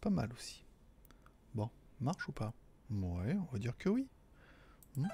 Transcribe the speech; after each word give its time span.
Pas 0.00 0.10
mal 0.10 0.32
aussi. 0.32 0.64
Bon, 1.54 1.70
marche 2.00 2.28
ou 2.28 2.32
pas? 2.32 2.52
Ouais, 2.90 3.34
on 3.34 3.52
va 3.52 3.58
dire 3.58 3.76
que 3.76 3.88
oui. 3.88 4.08
Hmm. 4.96 5.08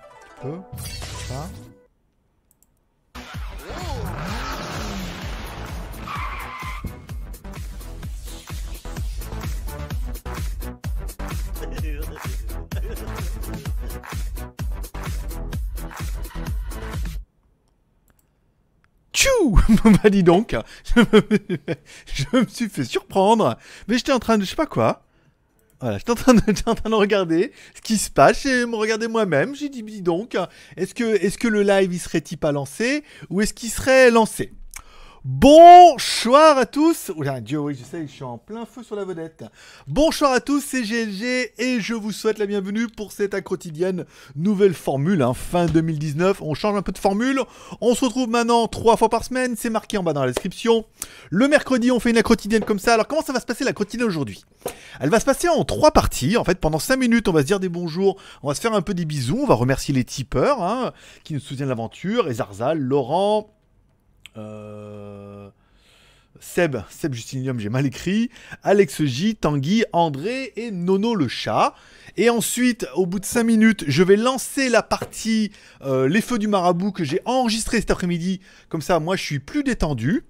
Tchou 19.52 19.90
Bah 20.02 20.10
dis 20.10 20.22
donc, 20.22 20.56
je 20.96 22.24
me 22.32 22.46
suis 22.46 22.68
fait 22.68 22.84
surprendre, 22.84 23.58
mais 23.88 23.98
j'étais 23.98 24.12
en 24.12 24.18
train 24.18 24.38
de 24.38 24.44
je 24.44 24.50
sais 24.50 24.56
pas 24.56 24.66
quoi. 24.66 25.04
Voilà, 25.80 25.98
j'étais 25.98 26.12
en, 26.12 26.14
train 26.14 26.34
de, 26.90 26.94
regarder 26.94 27.52
ce 27.74 27.80
qui 27.80 27.98
se 27.98 28.10
passe, 28.10 28.46
et 28.46 28.66
me 28.66 28.76
regarder 28.76 29.08
moi-même, 29.08 29.56
j'ai 29.56 29.68
dit 29.68 29.82
dis 29.82 30.02
donc, 30.02 30.36
est-ce 30.76 30.94
que, 30.94 31.04
est-ce 31.04 31.38
que 31.38 31.48
le 31.48 31.62
live 31.62 31.92
il 31.92 31.98
serait-il 31.98 32.36
pas 32.36 32.52
lancé, 32.52 33.02
ou 33.30 33.40
est-ce 33.40 33.52
qu'il 33.52 33.70
serait 33.70 34.10
lancé? 34.10 34.52
Bonsoir 35.24 36.58
à 36.58 36.66
tous. 36.66 37.12
Oula, 37.14 37.40
Dieu, 37.40 37.60
oui, 37.60 37.76
je 37.78 37.84
sais, 37.84 38.04
je 38.08 38.10
suis 38.10 38.24
en 38.24 38.38
plein 38.38 38.66
feu 38.66 38.82
sur 38.82 38.96
la 38.96 39.04
vedette. 39.04 39.44
Bonsoir 39.86 40.32
à 40.32 40.40
tous, 40.40 40.60
c'est 40.60 40.82
GLG 40.82 41.52
et 41.58 41.80
je 41.80 41.94
vous 41.94 42.10
souhaite 42.10 42.40
la 42.40 42.46
bienvenue 42.46 42.88
pour 42.88 43.12
cette 43.12 43.40
quotidienne 43.42 44.04
nouvelle 44.34 44.74
formule, 44.74 45.22
hein, 45.22 45.32
fin 45.32 45.66
2019. 45.66 46.42
On 46.42 46.54
change 46.54 46.76
un 46.76 46.82
peu 46.82 46.90
de 46.90 46.98
formule. 46.98 47.40
On 47.80 47.94
se 47.94 48.04
retrouve 48.04 48.30
maintenant 48.30 48.66
trois 48.66 48.96
fois 48.96 49.08
par 49.10 49.22
semaine. 49.22 49.54
C'est 49.56 49.70
marqué 49.70 49.96
en 49.96 50.02
bas 50.02 50.12
dans 50.12 50.22
la 50.22 50.32
description. 50.32 50.86
Le 51.30 51.46
mercredi, 51.46 51.92
on 51.92 52.00
fait 52.00 52.10
une 52.10 52.22
quotidienne 52.24 52.64
comme 52.64 52.80
ça. 52.80 52.94
Alors, 52.94 53.06
comment 53.06 53.22
ça 53.22 53.32
va 53.32 53.38
se 53.38 53.46
passer 53.46 53.62
la 53.62 53.72
quotidienne 53.72 54.08
aujourd'hui? 54.08 54.44
Elle 54.98 55.10
va 55.10 55.20
se 55.20 55.24
passer 55.24 55.48
en 55.48 55.62
trois 55.62 55.92
parties. 55.92 56.36
En 56.36 56.42
fait, 56.42 56.58
pendant 56.58 56.80
cinq 56.80 56.96
minutes, 56.96 57.28
on 57.28 57.32
va 57.32 57.42
se 57.42 57.46
dire 57.46 57.60
des 57.60 57.68
bonjours. 57.68 58.16
On 58.42 58.48
va 58.48 58.56
se 58.56 58.60
faire 58.60 58.74
un 58.74 58.82
peu 58.82 58.92
des 58.92 59.04
bisous. 59.04 59.38
On 59.40 59.46
va 59.46 59.54
remercier 59.54 59.94
les 59.94 60.02
tipeurs 60.02 60.64
hein, 60.64 60.92
qui 61.22 61.32
nous 61.32 61.40
soutiennent 61.40 61.68
l'aventure. 61.68 62.28
Et 62.28 62.34
Zarzal, 62.34 62.76
Laurent. 62.80 63.48
Euh, 64.36 65.48
Seb, 66.40 66.76
Seb 66.90 67.14
Justinium, 67.14 67.60
j'ai 67.60 67.68
mal 67.68 67.86
écrit, 67.86 68.30
Alex 68.62 69.04
J, 69.04 69.36
Tanguy, 69.36 69.84
André 69.92 70.52
et 70.56 70.70
Nono 70.70 71.14
le 71.14 71.28
chat. 71.28 71.74
Et 72.16 72.30
ensuite, 72.30 72.86
au 72.94 73.06
bout 73.06 73.20
de 73.20 73.24
5 73.24 73.44
minutes, 73.44 73.84
je 73.86 74.02
vais 74.02 74.16
lancer 74.16 74.68
la 74.68 74.82
partie 74.82 75.52
euh, 75.82 76.08
Les 76.08 76.20
Feux 76.20 76.38
du 76.38 76.48
Marabout 76.48 76.92
que 76.92 77.04
j'ai 77.04 77.20
enregistré 77.24 77.78
cet 77.78 77.90
après-midi. 77.90 78.40
Comme 78.68 78.82
ça, 78.82 78.98
moi, 79.00 79.16
je 79.16 79.22
suis 79.22 79.38
plus 79.38 79.62
détendu. 79.62 80.24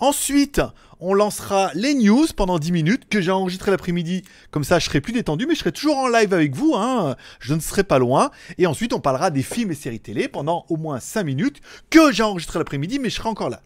Ensuite, 0.00 0.60
on 1.00 1.14
lancera 1.14 1.70
les 1.74 1.94
news 1.94 2.26
pendant 2.36 2.58
10 2.58 2.72
minutes 2.72 3.08
que 3.08 3.20
j'ai 3.20 3.30
enregistré 3.30 3.70
l'après-midi. 3.70 4.24
Comme 4.50 4.64
ça, 4.64 4.78
je 4.78 4.86
serai 4.86 5.00
plus 5.00 5.12
détendu, 5.12 5.46
mais 5.46 5.54
je 5.54 5.60
serai 5.60 5.72
toujours 5.72 5.96
en 5.96 6.08
live 6.08 6.34
avec 6.34 6.54
vous. 6.54 6.74
Hein. 6.74 7.16
Je 7.40 7.54
ne 7.54 7.60
serai 7.60 7.84
pas 7.84 7.98
loin. 7.98 8.30
Et 8.58 8.66
ensuite, 8.66 8.92
on 8.92 9.00
parlera 9.00 9.30
des 9.30 9.42
films 9.42 9.70
et 9.70 9.74
séries 9.74 10.00
télé 10.00 10.28
pendant 10.28 10.66
au 10.68 10.76
moins 10.76 11.00
5 11.00 11.24
minutes 11.24 11.60
que 11.90 12.12
j'ai 12.12 12.22
enregistré 12.22 12.58
l'après-midi, 12.58 12.98
mais 12.98 13.10
je 13.10 13.16
serai 13.16 13.28
encore 13.28 13.50
là. 13.50 13.60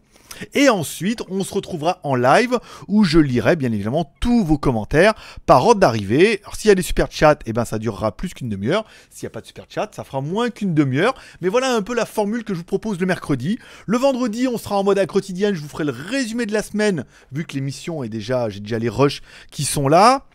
Et 0.53 0.69
ensuite, 0.69 1.23
on 1.29 1.43
se 1.43 1.53
retrouvera 1.53 1.99
en 2.03 2.15
live 2.15 2.59
où 2.87 3.03
je 3.03 3.19
lirai 3.19 3.55
bien 3.55 3.71
évidemment 3.71 4.13
tous 4.19 4.43
vos 4.43 4.57
commentaires 4.57 5.13
par 5.45 5.65
ordre 5.65 5.79
d'arrivée. 5.79 6.41
Alors 6.43 6.55
s'il 6.55 6.69
y 6.69 6.71
a 6.71 6.75
des 6.75 6.81
super 6.81 7.07
chats, 7.11 7.39
eh 7.45 7.53
ben 7.53 7.65
ça 7.65 7.79
durera 7.79 8.15
plus 8.15 8.33
qu'une 8.33 8.49
demi-heure. 8.49 8.85
S'il 9.09 9.25
n'y 9.25 9.27
a 9.27 9.31
pas 9.31 9.41
de 9.41 9.47
super 9.47 9.65
chat, 9.69 9.89
ça 9.93 10.03
fera 10.03 10.21
moins 10.21 10.49
qu'une 10.49 10.73
demi-heure. 10.73 11.15
Mais 11.41 11.49
voilà 11.49 11.73
un 11.73 11.81
peu 11.81 11.93
la 11.93 12.05
formule 12.05 12.43
que 12.43 12.53
je 12.53 12.59
vous 12.59 12.65
propose 12.65 12.99
le 12.99 13.05
mercredi. 13.05 13.59
Le 13.85 13.97
vendredi, 13.97 14.47
on 14.47 14.57
sera 14.57 14.77
en 14.77 14.83
mode 14.83 14.99
à 14.99 15.05
quotidienne. 15.05 15.55
Je 15.55 15.61
vous 15.61 15.69
ferai 15.69 15.83
le 15.83 15.91
résumé 15.91 16.45
de 16.45 16.53
la 16.53 16.63
semaine 16.63 17.05
vu 17.31 17.45
que 17.45 17.53
l'émission 17.53 18.03
est 18.03 18.09
déjà, 18.09 18.49
j'ai 18.49 18.59
déjà 18.59 18.79
les 18.79 18.89
rushs 18.89 19.21
qui 19.51 19.63
sont 19.63 19.87
là. 19.87 20.25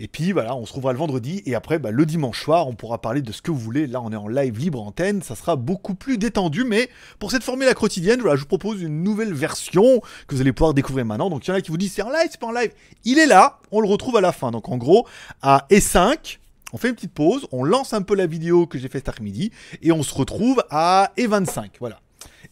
Et 0.00 0.08
puis 0.08 0.32
voilà, 0.32 0.56
on 0.56 0.64
se 0.64 0.70
retrouvera 0.72 0.92
le 0.92 0.98
vendredi 0.98 1.42
et 1.46 1.54
après 1.54 1.78
bah, 1.78 1.90
le 1.90 2.06
dimanche 2.06 2.42
soir, 2.42 2.68
on 2.68 2.74
pourra 2.74 3.00
parler 3.00 3.22
de 3.22 3.32
ce 3.32 3.42
que 3.42 3.50
vous 3.50 3.58
voulez. 3.58 3.86
Là, 3.86 4.00
on 4.00 4.12
est 4.12 4.16
en 4.16 4.28
live 4.28 4.58
libre 4.58 4.82
antenne, 4.82 5.22
ça 5.22 5.34
sera 5.34 5.56
beaucoup 5.56 5.94
plus 5.94 6.18
détendu. 6.18 6.64
Mais 6.64 6.88
pour 7.18 7.30
cette 7.30 7.42
formule 7.42 7.68
à 7.68 7.74
quotidienne, 7.74 8.20
voilà, 8.20 8.36
je 8.36 8.40
vous 8.40 8.48
propose 8.48 8.82
une 8.82 9.02
nouvelle 9.02 9.32
version 9.32 10.00
que 10.26 10.34
vous 10.34 10.40
allez 10.40 10.52
pouvoir 10.52 10.74
découvrir 10.74 11.04
maintenant. 11.04 11.30
Donc 11.30 11.46
il 11.46 11.50
y 11.50 11.52
en 11.52 11.56
a 11.56 11.60
qui 11.60 11.70
vous 11.70 11.76
disent 11.76 11.92
c'est 11.92 12.02
en 12.02 12.10
live, 12.10 12.28
c'est 12.30 12.40
pas 12.40 12.48
en 12.48 12.52
live. 12.52 12.72
Il 13.04 13.18
est 13.18 13.26
là, 13.26 13.58
on 13.70 13.80
le 13.80 13.88
retrouve 13.88 14.16
à 14.16 14.20
la 14.20 14.32
fin. 14.32 14.50
Donc 14.50 14.68
en 14.68 14.76
gros, 14.76 15.06
à 15.42 15.66
E5, 15.70 16.38
on 16.72 16.76
fait 16.76 16.88
une 16.88 16.96
petite 16.96 17.14
pause, 17.14 17.46
on 17.52 17.62
lance 17.62 17.92
un 17.92 18.02
peu 18.02 18.16
la 18.16 18.26
vidéo 18.26 18.66
que 18.66 18.78
j'ai 18.78 18.88
fait 18.88 18.98
cet 18.98 19.08
après-midi 19.08 19.52
et 19.80 19.92
on 19.92 20.02
se 20.02 20.12
retrouve 20.14 20.64
à 20.70 21.12
E25. 21.16 21.70
Voilà. 21.78 22.00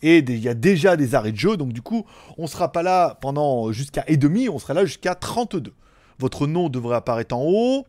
Et 0.01 0.19
il 0.19 0.39
y 0.39 0.49
a 0.49 0.55
déjà 0.55 0.97
des 0.97 1.15
arrêts 1.15 1.33
de 1.33 1.37
jeu, 1.37 1.57
donc 1.57 1.73
du 1.73 1.83
coup, 1.83 2.05
on 2.39 2.47
sera 2.47 2.73
pas 2.73 2.83
là 2.83 3.19
pendant 3.21 3.73
jusqu'à 3.73 4.05
et 4.07 4.17
demi, 4.17 4.49
on 4.49 4.59
sera 4.59 4.75
là 4.75 4.85
jusqu'à 4.85 5.15
32. 5.15 5.73
Votre 6.23 6.47
nom 6.47 6.69
devrait 6.69 6.95
apparaître 6.95 7.35
en 7.35 7.43
haut. 7.45 7.85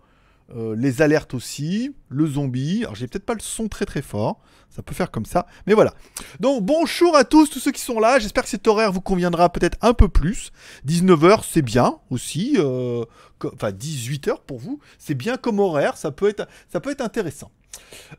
Euh, 0.55 0.75
les 0.75 1.03
alertes 1.03 1.35
aussi, 1.35 1.95
le 2.09 2.25
zombie. 2.25 2.79
Alors 2.81 2.95
j'ai 2.95 3.07
peut-être 3.07 3.25
pas 3.25 3.35
le 3.35 3.39
son 3.41 3.67
très 3.67 3.85
très 3.85 4.01
fort, 4.01 4.41
ça 4.69 4.81
peut 4.81 4.94
faire 4.95 5.11
comme 5.11 5.25
ça, 5.25 5.45
mais 5.67 5.73
voilà. 5.73 5.94
Donc 6.39 6.63
bonjour 6.63 7.16
à 7.16 7.23
tous, 7.23 7.49
tous 7.49 7.59
ceux 7.59 7.71
qui 7.71 7.79
sont 7.79 7.99
là. 7.99 8.19
J'espère 8.19 8.44
que 8.44 8.49
cet 8.49 8.67
horaire 8.67 8.91
vous 8.91 9.01
conviendra 9.01 9.49
peut-être 9.49 9.77
un 9.81 9.94
peu 9.94 10.09
plus. 10.09 10.51
19h 10.85 11.44
c'est 11.49 11.61
bien 11.61 11.99
aussi, 12.09 12.55
euh, 12.57 13.05
enfin 13.45 13.69
18h 13.69 14.39
pour 14.45 14.57
vous, 14.57 14.79
c'est 14.97 15.15
bien 15.15 15.38
comme 15.38 15.59
horaire, 15.59 15.95
ça 15.95 16.11
peut 16.11 16.27
être, 16.27 16.47
ça 16.71 16.81
peut 16.81 16.91
être 16.91 17.01
intéressant. 17.01 17.51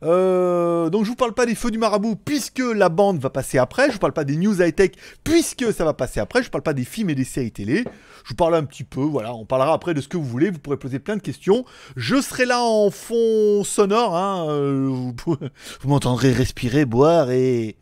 Euh, 0.02 0.90
donc 0.90 1.04
je 1.04 1.10
vous 1.10 1.16
parle 1.16 1.34
pas 1.34 1.46
des 1.46 1.54
feux 1.54 1.70
du 1.70 1.78
marabout 1.78 2.16
puisque 2.16 2.58
la 2.58 2.88
bande 2.88 3.18
va 3.18 3.30
passer 3.30 3.58
après. 3.58 3.88
Je 3.88 3.92
vous 3.92 3.98
parle 3.98 4.12
pas 4.12 4.24
des 4.24 4.36
news 4.36 4.60
high 4.60 4.74
tech 4.74 4.92
puisque 5.22 5.72
ça 5.72 5.84
va 5.84 5.94
passer 5.94 6.20
après. 6.20 6.40
Je 6.40 6.46
vous 6.46 6.50
parle 6.50 6.62
pas 6.62 6.74
des 6.74 6.84
films 6.84 7.10
et 7.10 7.14
des 7.14 7.24
séries 7.24 7.52
télé. 7.52 7.84
Je 8.24 8.30
vous 8.30 8.34
parle 8.34 8.54
un 8.54 8.64
petit 8.64 8.84
peu. 8.84 9.02
Voilà, 9.02 9.34
on 9.34 9.44
parlera 9.44 9.72
après 9.72 9.94
de 9.94 10.00
ce 10.00 10.08
que 10.08 10.16
vous 10.16 10.24
voulez. 10.24 10.50
Vous 10.50 10.58
pourrez 10.58 10.78
poser 10.78 10.98
plein 10.98 11.16
de 11.16 11.22
questions. 11.22 11.64
Je 11.96 12.20
serai 12.20 12.44
là 12.44 12.62
en 12.62 12.90
fond 12.90 13.64
sonore. 13.64 14.16
Hein. 14.16 14.46
Euh, 14.48 14.88
vous, 14.88 15.36
m'entendrez 15.84 16.32
respirer, 16.32 16.84
boire 16.84 17.30
et 17.30 17.76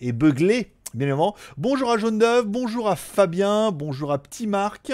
et 0.00 0.12
beugler. 0.12 0.72
Bien 0.94 1.06
évidemment. 1.06 1.36
Bonjour 1.56 1.90
à 1.90 1.98
Jaune 1.98 2.24
bonjour 2.46 2.88
à 2.88 2.96
Fabien, 2.96 3.70
bonjour 3.70 4.12
à 4.12 4.18
Petit 4.18 4.46
Marc. 4.46 4.92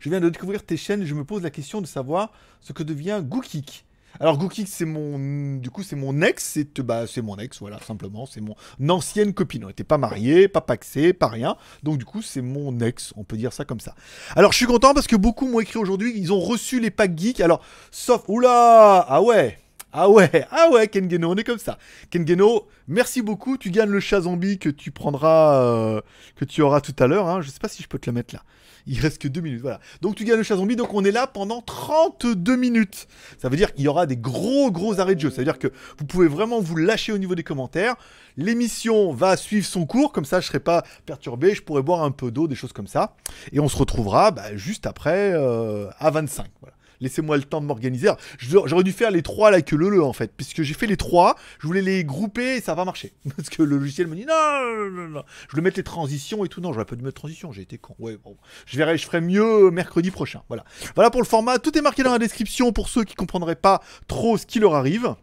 Je 0.00 0.10
viens 0.10 0.20
de 0.20 0.28
découvrir 0.28 0.64
tes 0.64 0.76
chaînes 0.76 1.02
et 1.02 1.06
je 1.06 1.14
me 1.14 1.24
pose 1.24 1.42
la 1.42 1.50
question 1.50 1.80
de 1.80 1.86
savoir 1.86 2.32
ce 2.60 2.72
que 2.72 2.82
devient 2.82 3.22
Gookik. 3.22 3.84
Alors 4.20 4.38
Gookix, 4.38 4.66
c'est 4.66 4.84
mon, 4.84 5.56
du 5.56 5.70
coup, 5.70 5.82
c'est 5.82 5.96
mon 5.96 6.22
ex, 6.22 6.44
c'est 6.44 6.80
bah, 6.80 7.06
c'est 7.06 7.22
mon 7.22 7.36
ex, 7.36 7.58
voilà, 7.58 7.80
simplement, 7.80 8.26
c'est 8.26 8.40
mon 8.40 8.54
ancienne 8.88 9.34
copine. 9.34 9.64
On 9.64 9.68
n'était 9.68 9.84
pas 9.84 9.98
mariés, 9.98 10.48
pas 10.48 10.60
paxés, 10.60 11.12
pas 11.12 11.28
rien. 11.28 11.56
Donc 11.82 11.98
du 11.98 12.04
coup, 12.04 12.22
c'est 12.22 12.42
mon 12.42 12.78
ex, 12.80 13.12
on 13.16 13.24
peut 13.24 13.36
dire 13.36 13.52
ça 13.52 13.64
comme 13.64 13.80
ça. 13.80 13.94
Alors 14.36 14.52
je 14.52 14.58
suis 14.58 14.66
content 14.66 14.94
parce 14.94 15.06
que 15.06 15.16
beaucoup 15.16 15.48
m'ont 15.48 15.60
écrit 15.60 15.78
aujourd'hui, 15.78 16.12
ils 16.16 16.32
ont 16.32 16.40
reçu 16.40 16.80
les 16.80 16.90
packs 16.90 17.18
geeks. 17.18 17.40
Alors, 17.40 17.60
sauf, 17.90 18.22
oula, 18.28 19.04
ah 19.08 19.22
ouais, 19.22 19.58
ah 19.96 20.10
ouais, 20.10 20.44
ah 20.50 20.70
ouais, 20.72 20.88
Kengeno, 20.88 21.30
on 21.30 21.36
est 21.36 21.44
comme 21.44 21.60
ça. 21.60 21.78
Kengeno, 22.10 22.66
merci 22.88 23.22
beaucoup. 23.22 23.56
Tu 23.56 23.70
gagnes 23.70 23.90
le 23.90 24.00
chat 24.00 24.22
zombie 24.22 24.58
que 24.58 24.68
tu 24.68 24.90
prendras, 24.90 25.62
euh, 25.62 26.00
que 26.34 26.44
tu 26.44 26.62
auras 26.62 26.80
tout 26.80 26.96
à 26.98 27.06
l'heure. 27.06 27.28
Hein. 27.28 27.42
Je 27.42 27.48
sais 27.48 27.60
pas 27.60 27.68
si 27.68 27.80
je 27.80 27.86
peux 27.86 28.00
te 28.00 28.10
le 28.10 28.14
mettre 28.14 28.34
là. 28.34 28.42
Il 28.88 28.98
reste 28.98 29.22
que 29.22 29.28
deux 29.28 29.40
minutes, 29.40 29.60
voilà. 29.60 29.78
Donc 30.02 30.16
tu 30.16 30.24
gagnes 30.24 30.38
le 30.38 30.42
chat 30.42 30.56
zombie, 30.56 30.74
donc 30.74 30.92
on 30.94 31.04
est 31.04 31.12
là 31.12 31.28
pendant 31.28 31.62
32 31.62 32.56
minutes. 32.56 33.06
Ça 33.38 33.48
veut 33.48 33.56
dire 33.56 33.72
qu'il 33.72 33.84
y 33.84 33.88
aura 33.88 34.06
des 34.06 34.16
gros 34.16 34.72
gros 34.72 34.98
arrêts 34.98 35.14
de 35.14 35.20
jeu. 35.20 35.30
Ça 35.30 35.36
veut 35.36 35.44
dire 35.44 35.60
que 35.60 35.68
vous 35.96 36.06
pouvez 36.06 36.26
vraiment 36.26 36.60
vous 36.60 36.74
lâcher 36.74 37.12
au 37.12 37.18
niveau 37.18 37.36
des 37.36 37.44
commentaires. 37.44 37.94
L'émission 38.36 39.12
va 39.12 39.36
suivre 39.36 39.64
son 39.64 39.86
cours, 39.86 40.10
comme 40.10 40.24
ça 40.24 40.40
je 40.40 40.48
serai 40.48 40.58
pas 40.58 40.82
perturbé, 41.06 41.54
je 41.54 41.62
pourrai 41.62 41.82
boire 41.82 42.02
un 42.02 42.10
peu 42.10 42.32
d'eau, 42.32 42.48
des 42.48 42.56
choses 42.56 42.72
comme 42.72 42.88
ça. 42.88 43.14
Et 43.52 43.60
on 43.60 43.68
se 43.68 43.76
retrouvera 43.76 44.32
bah, 44.32 44.56
juste 44.56 44.88
après 44.88 45.32
euh, 45.34 45.88
à 46.00 46.10
25. 46.10 46.48
Voilà 46.60 46.74
laissez-moi 47.04 47.36
le 47.36 47.44
temps 47.44 47.60
de 47.60 47.66
m'organiser. 47.66 48.10
J'aurais 48.38 48.82
dû 48.82 48.92
faire 48.92 49.10
les 49.10 49.22
trois 49.22 49.50
là 49.50 49.62
que 49.62 49.76
le 49.76 49.88
le 49.88 50.02
en 50.02 50.12
fait, 50.12 50.32
puisque 50.36 50.62
j'ai 50.62 50.74
fait 50.74 50.86
les 50.86 50.96
trois, 50.96 51.36
je 51.60 51.66
voulais 51.66 51.82
les 51.82 52.04
grouper 52.04 52.56
et 52.56 52.60
ça 52.60 52.74
va 52.74 52.84
marcher. 52.84 53.12
Parce 53.36 53.48
que 53.48 53.62
le 53.62 53.76
logiciel 53.76 54.08
me 54.08 54.16
dit 54.16 54.26
non, 54.26 55.22
je 55.46 55.50
voulais 55.50 55.62
mettre 55.62 55.76
les 55.76 55.84
transitions 55.84 56.44
et 56.44 56.48
tout. 56.48 56.60
Non, 56.60 56.72
j'aurais 56.72 56.84
pas 56.84 56.96
dû 56.96 57.04
mettre 57.04 57.20
transition, 57.20 57.52
j'ai 57.52 57.62
été 57.62 57.78
con. 57.78 57.94
Ouais, 57.98 58.16
bon, 58.16 58.36
je 58.66 58.76
verrai, 58.76 58.98
je 58.98 59.04
ferai 59.06 59.20
mieux 59.20 59.70
mercredi 59.70 60.10
prochain. 60.10 60.42
Voilà. 60.48 60.64
Voilà 60.94 61.10
pour 61.10 61.20
le 61.20 61.26
format. 61.26 61.58
Tout 61.58 61.76
est 61.78 61.82
marqué 61.82 62.02
dans 62.02 62.12
la 62.12 62.18
description 62.18 62.72
pour 62.72 62.88
ceux 62.88 63.04
qui 63.04 63.14
comprendraient 63.14 63.54
pas 63.54 63.80
trop 64.08 64.36
ce 64.36 64.46
qui 64.46 64.58
leur 64.58 64.74
arrive. 64.74 65.14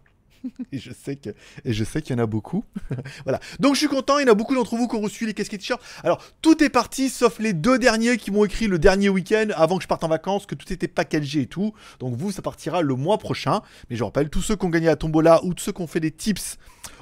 Et 0.71 0.77
je 0.77 0.91
sais 0.91 1.15
qu'il 1.15 2.15
y 2.15 2.19
en 2.19 2.23
a 2.23 2.25
beaucoup. 2.25 2.63
voilà. 3.23 3.39
Donc 3.59 3.75
je 3.75 3.79
suis 3.79 3.87
content, 3.87 4.19
il 4.19 4.27
y 4.27 4.29
en 4.29 4.31
a 4.31 4.35
beaucoup 4.35 4.55
d'entre 4.55 4.75
vous 4.75 4.87
qui 4.87 4.95
ont 4.95 5.01
reçu 5.01 5.25
les 5.25 5.33
casquettes 5.33 5.61
t-shirts. 5.61 5.81
Alors 6.03 6.23
tout 6.41 6.63
est 6.63 6.69
parti 6.69 7.09
sauf 7.09 7.39
les 7.39 7.53
deux 7.53 7.79
derniers 7.79 8.17
qui 8.17 8.31
m'ont 8.31 8.45
écrit 8.45 8.67
le 8.67 8.79
dernier 8.79 9.09
week-end 9.09 9.47
avant 9.55 9.77
que 9.77 9.83
je 9.83 9.87
parte 9.87 10.03
en 10.03 10.07
vacances 10.07 10.45
que 10.45 10.55
tout 10.55 10.71
était 10.71 10.87
packagé 10.87 11.41
et 11.41 11.47
tout. 11.47 11.73
Donc 11.99 12.15
vous 12.15 12.31
ça 12.31 12.41
partira 12.41 12.81
le 12.81 12.95
mois 12.95 13.17
prochain. 13.17 13.61
Mais 13.89 13.95
je 13.95 14.03
rappelle 14.03 14.29
tous 14.29 14.41
ceux 14.41 14.55
qui 14.55 14.65
ont 14.65 14.69
gagné 14.69 14.87
la 14.87 14.95
tombola 14.95 15.43
ou 15.43 15.53
tous 15.53 15.65
ceux 15.65 15.71
qui 15.71 15.81
ont 15.81 15.87
fait 15.87 15.99
des 15.99 16.11
tips 16.11 16.57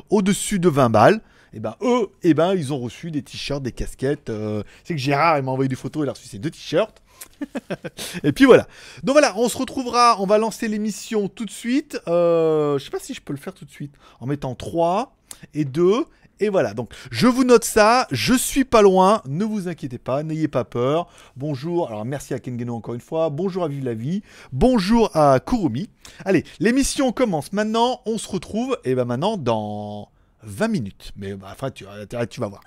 au-dessus 0.10 0.60
de 0.60 0.70
20 0.70 0.90
balles. 0.90 1.22
Et 1.52 1.58
eh 1.58 1.60
ben 1.60 1.76
eux, 1.82 2.10
eh 2.22 2.36
ben 2.36 2.54
ils 2.54 2.74
ont 2.74 2.80
reçu 2.80 3.10
des 3.10 3.24
t-shirts, 3.24 3.64
des 3.64 3.72
casquettes. 3.72 4.30
Euh, 4.30 4.62
c'est 4.84 4.94
que 4.94 5.00
Gérard 5.00 5.40
il 5.40 5.44
m'a 5.44 5.52
envoyé 5.52 5.68
des 5.68 5.76
photos, 5.76 6.06
il 6.06 6.10
a 6.10 6.12
reçu 6.12 6.28
ces 6.28 6.38
deux 6.38 6.52
t-shirts. 6.52 7.02
et 8.24 8.32
puis 8.32 8.46
voilà. 8.46 8.68
Donc 9.04 9.14
voilà, 9.14 9.34
on 9.38 9.50
se 9.50 9.58
retrouvera, 9.58 10.18
on 10.20 10.26
va 10.26 10.38
lancer 10.38 10.68
l'émission 10.68 11.28
tout 11.28 11.46
de 11.46 11.52
suite. 11.52 12.00
Euh, 12.08 12.78
je 12.78 12.84
sais 12.84 12.92
pas 12.92 13.00
si 13.00 13.14
je 13.14 13.22
peux 13.22 13.34
le 13.34 13.40
faire 13.40 13.54
tout 13.54 13.66
de 13.66 13.72
suite. 13.72 13.94
En 14.20 14.28
mettant 14.28 14.56
3 14.56 15.16
et 15.54 15.66
2 15.66 16.06
Et 16.40 16.50
voilà, 16.50 16.74
donc 16.74 16.94
je 17.12 17.28
vous 17.28 17.44
note 17.44 17.64
ça, 17.64 18.08
je 18.12 18.34
suis 18.34 18.66
pas 18.66 18.82
loin, 18.82 19.22
ne 19.28 19.44
vous 19.44 19.68
inquiétez 19.68 19.98
pas, 19.98 20.24
n'ayez 20.24 20.48
pas 20.48 20.64
peur. 20.64 21.08
Bonjour, 21.36 21.88
alors 21.88 22.06
merci 22.06 22.34
à 22.34 22.40
Kengeno 22.40 22.76
encore 22.76 22.96
une 22.96 23.02
fois, 23.02 23.30
bonjour 23.30 23.64
à 23.64 23.68
Vive 23.68 23.84
la 23.84 23.94
Vie, 23.94 24.22
bonjour 24.52 25.16
à 25.16 25.40
Kurumi. 25.40 25.90
Allez, 26.26 26.44
l'émission 26.60 27.12
commence 27.12 27.54
maintenant, 27.54 28.02
on 28.06 28.18
se 28.18 28.28
retrouve, 28.28 28.78
et 28.84 28.96
ben 28.96 29.06
maintenant 29.06 29.38
dans 29.38 30.10
20 30.44 30.68
minutes. 30.70 31.12
Mais 31.18 31.34
bah, 31.34 31.50
enfin, 31.52 31.72
tu, 31.72 31.86
tu 32.30 32.40
vas 32.40 32.48
voir. 32.48 32.62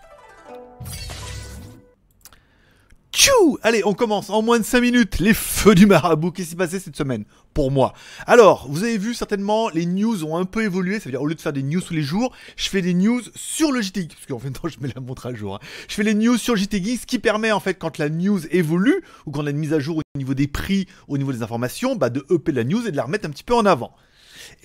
Tchou 3.12 3.59
Allez, 3.62 3.82
on 3.85 3.93
commence 3.93 4.31
en 4.31 4.41
moins 4.41 4.59
de 4.59 4.64
5 4.64 4.81
minutes. 4.81 5.19
Les 5.19 5.35
feux 5.35 5.75
du 5.75 5.85
marabout. 5.85 6.31
Qu'est-ce 6.31 6.47
qui 6.47 6.50
s'est 6.53 6.56
passé 6.56 6.81
cette 6.81 6.97
semaine 6.97 7.26
Pour 7.53 7.70
moi? 7.70 7.93
Alors, 8.26 8.67
vous 8.70 8.85
avez 8.85 8.97
vu 8.97 9.12
certainement, 9.12 9.69
les 9.69 9.85
news 9.85 10.25
ont 10.25 10.38
un 10.38 10.47
peu 10.47 10.62
évolué. 10.64 10.99
Ça 10.99 11.05
veut 11.05 11.11
dire, 11.11 11.20
au 11.20 11.26
lieu 11.26 11.35
de 11.35 11.41
faire 11.41 11.53
des 11.53 11.62
news 11.62 11.82
tous 11.82 11.93
les 11.93 12.00
jours, 12.00 12.35
je 12.56 12.70
fais 12.70 12.81
des 12.81 12.94
news 12.94 13.20
sur 13.35 13.70
le 13.70 13.82
JTX. 13.82 14.14
Parce 14.14 14.26
qu'en 14.26 14.38
fait, 14.38 14.55
je 14.70 14.81
mets 14.81 14.91
la 14.94 15.03
montre 15.03 15.26
à 15.26 15.35
jour. 15.35 15.56
Hein. 15.56 15.67
Je 15.88 15.94
fais 15.94 16.05
les 16.05 16.14
news 16.14 16.38
sur 16.38 16.56
JTX, 16.56 17.03
ce 17.03 17.06
qui 17.06 17.19
permet, 17.19 17.53
en 17.53 17.61
fait, 17.61 17.75
quand 17.75 17.99
la 17.99 18.09
news 18.09 18.41
évolue, 18.50 19.05
ou 19.26 19.31
quand 19.31 19.43
on 19.43 19.47
a 19.47 19.50
une 19.50 19.59
mise 19.59 19.75
à 19.75 19.79
jour 19.79 19.99
au 19.99 20.19
niveau 20.19 20.32
des 20.32 20.49
prix, 20.49 20.88
au 21.06 21.19
niveau 21.19 21.32
des 21.32 21.43
informations, 21.43 21.97
bah, 21.97 22.09
de 22.09 22.25
EP 22.31 22.50
la 22.50 22.64
news 22.64 22.87
et 22.87 22.93
de 22.93 22.97
la 22.97 23.03
remettre 23.03 23.26
un 23.26 23.31
petit 23.31 23.44
peu 23.44 23.55
en 23.55 23.67
avant 23.67 23.94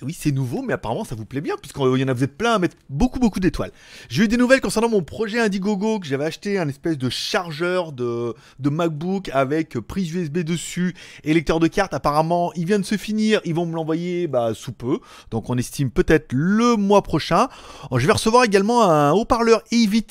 oui, 0.02 0.16
c'est 0.18 0.32
nouveau, 0.32 0.62
mais 0.62 0.74
apparemment 0.74 1.04
ça 1.04 1.16
vous 1.16 1.26
plaît 1.26 1.42
bien, 1.42 1.56
puisqu'il 1.62 1.82
y 1.82 2.04
en 2.04 2.08
a, 2.08 2.14
vous 2.14 2.24
êtes 2.24 2.38
plein 2.38 2.54
à 2.54 2.60
mettre 2.60 2.78
beaucoup, 2.90 3.20
beaucoup 3.20 3.40
d'étoiles. 3.40 3.72
J'ai 4.10 4.24
eu 4.24 4.28
des 4.28 4.38
nouvelles 4.38 4.62
concernant 4.62 4.90
mon 4.90 5.02
projet 5.02 5.40
Indiegogo, 5.40 6.00
que 6.00 6.08
j'avais 6.08 6.26
acheté 6.26 6.60
un 6.60 6.68
espèce 6.68 6.98
de 6.98 7.10
chargeur 7.10 7.92
de, 7.92 8.36
MacBook 8.64 9.30
avec 9.34 9.80
prise 9.80 10.14
USB 10.14 10.40
dessus 10.40 10.94
et 11.24 11.34
lecteur 11.34 11.60
de 11.60 11.68
carte. 11.68 11.94
Apparemment, 11.94 12.52
il 12.56 12.66
vient 12.66 12.80
de 12.80 12.86
se 12.86 12.98
finir, 12.98 13.42
ils 13.46 13.56
vont 13.56 13.66
me 13.66 13.74
l'envoyer 13.74 14.28
bah, 14.28 14.54
sous 14.54 14.74
peu. 14.74 15.00
Donc 15.32 15.50
on 15.50 15.58
estime 15.58 15.90
peut-être 15.90 16.34
le 16.34 16.76
mois 16.76 17.02
prochain. 17.02 17.48
Je 17.96 18.06
vais 18.06 18.14
recevoir 18.14 18.44
également 18.44 18.84
un 18.84 19.12
haut-parleur 19.12 19.64
Evit 19.72 20.06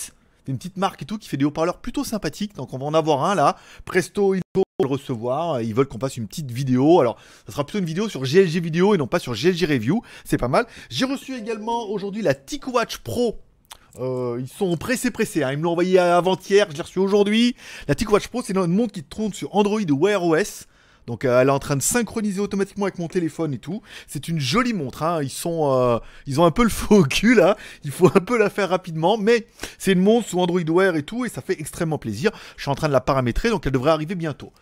une 0.48 0.58
petite 0.58 0.76
marque 0.76 1.02
et 1.02 1.04
tout 1.04 1.18
qui 1.18 1.28
fait 1.28 1.36
des 1.36 1.44
haut-parleurs 1.44 1.78
plutôt 1.78 2.04
sympathiques. 2.04 2.54
Donc 2.54 2.72
on 2.72 2.78
va 2.78 2.86
en 2.86 2.94
avoir 2.94 3.24
un 3.24 3.34
là. 3.34 3.56
Presto, 3.84 4.34
il 4.34 4.42
faut 4.54 4.65
le 4.82 4.88
recevoir. 4.88 5.62
Ils 5.62 5.74
veulent 5.74 5.88
qu'on 5.88 5.96
passe 5.96 6.18
une 6.18 6.26
petite 6.26 6.50
vidéo. 6.50 7.00
Alors 7.00 7.16
ça 7.46 7.52
sera 7.52 7.64
plutôt 7.64 7.78
une 7.78 7.86
vidéo 7.86 8.10
sur 8.10 8.22
GLG 8.24 8.60
vidéo 8.60 8.94
et 8.94 8.98
non 8.98 9.06
pas 9.06 9.18
sur 9.18 9.32
GLG 9.32 9.64
review. 9.64 10.02
C'est 10.26 10.36
pas 10.36 10.48
mal. 10.48 10.66
J'ai 10.90 11.06
reçu 11.06 11.34
également 11.34 11.88
aujourd'hui 11.88 12.20
la 12.20 12.34
TicWatch 12.34 12.98
Pro. 12.98 13.38
Euh, 13.98 14.36
ils 14.38 14.48
sont 14.48 14.76
pressés, 14.76 15.10
pressés. 15.10 15.42
Hein. 15.42 15.52
Ils 15.52 15.58
me 15.58 15.62
l'ont 15.62 15.70
envoyé 15.70 15.98
avant-hier, 15.98 16.66
je 16.70 16.76
l'ai 16.76 16.82
reçu 16.82 16.98
aujourd'hui. 16.98 17.56
La 17.88 17.94
TicWatch 17.94 18.28
Pro, 18.28 18.42
c'est 18.42 18.54
une 18.54 18.66
montre 18.66 18.92
qui 18.92 19.02
tourne 19.02 19.32
sur 19.32 19.54
Android 19.56 19.80
ou 19.80 19.98
Wear 19.98 20.22
OS. 20.22 20.66
Donc 21.06 21.24
euh, 21.24 21.40
elle 21.40 21.48
est 21.48 21.52
en 21.52 21.58
train 21.58 21.76
de 21.76 21.82
synchroniser 21.82 22.40
automatiquement 22.40 22.86
avec 22.86 22.98
mon 22.98 23.08
téléphone 23.08 23.54
et 23.54 23.58
tout. 23.58 23.82
C'est 24.06 24.28
une 24.28 24.40
jolie 24.40 24.72
montre. 24.72 25.02
Hein. 25.02 25.22
Ils 25.22 25.30
sont, 25.30 25.72
euh, 25.72 25.98
ils 26.26 26.40
ont 26.40 26.44
un 26.44 26.50
peu 26.50 26.64
le 26.64 26.68
faux 26.70 27.04
cul 27.04 27.34
là. 27.34 27.56
Il 27.84 27.90
faut 27.90 28.08
un 28.14 28.20
peu 28.20 28.38
la 28.38 28.50
faire 28.50 28.70
rapidement, 28.70 29.16
mais 29.16 29.46
c'est 29.78 29.92
une 29.92 30.00
montre 30.00 30.28
sous 30.28 30.40
Android 30.40 30.60
Wear 30.68 30.96
et 30.96 31.02
tout, 31.02 31.24
et 31.24 31.28
ça 31.28 31.42
fait 31.42 31.60
extrêmement 31.60 31.98
plaisir. 31.98 32.30
Je 32.56 32.62
suis 32.62 32.70
en 32.70 32.74
train 32.74 32.88
de 32.88 32.92
la 32.92 33.00
paramétrer, 33.00 33.50
donc 33.50 33.66
elle 33.66 33.72
devrait 33.72 33.92
arriver 33.92 34.14
bientôt. 34.14 34.52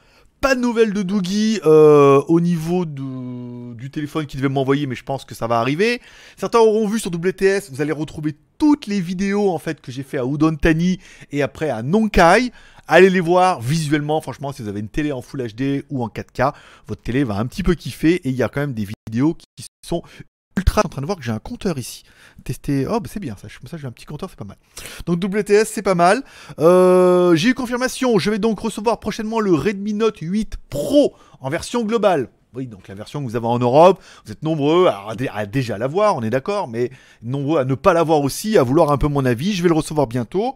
Pas 0.45 0.55
de 0.55 0.61
nouvelles 0.61 0.93
de 0.93 1.03
Doogie 1.03 1.59
euh, 1.65 2.21
au 2.29 2.39
niveau 2.39 2.85
du 2.85 3.91
téléphone 3.91 4.27
qu'il 4.27 4.39
devait 4.39 4.53
m'envoyer, 4.53 4.87
mais 4.87 4.95
je 4.95 5.03
pense 5.03 5.25
que 5.25 5.35
ça 5.35 5.47
va 5.47 5.59
arriver. 5.59 6.03
Certains 6.37 6.59
auront 6.59 6.87
vu 6.87 6.99
sur 6.99 7.11
WTS, 7.11 7.71
vous 7.71 7.81
allez 7.81 7.93
retrouver 7.93 8.37
toutes 8.59 8.87
les 8.87 9.01
vidéos 9.01 9.49
en 9.49 9.59
fait 9.59 9.81
que 9.81 9.91
j'ai 9.91 10.03
fait 10.03 10.19
à 10.19 10.25
Udon 10.27 10.55
Tani 10.57 10.99
et 11.33 11.41
après 11.43 11.71
à 11.71 11.83
Nonkai. 11.83 12.53
Allez 12.87 13.09
les 13.09 13.21
voir 13.21 13.63
visuellement, 13.63 14.21
franchement, 14.21 14.53
si 14.53 14.61
vous 14.61 14.69
avez 14.69 14.81
une 14.81 14.91
télé 14.91 15.13
en 15.13 15.23
Full 15.23 15.51
HD 15.51 15.87
ou 15.89 16.05
en 16.05 16.09
4K, 16.09 16.53
votre 16.89 17.01
télé 17.01 17.25
va 17.25 17.39
un 17.39 17.47
petit 17.47 17.63
peu 17.63 17.75
kiffer 17.75 18.17
et 18.17 18.29
il 18.29 18.37
y 18.37 18.43
a 18.43 18.51
quand 18.51 18.61
même 18.61 18.75
des 18.75 18.87
vidéos 19.09 19.33
qui 19.57 19.65
sont 19.83 20.03
ultra. 20.57 20.83
En 20.85 20.89
train 20.89 21.01
de 21.01 21.07
voir 21.07 21.19
que 21.19 21.25
j'ai 21.25 21.33
un 21.33 21.39
compteur 21.39 21.79
ici. 21.79 22.05
Tester. 22.45 22.87
Oh, 22.87 23.01
bah 23.01 23.09
c'est 23.13 23.21
bien 23.21 23.37
ça. 23.37 23.49
Comme 23.61 23.69
ça, 23.69 23.77
j'ai 23.77 23.87
un 23.87 23.93
petit 23.93 24.07
compteur, 24.07 24.31
c'est 24.31 24.39
pas 24.39 24.45
mal. 24.45 24.57
Donc 25.07 25.23
WTS, 25.23 25.67
c'est 25.67 25.83
pas 25.83 25.95
mal. 25.95 26.23
Euh, 26.59 27.35
j'ai 27.37 27.51
eu 27.51 27.55
confirmation. 27.55 28.19
Je 28.19 28.31
vais 28.31 28.39
donc 28.39 28.59
recevoir 28.61 29.01
prochainement 29.01 29.41
le 29.41 29.53
Redmi 29.53 29.95
Note 29.95 30.19
8 30.21 30.57
Pro 30.69 31.15
en 31.41 31.51
version 31.51 31.85
globale. 31.85 32.29
Oui, 32.55 32.69
donc 32.69 32.87
la 32.87 32.95
version 32.95 33.21
que 33.21 33.29
vous 33.29 33.35
avez 33.35 33.47
en 33.47 33.59
Europe, 33.59 34.01
vous 34.25 34.31
êtes 34.31 34.45
nombreux 34.45 34.87
à, 34.89 35.47
déjà 35.47 35.77
l'avoir, 35.77 36.15
on 36.15 36.23
est 36.23 36.31
d'accord, 36.31 36.69
mais 36.69 36.91
nombreux 37.21 37.59
à 37.59 37.65
ne 37.65 37.75
pas 37.75 37.93
l'avoir 37.93 38.21
aussi, 38.21 38.57
à 38.57 38.63
vouloir 38.63 38.93
un 38.93 38.97
peu 38.97 39.09
mon 39.09 39.25
avis. 39.25 39.55
Je 39.55 39.63
vais 39.63 39.69
le 39.69 39.75
recevoir 39.75 40.07
bientôt. 40.07 40.55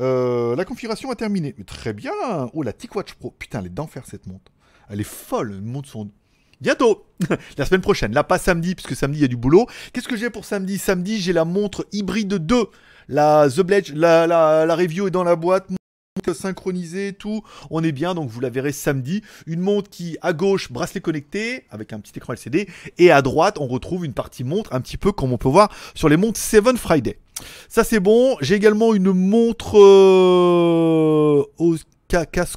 Euh, 0.00 0.56
la 0.56 0.64
configuration 0.64 1.10
a 1.10 1.14
terminé. 1.14 1.54
Mais 1.58 1.64
très 1.64 1.92
bien. 1.92 2.12
Oh, 2.54 2.62
la 2.62 2.72
TicWatch 2.72 3.14
Pro. 3.14 3.34
Putain, 3.38 3.60
elle 3.60 3.66
est 3.66 3.70
d'enfer 3.70 4.04
cette 4.06 4.26
montre. 4.26 4.50
Elle 4.88 5.00
est 5.00 5.04
folle. 5.04 5.52
Une 5.52 5.70
montre 5.70 5.88
son. 5.88 6.10
Bientôt 6.60 7.06
La 7.58 7.66
semaine 7.66 7.80
prochaine. 7.80 8.12
Là, 8.12 8.24
pas 8.24 8.38
samedi, 8.38 8.74
puisque 8.74 8.96
samedi, 8.96 9.18
il 9.18 9.22
y 9.22 9.24
a 9.24 9.28
du 9.28 9.36
boulot. 9.36 9.66
Qu'est-ce 9.92 10.08
que 10.08 10.16
j'ai 10.16 10.30
pour 10.30 10.44
samedi? 10.44 10.78
Samedi, 10.78 11.20
j'ai 11.20 11.32
la 11.32 11.44
montre 11.44 11.86
hybride 11.92 12.34
2. 12.34 12.64
La 13.08 13.48
The 13.48 13.60
Bledge, 13.60 13.92
la, 13.94 14.26
la, 14.26 14.66
la 14.66 14.76
review 14.76 15.06
est 15.06 15.12
dans 15.12 15.24
la 15.24 15.36
boîte 15.36 15.68
synchronisé, 16.34 17.12
tout. 17.12 17.42
On 17.70 17.82
est 17.82 17.92
bien, 17.92 18.14
donc 18.14 18.30
vous 18.30 18.40
la 18.40 18.50
verrez 18.50 18.72
samedi. 18.72 19.22
Une 19.46 19.60
montre 19.60 19.90
qui, 19.90 20.16
à 20.22 20.32
gauche, 20.32 20.72
bracelet 20.72 21.00
connecté, 21.00 21.64
avec 21.70 21.92
un 21.92 22.00
petit 22.00 22.12
écran 22.16 22.32
LCD, 22.32 22.68
et 22.98 23.10
à 23.10 23.22
droite, 23.22 23.58
on 23.60 23.66
retrouve 23.66 24.04
une 24.04 24.12
partie 24.14 24.44
montre, 24.44 24.72
un 24.74 24.80
petit 24.80 24.96
peu 24.96 25.12
comme 25.12 25.32
on 25.32 25.38
peut 25.38 25.48
voir 25.48 25.70
sur 25.94 26.08
les 26.08 26.16
montres 26.16 26.40
Seven 26.40 26.76
Friday. 26.76 27.18
Ça 27.68 27.84
c'est 27.84 28.00
bon. 28.00 28.36
J'ai 28.40 28.54
également 28.54 28.94
une 28.94 29.12
montre 29.12 29.78
euh, 29.78 31.44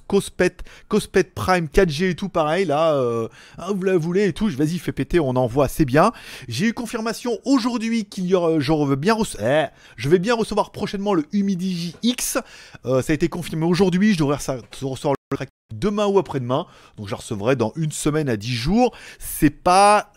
Cospet, 0.07 0.57
Cospet 0.87 1.23
Prime 1.23 1.65
4G 1.65 2.09
et 2.11 2.15
tout 2.15 2.29
pareil 2.29 2.65
là, 2.65 2.93
euh, 2.93 3.27
hein, 3.57 3.73
vous 3.73 3.83
la 3.83 3.97
voulez 3.97 4.27
et 4.27 4.33
tout, 4.33 4.49
vas-y 4.49 4.77
fais 4.77 4.91
péter, 4.91 5.19
on 5.19 5.35
envoie, 5.35 5.67
c'est 5.67 5.85
bien. 5.85 6.11
J'ai 6.47 6.67
eu 6.67 6.73
confirmation 6.73 7.39
aujourd'hui 7.45 8.05
qu'il 8.05 8.25
y 8.25 8.35
aura, 8.35 8.59
je 8.59 8.71
veux 8.71 8.95
bien 8.95 9.15
eh, 9.41 9.65
je 9.97 10.09
vais 10.09 10.19
bien 10.19 10.35
recevoir 10.35 10.71
prochainement 10.71 11.13
le 11.13 11.25
Humidigi 11.31 11.95
X. 12.03 12.37
Euh, 12.85 13.01
ça 13.01 13.11
a 13.11 13.15
été 13.15 13.29
confirmé 13.29 13.65
aujourd'hui, 13.65 14.13
je 14.13 14.19
devrais 14.19 14.37
recevoir 14.37 15.13
le 15.31 15.45
demain 15.73 16.07
ou 16.07 16.17
après-demain, 16.17 16.65
donc 16.97 17.07
je 17.07 17.15
recevrai 17.15 17.55
dans 17.55 17.71
une 17.75 17.91
semaine 17.91 18.29
à 18.29 18.37
10 18.37 18.53
jours. 18.53 18.95
C'est 19.19 19.49
pas 19.49 20.11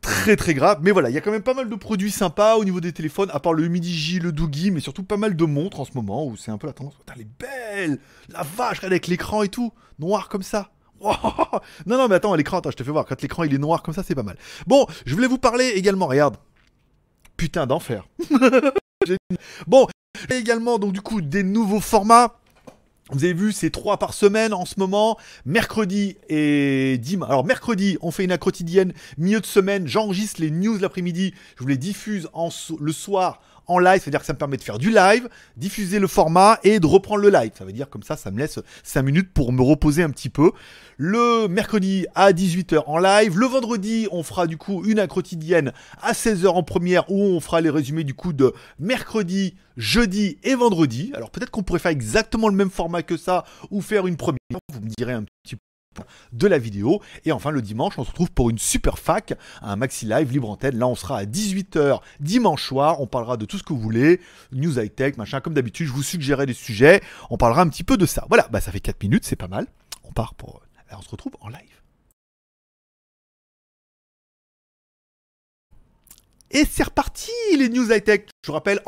très 0.00 0.36
très 0.36 0.54
grave. 0.54 0.78
Mais 0.82 0.90
voilà, 0.90 1.10
il 1.10 1.14
y 1.14 1.18
a 1.18 1.20
quand 1.20 1.30
même 1.30 1.42
pas 1.42 1.54
mal 1.54 1.68
de 1.68 1.74
produits 1.74 2.10
sympas 2.10 2.56
au 2.56 2.64
niveau 2.64 2.80
des 2.80 2.92
téléphones, 2.92 3.30
à 3.32 3.40
part 3.40 3.52
le 3.52 3.66
Midi 3.68 4.18
le 4.20 4.32
Doogie, 4.32 4.70
mais 4.70 4.80
surtout 4.80 5.02
pas 5.02 5.16
mal 5.16 5.36
de 5.36 5.44
montres 5.44 5.80
en 5.80 5.84
ce 5.84 5.92
moment 5.94 6.26
où 6.26 6.36
c'est 6.36 6.50
un 6.50 6.58
peu 6.58 6.66
la 6.66 6.72
tendance. 6.72 6.94
Putain, 6.94 7.14
elle 7.16 7.22
est 7.22 7.28
belle 7.38 7.98
La 8.28 8.42
vache, 8.42 8.84
avec 8.84 9.06
l'écran 9.06 9.42
et 9.42 9.48
tout, 9.48 9.72
noir 9.98 10.28
comme 10.28 10.42
ça. 10.42 10.70
non, 11.00 11.96
non, 11.96 12.08
mais 12.08 12.16
attends, 12.16 12.34
l'écran, 12.34 12.58
attends, 12.58 12.70
je 12.70 12.76
te 12.76 12.82
fais 12.82 12.90
voir. 12.90 13.06
Quand 13.06 13.20
l'écran 13.22 13.44
il 13.44 13.54
est 13.54 13.58
noir 13.58 13.82
comme 13.82 13.94
ça, 13.94 14.02
c'est 14.02 14.14
pas 14.14 14.22
mal. 14.22 14.36
Bon, 14.66 14.86
je 15.06 15.14
voulais 15.14 15.28
vous 15.28 15.38
parler 15.38 15.68
également, 15.76 16.06
regarde. 16.06 16.36
Putain 17.36 17.66
d'enfer. 17.66 18.08
bon, 19.66 19.86
également, 20.30 20.78
donc 20.78 20.92
du 20.92 21.00
coup, 21.00 21.20
des 21.20 21.42
nouveaux 21.42 21.80
formats. 21.80 22.34
Vous 23.10 23.24
avez 23.24 23.32
vu, 23.32 23.52
c'est 23.52 23.70
trois 23.70 23.96
par 23.96 24.12
semaine 24.12 24.52
en 24.52 24.66
ce 24.66 24.74
moment. 24.78 25.16
Mercredi 25.46 26.16
et 26.28 26.98
dimanche. 26.98 27.30
Alors 27.30 27.44
mercredi, 27.44 27.96
on 28.02 28.10
fait 28.10 28.24
une 28.24 28.36
quotidienne, 28.36 28.92
milieu 29.16 29.40
de 29.40 29.46
semaine. 29.46 29.86
J'enregistre 29.86 30.42
les 30.42 30.50
news 30.50 30.76
l'après-midi. 30.78 31.32
Je 31.56 31.62
vous 31.62 31.68
les 31.68 31.78
diffuse 31.78 32.28
le 32.78 32.92
soir 32.92 33.40
en 33.68 33.78
live, 33.78 34.00
c'est-à-dire 34.02 34.20
que 34.20 34.26
ça 34.26 34.32
me 34.32 34.38
permet 34.38 34.56
de 34.56 34.62
faire 34.62 34.78
du 34.78 34.90
live, 34.90 35.28
diffuser 35.56 35.98
le 35.98 36.06
format 36.06 36.58
et 36.64 36.80
de 36.80 36.86
reprendre 36.86 37.22
le 37.22 37.30
live. 37.30 37.52
Ça 37.56 37.64
veut 37.64 37.72
dire 37.72 37.88
comme 37.88 38.02
ça, 38.02 38.16
ça 38.16 38.30
me 38.30 38.38
laisse 38.38 38.58
5 38.82 39.02
minutes 39.02 39.32
pour 39.32 39.52
me 39.52 39.62
reposer 39.62 40.02
un 40.02 40.10
petit 40.10 40.30
peu. 40.30 40.52
Le 40.96 41.46
mercredi 41.46 42.06
à 42.14 42.32
18h 42.32 42.82
en 42.86 42.98
live. 42.98 43.38
Le 43.38 43.46
vendredi, 43.46 44.08
on 44.10 44.22
fera 44.22 44.46
du 44.46 44.56
coup 44.56 44.84
une 44.84 45.06
quotidienne 45.06 45.72
à 46.02 46.12
16h 46.12 46.48
en 46.48 46.62
première 46.62 47.10
où 47.10 47.22
on 47.22 47.40
fera 47.40 47.60
les 47.60 47.70
résumés 47.70 48.04
du 48.04 48.14
coup 48.14 48.32
de 48.32 48.52
mercredi, 48.78 49.54
jeudi 49.76 50.38
et 50.42 50.54
vendredi. 50.54 51.12
Alors 51.14 51.30
peut-être 51.30 51.50
qu'on 51.50 51.62
pourrait 51.62 51.78
faire 51.78 51.92
exactement 51.92 52.48
le 52.48 52.56
même 52.56 52.70
format 52.70 53.02
que 53.02 53.16
ça 53.16 53.44
ou 53.70 53.80
faire 53.80 54.06
une 54.06 54.16
première. 54.16 54.38
Vous 54.72 54.80
me 54.80 54.88
direz 54.88 55.12
un 55.12 55.24
petit 55.44 55.56
peu 55.56 55.67
de 56.32 56.46
la 56.46 56.58
vidéo. 56.58 57.00
Et 57.24 57.32
enfin, 57.32 57.50
le 57.50 57.62
dimanche, 57.62 57.98
on 57.98 58.04
se 58.04 58.10
retrouve 58.10 58.30
pour 58.30 58.50
une 58.50 58.58
super 58.58 58.98
fac, 58.98 59.34
un 59.62 59.76
maxi 59.76 60.06
live 60.06 60.32
libre 60.32 60.50
antenne. 60.50 60.78
Là, 60.78 60.86
on 60.86 60.94
sera 60.94 61.18
à 61.18 61.24
18h 61.24 62.00
dimanche 62.20 62.66
soir. 62.66 63.00
On 63.00 63.06
parlera 63.06 63.36
de 63.36 63.44
tout 63.44 63.58
ce 63.58 63.62
que 63.62 63.72
vous 63.72 63.80
voulez, 63.80 64.20
news 64.52 64.78
high 64.78 64.94
tech, 64.94 65.16
machin. 65.16 65.40
Comme 65.40 65.54
d'habitude, 65.54 65.86
je 65.86 65.92
vous 65.92 66.02
suggérerai 66.02 66.46
des 66.46 66.54
sujets. 66.54 67.02
On 67.30 67.36
parlera 67.36 67.62
un 67.62 67.68
petit 67.68 67.84
peu 67.84 67.96
de 67.96 68.06
ça. 68.06 68.24
Voilà, 68.28 68.48
bah 68.50 68.60
ça 68.60 68.72
fait 68.72 68.80
4 68.80 69.02
minutes, 69.02 69.24
c'est 69.24 69.36
pas 69.36 69.48
mal. 69.48 69.66
On 70.04 70.12
part 70.12 70.34
pour. 70.34 70.62
on 70.90 71.02
se 71.02 71.10
retrouve 71.10 71.32
en 71.40 71.48
live. 71.48 71.60
Et 76.50 76.64
c'est 76.64 76.84
reparti 76.84 77.30
les 77.56 77.68
news 77.68 77.92
high 77.92 78.02
tech. 78.02 78.22
Je 78.42 78.46
vous 78.46 78.54
rappelle 78.54 78.80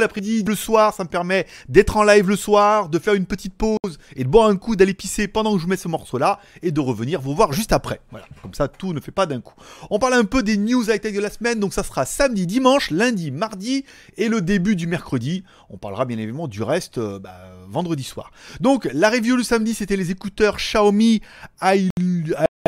l'après-midi, 0.00 0.42
le 0.42 0.54
soir, 0.54 0.94
ça 0.94 1.04
me 1.04 1.08
permet 1.08 1.46
d'être 1.68 1.96
en 1.96 2.04
live 2.04 2.28
le 2.28 2.36
soir, 2.36 2.88
de 2.88 2.98
faire 2.98 3.14
une 3.14 3.26
petite 3.26 3.54
pause 3.54 3.98
et 4.14 4.24
de 4.24 4.28
boire 4.28 4.48
un 4.48 4.56
coup, 4.56 4.76
d'aller 4.76 4.94
pisser 4.94 5.28
pendant 5.28 5.54
que 5.54 5.62
je 5.62 5.66
mets 5.66 5.76
ce 5.76 5.88
morceau-là 5.88 6.40
et 6.62 6.70
de 6.70 6.80
revenir 6.80 7.20
vous 7.20 7.34
voir 7.34 7.52
juste 7.52 7.72
après. 7.72 8.00
Voilà, 8.10 8.26
comme 8.42 8.54
ça 8.54 8.68
tout 8.68 8.92
ne 8.92 9.00
fait 9.00 9.12
pas 9.12 9.26
d'un 9.26 9.40
coup. 9.40 9.54
On 9.90 9.98
parle 9.98 10.14
un 10.14 10.24
peu 10.24 10.42
des 10.42 10.56
news 10.56 10.90
high-tech 10.90 11.14
de 11.14 11.20
la 11.20 11.30
semaine, 11.30 11.60
donc 11.60 11.72
ça 11.72 11.82
sera 11.82 12.04
samedi, 12.04 12.46
dimanche, 12.46 12.90
lundi, 12.90 13.30
mardi 13.30 13.84
et 14.16 14.28
le 14.28 14.40
début 14.40 14.76
du 14.76 14.86
mercredi. 14.86 15.44
On 15.70 15.78
parlera 15.78 16.04
bien 16.04 16.18
évidemment 16.18 16.48
du 16.48 16.62
reste 16.62 16.98
euh, 16.98 17.18
bah, 17.18 17.36
vendredi 17.68 18.04
soir. 18.04 18.30
Donc 18.60 18.88
la 18.92 19.10
review 19.10 19.36
le 19.36 19.42
samedi, 19.42 19.74
c'était 19.74 19.96
les 19.96 20.10
écouteurs 20.10 20.56
Xiaomi 20.56 21.20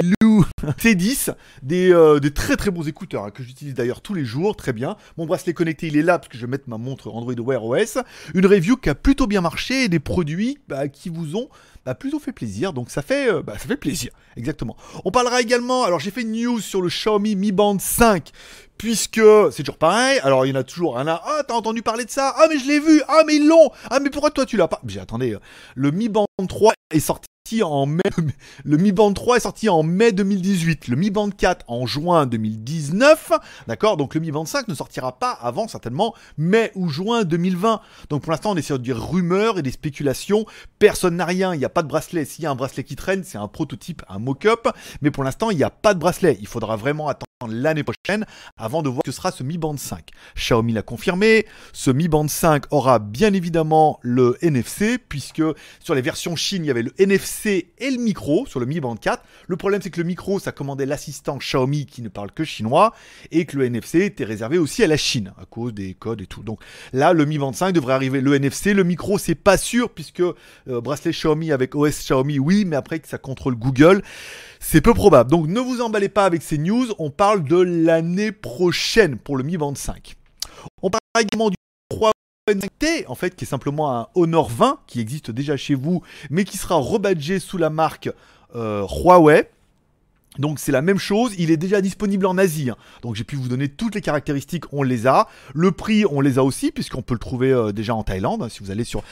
Lou 0.03 0.45
C10, 0.79 1.35
des, 1.63 1.93
euh, 1.93 2.21
des 2.21 2.33
très 2.33 2.57
très 2.57 2.71
bons 2.71 2.87
écouteurs 2.87 3.25
hein, 3.25 3.31
que 3.31 3.43
j'utilise 3.43 3.75
d'ailleurs 3.75 4.01
tous 4.01 4.15
les 4.15 4.25
jours, 4.25 4.57
très 4.57 4.73
bien. 4.73 4.97
Mon 5.17 5.27
bracelet 5.27 5.53
connecté 5.53 5.89
il 5.89 5.97
est 5.97 6.03
là 6.03 6.19
parce 6.19 6.29
que 6.29 6.37
je 6.37 6.47
vais 6.47 6.51
mettre 6.51 6.69
ma 6.69 6.79
montre 6.79 7.09
Android 7.11 7.35
Wear 7.35 7.65
OS. 7.65 7.99
Une 8.35 8.47
review 8.47 8.77
qui 8.77 8.91
a 8.91 8.95
plutôt 8.95 9.27
bien 9.27 9.41
marché 9.41 9.85
et 9.85 9.89
des 9.89 9.99
produits 9.99 10.59
bah, 10.69 10.89
qui 10.89 11.09
vous 11.09 11.37
ont 11.37 11.49
bah, 11.85 11.95
plutôt 11.95 12.19
fait 12.19 12.33
plaisir, 12.33 12.73
donc 12.73 12.91
ça 12.91 13.03
fait, 13.03 13.31
euh, 13.31 13.43
bah, 13.43 13.55
ça 13.55 13.67
fait 13.67 13.77
plaisir, 13.77 14.11
exactement. 14.37 14.77
On 15.05 15.11
parlera 15.11 15.41
également, 15.41 15.85
alors 15.85 16.01
j'ai 16.01 16.11
fait 16.11 16.23
une 16.23 16.33
news 16.33 16.61
sur 16.61 16.83
le 16.83 16.89
Xiaomi 16.89 17.37
Mi 17.37 17.53
Band 17.53 17.79
5, 17.79 18.31
puisque 18.77 19.21
c'est 19.53 19.63
toujours 19.63 19.79
pareil, 19.79 20.21
alors 20.23 20.47
il 20.47 20.51
y 20.51 20.53
en 20.53 20.61
a 20.61 20.65
toujours 20.65 20.99
un 20.99 21.05
là, 21.05 21.21
ah 21.25 21.43
t'as 21.47 21.55
entendu 21.55 21.83
parler 21.83 22.05
de 22.05 22.11
ça, 22.11 22.35
ah 22.37 22.47
mais 22.49 22.59
je 22.59 22.67
l'ai 22.67 22.81
vu, 22.81 23.03
ah 23.09 23.23
mais 23.27 23.37
ils 23.37 23.47
l'ont, 23.47 23.71
ah 23.91 24.01
mais 24.01 24.11
pourquoi 24.11 24.31
toi 24.31 24.47
tu 24.47 24.57
l'as 24.57 24.69
pas? 24.69 24.81
J'ai 24.87 25.01
attendez, 25.01 25.35
euh, 25.35 25.41
le 25.75 25.91
Mi 25.91 26.09
Band 26.09 26.27
3 26.49 26.73
est 26.93 27.01
sorti 27.01 27.29
en 27.63 27.87
mai, 27.87 28.03
le 28.65 28.77
Mi 28.77 28.93
Band 28.93 29.13
3 29.13 29.39
est 29.39 29.41
sorti 29.41 29.69
en 29.69 29.83
mai 29.83 30.13
2018, 30.13 30.89
le 30.89 30.97
Mi 30.97 31.11
Band 31.11 31.31
4 31.31 31.65
en 31.69 31.87
juin 31.87 32.27
2019, 32.27 33.33
d'accord? 33.67 33.97
Donc 33.97 34.15
le 34.15 34.21
Mi 34.21 34.31
Band 34.31 34.45
5 34.45 34.69
ne 34.69 34.75
sortira 34.75 35.19
pas 35.19 35.31
avant 35.31 35.67
certainement 35.67 36.15
mai 36.37 36.71
ou 36.75 36.89
juin 36.89 37.25
2020. 37.25 37.81
Donc 38.11 38.23
pour 38.23 38.33
l'instant 38.33 38.53
on 38.53 38.57
est 38.57 38.63
sur 38.63 38.79
des 38.79 38.93
rumeurs 38.93 39.59
et 39.59 39.63
des 39.63 39.71
spéculations, 39.71 40.45
personne 40.79 41.17
n'a 41.17 41.25
rien, 41.25 41.55
il 41.55 41.65
a 41.65 41.68
pas 41.69 41.83
de 41.83 41.89
bracelet, 41.89 42.25
s'il 42.25 42.45
y 42.45 42.47
a 42.47 42.51
un 42.51 42.55
bracelet 42.55 42.85
qui 42.85 42.97
traîne, 42.97 43.25
c'est 43.25 43.39
un 43.39 43.49
prototype, 43.49 44.03
un 44.09 44.19
mock-up, 44.19 44.69
mais 45.03 45.11
pour 45.11 45.25
l'instant 45.25 45.51
il 45.51 45.57
n'y 45.57 45.65
a 45.65 45.71
pas 45.71 45.95
de 45.95 45.99
bracelet, 45.99 46.37
il 46.41 46.47
faudra 46.47 46.77
vraiment 46.77 47.09
attendre 47.09 47.28
l'année 47.47 47.85
prochaine 47.85 48.27
avant 48.57 48.83
de 48.83 48.89
voir 48.89 49.05
que 49.05 49.13
sera 49.13 49.31
ce 49.31 49.45
Mi 49.45 49.59
Band 49.59 49.77
5. 49.77 50.11
Xiaomi 50.35 50.73
l'a 50.73 50.83
confirmé, 50.83 51.47
ce 51.73 51.93
Mi 51.93 52.09
Band 52.09 52.27
5 52.27 52.65
aura 52.73 52.99
bien 52.99 53.33
évidemment 53.33 54.01
le 54.03 54.37
NFC 54.43 54.99
puisque 54.99 55.43
sur 55.79 55.95
les 55.95 56.03
versions 56.03 56.35
Chine, 56.35 56.65
il 56.65 56.67
y 56.67 56.71
avait 56.73 56.83
le 56.83 56.93
NFC 56.99 57.71
et 57.79 57.91
le 57.93 57.99
micro 57.99 58.45
sur 58.47 58.59
le 58.59 58.67
Mi 58.67 58.81
Band 58.81 58.97
4. 58.97 59.23
Le 59.47 59.57
problème 59.57 59.81
c'est 59.81 59.91
que 59.91 60.01
le 60.01 60.07
micro 60.07 60.41
ça 60.41 60.51
commandait 60.51 60.85
l'assistant 60.85 61.37
Xiaomi 61.37 61.87
qui 61.87 62.03
ne 62.03 62.09
parle 62.09 62.33
que 62.33 62.43
chinois 62.43 62.93
et 63.31 63.45
que 63.45 63.57
le 63.57 63.67
NFC 63.67 64.01
était 64.01 64.25
réservé 64.25 64.59
aussi 64.59 64.83
à 64.83 64.89
la 64.89 64.97
Chine 64.97 65.33
à 65.41 65.45
cause 65.45 65.73
des 65.73 65.95
codes 65.95 66.21
et 66.21 66.27
tout. 66.27 66.43
Donc 66.43 66.61
là 66.93 67.13
le 67.13 67.25
Mi 67.25 67.39
Band 67.39 67.53
5 67.53 67.71
devrait 67.71 67.95
arriver 67.95 68.21
le 68.21 68.35
NFC, 68.35 68.75
le 68.75 68.83
micro 68.83 69.17
c'est 69.17 69.37
pas 69.37 69.59
sûr 69.59 69.91
puisque 69.91 70.21
euh, 70.21 70.35
bracelet 70.67 71.13
Xiaomi 71.13 71.53
avec 71.53 71.77
OS 71.77 72.01
Xiaomi 72.01 72.41
oui, 72.41 72.65
mais 72.65 72.75
après 72.75 72.99
que 72.99 73.07
ça 73.07 73.19
contrôle 73.19 73.55
Google, 73.55 74.03
c'est 74.61 74.81
peu 74.81 74.95
probable. 74.95 75.31
Donc 75.31 75.47
ne 75.47 75.61
vous 75.61 75.81
emballez 75.81 76.09
pas 76.09 76.25
avec 76.25 76.43
ces 76.43 76.59
news, 76.59 76.87
on 76.99 77.11
parle 77.11 77.45
de 77.45 77.57
l'année 77.57 78.33
prochaine 78.33 79.19
pour 79.19 79.37
le 79.37 79.45
Mi 79.45 79.57
Band 79.57 79.75
5. 79.75 80.17
On 80.83 80.91
parle 80.91 81.01
également 81.21 81.51
du 81.51 81.57
3 81.91 82.13
T, 82.79 83.07
en 83.07 83.15
fait, 83.15 83.37
qui 83.37 83.45
est 83.45 83.49
simplement 83.49 83.95
un 83.95 84.09
Honor 84.15 84.49
20 84.49 84.81
qui 84.87 85.01
existe 85.01 85.31
déjà 85.31 85.57
chez 85.57 85.75
vous, 85.75 86.03
mais 86.31 86.45
qui 86.45 86.57
sera 86.57 86.77
rebadgé 86.77 87.39
sous 87.41 87.59
la 87.59 87.71
marque 87.71 88.11
euh, 88.55 88.87
Huawei. 88.87 89.51
Donc 90.39 90.61
c'est 90.61 90.73
la 90.73 90.83
même 90.83 90.99
chose, 90.99 91.35
il 91.39 91.51
est 91.51 91.57
déjà 91.57 91.81
disponible 91.81 92.27
en 92.27 92.39
Asie. 92.39 92.71
Hein. 92.71 92.77
Donc 93.03 93.17
j'ai 93.17 93.25
pu 93.25 93.37
vous 93.37 93.49
donner 93.49 93.69
toutes 93.69 93.95
les 93.95 94.01
caractéristiques, 94.01 94.73
on 94.73 94.83
les 94.83 95.07
a. 95.07 95.29
Le 95.53 95.73
prix, 95.73 96.05
on 96.07 96.21
les 96.21 96.39
a 96.39 96.45
aussi, 96.45 96.71
puisqu'on 96.71 97.03
peut 97.03 97.15
le 97.15 97.21
trouver 97.21 97.51
euh, 97.51 97.73
déjà 97.73 97.95
en 97.95 98.05
Thaïlande. 98.05 98.43
Hein, 98.43 98.49
si 98.49 98.61
vous 98.61 98.71
allez 98.71 98.85
sur 98.85 99.03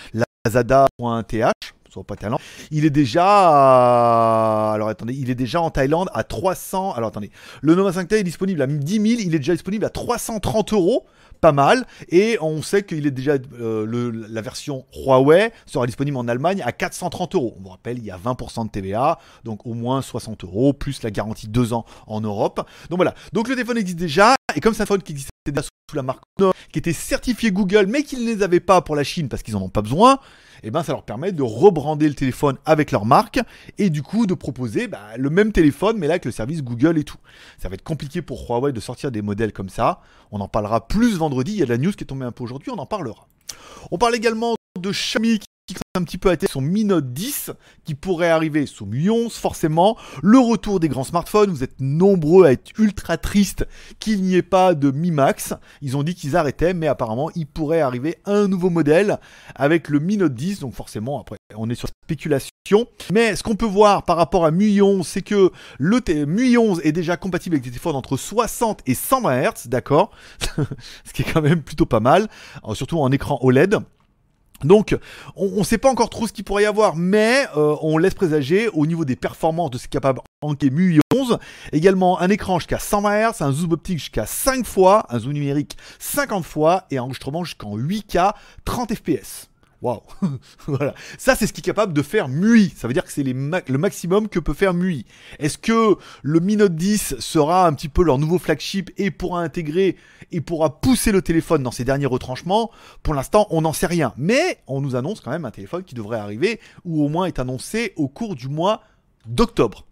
lazada.th, 0.44 1.55
pas 2.04 2.16
talent. 2.16 2.38
Il 2.70 2.84
est 2.84 2.90
déjà, 2.90 4.72
alors 4.72 4.88
attendez, 4.88 5.14
il 5.14 5.30
est 5.30 5.34
déjà 5.34 5.60
en 5.60 5.70
Thaïlande 5.70 6.08
à 6.12 6.24
300. 6.24 6.92
Alors 6.94 7.08
attendez, 7.08 7.30
le 7.62 7.74
Nova 7.74 7.90
5T 7.90 8.16
est 8.16 8.22
disponible 8.22 8.62
à 8.62 8.66
10 8.66 8.92
000, 8.92 9.04
il 9.20 9.34
est 9.34 9.38
déjà 9.38 9.52
disponible 9.52 9.84
à 9.84 9.90
330 9.90 10.72
euros 10.72 11.06
pas 11.40 11.52
mal. 11.52 11.86
Et 12.08 12.38
on 12.40 12.62
sait 12.62 12.82
qu'il 12.82 13.06
est 13.06 13.10
déjà 13.10 13.36
euh, 13.60 14.26
la 14.28 14.40
version 14.40 14.84
Huawei 14.94 15.52
sera 15.66 15.86
disponible 15.86 16.16
en 16.16 16.28
Allemagne 16.28 16.62
à 16.64 16.72
430 16.72 17.34
euros. 17.34 17.54
On 17.58 17.62
vous 17.62 17.68
rappelle, 17.70 17.98
il 17.98 18.04
y 18.04 18.10
a 18.10 18.18
20% 18.18 18.66
de 18.66 18.70
TVA, 18.70 19.18
donc 19.44 19.66
au 19.66 19.74
moins 19.74 20.02
60 20.02 20.44
euros 20.44 20.72
plus 20.72 21.02
la 21.02 21.10
garantie 21.10 21.48
2 21.48 21.72
ans 21.72 21.84
en 22.06 22.20
Europe. 22.20 22.66
Donc 22.90 22.98
voilà. 22.98 23.14
Donc 23.32 23.48
le 23.48 23.54
téléphone 23.54 23.78
existe 23.78 23.98
déjà 23.98 24.34
et 24.54 24.60
comme 24.60 24.74
c'est 24.74 24.82
un 24.82 24.86
téléphone 24.86 25.02
qui 25.02 25.12
existait 25.12 25.35
sous 25.90 25.96
la 25.96 26.02
marque 26.02 26.24
qui 26.72 26.78
était 26.78 26.92
certifié 26.92 27.52
Google, 27.52 27.86
mais 27.86 28.02
qu'ils 28.02 28.24
ne 28.24 28.26
les 28.26 28.42
avaient 28.42 28.60
pas 28.60 28.80
pour 28.80 28.96
la 28.96 29.04
Chine 29.04 29.28
parce 29.28 29.42
qu'ils 29.42 29.54
n'en 29.54 29.62
ont 29.62 29.68
pas 29.68 29.82
besoin, 29.82 30.14
et 30.62 30.68
eh 30.68 30.70
ben 30.70 30.82
ça 30.82 30.92
leur 30.92 31.04
permet 31.04 31.32
de 31.32 31.42
rebrander 31.42 32.08
le 32.08 32.14
téléphone 32.14 32.56
avec 32.64 32.90
leur 32.90 33.04
marque 33.04 33.38
et 33.78 33.90
du 33.90 34.02
coup 34.02 34.26
de 34.26 34.34
proposer 34.34 34.88
bah, 34.88 35.16
le 35.16 35.30
même 35.30 35.52
téléphone 35.52 35.96
mais 35.98 36.06
là 36.06 36.14
avec 36.14 36.24
le 36.24 36.30
service 36.30 36.62
Google 36.62 36.98
et 36.98 37.04
tout. 37.04 37.18
Ça 37.58 37.68
va 37.68 37.74
être 37.74 37.84
compliqué 37.84 38.22
pour 38.22 38.48
Huawei 38.48 38.72
de 38.72 38.80
sortir 38.80 39.12
des 39.12 39.22
modèles 39.22 39.52
comme 39.52 39.68
ça. 39.68 40.00
On 40.32 40.40
en 40.40 40.48
parlera 40.48 40.88
plus 40.88 41.18
vendredi. 41.18 41.52
Il 41.52 41.58
y 41.58 41.62
a 41.62 41.66
de 41.66 41.70
la 41.70 41.78
news 41.78 41.92
qui 41.92 42.04
est 42.04 42.06
tombée 42.06 42.24
un 42.24 42.32
peu 42.32 42.42
aujourd'hui, 42.42 42.70
on 42.70 42.78
en 42.78 42.86
parlera. 42.86 43.28
On 43.90 43.98
parle 43.98 44.14
également 44.16 44.56
de 44.80 44.90
Xiaomi 44.90 45.40
un 45.96 46.04
petit 46.04 46.18
peu 46.18 46.30
à 46.30 46.36
tête 46.36 46.50
son 46.50 46.60
Mi 46.60 46.84
Note 46.84 47.12
10 47.12 47.50
qui 47.84 47.94
pourrait 47.94 48.28
arriver 48.28 48.66
sous 48.66 48.86
Mi 48.86 49.08
11 49.08 49.32
forcément. 49.32 49.96
Le 50.22 50.38
retour 50.38 50.78
des 50.78 50.88
grands 50.88 51.04
smartphones, 51.04 51.50
vous 51.50 51.64
êtes 51.64 51.80
nombreux 51.80 52.46
à 52.46 52.52
être 52.52 52.70
ultra 52.78 53.16
tristes 53.16 53.66
qu'il 53.98 54.22
n'y 54.22 54.34
ait 54.36 54.42
pas 54.42 54.74
de 54.74 54.90
Mi 54.90 55.10
Max. 55.10 55.54
Ils 55.80 55.96
ont 55.96 56.02
dit 56.02 56.14
qu'ils 56.14 56.36
arrêtaient 56.36 56.74
mais 56.74 56.86
apparemment 56.86 57.30
il 57.34 57.46
pourrait 57.46 57.80
arriver 57.80 58.16
un 58.26 58.46
nouveau 58.46 58.70
modèle 58.70 59.18
avec 59.54 59.88
le 59.88 59.98
Mi 59.98 60.16
Note 60.18 60.34
10 60.34 60.60
donc 60.60 60.74
forcément 60.74 61.20
après 61.20 61.36
on 61.56 61.70
est 61.70 61.74
sur 61.74 61.88
spéculation. 62.04 62.50
Mais 63.12 63.34
ce 63.34 63.42
qu'on 63.42 63.56
peut 63.56 63.64
voir 63.64 64.04
par 64.04 64.16
rapport 64.16 64.44
à 64.44 64.50
Mi 64.50 64.80
11 64.80 65.06
c'est 65.06 65.22
que 65.22 65.50
le 65.78 66.00
Mi 66.26 66.58
11 66.58 66.82
est 66.84 66.92
déjà 66.92 67.16
compatible 67.16 67.54
avec 67.54 67.64
des 67.64 67.70
téléphones 67.70 67.96
entre 67.96 68.16
60 68.16 68.82
et 68.86 68.94
120 68.94 69.42
Hz, 69.42 69.68
d'accord? 69.68 70.10
Ce 71.04 71.12
qui 71.12 71.22
est 71.22 71.32
quand 71.32 71.42
même 71.42 71.62
plutôt 71.62 71.86
pas 71.86 72.00
mal, 72.00 72.28
surtout 72.74 73.00
en 73.00 73.10
écran 73.10 73.38
OLED. 73.40 73.78
Donc, 74.64 74.96
on 75.34 75.58
ne 75.58 75.64
sait 75.64 75.78
pas 75.78 75.90
encore 75.90 76.10
trop 76.10 76.26
ce 76.26 76.32
qu'il 76.32 76.44
pourrait 76.44 76.62
y 76.64 76.66
avoir, 76.66 76.96
mais 76.96 77.46
euh, 77.56 77.76
on 77.82 77.98
laisse 77.98 78.14
présager 78.14 78.68
au 78.68 78.86
niveau 78.86 79.04
des 79.04 79.16
performances 79.16 79.70
de 79.70 79.78
ce 79.78 79.88
capable 79.88 80.20
en 80.40 80.52
MUI 80.52 81.00
11. 81.14 81.38
Également 81.72 82.20
un 82.20 82.28
écran 82.28 82.58
jusqu'à 82.58 82.78
120 82.78 83.30
Hz, 83.30 83.42
un 83.42 83.52
zoom 83.52 83.72
optique 83.72 83.98
jusqu'à 83.98 84.26
5 84.26 84.64
fois, 84.64 85.06
un 85.10 85.18
zoom 85.18 85.32
numérique 85.32 85.76
50 85.98 86.44
fois 86.44 86.84
et 86.90 86.98
un 86.98 87.02
enregistrement 87.02 87.44
jusqu'en 87.44 87.76
8K 87.76 88.32
30 88.64 88.94
fps. 88.94 89.48
Waouh 89.82 90.00
Voilà. 90.66 90.94
Ça, 91.18 91.34
c'est 91.34 91.46
ce 91.46 91.52
qui 91.52 91.60
est 91.60 91.64
capable 91.64 91.92
de 91.92 92.02
faire 92.02 92.28
MUI. 92.28 92.72
Ça 92.76 92.88
veut 92.88 92.94
dire 92.94 93.04
que 93.04 93.12
c'est 93.12 93.22
le 93.22 93.78
maximum 93.78 94.28
que 94.28 94.38
peut 94.38 94.54
faire 94.54 94.74
MUI. 94.74 95.04
Est-ce 95.38 95.58
que 95.58 95.96
le 96.22 96.40
Mi 96.40 96.56
Note 96.56 96.74
10 96.74 97.16
sera 97.18 97.66
un 97.66 97.72
petit 97.72 97.88
peu 97.88 98.02
leur 98.02 98.18
nouveau 98.18 98.38
flagship 98.38 98.90
et 98.96 99.10
pourra 99.10 99.42
intégrer 99.42 99.96
et 100.32 100.40
pourra 100.40 100.80
pousser 100.80 101.12
le 101.12 101.22
téléphone 101.22 101.62
dans 101.62 101.70
ses 101.70 101.84
derniers 101.84 102.06
retranchements? 102.06 102.70
Pour 103.02 103.14
l'instant, 103.14 103.46
on 103.50 103.62
n'en 103.62 103.72
sait 103.72 103.86
rien. 103.86 104.12
Mais 104.16 104.58
on 104.66 104.80
nous 104.80 104.96
annonce 104.96 105.20
quand 105.20 105.30
même 105.30 105.44
un 105.44 105.50
téléphone 105.50 105.84
qui 105.84 105.94
devrait 105.94 106.18
arriver, 106.18 106.60
ou 106.84 107.04
au 107.04 107.08
moins 107.08 107.26
est 107.26 107.38
annoncé 107.38 107.92
au 107.96 108.08
cours 108.08 108.34
du 108.34 108.48
mois 108.48 108.82
d'octobre. 109.26 109.86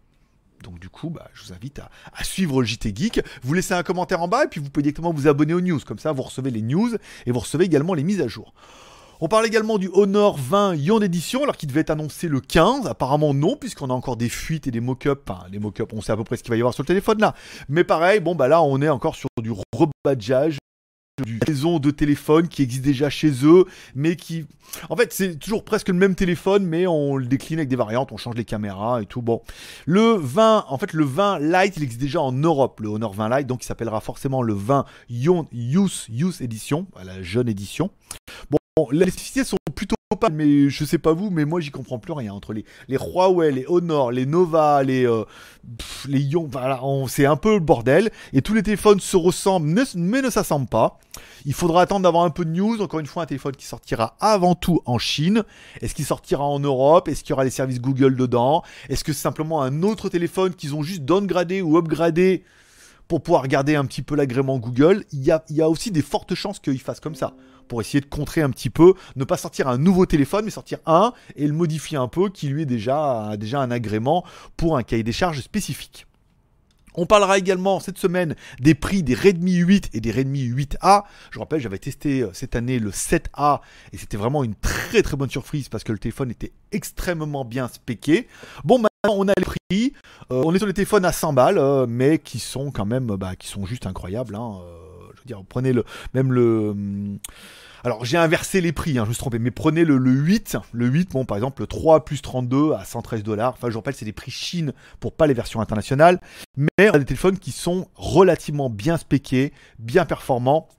Donc 0.62 0.78
du 0.78 0.88
coup, 0.88 1.10
bah, 1.10 1.28
je 1.34 1.44
vous 1.44 1.52
invite 1.52 1.78
à, 1.78 1.90
à, 2.14 2.24
suivre 2.24 2.62
le 2.62 2.66
JT 2.66 2.94
Geek. 2.94 3.20
Vous 3.42 3.52
laissez 3.52 3.74
un 3.74 3.82
commentaire 3.82 4.22
en 4.22 4.28
bas 4.28 4.44
et 4.44 4.48
puis 4.48 4.60
vous 4.60 4.70
pouvez 4.70 4.82
directement 4.82 5.12
vous 5.12 5.28
abonner 5.28 5.52
aux 5.52 5.60
news. 5.60 5.78
Comme 5.86 5.98
ça, 5.98 6.12
vous 6.12 6.22
recevez 6.22 6.50
les 6.50 6.62
news 6.62 6.90
et 7.26 7.32
vous 7.32 7.40
recevez 7.40 7.66
également 7.66 7.92
les 7.92 8.02
mises 8.02 8.22
à 8.22 8.28
jour. 8.28 8.54
On 9.20 9.28
parle 9.28 9.46
également 9.46 9.78
du 9.78 9.88
Honor 9.92 10.36
20 10.36 10.74
Ion 10.74 11.00
Edition, 11.00 11.42
alors 11.42 11.56
qu'il 11.56 11.68
devait 11.68 11.80
être 11.80 11.90
annoncé 11.90 12.28
le 12.28 12.40
15. 12.40 12.86
Apparemment 12.86 13.34
non, 13.34 13.56
puisqu'on 13.56 13.90
a 13.90 13.94
encore 13.94 14.16
des 14.16 14.28
fuites 14.28 14.66
et 14.66 14.70
des 14.70 14.80
mock-ups. 14.80 15.22
Enfin, 15.28 15.46
les 15.50 15.58
mock-ups, 15.58 15.92
on 15.94 16.00
sait 16.00 16.12
à 16.12 16.16
peu 16.16 16.24
près 16.24 16.36
ce 16.36 16.42
qu'il 16.42 16.50
va 16.50 16.56
y 16.56 16.60
avoir 16.60 16.74
sur 16.74 16.82
le 16.82 16.88
téléphone 16.88 17.20
là. 17.20 17.34
Mais 17.68 17.84
pareil, 17.84 18.20
bon 18.20 18.34
bah 18.34 18.48
là, 18.48 18.62
on 18.62 18.80
est 18.82 18.88
encore 18.88 19.14
sur 19.14 19.28
du 19.40 19.52
rebadgeage 19.72 20.58
du 21.22 21.38
maison 21.46 21.78
de 21.78 21.92
téléphone 21.92 22.48
qui 22.48 22.62
existe 22.62 22.82
déjà 22.82 23.08
chez 23.08 23.30
eux, 23.44 23.66
mais 23.94 24.16
qui... 24.16 24.46
En 24.88 24.96
fait, 24.96 25.12
c'est 25.12 25.36
toujours 25.38 25.64
presque 25.64 25.88
le 25.88 25.94
même 25.94 26.16
téléphone, 26.16 26.66
mais 26.66 26.88
on 26.88 27.16
le 27.16 27.26
décline 27.26 27.60
avec 27.60 27.68
des 27.68 27.76
variantes, 27.76 28.10
on 28.10 28.16
change 28.16 28.34
les 28.34 28.44
caméras 28.44 29.00
et 29.00 29.06
tout. 29.06 29.22
Bon, 29.22 29.40
le 29.86 30.16
20, 30.16 30.64
en 30.68 30.78
fait, 30.78 30.92
le 30.92 31.04
20 31.04 31.38
Lite, 31.38 31.76
il 31.76 31.84
existe 31.84 32.00
déjà 32.00 32.20
en 32.20 32.32
Europe, 32.32 32.80
le 32.80 32.88
Honor 32.88 33.14
20 33.14 33.36
Lite, 33.36 33.46
donc 33.46 33.62
il 33.62 33.66
s'appellera 33.66 34.00
forcément 34.00 34.42
le 34.42 34.54
20 34.54 34.84
Youth, 35.08 36.06
Youth 36.08 36.40
Edition, 36.40 36.88
la 37.04 37.22
jeune 37.22 37.48
édition. 37.48 37.90
Bon, 38.50 38.58
les 38.90 39.02
spécificités 39.02 39.44
sont 39.44 39.56
plutôt 39.72 39.94
pas, 40.18 40.30
mais 40.30 40.68
je 40.68 40.84
sais 40.84 40.98
pas 40.98 41.12
vous, 41.12 41.30
mais 41.30 41.44
moi 41.44 41.60
j'y 41.60 41.70
comprends 41.70 42.00
plus 42.00 42.12
rien. 42.12 42.32
Entre 42.32 42.52
les, 42.52 42.64
les 42.88 42.96
Huawei, 42.96 43.52
les 43.52 43.66
Honor, 43.68 44.10
les 44.10 44.26
Nova, 44.26 44.82
les, 44.82 45.06
euh, 45.06 45.24
les 46.08 46.20
Ion, 46.20 46.48
voilà, 46.50 46.80
c'est 47.06 47.24
un 47.24 47.36
peu 47.36 47.54
le 47.54 47.60
bordel. 47.60 48.10
Et 48.32 48.42
tous 48.42 48.52
les 48.52 48.64
téléphones 48.64 48.98
se 48.98 49.16
ressemblent, 49.16 49.80
mais 49.94 50.22
ne 50.22 50.30
s'assemblent 50.30 50.66
pas. 50.66 50.98
Il 51.44 51.54
faudra 51.54 51.82
attendre 51.82 52.02
d'avoir 52.02 52.24
un 52.24 52.30
peu 52.30 52.44
de 52.44 52.50
news. 52.50 52.82
Encore 52.82 52.98
une 52.98 53.06
fois, 53.06 53.22
un 53.22 53.26
téléphone 53.26 53.54
qui 53.54 53.66
sortira 53.66 54.16
avant 54.18 54.56
tout 54.56 54.80
en 54.86 54.98
Chine. 54.98 55.44
Est-ce 55.80 55.94
qu'il 55.94 56.04
sortira 56.04 56.44
en 56.44 56.58
Europe? 56.58 57.06
Est-ce 57.06 57.22
qu'il 57.22 57.30
y 57.30 57.34
aura 57.34 57.44
les 57.44 57.50
services 57.50 57.80
Google 57.80 58.16
dedans? 58.16 58.64
Est-ce 58.88 59.04
que 59.04 59.12
c'est 59.12 59.22
simplement 59.22 59.62
un 59.62 59.84
autre 59.84 60.08
téléphone 60.08 60.52
qu'ils 60.52 60.74
ont 60.74 60.82
juste 60.82 61.02
downgradé 61.02 61.62
ou 61.62 61.78
upgradé 61.78 62.42
pour 63.06 63.22
pouvoir 63.22 63.42
regarder 63.42 63.76
un 63.76 63.84
petit 63.84 64.02
peu 64.02 64.16
l'agrément 64.16 64.58
Google? 64.58 65.04
Il 65.12 65.22
y 65.22 65.30
a 65.30 65.68
aussi 65.70 65.92
des 65.92 66.02
fortes 66.02 66.34
chances 66.34 66.58
qu'ils 66.58 66.80
fassent 66.80 66.98
comme 66.98 67.14
ça 67.14 67.34
pour 67.68 67.80
essayer 67.80 68.00
de 68.00 68.06
contrer 68.06 68.42
un 68.42 68.50
petit 68.50 68.70
peu, 68.70 68.94
ne 69.16 69.24
pas 69.24 69.36
sortir 69.36 69.68
un 69.68 69.78
nouveau 69.78 70.06
téléphone, 70.06 70.44
mais 70.44 70.50
sortir 70.50 70.78
un 70.86 71.12
et 71.36 71.46
le 71.46 71.52
modifier 71.52 71.98
un 71.98 72.08
peu, 72.08 72.28
qui 72.28 72.48
lui 72.48 72.62
est 72.62 72.66
déjà, 72.66 73.36
déjà 73.38 73.60
un 73.60 73.70
agrément 73.70 74.24
pour 74.56 74.76
un 74.76 74.82
cahier 74.82 75.02
des 75.02 75.12
charges 75.12 75.40
spécifique. 75.40 76.06
On 76.96 77.06
parlera 77.06 77.38
également 77.38 77.80
cette 77.80 77.98
semaine 77.98 78.36
des 78.60 78.74
prix 78.74 79.02
des 79.02 79.14
Redmi 79.14 79.56
8 79.56 79.90
et 79.94 80.00
des 80.00 80.12
Redmi 80.12 80.48
8A. 80.48 81.02
Je 81.32 81.40
rappelle, 81.40 81.60
j'avais 81.60 81.78
testé 81.78 82.22
euh, 82.22 82.30
cette 82.32 82.54
année 82.54 82.78
le 82.78 82.90
7A 82.90 83.60
et 83.92 83.98
c'était 83.98 84.16
vraiment 84.16 84.44
une 84.44 84.54
très 84.54 85.02
très 85.02 85.16
bonne 85.16 85.30
surprise 85.30 85.68
parce 85.68 85.82
que 85.82 85.90
le 85.90 85.98
téléphone 85.98 86.30
était 86.30 86.52
extrêmement 86.70 87.44
bien 87.44 87.66
spéqué. 87.66 88.28
Bon, 88.62 88.80
on 89.08 89.28
a 89.28 89.32
les 89.36 89.44
prix. 89.44 89.92
Euh, 90.30 90.42
on 90.44 90.54
est 90.54 90.58
sur 90.58 90.68
les 90.68 90.72
téléphones 90.72 91.04
à 91.04 91.10
100 91.10 91.32
balles, 91.32 91.58
euh, 91.58 91.86
mais 91.88 92.18
qui 92.18 92.38
sont 92.38 92.70
quand 92.70 92.86
même, 92.86 93.06
bah, 93.06 93.34
qui 93.36 93.48
sont 93.48 93.66
juste 93.66 93.86
incroyables. 93.86 94.36
Hein. 94.36 94.60
Dire, 95.24 95.42
prenez 95.48 95.72
le, 95.72 95.84
même 96.14 96.32
le. 96.32 96.70
Hum, 96.70 97.18
alors 97.84 98.04
j'ai 98.04 98.16
inversé 98.16 98.62
les 98.62 98.72
prix, 98.72 98.98
hein, 98.98 99.04
je 99.04 99.10
me 99.10 99.12
suis 99.12 99.20
trompé, 99.20 99.38
mais 99.38 99.50
prenez 99.50 99.84
le, 99.84 99.96
8, 99.96 100.56
le 100.72 100.86
8, 100.86 101.10
bon 101.10 101.26
par 101.26 101.36
exemple 101.36 101.60
le 101.60 101.66
3 101.66 102.06
plus 102.06 102.22
32 102.22 102.72
à 102.72 102.82
113 102.82 103.22
dollars, 103.22 103.52
enfin 103.52 103.68
je 103.68 103.74
vous 103.74 103.80
rappelle 103.80 103.94
c'est 103.94 104.06
des 104.06 104.12
prix 104.12 104.30
Chine 104.30 104.72
pour 105.00 105.12
pas 105.12 105.26
les 105.26 105.34
versions 105.34 105.60
internationales, 105.60 106.18
mais 106.56 106.88
on 106.88 106.94
a 106.94 106.98
des 106.98 107.04
téléphones 107.04 107.38
qui 107.38 107.52
sont 107.52 107.88
relativement 107.94 108.70
bien 108.70 108.96
spéqués, 108.96 109.52
bien 109.78 110.06
performants, 110.06 110.70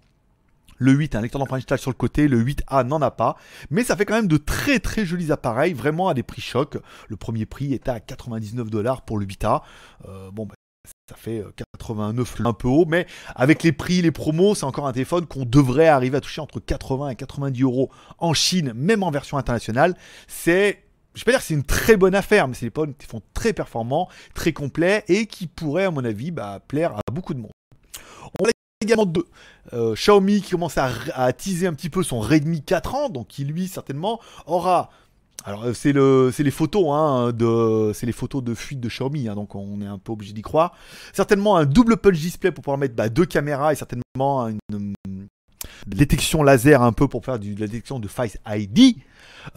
le 0.78 0.92
8 0.92 1.16
a 1.16 1.20
un 1.20 1.22
lecteur 1.22 1.40
d'empreinte 1.40 1.60
digitale 1.60 1.80
sur 1.80 1.92
le 1.92 1.96
côté, 1.96 2.28
le 2.28 2.44
8A 2.44 2.86
n'en 2.86 3.02
a 3.02 3.12
pas, 3.12 3.38
mais 3.70 3.84
ça 3.84 3.96
fait 3.96 4.06
quand 4.06 4.16
même 4.16 4.28
de 4.28 4.38
très 4.38 4.80
très 4.80 5.06
jolis 5.06 5.32
appareils, 5.32 5.74
vraiment 5.74 6.10
à 6.10 6.14
des 6.14 6.24
prix 6.24 6.42
chocs. 6.42 6.78
Le 7.08 7.16
premier 7.16 7.46
prix 7.46 7.74
était 7.74 7.92
à 7.92 8.00
99 8.00 8.70
dollars 8.70 9.04
pour 9.04 9.18
le 9.18 9.26
8A. 9.26 9.62
Euh, 10.08 10.32
bon, 10.32 10.46
bah, 10.46 10.56
ça 11.10 11.16
fait 11.16 11.44
89 11.78 12.36
euh, 12.40 12.46
un 12.46 12.54
peu 12.54 12.68
haut, 12.68 12.86
mais 12.88 13.06
avec 13.36 13.64
les 13.64 13.72
prix, 13.72 14.02
les 14.02 14.12
promos, 14.12 14.56
c'est 14.56 14.66
encore 14.66 14.88
un 14.88 14.94
téléphone 14.94 15.26
qu'on 15.26 15.46
devrait 15.46 15.88
arriver 15.88 16.18
à 16.18 16.22
toucher 16.22 16.42
entre 16.42 16.60
80 16.60 17.10
et 17.10 17.16
90 17.16 17.62
euros 17.64 17.92
en 18.18 18.34
Chine, 18.34 18.74
même 18.76 19.04
en 19.04 19.12
version 19.12 19.38
internationale. 19.38 19.96
C'est 20.28 20.82
je 21.14 21.22
vais 21.22 21.26
pas 21.26 21.32
dire 21.32 21.40
que 21.40 21.46
c'est 21.46 21.54
une 21.54 21.64
très 21.64 21.96
bonne 21.96 22.14
affaire, 22.14 22.48
mais 22.48 22.56
c'est 22.56 22.66
des 22.66 22.72
téléphones 22.72 22.94
qui 22.94 23.08
font 23.08 23.22
très 23.34 23.54
performants, 23.54 24.10
très 24.34 24.52
complets 24.52 25.06
et 25.08 25.28
qui 25.28 25.48
pourraient, 25.48 25.86
à 25.86 25.92
mon 25.92 26.04
avis, 26.04 26.32
bah, 26.32 26.60
plaire 26.68 26.94
à 26.94 27.12
beaucoup 27.12 27.34
de 27.34 27.40
monde. 27.40 27.52
On 28.40 28.46
également 28.82 29.06
de 29.06 29.26
euh, 29.74 29.94
Xiaomi 29.96 30.42
qui 30.42 30.52
commence 30.52 30.78
à, 30.78 30.92
à, 31.14 31.32
teaser 31.34 31.68
un 31.68 31.74
petit 31.74 31.90
peu 31.90 32.04
son 32.04 32.20
Redmi 32.20 32.62
4 32.62 32.96
ans, 32.96 33.10
donc 33.10 33.28
qui 33.28 33.46
lui 33.46 33.68
certainement 33.68 34.20
aura. 34.46 34.90
Alors 35.48 35.64
euh, 35.64 35.74
c'est 35.74 35.94
le, 35.94 36.32
c'est 36.34 36.42
les 36.42 36.52
photos, 36.52 36.88
hein, 36.90 37.32
de, 37.32 37.92
c'est 37.94 38.08
les 38.08 38.12
photos 38.12 38.44
de 38.44 38.56
fuite 38.56 38.80
de 38.80 38.90
Xiaomi, 38.90 39.28
hein, 39.28 39.36
donc 39.36 39.54
on 39.54 39.80
est 39.80 39.86
un 39.86 40.00
peu 40.00 40.12
obligé 40.12 40.34
d'y 40.34 40.42
croire. 40.42 40.74
Certainement 41.14 41.56
un 41.56 41.66
double 41.66 41.98
punch 41.98 42.20
display 42.20 42.52
pour 42.52 42.64
pouvoir 42.64 42.80
mettre 42.80 42.96
bah, 42.96 43.10
deux 43.10 43.26
caméras 43.26 43.72
et 43.72 43.76
certainement 43.76 44.48
une, 44.48 44.94
détection 45.88 46.44
laser 46.44 46.82
un 46.82 46.92
peu 46.92 47.08
pour 47.08 47.24
faire 47.24 47.40
de 47.40 47.48
la 47.60 47.68
détection 47.68 48.00
de 48.00 48.08
Face 48.08 48.38
ID. 48.48 48.98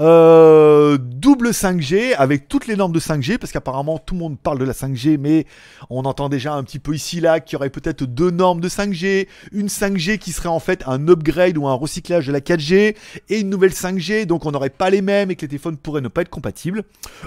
Euh, 0.01 0.99
double 0.99 1.51
5G 1.51 2.15
avec 2.15 2.47
toutes 2.47 2.67
les 2.67 2.77
normes 2.77 2.93
de 2.93 3.01
5G 3.01 3.39
parce 3.39 3.53
qu'apparemment 3.53 3.99
tout 3.99 4.15
le 4.15 4.21
monde 4.21 4.39
parle 4.39 4.59
de 4.59 4.65
la 4.65 4.75
5G 4.75 5.17
mais 5.19 5.47
on 5.89 6.05
entend 6.05 6.29
déjà 6.29 6.53
un 6.53 6.63
petit 6.63 6.79
peu 6.79 6.95
ici 6.95 7.21
là 7.21 7.41
qu'il 7.41 7.55
y 7.55 7.57
aurait 7.57 7.71
peut-être 7.71 8.05
deux 8.05 8.31
normes 8.31 8.61
de 8.61 8.69
5G, 8.69 9.29
une 9.53 9.69
5G 9.69 10.19
qui 10.19 10.33
serait 10.33 10.51
en 10.51 10.61
fait 10.61 10.85
un 10.87 11.09
upgrade 11.09 11.57
ou 11.57 11.67
un 11.67 11.75
recyclage 11.75 12.27
de 12.27 12.33
la 12.33 12.41
4G 12.41 12.97
et 13.31 13.41
une 13.41 13.49
nouvelle 13.49 13.73
5G 13.73 14.27
donc 14.27 14.45
on 14.45 14.51
n'aurait 14.51 14.69
pas 14.69 14.91
les 14.91 15.01
mêmes 15.01 15.31
et 15.31 15.37
que 15.37 15.43
les 15.43 15.49
téléphones 15.49 15.79
pourraient 15.79 16.03
ne 16.03 16.09
pas 16.09 16.21
être 16.21 16.29
compatibles. 16.29 16.83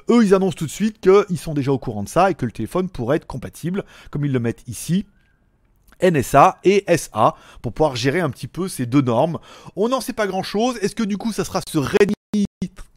Eux 0.10 0.24
ils 0.24 0.36
annoncent 0.36 0.58
tout 0.58 0.68
de 0.68 0.72
suite 0.72 1.00
qu'ils 1.02 1.40
sont 1.40 1.56
déjà 1.56 1.72
au 1.72 1.80
courant 1.80 2.04
de 2.04 2.10
ça 2.10 2.30
et 2.30 2.36
que 2.36 2.46
le 2.46 2.52
téléphone 2.52 2.90
pourrait 2.90 3.18
être 3.18 3.28
compatible 3.28 3.86
comme 4.12 4.24
ils 4.24 4.32
le 4.32 4.40
mettent 4.40 4.64
ici. 4.68 5.06
NSA 6.02 6.60
et 6.64 6.86
SA 6.98 7.36
pour 7.62 7.74
pouvoir 7.74 7.96
gérer 7.96 8.20
un 8.20 8.30
petit 8.30 8.48
peu 8.48 8.68
ces 8.68 8.86
deux 8.86 9.02
normes. 9.02 9.40
On 9.76 9.90
n'en 9.90 10.02
sait 10.02 10.14
pas 10.14 10.28
grand 10.28 10.44
chose. 10.44 10.78
Est-ce 10.82 10.96
que 10.96 11.04
du 11.04 11.18
coup 11.18 11.34
ça 11.34 11.46
sera 11.46 11.62
ce 11.68 11.78
Redmi 11.78 12.14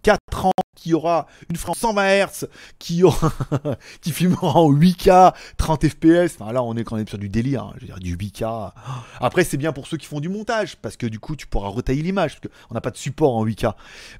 4 0.04 0.46
ans 0.46 0.52
qui 0.76 0.92
aura 0.92 1.26
une 1.48 1.56
France 1.56 1.78
120 1.78 2.26
Hz, 2.26 2.48
qui, 2.78 3.02
aura 3.02 3.32
qui 4.02 4.12
filmera 4.12 4.60
en 4.60 4.70
8K, 4.70 5.32
30 5.56 5.88
FPS. 5.88 6.36
Enfin 6.38 6.52
là, 6.52 6.62
on 6.62 6.76
est 6.76 6.84
quand 6.84 6.96
même 6.96 7.08
sur 7.08 7.18
du 7.18 7.28
délire, 7.28 7.64
hein. 7.64 7.72
je 7.76 7.80
veux 7.80 7.86
dire 7.86 7.98
du 7.98 8.16
8K. 8.16 8.72
Après, 9.18 9.44
c'est 9.44 9.56
bien 9.56 9.72
pour 9.72 9.86
ceux 9.86 9.96
qui 9.96 10.06
font 10.06 10.20
du 10.20 10.28
montage, 10.28 10.76
parce 10.76 10.96
que 10.96 11.06
du 11.06 11.18
coup, 11.18 11.36
tu 11.36 11.46
pourras 11.46 11.68
retailler 11.68 12.02
l'image, 12.02 12.38
parce 12.38 12.52
qu'on 12.52 12.74
n'a 12.74 12.82
pas 12.82 12.90
de 12.90 12.98
support 12.98 13.34
en 13.34 13.46
8K. 13.46 13.72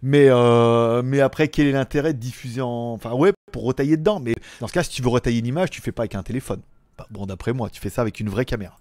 Mais, 0.02 0.26
euh, 0.30 1.02
mais 1.04 1.20
après, 1.20 1.48
quel 1.48 1.66
est 1.66 1.72
l'intérêt 1.72 2.14
de 2.14 2.18
diffuser 2.18 2.62
en. 2.62 2.94
Enfin, 2.94 3.12
ouais, 3.12 3.32
pour 3.52 3.64
retailler 3.64 3.98
dedans? 3.98 4.20
Mais 4.20 4.34
dans 4.60 4.66
ce 4.66 4.72
cas, 4.72 4.82
si 4.82 4.90
tu 4.90 5.02
veux 5.02 5.10
retailler 5.10 5.40
une 5.40 5.46
image, 5.46 5.70
tu 5.70 5.82
fais 5.82 5.92
pas 5.92 6.02
avec 6.02 6.14
un 6.14 6.22
téléphone. 6.22 6.62
Bah, 6.96 7.06
bon, 7.10 7.26
d'après 7.26 7.52
moi, 7.52 7.70
tu 7.70 7.80
fais 7.80 7.90
ça 7.90 8.02
avec 8.02 8.20
une 8.20 8.28
vraie 8.28 8.44
caméra. 8.44 8.78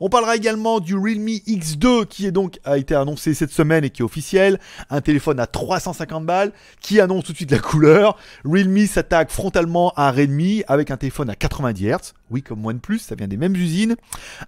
On 0.00 0.08
parlera 0.08 0.36
également 0.36 0.78
du 0.78 0.94
Realme 0.94 1.26
X2 1.26 2.06
qui 2.06 2.26
est 2.26 2.30
donc 2.30 2.60
a 2.64 2.78
été 2.78 2.94
annoncé 2.94 3.34
cette 3.34 3.50
semaine 3.50 3.84
et 3.84 3.90
qui 3.90 4.02
est 4.02 4.04
officiel. 4.04 4.60
Un 4.88 5.00
téléphone 5.00 5.40
à 5.40 5.46
350 5.46 6.24
balles 6.24 6.52
qui 6.80 7.00
annonce 7.00 7.24
tout 7.24 7.32
de 7.32 7.36
suite 7.36 7.50
la 7.50 7.58
couleur. 7.58 8.16
Realme 8.44 8.86
s'attaque 8.86 9.30
frontalement 9.30 9.92
à 9.96 10.12
Redmi 10.12 10.62
avec 10.68 10.90
un 10.90 10.96
téléphone 10.96 11.28
à 11.28 11.34
90 11.34 11.86
Hz. 11.86 12.12
Oui, 12.30 12.42
comme 12.42 12.64
OnePlus, 12.64 13.00
ça 13.00 13.16
vient 13.16 13.26
des 13.26 13.36
mêmes 13.36 13.56
usines. 13.56 13.96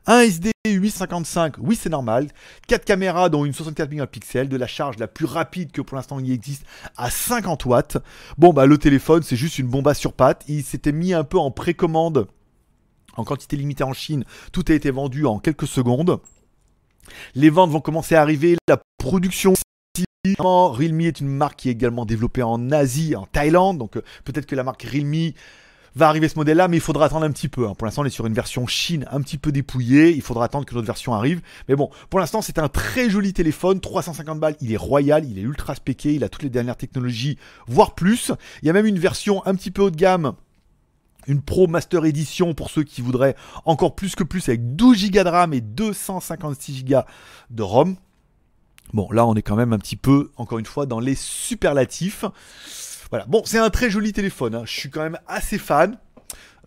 Un 0.06 0.20
SD 0.20 0.52
855, 0.64 1.56
oui 1.58 1.74
c'est 1.74 1.88
normal. 1.88 2.28
4 2.68 2.84
caméras 2.84 3.28
dont 3.28 3.44
une 3.44 3.52
64 3.52 3.90
mégapixels, 3.90 4.48
de 4.48 4.56
la 4.56 4.68
charge 4.68 4.98
la 4.98 5.08
plus 5.08 5.26
rapide 5.26 5.72
que 5.72 5.80
pour 5.80 5.96
l'instant 5.96 6.20
il 6.20 6.30
existe 6.30 6.64
à 6.96 7.10
50 7.10 7.64
watts. 7.64 7.98
Bon 8.38 8.52
bah 8.52 8.66
le 8.66 8.78
téléphone 8.78 9.24
c'est 9.24 9.36
juste 9.36 9.58
une 9.58 9.66
bombe 9.66 9.92
sur 9.94 10.12
pattes. 10.12 10.44
Il 10.46 10.62
s'était 10.62 10.92
mis 10.92 11.14
un 11.14 11.24
peu 11.24 11.38
en 11.38 11.50
précommande 11.50 12.28
en 13.16 13.24
quantité 13.24 13.56
limitée 13.56 13.84
en 13.84 13.92
Chine. 13.92 14.24
Tout 14.52 14.64
a 14.68 14.72
été 14.72 14.90
vendu 14.90 15.26
en 15.26 15.38
quelques 15.38 15.66
secondes. 15.66 16.20
Les 17.34 17.50
ventes 17.50 17.70
vont 17.70 17.80
commencer 17.80 18.14
à 18.14 18.22
arriver. 18.22 18.56
La 18.68 18.80
production 18.98 19.54
Realme 20.38 21.00
est 21.00 21.20
une 21.20 21.28
marque 21.28 21.56
qui 21.56 21.68
est 21.68 21.72
également 21.72 22.06
développée 22.06 22.44
en 22.44 22.70
Asie, 22.70 23.16
en 23.16 23.26
Thaïlande. 23.26 23.78
Donc 23.78 23.96
euh, 23.96 24.02
peut-être 24.24 24.46
que 24.46 24.54
la 24.54 24.62
marque 24.62 24.84
Realme 24.84 25.32
va 25.94 26.08
arriver 26.08 26.28
ce 26.28 26.36
modèle-là, 26.36 26.68
mais 26.68 26.76
il 26.76 26.80
faudra 26.80 27.06
attendre 27.06 27.24
un 27.24 27.32
petit 27.32 27.48
peu. 27.48 27.66
Hein. 27.66 27.74
Pour 27.74 27.86
l'instant, 27.86 28.02
on 28.02 28.04
est 28.04 28.10
sur 28.10 28.26
une 28.26 28.32
version 28.32 28.66
Chine 28.66 29.04
un 29.10 29.20
petit 29.20 29.36
peu 29.36 29.52
dépouillée. 29.52 30.10
Il 30.10 30.22
faudra 30.22 30.44
attendre 30.44 30.64
que 30.64 30.74
l'autre 30.74 30.86
version 30.86 31.12
arrive. 31.12 31.40
Mais 31.68 31.74
bon, 31.74 31.90
pour 32.08 32.20
l'instant, 32.20 32.40
c'est 32.40 32.58
un 32.58 32.68
très 32.68 33.10
joli 33.10 33.32
téléphone. 33.32 33.80
350 33.80 34.38
balles, 34.38 34.56
il 34.60 34.72
est 34.72 34.76
royal, 34.76 35.24
il 35.28 35.38
est 35.38 35.42
ultra 35.42 35.74
spéqué, 35.74 36.14
il 36.14 36.24
a 36.24 36.28
toutes 36.28 36.44
les 36.44 36.50
dernières 36.50 36.76
technologies, 36.76 37.36
voire 37.66 37.94
plus. 37.94 38.32
Il 38.62 38.66
y 38.66 38.70
a 38.70 38.72
même 38.72 38.86
une 38.86 38.98
version 38.98 39.44
un 39.44 39.54
petit 39.54 39.70
peu 39.70 39.82
haut 39.82 39.90
de 39.90 39.96
gamme 39.96 40.34
une 41.26 41.42
Pro 41.42 41.66
Master 41.66 42.04
Edition 42.04 42.54
pour 42.54 42.70
ceux 42.70 42.82
qui 42.82 43.00
voudraient 43.02 43.36
encore 43.64 43.94
plus 43.94 44.14
que 44.14 44.24
plus 44.24 44.48
avec 44.48 44.76
12 44.76 45.10
Go 45.10 45.22
de 45.22 45.28
RAM 45.28 45.52
et 45.52 45.60
256 45.60 46.84
Go 46.84 47.00
de 47.50 47.62
ROM. 47.62 47.96
Bon, 48.92 49.10
là 49.10 49.26
on 49.26 49.34
est 49.34 49.42
quand 49.42 49.56
même 49.56 49.72
un 49.72 49.78
petit 49.78 49.96
peu, 49.96 50.30
encore 50.36 50.58
une 50.58 50.66
fois, 50.66 50.86
dans 50.86 51.00
les 51.00 51.14
superlatifs. 51.14 52.24
Voilà, 53.10 53.26
bon, 53.26 53.42
c'est 53.44 53.58
un 53.58 53.70
très 53.70 53.90
joli 53.90 54.12
téléphone, 54.12 54.54
hein. 54.54 54.62
je 54.64 54.72
suis 54.72 54.90
quand 54.90 55.02
même 55.02 55.18
assez 55.26 55.58
fan. 55.58 55.98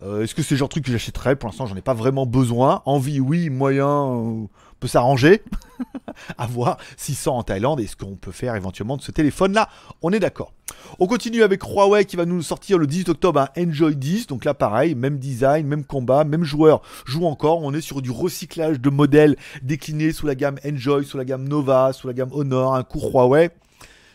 Euh, 0.02 0.22
est-ce 0.22 0.34
que 0.34 0.42
c'est 0.42 0.54
le 0.54 0.58
genre 0.58 0.68
de 0.68 0.72
truc 0.72 0.84
que 0.84 0.92
j'achèterais? 0.92 1.36
Pour 1.36 1.48
l'instant, 1.48 1.66
j'en 1.66 1.76
ai 1.76 1.82
pas 1.82 1.94
vraiment 1.94 2.26
besoin. 2.26 2.82
Envie, 2.84 3.18
oui, 3.18 3.48
moyen, 3.48 4.46
peut 4.80 4.88
s'arranger. 4.88 5.42
à 6.38 6.46
voir 6.46 6.78
600 6.96 7.38
en 7.38 7.42
Thaïlande 7.42 7.80
et 7.80 7.86
ce 7.86 7.96
qu'on 7.96 8.16
peut 8.16 8.32
faire 8.32 8.54
éventuellement 8.54 8.96
de 8.96 9.02
ce 9.02 9.10
téléphone-là. 9.10 9.68
On 10.02 10.12
est 10.12 10.20
d'accord. 10.20 10.52
On 10.98 11.06
continue 11.06 11.42
avec 11.42 11.62
Huawei 11.62 12.04
qui 12.04 12.16
va 12.16 12.24
nous 12.24 12.42
sortir 12.42 12.78
le 12.78 12.86
18 12.86 13.10
octobre 13.10 13.40
un 13.56 13.68
Enjoy 13.68 13.94
10. 13.94 14.26
Donc 14.26 14.44
là, 14.44 14.54
pareil, 14.54 14.94
même 14.94 15.18
design, 15.18 15.66
même 15.66 15.84
combat, 15.84 16.24
même 16.24 16.44
joueur 16.44 16.82
joue 17.04 17.26
encore. 17.26 17.62
On 17.62 17.72
est 17.74 17.80
sur 17.80 18.02
du 18.02 18.10
recyclage 18.10 18.80
de 18.80 18.90
modèles 18.90 19.36
déclinés 19.62 20.12
sous 20.12 20.26
la 20.26 20.34
gamme 20.34 20.58
Enjoy, 20.64 21.04
sous 21.04 21.18
la 21.18 21.24
gamme 21.24 21.48
Nova, 21.48 21.92
sous 21.92 22.06
la 22.06 22.14
gamme 22.14 22.30
Honor, 22.32 22.74
un 22.74 22.82
coup 22.82 23.00
Huawei. 23.00 23.50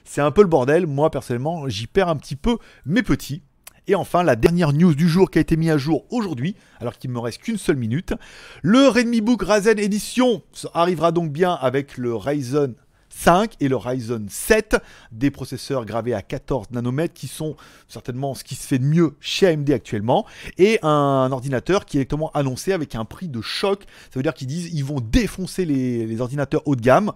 C'est 0.04 0.22
un 0.22 0.32
peu 0.32 0.42
le 0.42 0.48
bordel. 0.48 0.88
Moi, 0.88 1.10
personnellement, 1.12 1.70
j'y 1.70 1.88
perds 1.88 2.10
un 2.10 2.16
petit 2.16 2.36
peu 2.36 2.58
mes 2.86 3.04
petits. 3.04 3.44
Et 3.88 3.96
enfin, 3.96 4.24
la 4.24 4.36
dernière 4.36 4.74
news 4.74 4.94
du 4.94 5.10
jour 5.10 5.32
qui 5.32 5.40
a 5.40 5.42
été 5.42 5.58
mise 5.58 5.72
à 5.72 5.78
jour 5.78 6.06
aujourd'hui, 6.12 6.56
alors 6.80 6.98
qu'il 6.98 7.10
me 7.10 7.20
reste 7.20 7.42
qu'une 7.42 7.58
seule 7.58 7.78
minute. 7.78 8.14
Le 8.62 8.88
Redmi 8.88 9.22
Book 9.22 9.44
Ryzen 9.44 9.80
Edition 9.80 10.44
arrivera 10.74 11.12
donc 11.12 11.32
bien 11.32 11.54
avec 11.54 11.98
le 11.98 12.16
Ryzen 12.16 12.76
5 13.12 13.56
et 13.60 13.68
le 13.68 13.76
Ryzen 13.76 14.28
7, 14.30 14.78
des 15.12 15.32
processeurs 15.32 15.86
gravés 15.86 16.14
à 16.14 16.22
14 16.22 16.72
nanomètres 16.72 17.14
qui 17.14 17.28
sont 17.28 17.56
certainement 17.88 18.34
ce 18.34 18.44
qui 18.44 18.56
se 18.56 18.66
fait 18.66 18.80
de 18.80 18.86
mieux 18.86 19.16
chez 19.20 19.48
AMD 19.48 19.70
actuellement, 19.72 20.26
et 20.58 20.80
un 20.82 21.30
ordinateur 21.32 21.86
qui 21.86 21.98
est 21.98 22.00
directement 22.00 22.32
annoncé 22.34 22.74
avec 22.74 22.96
un 22.96 23.06
prix 23.06 23.28
de 23.28 23.42
choc. 23.42 23.84
Ça 24.06 24.20
veut 24.20 24.24
dire 24.24 24.34
qu'ils 24.34 24.48
disent 24.48 24.70
ils 24.74 24.86
vont 24.86 25.00
défoncer 25.00 25.66
les, 25.66 26.20
ordinateurs 26.22 26.62
haut 26.66 26.76
de 26.76 26.82
gamme 26.82 27.12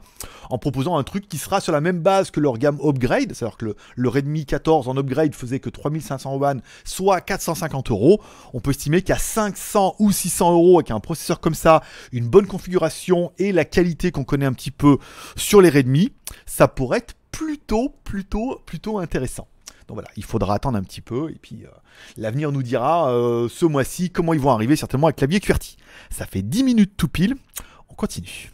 en 0.50 0.58
proposant 0.58 0.98
un 0.98 1.04
truc 1.04 1.28
qui 1.28 1.38
sera 1.38 1.60
sur 1.60 1.72
la 1.72 1.82
même 1.82 2.00
base 2.00 2.32
que 2.32 2.40
leur 2.40 2.58
gamme 2.58 2.80
upgrade, 2.84 3.34
c'est-à-dire 3.34 3.58
que 3.58 3.76
le, 3.96 4.10
Redmi 4.10 4.46
14 4.46 4.88
en 4.88 4.98
upgrade 4.98 5.36
faisait 5.36 5.60
que 5.60 5.70
3500 5.70 6.38
yuan, 6.38 6.62
soit 6.84 7.22
450 7.22 7.92
euros. 7.92 8.22
On 8.54 8.60
peut 8.60 8.72
estimer 8.72 9.02
qu'à 9.02 9.18
500 9.18 9.96
ou 10.00 10.12
600 10.12 10.54
euros 10.54 10.80
avec 10.80 10.92
un 10.92 11.00
processeur 11.00 11.40
comme 11.40 11.56
ça, 11.56 11.82
une 12.12 12.28
bonne 12.28 12.48
configuration 12.48 13.32
et 13.38 13.52
la 13.52 13.66
qualité 13.66 14.12
qu'on 14.12 14.24
connaît 14.24 14.46
un 14.46 14.54
petit 14.54 14.72
peu 14.72 14.98
sur 15.36 15.62
les 15.62 15.70
Redmi, 15.70 15.95
ça 16.46 16.68
pourrait 16.68 17.00
être 17.00 17.16
plutôt, 17.32 17.90
plutôt, 18.04 18.62
plutôt 18.66 19.00
intéressant. 19.00 19.48
Donc 19.88 19.96
voilà, 19.96 20.10
il 20.16 20.24
faudra 20.24 20.56
attendre 20.56 20.78
un 20.78 20.84
petit 20.84 21.02
peu 21.02 21.30
et 21.30 21.38
puis 21.40 21.64
euh, 21.64 21.70
l'avenir 22.18 22.52
nous 22.52 22.64
dira 22.64 23.12
euh, 23.12 23.48
ce 23.50 23.66
mois-ci 23.66 24.10
comment 24.10 24.34
ils 24.34 24.40
vont 24.40 24.50
arriver 24.50 24.76
certainement 24.76 25.08
avec 25.08 25.18
clavier 25.18 25.40
QWERTY. 25.40 25.78
Ça 26.10 26.26
fait 26.26 26.42
10 26.42 26.64
minutes 26.64 26.94
tout 26.98 27.08
pile, 27.08 27.36
on 27.90 27.94
continue. 27.94 28.52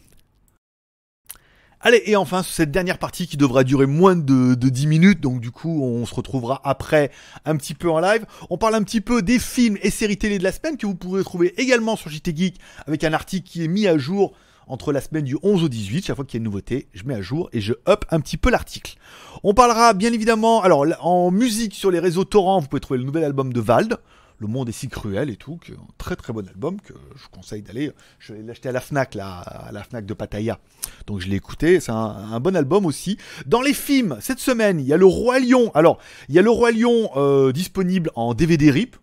Allez, 1.84 2.04
et 2.06 2.16
enfin, 2.16 2.44
cette 2.44 2.70
dernière 2.70 3.00
partie 3.00 3.26
qui 3.26 3.38
devra 3.38 3.64
durer 3.64 3.88
moins 3.88 4.16
de, 4.16 4.54
de, 4.54 4.70
10 4.70 4.86
minutes, 4.86 5.20
donc 5.20 5.42
du 5.42 5.50
coup, 5.50 5.82
on 5.84 6.06
se 6.06 6.14
retrouvera 6.14 6.62
après 6.64 7.10
un 7.44 7.56
petit 7.56 7.74
peu 7.74 7.90
en 7.90 8.00
live. 8.00 8.24
On 8.52 8.58
parle 8.60 8.76
un 8.76 8.84
petit 8.84 9.02
peu 9.02 9.24
des 9.24 9.40
films 9.40 9.78
et 9.82 9.90
séries 9.90 10.18
télé 10.18 10.38
de 10.38 10.44
la 10.44 10.52
semaine 10.52 10.78
que 10.78 10.86
vous 10.86 10.94
pourrez 10.94 11.24
trouver 11.24 11.60
également 11.60 11.96
sur 11.96 12.12
JT 12.12 12.36
Geek 12.36 12.60
avec 12.86 13.04
un 13.04 13.14
article 13.14 13.50
qui 13.50 13.64
est 13.64 13.68
mis 13.68 13.88
à 13.88 13.98
jour 13.98 14.34
entre 14.72 14.94
la 14.94 15.02
semaine 15.02 15.26
du 15.26 15.38
11 15.44 15.66
au 15.66 15.70
18. 15.70 16.06
Chaque 16.06 16.16
fois 16.16 16.26
qu'il 16.26 16.36
y 16.36 16.38
a 16.38 16.42
une 16.42 16.46
nouveauté, 16.46 16.88
je 16.94 17.04
mets 17.04 17.16
à 17.16 17.22
jour 17.22 17.50
et 17.52 17.60
je 17.60 17.74
up 17.88 18.06
un 18.10 18.22
petit 18.22 18.38
peu 18.38 18.50
l'article. 18.50 18.96
On 19.44 19.54
parlera 19.54 19.94
bien 19.94 20.14
évidemment, 20.14 20.62
alors 20.62 20.86
en 21.02 21.30
musique 21.30 21.76
sur 21.76 21.92
les 21.92 22.00
réseaux 22.00 22.24
torrents, 22.24 22.60
vous 22.60 22.68
pouvez 22.68 22.80
trouver 22.80 23.00
le 23.00 23.06
nouvel 23.06 23.26
album 23.26 23.52
de 23.52 23.60
Vald. 23.60 23.98
Le 24.40 24.48
monde 24.48 24.70
est 24.70 24.72
si 24.72 24.88
cruel 24.88 25.30
et 25.30 25.36
tout, 25.36 25.58
que 25.58 25.74
un 25.74 25.88
très 26.00 26.16
très 26.16 26.34
bon 26.34 26.48
album 26.48 26.82
que 26.82 26.94
je 27.16 27.28
conseille 27.30 27.62
d'aller. 27.62 27.92
Je 28.18 28.34
l'ai 28.34 28.50
acheté 28.50 28.70
à 28.70 28.72
la 28.72 28.80
Fnac, 28.80 29.14
là, 29.14 29.40
à 29.40 29.72
la 29.72 29.84
Fnac 29.84 30.06
de 30.06 30.14
Pattaya. 30.16 30.58
Donc 31.06 31.20
je 31.20 31.28
l'ai 31.28 31.36
écouté, 31.36 31.80
c'est 31.80 31.92
un, 31.92 32.40
bon 32.40 32.56
album 32.56 32.86
aussi. 32.86 33.18
Dans 33.46 33.62
les 33.62 33.74
films, 33.74 34.18
cette 34.20 34.40
semaine, 34.40 34.80
il 34.80 34.88
y 34.88 34.94
a 34.94 34.98
le 34.98 35.06
Roi 35.06 35.40
Lion. 35.40 35.70
Alors, 35.76 36.00
il 36.28 36.34
y 36.34 36.40
a 36.40 36.42
le 36.42 36.50
Roi 36.50 36.72
Lion 36.72 37.12
euh, 37.18 37.52
disponible 37.52 38.10
en 38.16 38.34
DVD 38.34 38.72
RIP. 38.72 38.96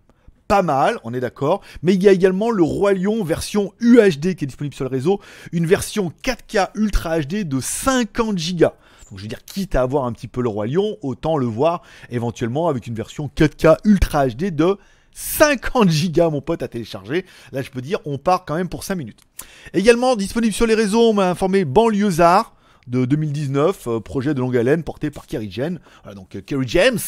Pas 0.49 0.63
mal, 0.63 0.99
on 1.05 1.13
est 1.13 1.21
d'accord. 1.21 1.61
Mais 1.83 1.95
il 1.95 2.03
y 2.03 2.09
a 2.09 2.13
également 2.13 2.51
le 2.51 2.63
Roi 2.63 2.95
Lion 2.95 3.23
version 3.23 3.75
UHD 3.81 4.35
qui 4.35 4.45
est 4.45 4.47
disponible 4.47 4.75
sur 4.75 4.85
le 4.85 4.91
réseau. 4.91 5.21
Une 5.53 5.67
version 5.67 6.11
4K 6.25 6.71
Ultra 6.75 7.21
HD 7.21 7.45
de 7.45 7.61
50 7.61 8.35
Go. 8.55 8.69
Donc 9.11 9.19
je 9.19 9.23
veux 9.23 9.29
dire, 9.29 9.45
quitte 9.45 9.75
à 9.75 9.83
avoir 9.83 10.05
un 10.05 10.13
petit 10.13 10.27
peu 10.27 10.41
le 10.41 10.49
Roi 10.49 10.67
Lion, 10.67 10.97
autant 11.03 11.37
le 11.37 11.45
voir 11.45 11.83
éventuellement 12.09 12.69
avec 12.69 12.87
une 12.87 12.95
version 12.95 13.31
4K 13.37 13.77
Ultra 13.85 14.27
HD 14.29 14.47
de 14.47 14.79
50 15.13 15.91
gigas, 15.91 16.31
mon 16.31 16.41
pote, 16.41 16.63
à 16.63 16.69
télécharger. 16.69 17.27
Là, 17.53 17.61
je 17.61 17.71
peux 17.71 17.83
dire, 17.83 17.99
on 18.07 18.17
part 18.17 18.45
quand 18.45 18.55
même 18.55 18.69
pour 18.69 18.85
5 18.85 18.95
minutes. 18.95 19.21
Également 19.75 20.17
disponible 20.17 20.55
sur 20.55 20.67
les 20.67 20.75
réseaux, 20.75 21.11
on 21.11 21.13
m'a 21.13 21.29
informé 21.29 21.65
Banlieusard 21.65 22.55
de 22.87 23.05
2019, 23.05 23.87
euh, 23.87 24.01
projet 24.01 24.33
de 24.33 24.41
longue 24.41 24.57
haleine 24.57 24.83
porté 24.83 25.11
par 25.11 25.27
Kerry 25.27 25.51
James. 25.51 25.79
Voilà, 26.03 26.15
donc 26.15 26.37
euh, 26.37 26.41
Kerry 26.41 26.67
James, 26.69 26.99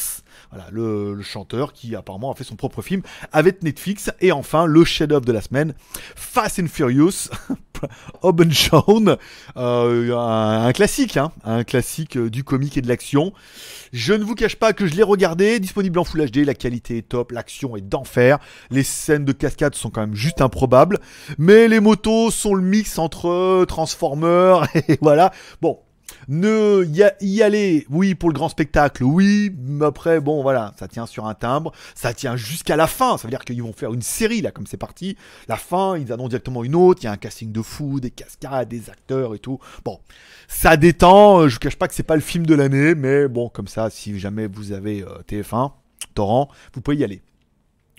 voilà, 0.51 0.67
le, 0.73 1.21
chanteur 1.23 1.73
qui 1.73 1.95
apparemment 1.95 2.33
a 2.33 2.35
fait 2.35 2.45
son 2.45 2.57
propre 2.57 2.83
film 2.83 3.03
avec 3.33 3.63
Netflix. 3.63 4.11
Et 4.21 4.33
enfin, 4.33 4.67
le 4.67 4.85
chef-d'œuvre 4.85 5.25
de 5.25 5.33
la 5.33 5.41
semaine, 5.41 5.75
Fast 6.17 6.59
and 6.59 6.67
Furious, 6.67 7.31
Open 8.23 8.53
Shown, 8.53 9.17
euh, 9.57 10.17
un, 10.17 10.73
classique, 10.73 11.17
hein, 11.17 11.33
un 11.45 11.65
classique 11.65 12.19
du 12.19 12.43
comique 12.45 12.77
et 12.77 12.83
de 12.83 12.89
l'action. 12.89 13.33
Je 13.93 14.13
ne 14.13 14.25
vous 14.25 14.35
cache 14.35 14.57
pas 14.57 14.73
que 14.73 14.87
je 14.87 14.95
l'ai 14.95 15.03
regardé, 15.03 15.61
disponible 15.61 15.99
en 15.99 16.05
Full 16.05 16.29
HD, 16.31 16.39
la 16.39 16.55
qualité 16.55 16.99
est 16.99 17.09
top, 17.09 17.33
l'action 17.33 17.77
est 17.77 17.81
d'enfer, 17.81 18.39
les 18.71 18.83
scènes 18.83 19.25
de 19.25 19.33
cascade 19.33 19.75
sont 19.75 19.91
quand 19.91 20.01
même 20.01 20.15
juste 20.15 20.41
improbables, 20.41 20.99
mais 21.39 21.69
les 21.69 21.81
motos 21.81 22.31
sont 22.31 22.55
le 22.55 22.63
mix 22.63 22.99
entre 22.99 23.65
Transformers 23.67 24.69
et 24.89 24.99
voilà. 25.01 25.33
Bon, 25.61 25.79
ne 26.29 26.85
y, 27.21 27.43
aller, 27.43 27.87
oui, 27.91 28.15
pour 28.15 28.29
le 28.29 28.35
grand 28.35 28.49
spectacle, 28.49 29.05
oui, 29.05 29.55
mais 29.59 29.85
après, 29.85 30.21
bon, 30.21 30.43
voilà, 30.43 30.75
ça 30.79 30.89
tient 30.89 31.07
sur 31.07 31.27
un 31.27 31.35
timbre, 31.35 31.73
ça 31.95 32.15
tient 32.15 32.37
jusqu'à 32.37 32.77
la 32.77 32.87
fin, 32.87 33.17
ça 33.17 33.25
veut 33.25 33.31
dire 33.31 33.45
qu'ils 33.45 33.63
vont 33.63 33.73
faire 33.73 33.93
une 33.93 34.03
série, 34.03 34.41
là, 34.41 34.51
comme 34.51 34.67
c'est 34.67 34.77
parti. 34.77 35.17
La 35.49 35.57
fin, 35.57 35.97
ils 35.97 36.13
annoncent 36.13 36.29
directement 36.29 36.65
une 36.65 36.75
autre, 36.75 37.01
il 37.03 37.07
y 37.07 37.09
a 37.09 37.13
un 37.13 37.17
casting 37.17 37.53
de 37.53 37.63
fou, 37.63 38.01
des 38.01 38.11
cascades, 38.11 38.69
des 38.69 38.91
acteurs 38.91 39.35
et 39.35 39.39
tout. 39.39 39.59
Bon, 39.85 40.01
ça 40.49 40.77
détend, 40.77 41.49
je 41.49 41.55
vous 41.55 41.61
cache 41.61 41.77
pas 41.77 41.89
que 41.89 41.95
c'est 41.95 42.03
pas 42.03 42.17
le 42.17 42.23
film 42.23 42.47
de 42.47 42.55
l'année, 42.55 42.95
mais 42.95 43.29
bon, 43.29 43.49
comme 43.49 43.69
ça, 43.69 43.91
si 43.91 44.19
jamais 44.19 44.47
vous 44.47 44.73
avez 44.73 45.03
euh, 45.03 45.23
TF1, 45.29 45.73
torrent, 46.15 46.49
vous 46.75 46.81
pouvez 46.81 46.97
y 46.97 47.05
aller. 47.05 47.23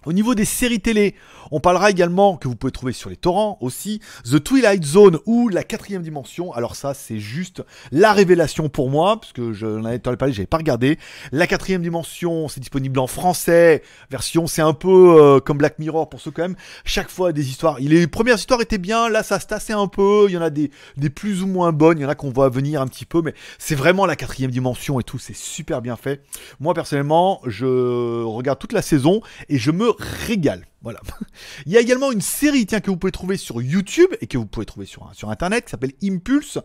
Au 0.04 0.14
niveau 0.14 0.34
des 0.34 0.46
séries 0.46 0.80
télé, 0.80 1.14
on 1.52 1.60
parlera 1.60 1.92
également 1.92 2.36
que 2.36 2.48
vous 2.48 2.56
pouvez 2.56 2.72
trouver 2.72 2.92
sur 2.92 3.12
les 3.12 3.16
torrents 3.16 3.60
aussi, 3.62 4.00
The 4.26 4.44
Twilight 4.44 4.84
Zone 4.84 5.20
ou 5.28 5.48
La 5.48 5.64
quatrième 5.64 6.02
dimension. 6.02 6.52
Alors 6.54 6.76
ça, 6.76 6.96
c'est 6.96 7.20
juste 7.20 7.62
la 7.92 8.12
révélation 8.12 8.68
pour 8.68 8.90
moi, 8.90 9.20
parce 9.20 9.32
que 9.32 9.54
je 9.54 9.68
n'en 9.68 9.86
avais 9.86 10.00
parlé, 10.00 10.46
pas 10.48 10.58
regardé. 10.58 10.98
La 11.32 11.46
quatrième 11.46 11.84
dimension, 11.84 12.48
c'est 12.48 12.60
disponible 12.60 12.98
en 12.98 13.06
français, 13.06 13.84
version, 14.10 14.48
c'est 14.48 14.64
un 14.64 14.74
peu 14.74 15.20
euh, 15.20 15.40
comme 15.40 15.60
Black 15.60 15.78
Mirror 15.78 16.10
pour 16.10 16.20
ceux 16.20 16.32
quand 16.32 16.42
même. 16.42 16.56
Chaque 16.84 17.12
fois 17.12 17.32
des 17.32 17.50
histoires. 17.50 17.78
Les 17.80 18.08
premières 18.08 18.38
histoires 18.38 18.62
étaient 18.62 18.80
bien, 18.80 19.08
là 19.08 19.22
ça 19.22 19.40
se 19.40 19.46
tassait 19.46 19.74
un 19.74 19.88
peu. 19.88 20.26
Il 20.30 20.34
y 20.34 20.38
en 20.38 20.42
a 20.42 20.50
des, 20.50 20.72
des 20.98 21.12
plus 21.12 21.44
ou 21.44 21.48
moins 21.48 21.72
bonnes, 21.74 22.00
il 22.00 22.02
y 22.02 22.06
en 22.06 22.10
a 22.10 22.16
qu'on 22.16 22.32
voit 22.32 22.50
venir 22.50 22.82
un 22.82 22.88
petit 22.88 23.06
peu, 23.06 23.22
mais 23.22 23.36
c'est 23.60 23.76
vraiment 23.76 24.08
la 24.08 24.16
quatrième 24.16 24.50
dimension 24.50 25.00
et 25.00 25.04
tout, 25.04 25.20
c'est 25.20 25.36
super 25.36 25.84
bien 25.84 25.96
fait. 25.96 26.24
Moi 26.60 26.74
personnellement, 26.74 27.40
je 27.46 28.24
regarde 28.24 28.58
toute 28.58 28.74
la 28.74 28.82
saison 28.82 29.22
et 29.48 29.60
je 29.60 29.70
me 29.70 29.91
régale. 30.00 30.66
Voilà. 30.82 31.00
Il 31.66 31.72
y 31.72 31.78
a 31.78 31.82
également 31.82 32.12
une 32.12 32.22
série 32.22 32.66
tiens, 32.66 32.80
que 32.80 32.90
vous 32.90 32.98
pouvez 32.98 33.12
trouver 33.12 33.38
sur 33.38 33.62
YouTube 33.62 34.10
et 34.22 34.28
que 34.28 34.38
vous 34.38 34.46
pouvez 34.46 34.66
trouver 34.66 34.86
sur, 34.86 35.10
sur 35.14 35.30
Internet 35.30 35.66
qui 35.66 35.72
s'appelle 35.72 35.94
Impulse. 36.04 36.60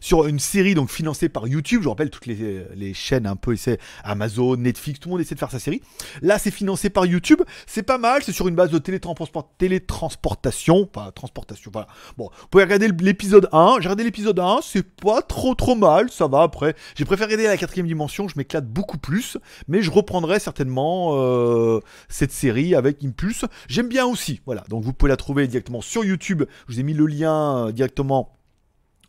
Sur 0.00 0.26
une 0.26 0.38
série 0.38 0.74
donc 0.74 0.90
financée 0.90 1.28
par 1.28 1.46
YouTube. 1.46 1.80
Je 1.80 1.84
vous 1.84 1.90
rappelle 1.90 2.10
toutes 2.10 2.26
les, 2.26 2.64
les 2.74 2.94
chaînes 2.94 3.26
un 3.26 3.36
peu, 3.36 3.54
c'est 3.56 3.78
Amazon, 4.04 4.56
Netflix, 4.56 5.00
tout 5.00 5.08
le 5.08 5.12
monde 5.12 5.20
essaie 5.20 5.34
de 5.34 5.40
faire 5.40 5.50
sa 5.50 5.58
série. 5.58 5.82
Là, 6.22 6.38
c'est 6.38 6.50
financé 6.50 6.90
par 6.90 7.06
YouTube. 7.06 7.42
C'est 7.66 7.82
pas 7.82 7.98
mal. 7.98 8.22
C'est 8.22 8.32
sur 8.32 8.48
une 8.48 8.54
base 8.54 8.70
de 8.70 8.78
télétransport, 8.78 9.50
télétransportation. 9.58 10.86
Pas 10.86 11.12
transportation, 11.12 11.70
voilà. 11.72 11.88
Bon, 12.16 12.30
vous 12.40 12.46
pouvez 12.48 12.64
regarder 12.64 12.88
l'épisode 12.88 13.48
1. 13.52 13.76
J'ai 13.80 13.88
regardé 13.88 14.04
l'épisode 14.04 14.38
1. 14.38 14.60
C'est 14.62 14.82
pas 14.82 15.22
trop 15.22 15.54
trop 15.54 15.74
mal. 15.74 16.10
Ça 16.10 16.26
va 16.26 16.42
après. 16.42 16.74
J'ai 16.96 17.04
préféré 17.04 17.26
regarder 17.26 17.48
la 17.48 17.56
quatrième 17.56 17.86
dimension. 17.86 18.28
Je 18.28 18.34
m'éclate 18.36 18.66
beaucoup 18.66 18.98
plus. 18.98 19.36
Mais 19.68 19.82
je 19.82 19.90
reprendrai 19.90 20.40
certainement 20.40 21.12
euh, 21.14 21.80
cette 22.08 22.32
série 22.32 22.74
avec 22.74 23.04
Impulse. 23.04 23.44
J'aime 23.68 23.88
bien 23.88 24.06
aussi. 24.06 24.40
Voilà, 24.46 24.64
donc 24.68 24.84
vous 24.84 24.92
pouvez 24.92 25.10
la 25.10 25.16
trouver 25.16 25.46
directement 25.46 25.80
sur 25.80 26.04
YouTube. 26.04 26.44
Je 26.68 26.74
vous 26.74 26.80
ai 26.80 26.82
mis 26.82 26.94
le 26.94 27.06
lien 27.06 27.66
euh, 27.66 27.72
directement 27.72 28.36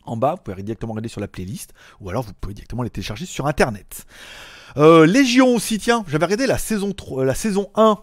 en 0.05 0.17
bas. 0.17 0.35
Vous 0.35 0.43
pouvez 0.43 0.63
directement 0.63 0.93
regarder 0.93 1.09
sur 1.09 1.21
la 1.21 1.27
playlist. 1.27 1.73
Ou 1.99 2.09
alors 2.09 2.23
vous 2.23 2.33
pouvez 2.39 2.53
directement 2.53 2.83
les 2.83 2.89
télécharger 2.89 3.25
sur 3.25 3.47
Internet. 3.47 4.05
Euh, 4.77 5.05
Légion 5.05 5.55
aussi, 5.55 5.79
tiens, 5.79 6.05
j'avais 6.07 6.25
regardé 6.25 6.47
la 6.47 6.57
saison, 6.57 6.93
3, 6.93 7.21
euh, 7.21 7.25
la 7.25 7.35
saison 7.35 7.69
1 7.75 7.97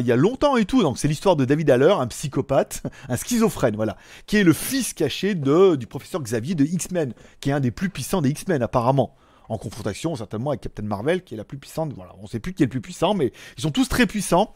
il 0.00 0.06
y 0.06 0.10
a 0.10 0.16
longtemps 0.16 0.56
et 0.56 0.64
tout. 0.64 0.82
Donc 0.82 0.98
c'est 0.98 1.08
l'histoire 1.08 1.36
de 1.36 1.44
David 1.44 1.70
Haller, 1.70 1.94
un 1.98 2.08
psychopathe, 2.08 2.82
un 3.08 3.16
schizophrène, 3.16 3.76
voilà, 3.76 3.96
qui 4.26 4.36
est 4.36 4.44
le 4.44 4.52
fils 4.52 4.92
caché 4.94 5.34
de, 5.34 5.76
du 5.76 5.86
professeur 5.86 6.20
Xavier 6.20 6.56
de 6.56 6.64
X-Men, 6.64 7.14
qui 7.40 7.50
est 7.50 7.52
un 7.52 7.60
des 7.60 7.70
plus 7.70 7.88
puissants 7.88 8.20
des 8.20 8.30
X-Men 8.30 8.62
apparemment 8.62 9.14
en 9.50 9.58
confrontation 9.58 10.14
certainement 10.16 10.50
avec 10.50 10.62
Captain 10.62 10.84
Marvel, 10.84 11.22
qui 11.22 11.34
est 11.34 11.36
la 11.36 11.44
plus 11.44 11.58
puissante. 11.58 11.92
Voilà, 11.94 12.12
on 12.22 12.26
sait 12.26 12.38
plus 12.38 12.54
qui 12.54 12.62
est 12.62 12.66
le 12.66 12.70
plus 12.70 12.80
puissant, 12.80 13.14
mais 13.14 13.32
ils 13.58 13.62
sont 13.62 13.72
tous 13.72 13.88
très 13.88 14.06
puissants. 14.06 14.54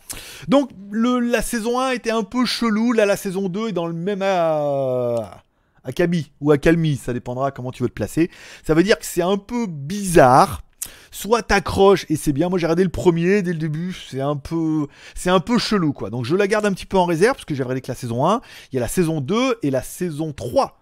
Donc 0.48 0.70
la 0.92 1.42
saison 1.42 1.80
1 1.80 1.90
était 1.90 2.12
un 2.12 2.22
peu 2.22 2.46
chelou, 2.46 2.92
là 2.92 3.04
la 3.04 3.16
saison 3.16 3.48
2 3.48 3.68
est 3.68 3.72
dans 3.72 3.86
le 3.86 3.92
même 3.92 4.22
à, 4.22 5.42
à 5.84 5.90
ou 6.40 6.50
à 6.52 6.58
Calmi, 6.58 6.96
ça 6.96 7.12
dépendra 7.12 7.50
comment 7.50 7.72
tu 7.72 7.82
veux 7.82 7.88
te 7.88 7.94
placer. 7.94 8.30
Ça 8.64 8.74
veut 8.74 8.84
dire 8.84 8.98
que 8.98 9.04
c'est 9.04 9.22
un 9.22 9.36
peu 9.36 9.66
bizarre. 9.66 10.62
Soit 11.10 11.42
t'accroches 11.42 12.06
et 12.08 12.16
c'est 12.16 12.32
bien. 12.32 12.48
Moi 12.48 12.58
j'ai 12.58 12.66
regardé 12.66 12.84
le 12.84 12.90
premier 12.90 13.42
dès 13.42 13.52
le 13.52 13.58
début, 13.58 13.96
c'est 14.10 14.20
un 14.20 14.36
peu, 14.36 14.86
c'est 15.14 15.30
un 15.30 15.40
peu 15.40 15.58
chelou 15.58 15.92
quoi. 15.92 16.10
Donc 16.10 16.24
je 16.24 16.36
la 16.36 16.46
garde 16.46 16.66
un 16.66 16.72
petit 16.72 16.86
peu 16.86 16.98
en 16.98 17.04
réserve 17.04 17.34
parce 17.34 17.44
que 17.44 17.54
j'ai 17.54 17.62
regardé 17.62 17.80
que 17.80 17.90
la 17.90 17.94
saison 17.94 18.26
1. 18.26 18.40
Il 18.70 18.76
y 18.76 18.78
a 18.78 18.80
la 18.80 18.88
saison 18.88 19.20
2 19.20 19.58
et 19.62 19.70
la 19.70 19.82
saison 19.82 20.32
3 20.32 20.76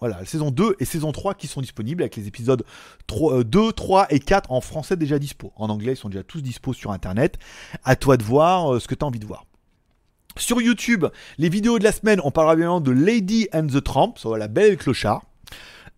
voilà, 0.00 0.24
saison 0.24 0.50
2 0.50 0.76
et 0.80 0.84
saison 0.84 1.12
3 1.12 1.34
qui 1.34 1.46
sont 1.46 1.60
disponibles 1.60 2.02
avec 2.02 2.16
les 2.16 2.26
épisodes 2.26 2.64
3, 3.06 3.44
2, 3.44 3.72
3 3.72 4.06
et 4.10 4.18
4 4.18 4.52
en 4.52 4.60
français 4.60 4.96
déjà 4.96 5.18
dispo. 5.18 5.52
En 5.56 5.70
anglais, 5.70 5.92
ils 5.92 5.96
sont 5.96 6.08
déjà 6.08 6.22
tous 6.22 6.42
dispo 6.42 6.72
sur 6.72 6.90
internet. 6.90 7.38
À 7.84 7.96
toi 7.96 8.16
de 8.16 8.22
voir 8.22 8.74
euh, 8.74 8.80
ce 8.80 8.88
que 8.88 8.94
tu 8.94 9.04
envie 9.04 9.20
de 9.20 9.26
voir. 9.26 9.46
Sur 10.36 10.60
YouTube, 10.60 11.06
les 11.38 11.48
vidéos 11.48 11.78
de 11.78 11.84
la 11.84 11.92
semaine, 11.92 12.20
on 12.24 12.32
parlera 12.32 12.56
bien 12.56 12.80
de 12.80 12.90
Lady 12.90 13.48
and 13.52 13.68
the 13.68 13.82
Tramp, 13.82 14.14
soit 14.16 14.36
la 14.36 14.48
belle 14.48 14.76
clochard. 14.76 15.22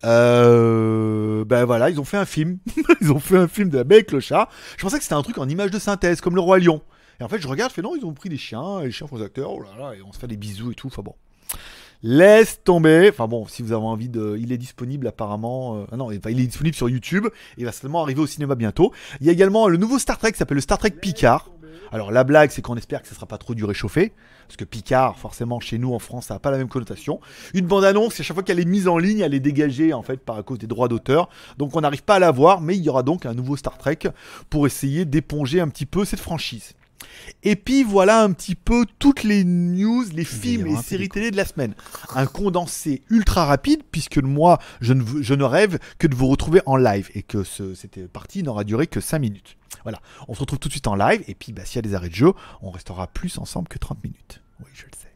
Euh, 0.05 1.45
ben 1.47 1.65
voilà, 1.65 1.89
ils 1.89 1.99
ont 1.99 2.05
fait 2.05 2.19
un 2.19 2.27
film. 2.27 2.59
ils 3.01 3.11
ont 3.11 3.19
fait 3.19 3.39
un 3.39 3.49
film 3.49 3.71
de 3.71 3.79
la 3.79 3.85
belle 3.85 4.05
clochard. 4.05 4.51
Je 4.77 4.83
pensais 4.83 4.99
que 4.99 5.03
c'était 5.03 5.15
un 5.15 5.23
truc 5.23 5.39
en 5.39 5.49
image 5.49 5.71
de 5.71 5.79
synthèse, 5.79 6.21
comme 6.21 6.35
le 6.35 6.43
Roi 6.43 6.59
Lion. 6.59 6.83
Et 7.19 7.25
en 7.25 7.29
fait, 7.29 7.41
je 7.41 7.49
regarde, 7.49 7.71
je 7.71 7.77
fais 7.77 7.83
non, 7.83 7.97
ils 7.97 8.05
ont 8.05 8.13
pris 8.13 8.29
des 8.29 8.37
chiens, 8.37 8.81
et 8.81 8.87
les 8.87 8.93
chiens 8.93 9.07
font 9.07 9.17
des 9.17 9.25
acteurs, 9.25 9.53
oh 9.53 9.63
là 9.63 9.71
là, 9.79 9.95
et 9.95 10.03
on 10.03 10.13
se 10.13 10.19
fait 10.19 10.27
des 10.27 10.37
bisous 10.37 10.73
et 10.73 10.75
tout. 10.75 10.89
Enfin 10.89 11.03
bon. 11.03 11.15
Laisse 12.03 12.63
tomber. 12.63 13.09
Enfin 13.11 13.29
bon, 13.29 13.47
si 13.47 13.63
vous 13.63 13.73
avez 13.73 13.85
envie 13.85 14.09
de. 14.09 14.37
Il 14.41 14.53
est 14.53 14.59
disponible 14.59 15.07
apparemment. 15.07 15.77
Euh, 15.77 15.85
ah 15.93 15.97
non, 15.97 16.11
il 16.11 16.17
est 16.17 16.47
disponible 16.47 16.77
sur 16.77 16.89
YouTube. 16.89 17.27
il 17.57 17.65
va 17.65 17.73
certainement 17.73 18.03
arriver 18.03 18.21
au 18.21 18.27
cinéma 18.27 18.55
bientôt. 18.55 18.93
Il 19.21 19.27
y 19.27 19.31
a 19.31 19.33
également 19.33 19.69
le 19.69 19.77
nouveau 19.77 19.99
Star 19.99 20.19
Trek 20.19 20.33
qui 20.33 20.39
s'appelle 20.39 20.57
le 20.57 20.61
Star 20.61 20.79
Trek 20.79 20.91
Picard. 20.91 21.51
Alors 21.93 22.11
la 22.11 22.25
blague, 22.25 22.51
c'est 22.51 22.63
qu'on 22.63 22.77
espère 22.77 23.03
que 23.03 23.09
ça 23.09 23.15
sera 23.15 23.27
pas 23.27 23.39
trop 23.39 23.55
du 23.55 23.65
réchauffé. 23.65 24.13
Parce 24.47 24.57
que 24.57 24.65
Picard, 24.65 25.19
forcément, 25.19 25.61
chez 25.61 25.79
nous 25.79 25.93
en 25.93 25.99
France, 25.99 26.27
ça 26.27 26.35
n'a 26.35 26.41
pas 26.41 26.51
la 26.51 26.59
même 26.59 26.69
connotation. 26.69 27.21
Une 27.55 27.67
bande-annonce, 27.67 28.21
à 28.21 28.23
chaque 28.23 28.35
fois 28.35 28.45
qu'elle 28.45 28.61
est 28.61 28.65
mise 28.65 28.87
en 28.87 28.99
ligne, 28.99 29.21
elle 29.21 29.35
est 29.35 29.41
dégagée 29.41 29.93
en 29.93 30.03
fait 30.03 30.19
par 30.19 30.37
à 30.37 30.43
cause 30.43 30.59
des 30.59 30.67
droits 30.67 30.89
d'auteur. 30.89 31.29
Donc 31.59 31.75
on 31.75 31.81
n'arrive 31.81 32.05
pas 32.05 32.17
à 32.17 32.19
la 32.19 32.31
voir, 32.31 32.61
mais 32.61 32.77
il 32.77 32.83
y 32.83 32.89
aura 32.89 33.03
donc 33.03 33.27
un 33.27 33.35
nouveau 33.35 33.57
Star 33.57 33.77
Trek 33.79 33.99
pour 34.51 34.67
essayer 34.67 35.05
d'éponger 35.05 35.61
un 35.61 35.69
petit 35.69 35.87
peu 35.87 36.05
cette 36.05 36.21
franchise. 36.21 36.75
Et 37.42 37.57
puis 37.57 37.83
voilà 37.83 38.22
un 38.22 38.33
petit 38.33 38.55
peu 38.55 38.87
toutes 38.98 39.22
les 39.22 39.44
news, 39.44 40.05
les 40.12 40.24
films 40.24 40.66
et 40.66 40.76
séries 40.76 41.09
télé 41.09 41.31
de 41.31 41.37
la 41.37 41.44
semaine. 41.44 41.74
Un 42.14 42.26
condensé 42.26 43.02
ultra 43.11 43.44
rapide, 43.44 43.83
puisque 43.90 44.18
moi, 44.18 44.59
je 44.81 44.92
ne, 44.92 45.05
je 45.22 45.35
ne 45.35 45.44
rêve 45.44 45.79
que 45.98 46.07
de 46.07 46.14
vous 46.14 46.26
retrouver 46.26 46.61
en 46.66 46.76
live 46.76 47.11
et 47.14 47.22
que 47.22 47.44
ce, 47.44 47.74
cette 47.74 48.07
partie 48.09 48.42
n'aura 48.42 48.64
duré 48.64 48.87
que 48.87 49.00
5 49.00 49.18
minutes. 49.18 49.57
Voilà, 49.83 50.00
on 50.29 50.35
se 50.35 50.40
retrouve 50.40 50.59
tout 50.59 50.68
de 50.68 50.72
suite 50.72 50.88
en 50.88 50.96
live, 50.96 51.22
et 51.29 51.35
puis 51.35 51.52
bah, 51.52 51.64
s'il 51.64 51.76
y 51.76 51.79
a 51.79 51.83
des 51.83 51.94
arrêts 51.94 52.09
de 52.09 52.14
jeu, 52.14 52.33
on 52.62 52.70
restera 52.70 53.07
plus 53.07 53.38
ensemble 53.38 53.68
que 53.68 53.79
30 53.79 54.02
minutes. 54.02 54.42
Oui, 54.61 54.70
je 54.74 54.85
le 54.85 54.90
sais. 54.96 55.07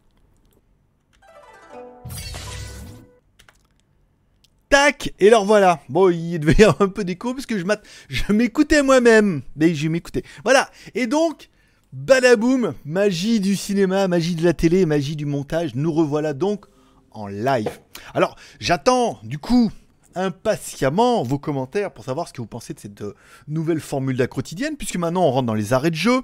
Tac 4.69 5.13
Et 5.19 5.27
alors 5.27 5.45
voilà. 5.45 5.81
Bon, 5.89 6.11
il 6.11 6.39
devait 6.39 6.55
y 6.59 6.63
avoir 6.63 6.83
un 6.83 6.89
peu 6.89 7.03
d'écho 7.03 7.35
parce 7.35 7.47
que 7.47 7.59
je 7.59 8.33
m'écoutais 8.33 8.83
moi-même. 8.85 9.43
Mais 9.57 9.75
je 9.75 9.89
m'écoutais. 9.89 10.23
Voilà. 10.45 10.71
Et 10.95 11.09
donc, 11.09 11.51
Badaboum, 11.93 12.75
magie 12.85 13.41
du 13.41 13.57
cinéma, 13.57 14.07
magie 14.07 14.37
de 14.37 14.45
la 14.45 14.53
télé, 14.53 14.87
magie 14.87 15.17
du 15.17 15.27
montage, 15.27 15.75
nous 15.75 15.93
revoilà 15.93 16.35
donc 16.35 16.67
en 17.11 17.27
live. 17.27 17.81
Alors, 18.15 18.37
j'attends 18.61 19.19
du 19.25 19.39
coup 19.39 19.73
impatiemment 20.15 21.25
vos 21.25 21.41
commentaires 21.41 21.93
pour 21.93 22.05
savoir 22.05 22.29
ce 22.29 22.33
que 22.33 22.41
vous 22.41 22.47
pensez 22.47 22.75
de 22.75 22.79
cette 22.79 23.03
euh, 23.03 23.17
nouvelle 23.49 23.81
formule 23.81 24.15
de 24.15 24.23
la 24.23 24.29
quotidienne, 24.29 24.77
puisque 24.77 24.99
maintenant 24.99 25.25
on 25.25 25.33
rentre 25.33 25.47
dans 25.47 25.55
les 25.55 25.73
arrêts 25.73 25.91
de 25.91 25.97
jeu. 25.97 26.21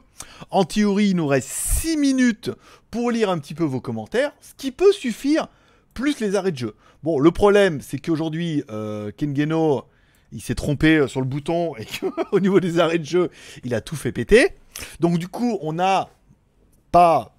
En 0.50 0.62
théorie, 0.62 1.08
il 1.08 1.16
nous 1.16 1.26
reste 1.26 1.48
6 1.48 1.96
minutes 1.96 2.52
pour 2.92 3.10
lire 3.10 3.28
un 3.28 3.38
petit 3.38 3.54
peu 3.54 3.64
vos 3.64 3.80
commentaires, 3.80 4.32
ce 4.40 4.54
qui 4.56 4.70
peut 4.70 4.92
suffire, 4.92 5.48
plus 5.94 6.20
les 6.20 6.36
arrêts 6.36 6.52
de 6.52 6.58
jeu. 6.58 6.74
Bon, 7.02 7.18
le 7.18 7.32
problème, 7.32 7.80
c'est 7.80 7.98
qu'aujourd'hui, 7.98 8.62
euh, 8.70 9.10
Kengeno, 9.16 9.82
il 10.30 10.40
s'est 10.40 10.54
trompé 10.54 10.98
euh, 10.98 11.08
sur 11.08 11.20
le 11.20 11.26
bouton 11.26 11.74
et 11.76 11.86
qu'au 11.86 12.38
niveau 12.40 12.60
des 12.60 12.78
arrêts 12.78 12.98
de 12.98 13.04
jeu, 13.04 13.30
il 13.64 13.74
a 13.74 13.80
tout 13.80 13.96
fait 13.96 14.12
péter. 14.12 14.50
Donc 15.00 15.18
du 15.18 15.28
coup, 15.28 15.58
on 15.62 15.72
n'a 15.72 16.08
pas 16.92 17.34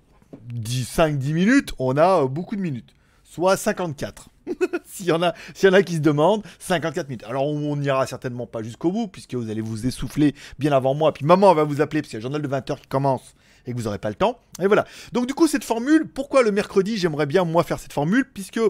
5-10 0.53 1.33
minutes, 1.33 1.73
on 1.79 1.97
a 1.97 2.23
euh, 2.23 2.27
beaucoup 2.27 2.55
de 2.55 2.61
minutes. 2.61 2.93
Soit 3.23 3.57
54. 3.57 4.29
S'il 4.85 5.07
y, 5.07 5.11
en 5.11 5.21
a, 5.21 5.33
y 5.61 5.67
en 5.67 5.73
a 5.73 5.83
qui 5.83 5.95
se 5.95 5.99
demandent, 5.99 6.43
54 6.59 7.09
minutes. 7.09 7.23
Alors 7.25 7.45
on 7.47 7.75
n'ira 7.75 8.07
certainement 8.07 8.47
pas 8.47 8.63
jusqu'au 8.63 8.91
bout, 8.91 9.07
puisque 9.07 9.35
vous 9.35 9.49
allez 9.49 9.61
vous 9.61 9.85
essouffler 9.85 10.33
bien 10.57 10.71
avant 10.71 10.93
moi. 10.93 11.13
Puis 11.13 11.25
maman 11.25 11.53
va 11.53 11.63
vous 11.63 11.81
appeler, 11.81 12.01
parce 12.01 12.09
qu'il 12.09 12.15
y 12.15 12.17
a 12.17 12.19
le 12.19 12.33
journal 12.33 12.41
de 12.41 12.47
20h 12.47 12.81
qui 12.81 12.87
commence 12.87 13.35
et 13.65 13.73
que 13.73 13.77
vous 13.77 13.83
n'aurez 13.83 13.99
pas 13.99 14.09
le 14.09 14.15
temps. 14.15 14.39
Et 14.61 14.67
voilà. 14.67 14.85
Donc 15.11 15.27
du 15.27 15.33
coup, 15.33 15.47
cette 15.47 15.65
formule, 15.65 16.07
pourquoi 16.07 16.41
le 16.41 16.51
mercredi, 16.51 16.97
j'aimerais 16.97 17.25
bien 17.25 17.43
moi 17.43 17.63
faire 17.63 17.79
cette 17.79 17.93
formule, 17.93 18.25
puisque 18.33 18.61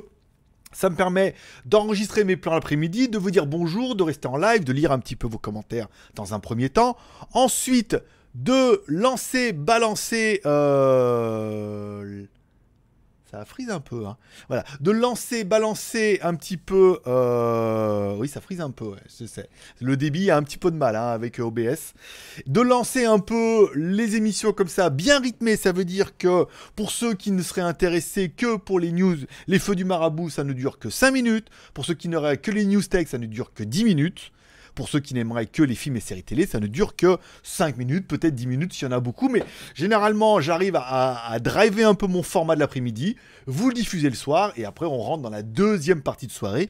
ça 0.73 0.89
me 0.89 0.95
permet 0.95 1.35
d'enregistrer 1.65 2.23
mes 2.23 2.35
plans 2.35 2.53
l'après-midi, 2.53 3.07
de 3.07 3.17
vous 3.17 3.31
dire 3.31 3.45
bonjour, 3.45 3.95
de 3.95 4.03
rester 4.03 4.27
en 4.27 4.37
live, 4.37 4.63
de 4.63 4.73
lire 4.73 4.91
un 4.91 4.99
petit 4.99 5.15
peu 5.15 5.27
vos 5.27 5.37
commentaires 5.37 5.87
dans 6.15 6.33
un 6.33 6.39
premier 6.39 6.69
temps. 6.69 6.97
Ensuite, 7.33 7.95
de 8.37 8.83
lancer, 8.87 9.51
balancer... 9.51 10.41
Euh, 10.45 12.25
ça 13.29 13.43
frise 13.43 13.69
un 13.69 13.81
peu, 13.81 14.05
hein. 14.05 14.15
Voilà. 14.47 14.63
De 14.79 14.91
lancer, 14.91 15.43
balancer 15.43 16.19
un 16.21 16.35
petit 16.35 16.55
peu... 16.55 16.99
Euh, 17.07 18.15
oui, 18.15 18.27
ça 18.29 18.39
frise 18.39 18.61
un 18.61 18.69
peu, 18.69 18.91
je 19.19 19.25
sais. 19.25 19.49
Le 19.81 19.97
débit 19.97 20.29
a 20.31 20.37
un 20.37 20.43
petit 20.43 20.57
peu 20.57 20.71
de 20.71 20.77
mal 20.77 20.95
hein, 20.95 21.07
avec 21.07 21.39
OBS. 21.39 21.93
De 22.45 22.61
lancer 22.61 23.05
un 23.05 23.19
peu 23.19 23.69
les 23.75 24.15
émissions 24.15 24.53
comme 24.53 24.69
ça, 24.69 24.89
bien 24.89 25.19
rythmées, 25.19 25.57
ça 25.57 25.71
veut 25.71 25.83
dire 25.83 26.15
que 26.15 26.45
pour 26.75 26.91
ceux 26.91 27.15
qui 27.15 27.31
ne 27.31 27.41
seraient 27.41 27.61
intéressés 27.61 28.29
que 28.29 28.55
pour 28.55 28.79
les 28.79 28.91
news, 28.91 29.17
les 29.47 29.59
feux 29.59 29.75
du 29.75 29.83
marabout, 29.83 30.29
ça 30.29 30.43
ne 30.43 30.53
dure 30.53 30.79
que 30.79 30.89
5 30.89 31.11
minutes. 31.11 31.47
Pour 31.73 31.85
ceux 31.85 31.95
qui 31.95 32.07
n'auraient 32.07 32.37
que 32.37 32.51
les 32.51 32.65
news 32.65 32.83
tech, 32.83 33.07
ça 33.07 33.17
ne 33.17 33.25
dure 33.25 33.51
que 33.53 33.63
10 33.63 33.83
minutes. 33.83 34.31
Pour 34.77 34.89
ceux 34.89 34.99
qui 34.99 35.15
n'aimeraient 35.15 35.47
que 35.47 35.63
les 35.63 35.73
films 35.73 35.95
et 35.95 35.99
séries 35.99 36.21
télé, 36.21 36.45
ça 36.45 36.59
ne 36.59 36.67
dure 36.67 36.95
que 36.95 37.17
5 37.41 37.77
minutes, 37.77 38.07
peut-être 38.07 38.35
10 38.35 38.45
minutes 38.45 38.73
s'il 38.73 38.87
y 38.87 38.87
en 38.87 38.91
a 38.91 38.99
beaucoup. 38.99 39.27
Mais 39.27 39.43
généralement, 39.73 40.39
j'arrive 40.39 40.75
à, 40.75 41.39
driver 41.39 41.89
un 41.89 41.95
peu 41.95 42.05
mon 42.05 42.21
format 42.21 42.53
de 42.53 42.59
l'après-midi. 42.59 43.15
Vous 43.47 43.69
le 43.69 43.73
diffusez 43.73 44.07
le 44.07 44.15
soir 44.15 44.53
et 44.55 44.65
après, 44.65 44.85
on 44.85 44.99
rentre 44.99 45.23
dans 45.23 45.31
la 45.31 45.41
deuxième 45.41 46.03
partie 46.03 46.27
de 46.27 46.31
soirée 46.31 46.69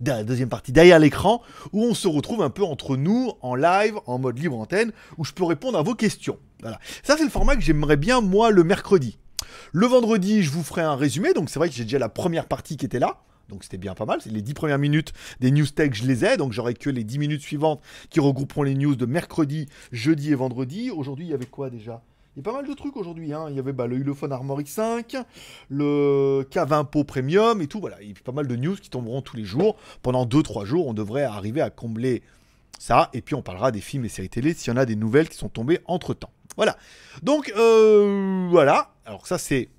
la 0.00 0.24
deuxième 0.24 0.48
partie 0.48 0.72
derrière 0.72 0.98
l'écran, 0.98 1.42
où 1.72 1.82
on 1.82 1.94
se 1.94 2.06
retrouve 2.06 2.42
un 2.42 2.50
peu 2.50 2.62
entre 2.62 2.96
nous, 2.96 3.32
en 3.40 3.54
live, 3.54 3.94
en 4.06 4.18
mode 4.18 4.38
libre 4.38 4.58
antenne, 4.58 4.92
où 5.16 5.24
je 5.24 5.32
peux 5.32 5.44
répondre 5.44 5.78
à 5.78 5.82
vos 5.82 5.94
questions. 5.94 6.38
Voilà. 6.60 6.78
Ça, 7.02 7.16
c'est 7.16 7.24
le 7.24 7.30
format 7.30 7.56
que 7.56 7.62
j'aimerais 7.62 7.96
bien, 7.96 8.20
moi, 8.20 8.50
le 8.50 8.62
mercredi. 8.62 9.18
Le 9.72 9.86
vendredi, 9.86 10.42
je 10.42 10.50
vous 10.50 10.62
ferai 10.62 10.82
un 10.82 10.96
résumé, 10.96 11.32
donc 11.32 11.48
c'est 11.48 11.58
vrai 11.58 11.68
que 11.68 11.74
j'ai 11.74 11.84
déjà 11.84 11.98
la 11.98 12.10
première 12.10 12.46
partie 12.46 12.76
qui 12.76 12.84
était 12.84 12.98
là. 12.98 13.22
Donc 13.48 13.64
c'était 13.64 13.78
bien 13.78 13.94
pas 13.94 14.06
mal. 14.06 14.20
Les 14.26 14.42
10 14.42 14.54
premières 14.54 14.78
minutes 14.78 15.12
des 15.40 15.50
news 15.50 15.66
tech, 15.66 15.92
je 15.94 16.06
les 16.06 16.24
ai. 16.24 16.36
Donc 16.36 16.52
j'aurai 16.52 16.74
que 16.74 16.90
les 16.90 17.04
10 17.04 17.18
minutes 17.18 17.42
suivantes 17.42 17.80
qui 18.10 18.20
regrouperont 18.20 18.62
les 18.62 18.74
news 18.74 18.96
de 18.96 19.06
mercredi, 19.06 19.66
jeudi 19.92 20.32
et 20.32 20.34
vendredi. 20.34 20.90
Aujourd'hui, 20.90 21.26
il 21.26 21.30
y 21.30 21.34
avait 21.34 21.46
quoi 21.46 21.70
déjà? 21.70 22.02
Il 22.36 22.40
y 22.40 22.42
a 22.42 22.52
pas 22.52 22.52
mal 22.52 22.68
de 22.68 22.74
trucs 22.74 22.96
aujourd'hui. 22.96 23.32
Hein. 23.32 23.46
Il 23.48 23.56
y 23.56 23.58
avait 23.58 23.72
bah, 23.72 23.86
le 23.86 23.96
Ulefone 23.96 24.30
Armor 24.30 24.60
X5, 24.60 25.24
le 25.70 26.46
K20 26.50 26.84
Pro 26.90 27.02
Premium 27.02 27.62
et 27.62 27.66
tout. 27.66 27.80
Voilà, 27.80 27.96
il 28.02 28.08
y 28.08 28.10
a 28.10 28.14
pas 28.22 28.32
mal 28.32 28.46
de 28.46 28.56
news 28.56 28.76
qui 28.76 28.90
tomberont 28.90 29.22
tous 29.22 29.36
les 29.36 29.44
jours. 29.44 29.76
Pendant 30.02 30.26
2-3 30.26 30.66
jours, 30.66 30.86
on 30.86 30.92
devrait 30.92 31.22
arriver 31.22 31.62
à 31.62 31.70
combler 31.70 32.22
ça. 32.78 33.08
Et 33.14 33.22
puis 33.22 33.34
on 33.34 33.42
parlera 33.42 33.72
des 33.72 33.80
films 33.80 34.04
et 34.04 34.10
séries 34.10 34.28
télé 34.28 34.52
s'il 34.52 34.70
y 34.70 34.76
en 34.76 34.76
a 34.76 34.84
des 34.84 34.96
nouvelles 34.96 35.30
qui 35.30 35.38
sont 35.38 35.48
tombées 35.48 35.80
entre 35.86 36.12
temps. 36.12 36.30
Voilà. 36.56 36.76
Donc 37.22 37.50
euh, 37.56 38.48
voilà. 38.50 38.92
Alors 39.06 39.26
ça 39.26 39.38
c'est 39.38 39.70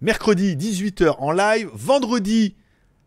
mercredi 0.00 0.56
18h 0.56 1.16
en 1.18 1.30
live. 1.30 1.68
Vendredi 1.74 2.56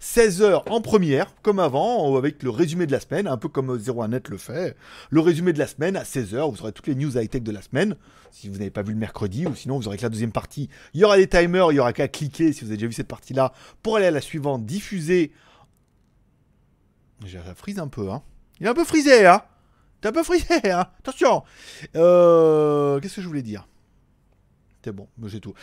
16h 0.05 0.69
en 0.69 0.81
première, 0.81 1.33
comme 1.41 1.59
avant, 1.59 2.15
avec 2.15 2.43
le 2.43 2.51
résumé 2.51 2.85
de 2.85 2.91
la 2.91 2.99
semaine, 2.99 3.25
un 3.27 3.37
peu 3.37 3.49
comme 3.49 3.75
01net 3.75 4.29
le 4.29 4.37
fait. 4.37 4.77
Le 5.09 5.19
résumé 5.19 5.51
de 5.51 5.57
la 5.57 5.65
semaine 5.65 5.97
à 5.97 6.03
16h, 6.03 6.51
vous 6.51 6.61
aurez 6.61 6.71
toutes 6.73 6.85
les 6.85 6.93
news 6.93 7.17
high-tech 7.17 7.41
de 7.41 7.51
la 7.51 7.63
semaine, 7.63 7.95
si 8.29 8.47
vous 8.47 8.59
n'avez 8.59 8.69
pas 8.69 8.83
vu 8.83 8.93
le 8.93 8.99
mercredi, 8.99 9.47
ou 9.47 9.55
sinon 9.55 9.79
vous 9.79 9.87
aurez 9.87 9.97
que 9.97 10.03
la 10.03 10.09
deuxième 10.09 10.31
partie. 10.31 10.69
Il 10.93 11.01
y 11.01 11.03
aura 11.03 11.17
des 11.17 11.27
timers, 11.27 11.71
il 11.71 11.75
y 11.75 11.79
aura 11.79 11.91
qu'à 11.91 12.07
cliquer, 12.07 12.53
si 12.53 12.61
vous 12.61 12.67
avez 12.67 12.77
déjà 12.77 12.85
vu 12.85 12.93
cette 12.93 13.07
partie-là, 13.07 13.51
pour 13.81 13.97
aller 13.97 14.05
à 14.05 14.11
la 14.11 14.21
suivante, 14.21 14.63
diffuser. 14.63 15.31
J'ai 17.25 17.39
frise 17.55 17.79
un 17.79 17.87
peu, 17.87 18.11
hein. 18.11 18.21
Il 18.59 18.67
est 18.67 18.69
un 18.69 18.75
peu 18.75 18.85
frisé, 18.85 19.25
hein. 19.25 19.41
T'es 20.01 20.09
un 20.09 20.11
peu 20.11 20.23
frisé, 20.23 20.71
hein. 20.71 20.85
Attention. 20.99 21.41
Euh, 21.95 22.99
qu'est-ce 22.99 23.15
que 23.15 23.21
je 23.21 23.27
voulais 23.27 23.41
dire? 23.41 23.67
C'est 24.85 24.91
bon, 24.91 25.07
j'ai 25.25 25.39
tout. 25.39 25.55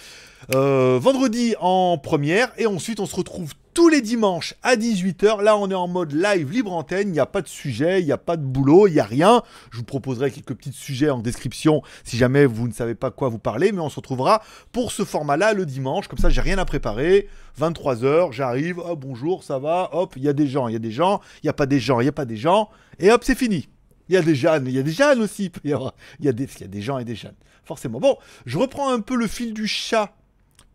Euh, 0.52 0.98
vendredi 1.00 1.54
en 1.60 1.96
première, 1.96 2.52
et 2.58 2.66
ensuite 2.66 2.98
on 2.98 3.06
se 3.06 3.14
retrouve 3.14 3.52
tous 3.72 3.88
les 3.88 4.00
dimanches 4.00 4.54
à 4.64 4.74
18h. 4.74 5.40
Là, 5.42 5.56
on 5.56 5.70
est 5.70 5.74
en 5.74 5.86
mode 5.86 6.12
live 6.12 6.50
libre 6.50 6.72
antenne. 6.72 7.08
Il 7.08 7.12
n'y 7.12 7.20
a 7.20 7.26
pas 7.26 7.40
de 7.40 7.46
sujet, 7.46 8.00
il 8.00 8.04
n'y 8.04 8.10
a 8.10 8.18
pas 8.18 8.36
de 8.36 8.42
boulot, 8.42 8.88
il 8.88 8.94
n'y 8.94 8.98
a 8.98 9.04
rien. 9.04 9.42
Je 9.70 9.78
vous 9.78 9.84
proposerai 9.84 10.32
quelques 10.32 10.54
petits 10.54 10.72
sujets 10.72 11.08
en 11.08 11.20
description 11.20 11.82
si 12.02 12.16
jamais 12.16 12.46
vous 12.46 12.66
ne 12.66 12.72
savez 12.72 12.96
pas 12.96 13.12
quoi 13.12 13.28
vous 13.28 13.38
parler. 13.38 13.70
Mais 13.70 13.80
on 13.80 13.88
se 13.88 13.96
retrouvera 13.96 14.42
pour 14.72 14.90
ce 14.90 15.04
format-là 15.04 15.52
le 15.52 15.66
dimanche. 15.66 16.08
Comme 16.08 16.18
ça, 16.18 16.28
j'ai 16.28 16.40
rien 16.40 16.58
à 16.58 16.64
préparer. 16.64 17.28
23h, 17.60 18.32
j'arrive. 18.32 18.82
Oh, 18.84 18.96
bonjour, 18.96 19.44
ça 19.44 19.60
va. 19.60 19.90
Hop, 19.92 20.14
il 20.16 20.24
y 20.24 20.28
a 20.28 20.32
des 20.32 20.48
gens, 20.48 20.66
il 20.66 20.72
y 20.72 20.76
a 20.76 20.80
des 20.80 20.90
gens. 20.90 21.20
Il 21.44 21.46
n'y 21.46 21.50
a 21.50 21.54
pas 21.54 21.66
des 21.66 21.78
gens, 21.78 22.00
il 22.00 22.04
n'y 22.04 22.08
a 22.08 22.12
pas 22.12 22.24
des 22.24 22.36
gens. 22.36 22.70
Et 22.98 23.12
hop, 23.12 23.22
c'est 23.22 23.38
fini. 23.38 23.68
Il 24.12 24.16
y 24.16 24.18
a 24.18 24.22
des 24.22 24.34
jeunes, 24.34 24.66
il 24.66 24.74
y 24.74 24.78
a 24.78 24.82
des 24.82 24.92
jeunes 24.92 25.22
aussi. 25.22 25.50
Il 25.64 25.70
y, 25.70 25.72
a 25.72 26.32
des, 26.32 26.44
il 26.44 26.60
y 26.60 26.64
a 26.64 26.66
des 26.66 26.82
gens 26.82 26.98
et 26.98 27.04
des 27.06 27.14
jeunes. 27.14 27.34
Forcément. 27.64 27.98
Bon, 27.98 28.18
je 28.44 28.58
reprends 28.58 28.92
un 28.92 29.00
peu 29.00 29.16
le 29.16 29.26
fil 29.26 29.54
du 29.54 29.66
chat 29.66 30.14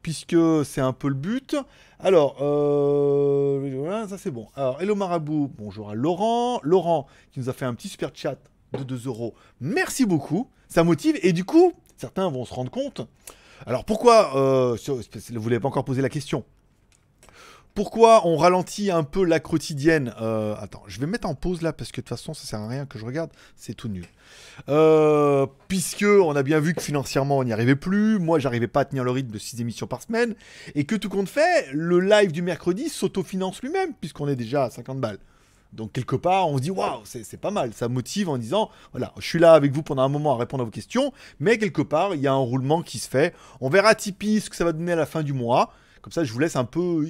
puisque 0.01 0.35
c'est 0.65 0.81
un 0.81 0.91
peu 0.91 1.07
le 1.07 1.13
but. 1.13 1.55
Alors, 1.99 2.37
euh, 2.41 4.07
ça 4.07 4.17
c'est 4.17 4.31
bon. 4.31 4.47
Alors, 4.55 4.81
Hello 4.81 4.95
Marabout, 4.95 5.51
bonjour 5.55 5.91
à 5.91 5.93
Laurent. 5.93 6.59
Laurent 6.63 7.05
qui 7.31 7.39
nous 7.39 7.47
a 7.47 7.53
fait 7.53 7.65
un 7.65 7.75
petit 7.75 7.89
super 7.89 8.09
chat 8.11 8.39
de 8.75 8.83
2 8.83 9.05
euros. 9.05 9.35
Merci 9.61 10.07
beaucoup, 10.07 10.49
ça 10.67 10.83
motive. 10.83 11.19
Et 11.21 11.31
du 11.31 11.45
coup, 11.45 11.73
certains 11.95 12.27
vont 12.31 12.43
se 12.43 12.55
rendre 12.55 12.71
compte. 12.71 13.01
Alors 13.67 13.85
pourquoi, 13.85 14.35
euh, 14.35 14.77
vous 15.33 15.49
n'avez 15.49 15.59
pas 15.59 15.67
encore 15.67 15.85
posé 15.85 16.01
la 16.01 16.09
question, 16.09 16.43
pourquoi 17.77 18.25
on 18.25 18.37
ralentit 18.37 18.89
un 18.89 19.03
peu 19.03 19.23
la 19.23 19.39
quotidienne 19.39 20.11
euh, 20.19 20.55
Attends, 20.59 20.81
je 20.87 20.99
vais 20.99 21.05
mettre 21.05 21.27
en 21.27 21.35
pause 21.35 21.61
là 21.61 21.73
parce 21.73 21.91
que 21.91 22.01
de 22.01 22.07
toute 22.07 22.09
façon 22.09 22.33
ça 22.33 22.47
sert 22.47 22.59
à 22.59 22.67
rien 22.67 22.87
que 22.87 22.97
je 22.97 23.05
regarde, 23.05 23.29
c'est 23.55 23.75
tout 23.75 23.87
nul. 23.87 24.07
Euh, 24.67 25.45
puisque 25.67 26.01
on 26.01 26.35
a 26.35 26.41
bien 26.41 26.59
vu 26.59 26.73
que 26.73 26.81
financièrement 26.81 27.37
on 27.37 27.43
n'y 27.43 27.53
arrivait 27.53 27.75
plus, 27.75 28.17
moi 28.17 28.39
j'arrivais 28.39 28.67
pas 28.67 28.79
à 28.79 28.85
tenir 28.85 29.03
le 29.03 29.11
rythme 29.11 29.29
de 29.29 29.37
6 29.37 29.61
émissions 29.61 29.85
par 29.85 30.01
semaine, 30.01 30.33
et 30.73 30.85
que 30.85 30.95
tout 30.95 31.07
compte 31.07 31.29
fait, 31.29 31.67
le 31.71 31.99
live 31.99 32.31
du 32.31 32.41
mercredi 32.41 32.89
s'autofinance 32.89 33.61
lui-même 33.61 33.93
puisqu'on 33.93 34.27
est 34.27 34.35
déjà 34.35 34.63
à 34.63 34.69
50 34.71 34.99
balles. 34.99 35.19
Donc 35.71 35.91
quelque 35.91 36.15
part, 36.15 36.49
on 36.49 36.57
se 36.57 36.63
dit 36.63 36.71
waouh, 36.71 37.01
c'est 37.03 37.39
pas 37.39 37.51
mal. 37.51 37.73
Ça 37.75 37.89
motive 37.89 38.27
en 38.27 38.39
disant 38.39 38.71
voilà, 38.91 39.13
je 39.19 39.27
suis 39.27 39.37
là 39.37 39.53
avec 39.53 39.71
vous 39.71 39.83
pendant 39.83 40.01
un 40.01 40.09
moment 40.09 40.33
à 40.33 40.37
répondre 40.39 40.63
à 40.63 40.65
vos 40.65 40.71
questions, 40.71 41.13
mais 41.39 41.59
quelque 41.59 41.83
part, 41.83 42.15
il 42.15 42.21
y 42.21 42.27
a 42.27 42.33
un 42.33 42.37
roulement 42.37 42.81
qui 42.81 42.97
se 42.97 43.07
fait. 43.07 43.35
On 43.61 43.69
verra 43.69 43.93
Tipeee 43.93 44.41
ce 44.41 44.49
que 44.49 44.55
ça 44.55 44.65
va 44.65 44.71
donner 44.71 44.93
à 44.93 44.95
la 44.95 45.05
fin 45.05 45.21
du 45.21 45.33
mois. 45.33 45.71
Comme 46.01 46.13
ça, 46.13 46.23
je 46.23 46.33
vous 46.33 46.39
laisse 46.39 46.55
un 46.55 46.63
peu 46.63 47.07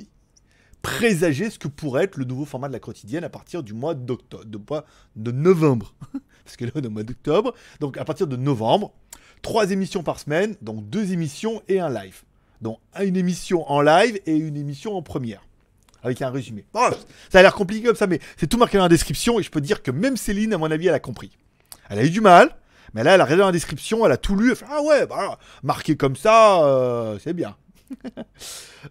présager 0.81 1.49
ce 1.49 1.59
que 1.59 1.67
pourrait 1.67 2.05
être 2.05 2.17
le 2.17 2.25
nouveau 2.25 2.45
format 2.45 2.67
de 2.67 2.73
la 2.73 2.79
quotidienne 2.79 3.23
à 3.23 3.29
partir 3.29 3.63
du 3.63 3.73
mois 3.73 3.93
d'octobre, 3.93 4.45
de, 4.45 4.59
de 5.15 5.31
novembre. 5.31 5.93
Parce 6.45 6.55
que 6.55 6.65
là, 6.65 6.71
on 6.75 6.81
est 6.81 6.87
au 6.87 6.91
mois 6.91 7.03
d'octobre. 7.03 7.53
Donc, 7.79 7.97
à 7.97 8.05
partir 8.05 8.27
de 8.27 8.35
novembre, 8.35 8.93
trois 9.41 9.71
émissions 9.71 10.03
par 10.03 10.19
semaine, 10.19 10.55
donc 10.61 10.89
deux 10.89 11.11
émissions 11.11 11.61
et 11.67 11.79
un 11.79 11.89
live. 11.89 12.23
Donc, 12.61 12.79
une 13.01 13.17
émission 13.17 13.69
en 13.69 13.81
live 13.81 14.19
et 14.25 14.35
une 14.35 14.57
émission 14.57 14.95
en 14.95 15.01
première. 15.01 15.43
Avec 16.03 16.21
un 16.21 16.29
résumé. 16.29 16.65
ça 16.73 17.39
a 17.39 17.41
l'air 17.41 17.53
compliqué 17.53 17.87
comme 17.87 17.95
ça, 17.95 18.07
mais 18.07 18.19
c'est 18.37 18.47
tout 18.47 18.57
marqué 18.57 18.77
dans 18.77 18.83
la 18.83 18.89
description 18.89 19.39
et 19.39 19.43
je 19.43 19.49
peux 19.49 19.61
dire 19.61 19.83
que 19.83 19.91
même 19.91 20.15
Céline, 20.15 20.53
à 20.53 20.57
mon 20.57 20.71
avis, 20.71 20.87
elle 20.87 20.93
a 20.93 20.99
compris. 20.99 21.31
Elle 21.89 21.99
a 21.99 22.03
eu 22.05 22.09
du 22.09 22.21
mal, 22.21 22.55
mais 22.93 23.03
là, 23.03 23.15
elle 23.15 23.21
a 23.21 23.25
regardé 23.25 23.41
dans 23.41 23.47
la 23.47 23.51
description, 23.51 24.05
elle 24.05 24.11
a 24.11 24.17
tout 24.17 24.35
lu, 24.35 24.51
elle 24.51 24.55
fait 24.55 24.65
Ah 24.69 24.81
ouais, 24.83 25.05
bah, 25.05 25.37
marqué 25.63 25.97
comme 25.97 26.15
ça, 26.15 26.63
euh, 26.63 27.17
c'est 27.21 27.33
bien. 27.33 27.55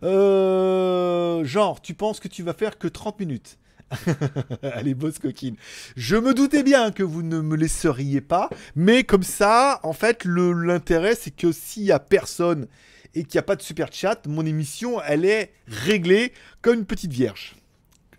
Euh, 0.02 1.44
genre, 1.44 1.80
tu 1.80 1.94
penses 1.94 2.20
que 2.20 2.28
tu 2.28 2.42
vas 2.42 2.52
faire 2.52 2.76
que 2.76 2.88
30 2.88 3.20
minutes 3.20 3.58
Allez, 4.62 4.94
bosse 4.94 5.18
coquine. 5.18 5.56
Je 5.96 6.16
me 6.16 6.34
doutais 6.34 6.62
bien 6.62 6.90
que 6.90 7.02
vous 7.02 7.22
ne 7.22 7.40
me 7.40 7.56
laisseriez 7.56 8.20
pas, 8.20 8.50
mais 8.74 9.04
comme 9.04 9.22
ça, 9.22 9.80
en 9.84 9.92
fait, 9.92 10.24
l'intérêt, 10.24 11.14
c'est 11.14 11.30
que 11.30 11.52
s'il 11.52 11.84
y 11.84 11.92
a 11.92 11.98
personne 11.98 12.66
et 13.14 13.24
qu'il 13.24 13.38
n'y 13.38 13.40
a 13.40 13.44
pas 13.44 13.56
de 13.56 13.62
super 13.62 13.92
chat, 13.92 14.26
mon 14.26 14.44
émission, 14.44 15.00
elle 15.02 15.24
est 15.24 15.52
réglée 15.66 16.32
comme 16.62 16.80
une 16.80 16.86
petite 16.86 17.12
vierge. 17.12 17.56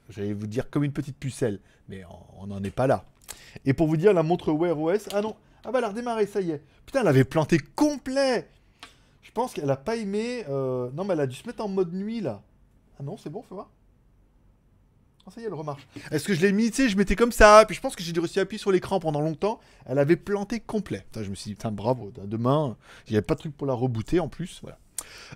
J'allais 0.09 0.33
vous 0.33 0.47
dire 0.47 0.69
comme 0.69 0.83
une 0.83 0.93
petite 0.93 1.17
pucelle, 1.17 1.59
mais 1.89 2.03
on 2.39 2.47
n'en 2.47 2.63
est 2.63 2.71
pas 2.71 2.87
là. 2.87 3.05
Et 3.65 3.73
pour 3.73 3.87
vous 3.87 3.97
dire, 3.97 4.13
la 4.13 4.23
montre 4.23 4.51
Wear 4.51 4.79
OS, 4.79 5.09
ah 5.13 5.21
non, 5.21 5.35
ah 5.65 5.71
bah 5.71 5.79
elle 5.79 5.85
a 5.85 5.89
redémarré, 5.89 6.25
ça 6.25 6.41
y 6.41 6.51
est. 6.51 6.61
Putain, 6.85 7.01
elle 7.01 7.07
avait 7.07 7.25
planté 7.25 7.59
complet 7.75 8.47
pense 9.37 9.53
qu'elle 9.53 9.69
a 9.69 9.77
pas 9.77 9.95
aimé. 9.95 10.43
Euh, 10.49 10.89
non, 10.95 11.05
mais 11.05 11.13
elle 11.13 11.19
a 11.19 11.27
dû 11.27 11.35
se 11.35 11.45
mettre 11.45 11.63
en 11.63 11.67
mode 11.67 11.93
nuit 11.93 12.21
là. 12.21 12.41
Ah 12.99 13.03
non, 13.03 13.17
c'est 13.17 13.29
bon, 13.29 13.43
fais 13.43 13.53
voir. 13.53 13.69
Ah, 15.27 15.29
ça 15.29 15.39
y 15.39 15.43
est, 15.43 15.47
elle 15.47 15.53
remarche. 15.53 15.87
Est-ce 16.09 16.25
que 16.25 16.33
je 16.33 16.41
l'ai 16.41 16.51
mis, 16.51 16.71
tu 16.71 16.77
sais, 16.77 16.89
je 16.89 16.97
mettais 16.97 17.15
comme 17.15 17.31
ça, 17.31 17.63
puis 17.67 17.75
je 17.75 17.81
pense 17.81 17.95
que 17.95 18.01
j'ai 18.01 18.13
dû 18.13 18.19
à 18.19 18.41
appuyer 18.41 18.57
sur 18.57 18.71
l'écran 18.71 18.99
pendant 18.99 19.21
longtemps. 19.21 19.59
Elle 19.85 19.99
avait 19.99 20.15
planté 20.15 20.59
complet. 20.59 21.05
Je 21.13 21.29
me 21.29 21.35
suis 21.35 21.51
dit, 21.51 21.55
putain, 21.55 21.71
bravo, 21.71 22.11
demain, 22.25 22.77
il 23.05 23.11
n'y 23.11 23.17
avait 23.17 23.25
pas 23.25 23.35
de 23.35 23.41
truc 23.41 23.55
pour 23.55 23.67
la 23.67 23.73
rebooter 23.73 24.19
en 24.19 24.27
plus. 24.27 24.59
Voilà. 24.63 24.79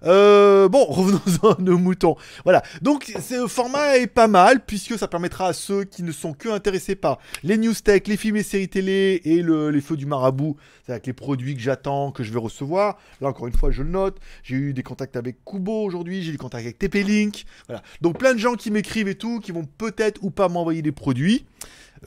Euh, 0.04 0.68
bon, 0.70 0.86
revenons 0.90 1.52
à 1.52 1.62
nos 1.62 1.78
moutons. 1.78 2.16
Voilà. 2.44 2.62
Donc, 2.82 3.14
ce 3.20 3.48
format 3.48 3.98
est 3.98 4.08
pas 4.08 4.28
mal, 4.28 4.66
puisque 4.66 4.98
ça 4.98 5.08
permettra 5.08 5.48
à 5.48 5.54
ceux 5.54 5.84
qui 5.84 6.04
ne 6.04 6.12
sont 6.12 6.34
que 6.34 6.50
intéressés 6.50 6.96
par 6.96 7.20
les 7.44 7.58
news 7.58 7.74
tech, 7.74 8.04
les 8.08 8.18
films 8.18 8.38
et 8.38 8.44
séries 8.44 8.70
télé 8.70 9.22
et 9.24 9.44
les 9.44 9.82
feux 9.82 9.98
du 9.98 10.06
marabout, 10.06 10.58
c'est-à-dire 10.86 11.04
les 11.08 11.14
produits 11.14 11.56
que 11.56 11.62
j'attends, 11.62 12.12
que 12.12 12.24
je 12.24 12.32
vais 12.32 12.40
recevoir. 12.40 12.98
Là, 13.22 13.30
encore 13.30 13.48
une 13.48 13.54
fois, 13.54 13.72
je 13.72 13.84
le 13.84 13.90
note. 13.90 14.18
J'ai 14.44 14.56
eu 14.56 14.74
des 14.74 14.84
contacts 14.84 15.16
avec 15.16 15.44
Kubo 15.46 15.84
aujourd'hui, 15.84 16.24
j'ai 16.24 16.30
eu 16.30 16.34
des 16.34 16.38
contacts 16.38 16.66
avec 16.66 16.80
TP-Link. 16.80 17.46
Voilà. 17.68 17.82
Donc, 18.02 18.18
plein 18.18 18.34
de 18.34 18.40
gens 18.40 18.56
qui 18.56 18.72
m'écrivent 18.72 19.08
et 19.08 19.16
tout, 19.16 19.40
qui 19.40 19.52
vont 19.52 19.66
peut-être 19.66 20.20
ou 20.24 20.30
pas 20.30 20.50
m'envoyer 20.50 20.82
des 20.82 20.92
produits. 20.92 21.46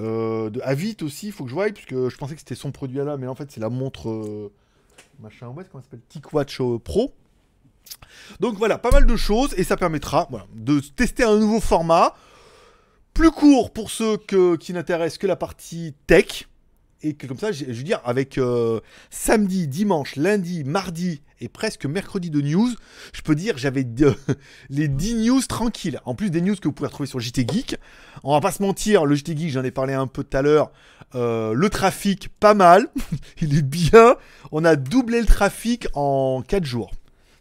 Euh, 0.00 0.50
de 0.50 0.61
Avit 0.62 0.96
aussi, 1.03 1.27
il 1.27 1.33
faut 1.33 1.44
que 1.44 1.50
je 1.50 1.55
voie, 1.55 1.68
puisque 1.68 1.94
je 1.94 2.16
pensais 2.16 2.35
que 2.35 2.40
c'était 2.40 2.55
son 2.55 2.72
produit 2.72 2.98
là, 2.98 3.16
mais 3.16 3.27
en 3.27 3.35
fait, 3.35 3.50
c'est 3.50 3.61
la 3.61 3.68
montre. 3.68 4.09
Euh, 4.09 4.53
machin, 5.20 5.48
ouais, 5.48 5.64
euh, 5.64 6.79
Pro. 6.79 7.12
Donc 8.40 8.57
voilà, 8.57 8.79
pas 8.79 8.90
mal 8.90 9.07
de 9.07 9.16
choses 9.16 9.55
et 9.57 9.64
ça 9.64 9.77
permettra 9.77 10.29
de 10.55 10.81
tester 10.81 11.25
un 11.25 11.38
nouveau 11.38 11.61
format. 11.61 12.14
Plus 13.12 13.31
court 13.31 13.73
pour 13.73 13.90
ceux 13.90 14.16
qui 14.59 14.73
n'intéressent 14.73 15.18
que 15.18 15.27
la 15.27 15.37
partie 15.37 15.94
tech. 16.07 16.49
Et 17.03 17.14
que 17.14 17.27
comme 17.27 17.38
ça, 17.38 17.53
je, 17.53 17.66
veux 17.66 17.83
dire, 17.83 18.01
avec 18.05 18.38
euh, 18.38 18.81
samedi, 19.11 19.68
dimanche, 19.68 20.16
lundi, 20.16 20.64
mardi 20.64 21.20
et 21.40 21.49
presque 21.49 21.85
mercredi 21.85 22.31
de 22.31 22.40
news, 22.40 22.70
je 23.12 23.20
peux 23.20 23.35
dire 23.35 23.59
j'avais 23.59 23.87
les 24.70 24.88
10 24.88 25.27
news 25.27 25.42
tranquilles. 25.42 26.01
En 26.07 26.14
plus 26.14 26.31
des 26.31 26.40
news 26.40 26.57
que 26.57 26.66
vous 26.66 26.73
pouvez 26.73 26.88
retrouver 26.88 27.07
sur 27.07 27.20
JT 27.20 27.47
Geek. 27.47 27.77
On 28.25 28.33
va 28.33 28.40
pas 28.40 28.53
se 28.53 28.62
mentir, 28.62 29.05
le 29.05 29.14
JT 29.14 29.37
Geek, 29.37 29.51
j'en 29.51 29.62
ai 29.62 29.70
parlé 29.70 29.92
un 29.92 30.07
peu 30.07 30.25
tout 30.25 30.37
à 30.37 30.42
l'heure. 30.42 30.73
Euh, 31.14 31.53
le 31.53 31.68
trafic, 31.68 32.31
pas 32.40 32.55
mal. 32.55 32.88
Il 33.40 33.57
est 33.57 33.62
bien. 33.62 34.16
On 34.51 34.64
a 34.64 34.75
doublé 34.75 35.20
le 35.20 35.27
trafic 35.27 35.87
en 35.92 36.42
4 36.42 36.64
jours. 36.64 36.90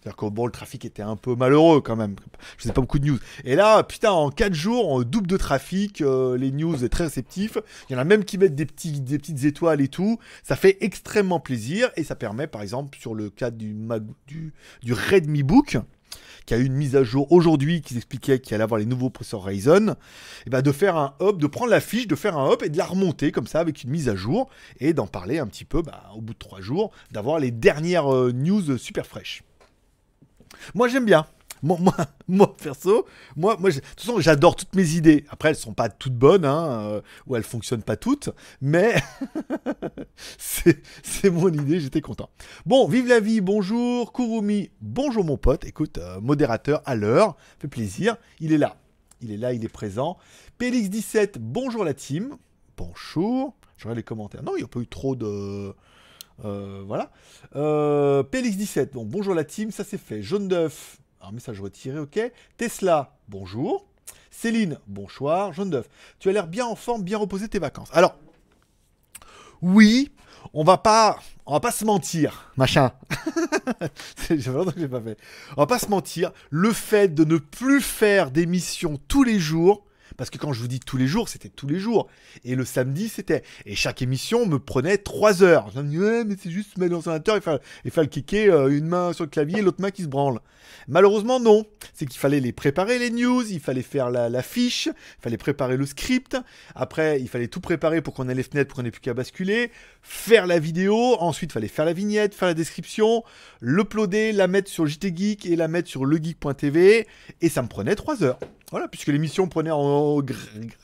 C'est-à-dire 0.03 0.17
que 0.17 0.25
bon, 0.25 0.45
le 0.47 0.51
trafic 0.51 0.83
était 0.83 1.01
un 1.01 1.15
peu 1.15 1.33
malheureux 1.33 1.79
quand 1.79 1.95
même. 1.95 2.17
Je 2.57 2.63
faisais 2.63 2.73
pas 2.73 2.81
beaucoup 2.81 2.99
de 2.99 3.05
news. 3.05 3.19
Et 3.45 3.55
là, 3.55 3.83
putain, 3.83 4.11
en 4.11 4.31
4 4.31 4.53
jours, 4.53 4.89
on 4.89 5.01
double 5.01 5.27
de 5.27 5.37
trafic. 5.37 6.01
Euh, 6.01 6.37
les 6.37 6.51
news 6.51 6.75
sont 6.77 6.89
très 6.89 7.05
réceptifs. 7.05 7.57
Il 7.89 7.93
y 7.93 7.95
en 7.95 7.99
a 7.99 8.03
même 8.03 8.25
qui 8.25 8.37
mettent 8.37 8.55
des, 8.55 8.65
petites 8.65 9.45
étoiles 9.45 9.79
et 9.79 9.87
tout. 9.87 10.19
Ça 10.43 10.57
fait 10.57 10.77
extrêmement 10.81 11.39
plaisir. 11.39 11.89
Et 11.95 12.03
ça 12.03 12.15
permet, 12.15 12.47
par 12.47 12.61
exemple, 12.61 12.97
sur 12.99 13.15
le 13.15 13.29
cas 13.29 13.49
du, 13.49 13.77
Redmi 14.89 15.41
Book, 15.41 15.77
qui 16.45 16.53
a 16.53 16.57
eu 16.57 16.65
une 16.65 16.75
mise 16.75 16.97
à 16.97 17.05
jour 17.05 17.31
aujourd'hui 17.31 17.81
qui 17.81 17.95
expliquait 17.95 18.39
qu'il 18.39 18.55
allait 18.55 18.65
avoir 18.65 18.79
les 18.79 18.85
nouveaux 18.85 19.09
processeurs 19.09 19.45
Ryzen, 19.45 19.95
et 20.45 20.49
ben 20.49 20.61
de 20.61 20.71
faire 20.73 20.97
un 20.97 21.13
hop, 21.19 21.37
de 21.37 21.47
prendre 21.47 21.71
la 21.71 21.79
fiche, 21.79 22.07
de 22.07 22.15
faire 22.15 22.37
un 22.37 22.49
hop 22.49 22.61
et 22.61 22.67
de 22.69 22.77
la 22.77 22.85
remonter 22.85 23.31
comme 23.31 23.47
ça 23.47 23.61
avec 23.61 23.83
une 23.83 23.91
mise 23.91 24.09
à 24.09 24.17
jour 24.17 24.49
et 24.81 24.91
d'en 24.91 25.07
parler 25.07 25.39
un 25.39 25.47
petit 25.47 25.63
peu 25.63 25.81
bah, 25.81 26.11
au 26.13 26.19
bout 26.19 26.33
de 26.33 26.39
3 26.39 26.59
jours, 26.59 26.91
d'avoir 27.11 27.39
les 27.39 27.51
dernières 27.51 28.13
euh, 28.13 28.33
news 28.33 28.77
super 28.77 29.05
fraîches. 29.05 29.43
Moi, 30.73 30.87
j'aime 30.87 31.05
bien. 31.05 31.25
Moi, 31.63 31.79
moi, 32.27 32.55
perso, 32.61 33.07
moi, 33.37 33.55
moi, 33.57 33.69
de 33.71 33.79
toute 33.79 33.99
façon, 34.01 34.19
j'adore 34.19 34.57
toutes 34.57 34.75
mes 34.75 34.95
idées. 34.95 35.23
Après, 35.29 35.49
elles 35.49 35.55
sont 35.55 35.73
pas 35.73 35.87
toutes 35.87 36.13
bonnes, 36.13 36.43
hein, 36.43 36.81
euh, 36.81 37.01
ou 37.25 37.37
elles 37.37 37.43
fonctionnent 37.43 37.83
pas 37.83 37.95
toutes, 37.95 38.29
mais 38.61 38.95
c'est 40.37 41.29
mon 41.29 41.47
idée, 41.47 41.79
j'étais 41.79 42.01
content. 42.01 42.29
Bon, 42.65 42.85
vive 42.85 43.07
la 43.07 43.21
vie, 43.21 43.39
bonjour, 43.39 44.11
Kurumi, 44.11 44.71
bonjour 44.81 45.23
mon 45.23 45.37
pote, 45.37 45.63
écoute, 45.63 45.99
euh, 45.99 46.19
modérateur 46.19 46.81
à 46.85 46.95
l'heure, 46.95 47.37
fait 47.59 47.69
plaisir, 47.69 48.17
il 48.41 48.51
est 48.51 48.57
là, 48.57 48.75
il 49.21 49.31
est 49.31 49.37
là, 49.37 49.53
il 49.53 49.63
est 49.63 49.69
présent. 49.69 50.17
PLX17, 50.59 51.35
bonjour 51.39 51.85
la 51.85 51.93
team, 51.93 52.35
bonjour, 52.75 53.55
je 53.77 53.85
regarde 53.85 53.97
les 53.97 54.03
commentaires. 54.03 54.43
Non, 54.43 54.57
il 54.57 54.59
n'y 54.59 54.65
a 54.65 54.67
pas 54.67 54.81
eu 54.81 54.87
trop 54.87 55.15
de... 55.15 55.73
Euh, 56.43 56.83
voilà. 56.85 57.11
Euh, 57.55 58.23
PLX17, 58.23 58.91
bon, 58.93 59.05
bonjour 59.05 59.33
la 59.33 59.43
team, 59.43 59.71
ça 59.71 59.83
c'est 59.83 59.97
fait. 59.97 60.21
Jaune 60.21 60.47
d'œuf, 60.47 60.97
un 61.21 61.31
message 61.31 61.61
retiré, 61.61 61.99
ok. 61.99 62.19
Tesla, 62.57 63.15
bonjour. 63.29 63.85
Céline, 64.31 64.79
bonsoir. 64.87 65.53
Jaune 65.53 65.69
d'œuf, 65.69 65.87
tu 66.19 66.29
as 66.29 66.31
l'air 66.31 66.47
bien 66.47 66.65
en 66.65 66.75
forme, 66.75 67.03
bien 67.03 67.17
reposé 67.17 67.47
tes 67.47 67.59
vacances. 67.59 67.89
Alors, 67.93 68.15
oui, 69.61 70.11
on 70.53 70.63
va 70.63 70.77
pas, 70.77 71.19
on 71.45 71.53
va 71.53 71.59
pas 71.59 71.71
se 71.71 71.85
mentir, 71.85 72.51
machin. 72.57 72.91
j'ai 74.29 74.37
que 74.37 74.41
j'ai 74.77 74.87
pas 74.87 75.01
fait. 75.01 75.17
On 75.55 75.61
va 75.61 75.67
pas 75.67 75.79
se 75.79 75.87
mentir. 75.87 76.31
Le 76.49 76.73
fait 76.73 77.13
de 77.13 77.23
ne 77.23 77.37
plus 77.37 77.81
faire 77.81 78.31
d'émissions 78.31 78.99
tous 79.07 79.23
les 79.23 79.39
jours, 79.39 79.85
parce 80.17 80.29
que 80.29 80.37
quand 80.37 80.53
je 80.53 80.59
vous 80.59 80.67
dis 80.67 80.79
tous 80.79 80.97
les 80.97 81.07
jours, 81.07 81.29
c'était 81.29 81.49
tous 81.49 81.67
les 81.67 81.79
jours. 81.79 82.07
Et 82.43 82.55
le 82.55 82.65
samedi, 82.65 83.09
c'était. 83.09 83.43
Et 83.65 83.75
chaque 83.75 84.01
émission 84.01 84.45
me 84.45 84.59
prenait 84.59 84.97
3 84.97 85.43
heures. 85.43 85.69
Je 85.75 85.81
me 85.81 85.89
dis, 85.89 85.99
ouais, 85.99 86.23
mais 86.23 86.35
c'est 86.41 86.51
juste 86.51 86.77
mettre 86.77 86.91
dans 86.91 86.97
l'ordinateur 86.97 87.37
et 87.37 87.41
faire, 87.41 87.59
et 87.85 87.89
faire 87.89 88.03
le 88.03 88.09
kicker, 88.09 88.49
euh, 88.49 88.67
une 88.69 88.87
main 88.87 89.13
sur 89.13 89.23
le 89.23 89.29
clavier 89.29 89.59
et 89.59 89.61
l'autre 89.61 89.81
main 89.81 89.91
qui 89.91 90.03
se 90.03 90.07
branle. 90.07 90.39
Malheureusement, 90.87 91.39
non. 91.39 91.65
C'est 91.93 92.05
qu'il 92.05 92.19
fallait 92.19 92.39
les 92.39 92.51
préparer, 92.51 92.99
les 92.99 93.09
news, 93.09 93.43
il 93.49 93.59
fallait 93.59 93.81
faire 93.81 94.09
la, 94.09 94.41
fiche, 94.41 94.87
il 94.87 95.21
fallait 95.21 95.37
préparer 95.37 95.77
le 95.77 95.85
script. 95.85 96.37
Après, 96.75 97.19
il 97.21 97.29
fallait 97.29 97.47
tout 97.47 97.61
préparer 97.61 98.01
pour 98.01 98.13
qu'on 98.13 98.29
ait 98.29 98.35
les 98.35 98.43
fenêtres, 98.43 98.69
pour 98.69 98.77
qu'on 98.77 98.85
ait 98.85 98.91
plus 98.91 99.01
qu'à 99.01 99.13
basculer. 99.13 99.71
Faire 100.01 100.47
la 100.47 100.59
vidéo. 100.59 100.95
Ensuite, 101.19 101.51
il 101.51 101.53
fallait 101.53 101.67
faire 101.67 101.85
la 101.85 101.93
vignette, 101.93 102.35
faire 102.35 102.47
la 102.47 102.53
description, 102.53 103.23
l'uploader, 103.61 104.31
la 104.31 104.47
mettre 104.47 104.69
sur 104.69 104.85
JT 104.85 105.15
Geek 105.15 105.45
et 105.45 105.55
la 105.55 105.67
mettre 105.67 105.89
sur 105.89 106.05
legeek.tv. 106.05 107.07
Et 107.41 107.49
ça 107.49 107.61
me 107.61 107.67
prenait 107.67 107.95
3 107.95 108.23
heures. 108.23 108.39
Voilà, 108.73 108.87
puisque 108.87 109.09
l'émission 109.09 109.47
prenait 109.47 109.69
en, 109.69 110.19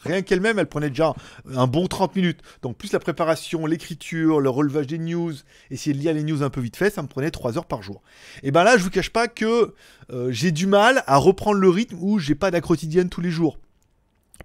rien 0.04 0.22
qu'elle-même, 0.22 0.60
elle 0.60 0.68
prenait 0.68 0.90
déjà 0.90 1.16
un 1.56 1.66
bon 1.66 1.88
30 1.88 2.16
minutes. 2.16 2.40
Donc 2.62 2.78
plus 2.78 2.94
la 2.94 3.00
préparation, 3.00 3.66
l'écriture, 3.66 4.40
le 4.40 4.50
relevage 4.52 4.86
des 4.86 5.00
news, 5.00 5.34
essayer 5.72 5.96
de 5.96 5.98
lire 6.00 6.14
les 6.14 6.22
news 6.22 6.44
un 6.44 6.52
peu 6.52 6.62
vite 6.62 6.76
fait, 6.76 6.92
ça 6.92 7.02
me 7.02 7.08
prenait 7.08 7.32
3 7.32 7.58
heures 7.58 7.66
par 7.66 7.82
jour. 7.82 8.04
Et 8.44 8.52
ben 8.52 8.64
là, 8.64 8.78
je 8.78 8.84
vous 8.84 8.92
cache 8.92 9.10
pas 9.10 9.28
que 9.28 9.74
euh, 10.12 10.32
j'ai 10.32 10.52
du 10.52 10.68
mal 10.68 11.04
à 11.08 11.18
reprendre 11.18 11.58
le 11.58 11.68
rythme 11.68 11.98
où 12.00 12.20
j'ai 12.20 12.36
pas 12.36 12.52
quotidienne 12.62 13.10
tous 13.10 13.22
les 13.22 13.32
jours. 13.32 13.58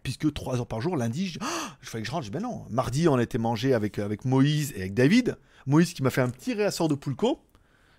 Puisque 0.03 0.33
3 0.33 0.61
heures 0.61 0.67
par 0.67 0.81
jour, 0.81 0.97
lundi, 0.97 1.27
je, 1.27 1.39
oh, 1.43 1.47
fallait 1.83 2.01
que 2.01 2.09
je 2.09 2.13
rentre, 2.15 2.31
ben 2.31 2.41
non. 2.41 2.65
Mardi, 2.71 3.09
on 3.09 3.19
été 3.19 3.37
mangé 3.37 3.75
avec, 3.75 3.99
avec 3.99 4.25
Moïse 4.25 4.73
et 4.75 4.81
avec 4.81 4.95
David. 4.95 5.37
Moïse 5.67 5.93
qui 5.93 6.03
m'a 6.03 6.09
fait 6.09 6.23
un 6.23 6.31
petit 6.31 6.55
réassort 6.55 6.89
de 6.89 6.95
Poulco. 6.95 7.43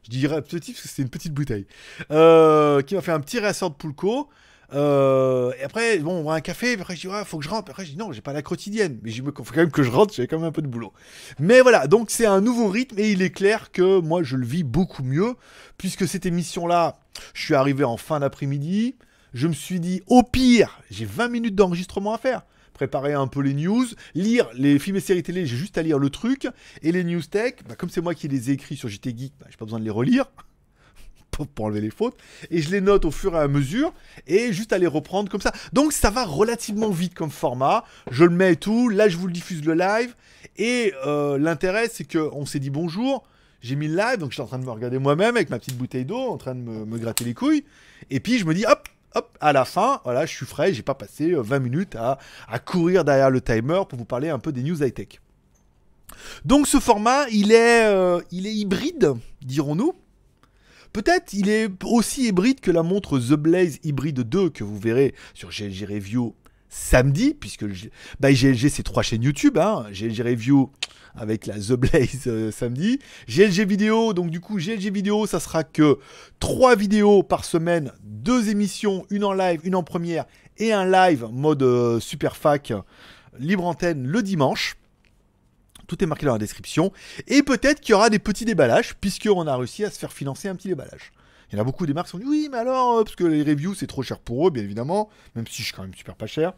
Je 0.01 0.10
dirais 0.10 0.41
petit 0.41 0.71
parce 0.71 0.81
que 0.81 0.88
c'est 0.88 1.03
une 1.03 1.10
petite 1.10 1.36
bouteille. 1.36 1.67
Euh, 2.10 2.81
qui 2.81 2.95
m'a 2.95 3.01
fait 3.01 3.12
un 3.12 3.19
petit 3.19 3.38
réassort 3.38 3.69
de 3.69 3.75
Poulco. 3.75 4.27
Euh, 4.73 5.51
et 5.60 5.63
après, 5.63 5.99
bon, 5.99 6.19
on 6.19 6.23
va 6.23 6.34
un 6.34 6.41
café, 6.41 6.73
après 6.73 6.95
je 6.95 7.01
dis, 7.01 7.08
ouais, 7.08 7.23
faut 7.25 7.38
que 7.38 7.43
je 7.43 7.49
rentre. 7.49 7.69
Après 7.71 7.86
je 7.86 7.91
dis, 7.91 7.97
non, 7.97 8.12
j'ai 8.12 8.21
pas 8.21 8.34
la 8.34 8.41
quotidienne, 8.41 8.99
mais 9.04 9.12
me 9.21 9.32
faut 9.32 9.43
quand 9.43 9.58
même 9.58 9.71
que 9.71 9.84
je 9.84 9.91
rentre, 9.91 10.13
j'ai 10.13 10.28
quand 10.28 10.38
même 10.38 10.47
un 10.47 10.51
peu 10.51 10.62
de 10.62 10.67
boulot. 10.67 10.93
Mais 11.39 11.62
voilà, 11.62 11.88
donc 11.88 12.10
c'est 12.10 12.25
un 12.25 12.41
nouveau 12.41 12.67
rythme 12.67 12.99
et 12.99 13.12
il 13.12 13.21
est 13.21 13.30
clair 13.30 13.71
que 13.71 13.99
moi 13.99 14.23
je 14.23 14.36
le 14.36 14.45
vis 14.45 14.63
beaucoup 14.63 15.04
mieux, 15.04 15.36
puisque 15.78 16.08
cette 16.08 16.25
émission-là, 16.25 16.97
je 17.34 17.43
suis 17.43 17.56
arrivé 17.56 17.84
en 17.84 17.97
fin 17.97 18.19
d'après-midi, 18.19 18.95
je 19.34 19.47
me 19.47 19.54
suis 19.54 19.80
dit, 19.80 20.01
au 20.08 20.23
pire, 20.23 20.80
j'ai 20.89 21.06
20 21.06 21.28
minutes 21.28 21.56
d'enregistrement 21.56 22.13
à 22.13 22.17
faire. 22.17 22.43
Préparer 22.73 23.13
un 23.13 23.28
peu 23.28 23.41
les 23.41 23.54
news, 23.54 23.86
lire 24.15 24.49
les 24.54 24.80
films 24.80 24.97
et 24.97 25.01
séries 25.01 25.23
télé, 25.23 25.45
j'ai 25.45 25.56
juste 25.56 25.78
à 25.78 25.82
lire 25.82 25.97
le 25.97 26.10
truc, 26.10 26.47
et 26.82 26.91
les 26.91 27.04
news 27.04 27.21
tech, 27.21 27.56
bah, 27.67 27.75
comme 27.75 27.89
c'est 27.89 28.01
moi 28.01 28.13
qui 28.13 28.28
les 28.28 28.49
ai 28.49 28.54
écrits 28.54 28.75
sur 28.75 28.89
JT 28.89 29.15
Geek, 29.17 29.34
bah, 29.39 29.45
j'ai 29.49 29.58
pas 29.58 29.65
besoin 29.65 29.80
de 29.80 29.86
les 29.86 29.89
relire 29.89 30.25
pour 31.43 31.65
enlever 31.65 31.82
les 31.82 31.89
fautes, 31.89 32.15
et 32.50 32.62
je 32.62 32.69
les 32.69 32.82
note 32.82 33.06
au 33.06 33.12
fur 33.12 33.36
et 33.36 33.39
à 33.39 33.48
mesure, 33.48 33.93
et 34.28 34.54
juste 34.54 34.71
à 34.71 34.78
les 34.78 34.88
reprendre 34.88 35.30
comme 35.30 35.41
ça. 35.41 35.52
Donc 35.74 35.91
ça 35.91 36.10
va 36.10 36.24
relativement 36.24 36.89
vite 36.89 37.13
comme 37.13 37.32
format, 37.32 37.84
je 38.12 38.24
le 38.24 38.32
mets 38.32 38.54
et 38.54 38.56
tout, 38.56 38.89
là 38.89 39.10
je 39.10 39.17
vous 39.17 39.28
le 39.28 39.34
diffuse 39.34 39.65
le 39.65 39.74
live, 39.74 40.15
et 40.58 40.93
euh, 41.06 41.38
l'intérêt 41.38 41.89
c'est 41.91 42.10
qu'on 42.10 42.45
s'est 42.45 42.60
dit 42.60 42.69
bonjour, 42.69 43.24
j'ai 43.62 43.76
mis 43.76 43.88
le 43.88 43.98
live, 43.98 44.19
donc 44.19 44.30
je 44.30 44.36
suis 44.36 44.43
en 44.43 44.48
train 44.48 44.60
de 44.60 44.65
me 44.65 44.71
regarder 44.71 45.00
moi-même 45.00 45.36
avec 45.36 45.50
ma 45.50 45.60
petite 45.60 45.78
bouteille 45.78 46.06
d'eau, 46.06 46.17
en 46.17 46.38
train 46.38 46.56
de 46.56 46.60
me, 46.60 46.98
gratter 46.98 47.26
les 47.26 47.34
couilles, 47.34 47.65
et 48.10 48.19
puis 48.19 48.38
je 48.38 48.45
me 48.45 48.54
dis 48.54 48.65
hop, 48.65 48.88
hop, 49.15 49.38
à 49.41 49.54
la 49.54 49.65
fin, 49.65 50.02
voilà, 50.04 50.26
je 50.26 50.34
suis 50.34 50.45
frais, 50.45 50.74
j'ai 50.74 50.84
pas 50.84 50.93
passé 50.93 51.34
20 51.34 51.56
euh, 51.56 51.60
minutes 51.60 51.95
à, 51.95 52.19
courir 52.60 53.04
derrière 53.04 53.30
le 53.30 53.41
timer 53.41 53.82
pour 53.89 53.98
vous 53.98 54.06
parler 54.06 54.30
un 54.30 54.39
peu 54.39 54.52
des 54.52 54.63
news 54.63 54.84
high-tech. 54.84 55.19
Donc 56.45 56.67
ce 56.67 56.80
format, 56.80 57.28
il 57.32 57.52
est, 57.52 57.86
euh, 57.86 58.21
il 58.32 58.45
est 58.48 58.54
hybride, 58.54 59.13
dirons-nous. 59.41 59.93
Peut-être 60.95 61.34
il 61.34 61.49
est 61.49 61.67
aussi 61.84 62.27
hybride 62.29 62.62
que 62.62 62.71
la 62.71 62.81
montre 62.81 63.19
The 63.19 63.34
Blaze 63.34 63.79
Hybrid 63.84 64.21
2 64.21 64.49
que 64.49 64.63
vous 64.63 64.79
verrez 64.79 65.13
sur 65.34 65.49
GLG 65.49 65.86
Review 65.89 66.34
samedi, 66.69 67.34
puisque 67.38 67.65
bah, 68.21 68.31
GLG 68.31 68.69
c'est 68.69 68.84
trois 68.84 69.03
chaînes 69.03 69.21
YouTube, 69.21 69.58
hein, 69.58 69.87
GLG 69.91 70.21
Review 70.21 70.71
avec 71.13 71.48
la 71.48 71.56
The 71.56 71.73
Blaze 71.73 72.23
euh, 72.27 72.50
samedi, 72.50 73.00
GLG 73.27 73.67
Vidéo, 73.67 74.13
donc 74.13 74.29
du 74.29 74.39
coup 74.39 74.56
GLG 74.56 74.89
Vidéo 74.89 75.27
ça 75.27 75.41
sera 75.41 75.65
que 75.65 76.00
trois 76.39 76.77
vidéos 76.77 77.23
par 77.23 77.43
semaine, 77.43 77.91
deux 78.06 78.48
émissions, 78.48 79.06
une 79.10 79.25
en 79.25 79.33
live, 79.33 79.60
une 79.65 79.75
en 79.75 79.83
première 79.83 80.23
et 80.60 80.71
un 80.71 80.89
live 80.89 81.27
mode 81.29 81.63
euh, 81.63 82.00
super 82.00 82.37
fac 82.37 82.71
libre 83.37 83.65
antenne 83.65 84.08
le 84.08 84.23
dimanche. 84.23 84.77
Tout 85.88 86.04
est 86.04 86.08
marqué 86.08 86.25
dans 86.25 86.33
la 86.33 86.40
description. 86.40 86.92
Et 87.27 87.44
peut-être 87.44 87.79
qu'il 87.79 87.92
y 87.92 87.96
aura 87.96 88.10
des 88.10 88.19
petits 88.19 88.46
déballages, 88.46 88.96
puisqu'on 88.96 89.48
a 89.48 89.56
réussi 89.56 89.83
à 89.83 89.92
se 89.92 90.00
faire 90.00 90.13
financer 90.13 90.48
un 90.48 90.56
petit 90.56 90.67
déballage. 90.67 91.12
Il 91.52 91.56
y 91.56 91.60
en 91.60 91.62
a 91.62 91.65
beaucoup 91.65 91.86
des 91.86 91.94
marques 91.94 92.08
qui 92.08 92.12
sont 92.12 92.17
dit 92.17 92.25
oui, 92.27 92.50
mais 92.52 92.58
alors, 92.58 92.98
euh, 92.98 93.04
parce 93.04 93.15
que 93.15 93.23
les 93.23 93.44
reviews 93.44 93.75
c'est 93.75 93.88
trop 93.88 94.02
cher 94.02 94.19
pour 94.19 94.48
eux, 94.48 94.52
bien 94.52 94.63
évidemment, 94.63 95.10
même 95.36 95.46
si 95.48 95.62
je 95.62 95.67
suis 95.67 95.73
quand 95.73 95.83
même 95.83 95.94
super 95.94 96.15
pas 96.15 96.27
cher. 96.27 96.54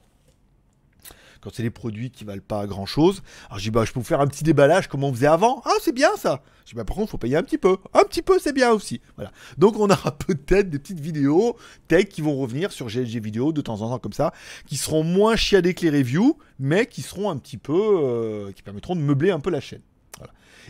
Quand 1.42 1.50
c'est 1.54 1.64
des 1.64 1.70
produits 1.70 2.12
qui 2.12 2.24
valent 2.24 2.42
pas 2.46 2.66
grand 2.68 2.86
chose. 2.86 3.22
Alors 3.48 3.60
je 3.60 3.64
dis 3.64 3.72
bah 3.72 3.86
je 3.86 3.92
peux 3.92 4.00
vous 4.00 4.06
faire 4.06 4.22
un 4.22 4.28
petit 4.28 4.44
déballage 4.44 4.88
comme 4.88 5.04
on 5.04 5.14
faisait 5.14 5.28
avant. 5.28 5.62
Ah 5.66 5.74
c'est 5.82 5.94
bien 5.94 6.16
ça. 6.18 6.42
Je 6.66 6.72
dis 6.72 6.76
bah 6.76 6.86
par 6.86 6.96
contre 6.96 7.12
faut 7.12 7.18
payer 7.18 7.38
un 7.38 7.44
petit 7.44 7.58
peu. 7.58 7.78
Un 7.94 8.04
petit 8.04 8.22
peu 8.22 8.40
c'est 8.40 8.54
bien 8.54 8.72
aussi. 8.72 9.02
Voilà. 9.16 9.32
Donc 9.58 9.80
on 9.80 9.90
aura 9.90 10.12
peut-être 10.18 10.70
des 10.70 10.80
petites 10.80 11.00
vidéos 11.00 11.58
tech 11.88 12.08
qui 12.08 12.22
vont 12.22 12.38
revenir 12.38 12.72
sur 12.72 12.88
GLG 12.88 13.20
vidéo 13.20 13.52
de 13.52 13.62
temps 13.62 13.82
en 13.82 13.90
temps 13.90 14.00
comme 14.00 14.14
ça, 14.14 14.34
qui 14.66 14.78
seront 14.78 15.04
moins 15.04 15.36
chiadées 15.36 15.74
que 15.74 15.86
les 15.86 16.00
reviews, 16.00 16.38
mais 16.60 16.86
qui 16.86 17.02
seront 17.02 17.30
un 17.30 17.38
petit 17.38 17.58
peu, 17.58 17.74
euh, 17.74 18.52
qui 18.52 18.62
permettront 18.62 18.96
de 18.96 19.02
meubler 19.02 19.32
un 19.32 19.40
peu 19.40 19.50
la 19.50 19.62
chaîne. 19.62 19.82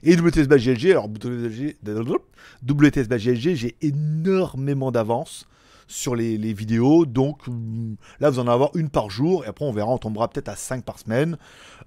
Et 0.03 0.15
WTS 0.15 0.47
GLG, 0.47 0.91
alors 0.91 1.07
WTS 1.07 3.07
GLG, 3.07 3.55
j'ai 3.55 3.75
énormément 3.81 4.91
d'avance 4.91 5.47
sur 5.87 6.15
les, 6.15 6.37
les 6.37 6.53
vidéos. 6.53 7.05
Donc 7.05 7.47
hum, 7.47 7.95
là, 8.19 8.29
vous 8.29 8.39
en 8.39 8.47
avoir 8.47 8.71
une 8.75 8.89
par 8.89 9.09
jour. 9.09 9.45
Et 9.45 9.47
après, 9.47 9.65
on 9.65 9.71
verra, 9.71 9.89
on 9.89 9.97
tombera 9.97 10.29
peut-être 10.29 10.49
à 10.49 10.55
5 10.55 10.83
par 10.83 10.99
semaine. 10.99 11.37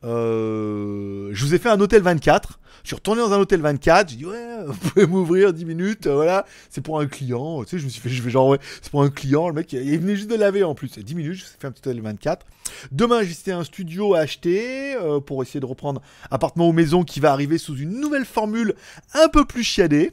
Euh, 0.04 1.28
je 1.32 1.44
vous 1.44 1.54
ai 1.54 1.58
fait 1.58 1.68
un 1.68 1.80
hôtel 1.80 2.02
24. 2.02 2.58
Je 2.82 2.88
suis 2.88 2.96
retourné 2.96 3.20
dans 3.20 3.32
un 3.32 3.38
hôtel 3.38 3.60
24. 3.60 4.10
J'ai 4.10 4.16
dit, 4.16 4.26
ouais, 4.26 4.56
vous 4.66 4.74
pouvez 4.74 5.06
m'ouvrir 5.06 5.52
10 5.52 5.64
minutes. 5.64 6.06
euh, 6.06 6.14
voilà, 6.14 6.46
c'est 6.70 6.80
pour 6.80 7.00
un 7.00 7.06
client. 7.06 7.62
Tu 7.64 7.70
sais, 7.70 7.78
je 7.78 7.84
me 7.84 7.90
suis 7.90 8.00
fait, 8.00 8.08
je 8.08 8.22
fais 8.22 8.30
genre, 8.30 8.48
ouais, 8.48 8.58
c'est 8.82 8.90
pour 8.90 9.02
un 9.02 9.10
client. 9.10 9.48
Le 9.48 9.54
mec, 9.54 9.72
il 9.72 9.98
venait 9.98 10.16
juste 10.16 10.30
de 10.30 10.36
laver 10.36 10.64
en 10.64 10.74
plus. 10.74 10.88
C'est 10.88 11.02
10 11.02 11.14
minutes, 11.14 11.34
je 11.34 11.44
vous 11.44 11.50
ai 11.50 11.60
fait 11.60 11.66
un 11.66 11.72
petit 11.72 11.88
hôtel 11.88 12.00
24. 12.00 12.46
Demain, 12.92 13.20
j'ai 13.22 13.52
un 13.52 13.64
studio 13.64 14.14
à 14.14 14.20
acheter 14.20 14.94
euh, 14.96 15.20
pour 15.20 15.42
essayer 15.42 15.60
de 15.60 15.66
reprendre 15.66 16.00
appartement 16.30 16.68
ou 16.68 16.72
maison 16.72 17.04
qui 17.04 17.20
va 17.20 17.32
arriver 17.32 17.58
sous 17.58 17.76
une 17.76 18.00
nouvelle 18.00 18.24
formule 18.24 18.74
un 19.14 19.28
peu 19.28 19.44
plus 19.44 19.64
chiadée 19.64 20.12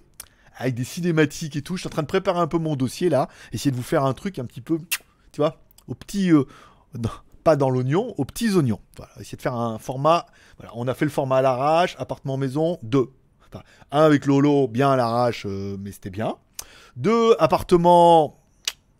avec 0.57 0.75
des 0.75 0.83
cinématiques 0.83 1.55
et 1.55 1.61
tout. 1.61 1.75
Je 1.75 1.81
suis 1.81 1.87
en 1.87 1.91
train 1.91 2.01
de 2.03 2.07
préparer 2.07 2.39
un 2.39 2.47
peu 2.47 2.57
mon 2.57 2.75
dossier 2.75 3.09
là, 3.09 3.27
essayer 3.51 3.71
de 3.71 3.75
vous 3.75 3.83
faire 3.83 4.03
un 4.03 4.13
truc 4.13 4.39
un 4.39 4.45
petit 4.45 4.61
peu, 4.61 4.77
tu 5.31 5.37
vois, 5.41 5.61
au 5.87 5.95
petit, 5.95 6.31
euh, 6.31 6.43
pas 7.43 7.55
dans 7.55 7.69
l'oignon, 7.69 8.13
aux 8.17 8.25
petits 8.25 8.55
oignons. 8.55 8.79
Voilà, 8.97 9.11
essayer 9.19 9.37
de 9.37 9.41
faire 9.41 9.55
un 9.55 9.77
format. 9.77 10.25
Voilà, 10.57 10.71
on 10.75 10.87
a 10.87 10.93
fait 10.93 11.05
le 11.05 11.11
format 11.11 11.37
à 11.37 11.41
l'arrache, 11.41 11.95
appartement 11.99 12.37
maison, 12.37 12.79
deux. 12.83 13.09
Un 13.91 14.01
avec 14.03 14.25
Lolo, 14.25 14.67
bien 14.67 14.91
à 14.91 14.95
l'arrache, 14.97 15.45
euh, 15.45 15.77
mais 15.79 15.91
c'était 15.93 16.09
bien. 16.09 16.35
Deux 16.97 17.35
appartements 17.39 18.43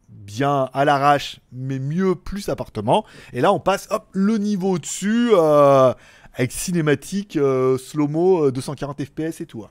bien 0.10 0.70
à 0.74 0.86
l'arrache, 0.86 1.40
mais 1.52 1.80
mieux 1.80 2.16
plus 2.16 2.48
appartement. 2.50 3.06
Et 3.34 3.42
là, 3.42 3.52
on 3.52 3.60
passe, 3.60 3.88
hop, 3.92 4.08
le 4.14 4.38
niveau 4.38 4.72
au-dessus, 4.74 5.32
euh, 5.34 5.94
avec 6.34 6.52
cinématique, 6.52 7.36
euh, 7.36 7.78
slow-mo, 7.78 8.46
euh, 8.46 8.52
240 8.52 9.04
FPS 9.04 9.42
et 9.42 9.46
tout. 9.46 9.64
hein. 9.64 9.70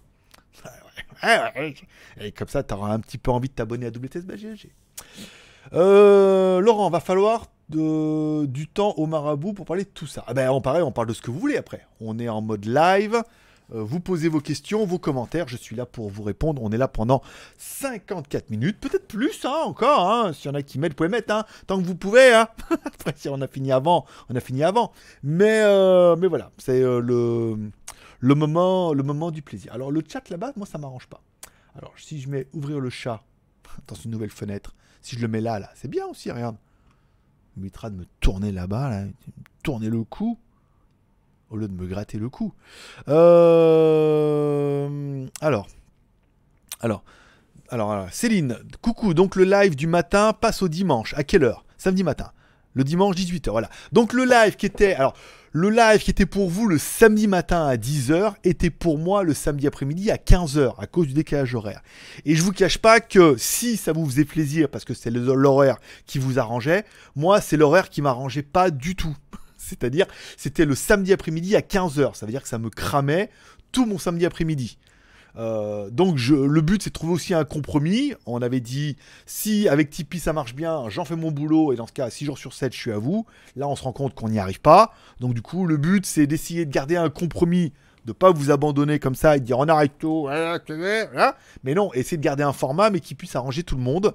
Et 2.21 2.33
comme 2.33 2.49
ça, 2.49 2.63
tu 2.63 2.75
auras 2.75 2.93
un 2.93 3.01
petit 3.01 3.19
peu 3.19 3.31
envie 3.31 3.49
de 3.49 3.55
t'abonner 3.55 3.87
à 3.87 3.91
WTS 3.91 4.27
GLG. 4.27 4.71
Euh, 5.73 6.61
Laurent, 6.61 6.91
va 6.91 7.01
falloir 7.01 7.47
de- 7.69 8.47
du 8.47 8.69
temps 8.69 8.95
au 8.97 9.07
marabout 9.07 9.53
pour 9.53 9.67
parler 9.67 9.85
de 9.85 9.89
tout 9.89 10.07
ça. 10.07 10.25
Ah 10.27 10.35
ben, 10.35 10.51
on, 10.51 10.61
pareil, 10.61 10.83
on 10.83 10.93
parle 10.93 11.09
de 11.09 11.13
ce 11.13 11.21
que 11.23 11.31
vous 11.31 11.41
voulez 11.41 11.57
après. 11.57 11.87
On 12.01 12.19
est 12.19 12.29
en 12.29 12.41
mode 12.41 12.65
live. 12.65 13.23
Euh, 13.75 13.83
vous 13.83 13.99
posez 13.99 14.29
vos 14.29 14.39
questions, 14.41 14.87
vos 14.87 15.01
commentaires. 15.01 15.49
Je 15.49 15.57
suis 15.57 15.75
là 15.75 15.87
pour 15.87 16.09
vous 16.09 16.23
répondre. 16.23 16.63
On 16.63 16.71
est 16.71 16.77
là 16.77 16.87
pendant 16.87 17.21
54 17.59 18.51
minutes, 18.51 18.79
peut-être 18.79 19.09
plus 19.09 19.45
hein, 19.45 19.63
encore. 19.65 20.09
Hein. 20.09 20.33
S'il 20.33 20.47
y 20.51 20.55
en 20.55 20.55
a 20.55 20.63
qui 20.63 20.79
mettent, 20.79 20.93
vous 20.93 20.97
pouvez 20.97 21.09
mettre 21.09 21.35
hein, 21.35 21.45
tant 21.67 21.81
que 21.81 21.85
vous 21.85 21.97
pouvez. 21.97 22.33
Après, 22.85 23.15
si 23.17 23.29
on 23.29 23.41
a 23.41 23.49
fini 23.49 23.73
avant, 23.73 24.07
on 24.31 24.37
a 24.37 24.41
fini 24.41 24.63
avant. 24.63 24.93
Mais, 25.25 25.63
euh, 25.65 26.15
voilà, 26.29 26.53
c'est 26.59 26.81
euh, 26.81 27.01
le, 27.01 27.57
le, 28.21 28.35
moment, 28.35 28.93
le 28.93 29.03
moment 29.03 29.31
du 29.31 29.43
plaisir. 29.43 29.73
Alors, 29.73 29.91
le 29.91 30.03
chat 30.07 30.29
là-bas, 30.31 30.53
moi, 30.57 30.67
ça 30.67 30.79
m'arrange 30.79 31.07
pas. 31.07 31.23
Alors, 31.77 31.93
si 31.97 32.21
je 32.21 32.29
mets 32.29 32.47
ouvrir 32.53 32.81
le 32.81 32.91
chat 32.91 33.23
dans 33.89 33.95
une 33.97 34.11
nouvelle 34.11 34.31
fenêtre, 34.31 34.75
si 35.03 35.17
je 35.17 35.21
le 35.21 35.29
mets 35.29 35.41
là, 35.41 35.59
là, 35.59 35.71
c'est 35.75 35.89
bien 35.89 36.07
aussi, 36.07 36.31
regarde. 36.31 36.57
Il 37.57 37.61
m'évitera 37.61 37.91
de 37.91 37.97
me 37.97 38.05
tourner 38.21 38.53
là-bas, 38.53 38.91
là, 38.91 39.05
tourner 39.63 39.89
le 39.89 40.05
cou, 40.05 40.39
au 41.51 41.57
lieu 41.57 41.69
de 41.69 41.73
me 41.73 41.87
gratter 41.87 42.19
le 42.19 42.29
cou. 42.29 42.53
Euh, 43.09 44.37
alors, 45.41 45.67
alors, 46.81 47.03
alors, 47.71 47.93
alors, 47.93 48.13
Céline, 48.13 48.59
coucou, 48.83 49.15
donc 49.15 49.37
le 49.37 49.45
live 49.45 49.75
du 49.77 49.87
matin 49.87 50.33
passe 50.33 50.63
au 50.63 50.69
dimanche. 50.69 51.15
À 51.15 51.25
quelle 51.25 51.45
heure? 51.45 51.65
Samedi 51.79 52.05
matin. 52.05 52.33
Le 52.75 52.85
dimanche 52.85 53.17
18h, 53.17 53.51
voilà. 53.51 53.71
Donc 53.93 54.13
le 54.13 54.25
live 54.25 54.57
qui 54.57 54.67
était... 54.67 54.95
Alors, 54.95 55.15
le 55.57 55.71
live 55.71 56.03
qui 56.03 56.11
était 56.11 56.27
pour 56.27 56.51
vous 56.51 56.69
le 56.69 56.77
samedi 56.77 57.27
matin 57.27 57.67
à 57.67 57.77
10h 57.77 58.35
était 58.45 58.69
pour 58.69 58.99
moi 58.99 59.23
le 59.23 59.33
samedi 59.33 59.67
après-midi 59.67 60.11
à 60.11 60.17
15h 60.17 60.75
à 60.77 60.87
cause 60.87 61.07
du 61.07 61.15
décalage 61.15 61.55
horaire. 61.55 61.81
Et 62.27 62.35
je 62.35 62.43
vous 62.43 62.53
cache 62.53 62.77
pas 62.77 63.01
que 63.01 63.37
si 63.39 63.79
ça 63.79 63.95
vous 63.95 64.05
faisait 64.05 64.27
plaisir 64.27 64.69
parce 64.69 64.85
que 64.85 64.93
c'est 64.93 65.09
l'horaire 65.09 65.79
qui 66.05 66.19
vous 66.19 66.39
arrangeait, 66.39 66.85
moi 67.15 67.41
c'est 67.41 67.57
l'horaire 67.57 67.89
qui 67.89 68.03
m'arrangeait 68.03 68.43
pas 68.43 68.71
du 68.71 68.97
tout. 68.97 69.17
C'est-à-dire, 69.57 70.05
c'était 70.37 70.67
le 70.67 70.75
samedi 70.75 71.15
après-midi 71.15 71.57
à 71.57 71.61
15h. 71.61 72.17
Ça 72.17 72.27
veut 72.27 72.33
dire 72.33 72.43
que 72.43 72.49
ça 72.49 72.59
me 72.59 72.69
cramait 72.69 73.31
tout 73.73 73.87
mon 73.87 73.97
samedi 73.97 74.27
après-midi. 74.27 74.77
Euh, 75.39 75.91
donc 75.91 76.19
le 76.29 76.61
but 76.61 76.83
c'est 76.83 76.91
de 76.91 76.95
trouver 76.95 77.13
aussi 77.13 77.35
un 77.35 77.45
compromis. 77.45 78.15
On 78.25 78.41
avait 78.43 78.61
dit 78.61 78.97
si 79.27 79.69
avec 79.69 79.91
Tipeee 79.91 80.19
ça 80.19 80.33
marche 80.33 80.55
bien, 80.55 80.89
j'en 80.89 81.05
fais 81.05 81.17
mon 81.17 81.31
boulot 81.31 81.73
et 81.73 81.77
dans 81.77 81.87
ce 81.87 81.93
cas 81.93 82.09
6 82.09 82.25
jours 82.25 82.39
sur 82.39 82.53
7 82.53 82.73
je 82.73 82.79
suis 82.79 82.93
à 82.93 82.99
vous. 82.99 83.27
Là 83.55 83.69
on 83.69 83.77
se 83.77 83.83
rend 83.83 83.93
compte 83.93 84.15
qu'on 84.15 84.29
n'y 84.29 84.39
arrive 84.39 84.61
pas. 84.61 84.95
Donc 85.21 85.35
du 85.35 85.43
coup 85.43 85.67
le 85.67 85.77
but 85.77 86.07
c'est 86.07 86.27
d'essayer 86.27 86.65
de 86.65 86.71
garder 86.71 86.97
un 86.97 87.11
compromis, 87.11 87.73
de 88.07 88.13
pas 88.13 88.31
vous 88.31 88.51
abandonner 88.51 88.99
comme 88.99 89.15
ça 89.15 89.37
et 89.37 89.41
de 89.41 89.45
dire 89.45 89.59
on 89.59 89.69
arrête 89.69 89.93
tout, 89.99 90.29
tu 90.67 90.73
sais, 90.73 91.07
voilà. 91.13 91.37
mais 91.65 91.75
non, 91.75 91.93
essayer 91.93 92.17
de 92.17 92.23
garder 92.23 92.43
un 92.43 92.53
format 92.53 92.91
mais 92.91 93.01
qui 93.01 93.15
puisse 93.15 93.37
arranger 93.37 93.63
tout 93.63 93.77
le 93.77 93.83
monde. 93.83 94.15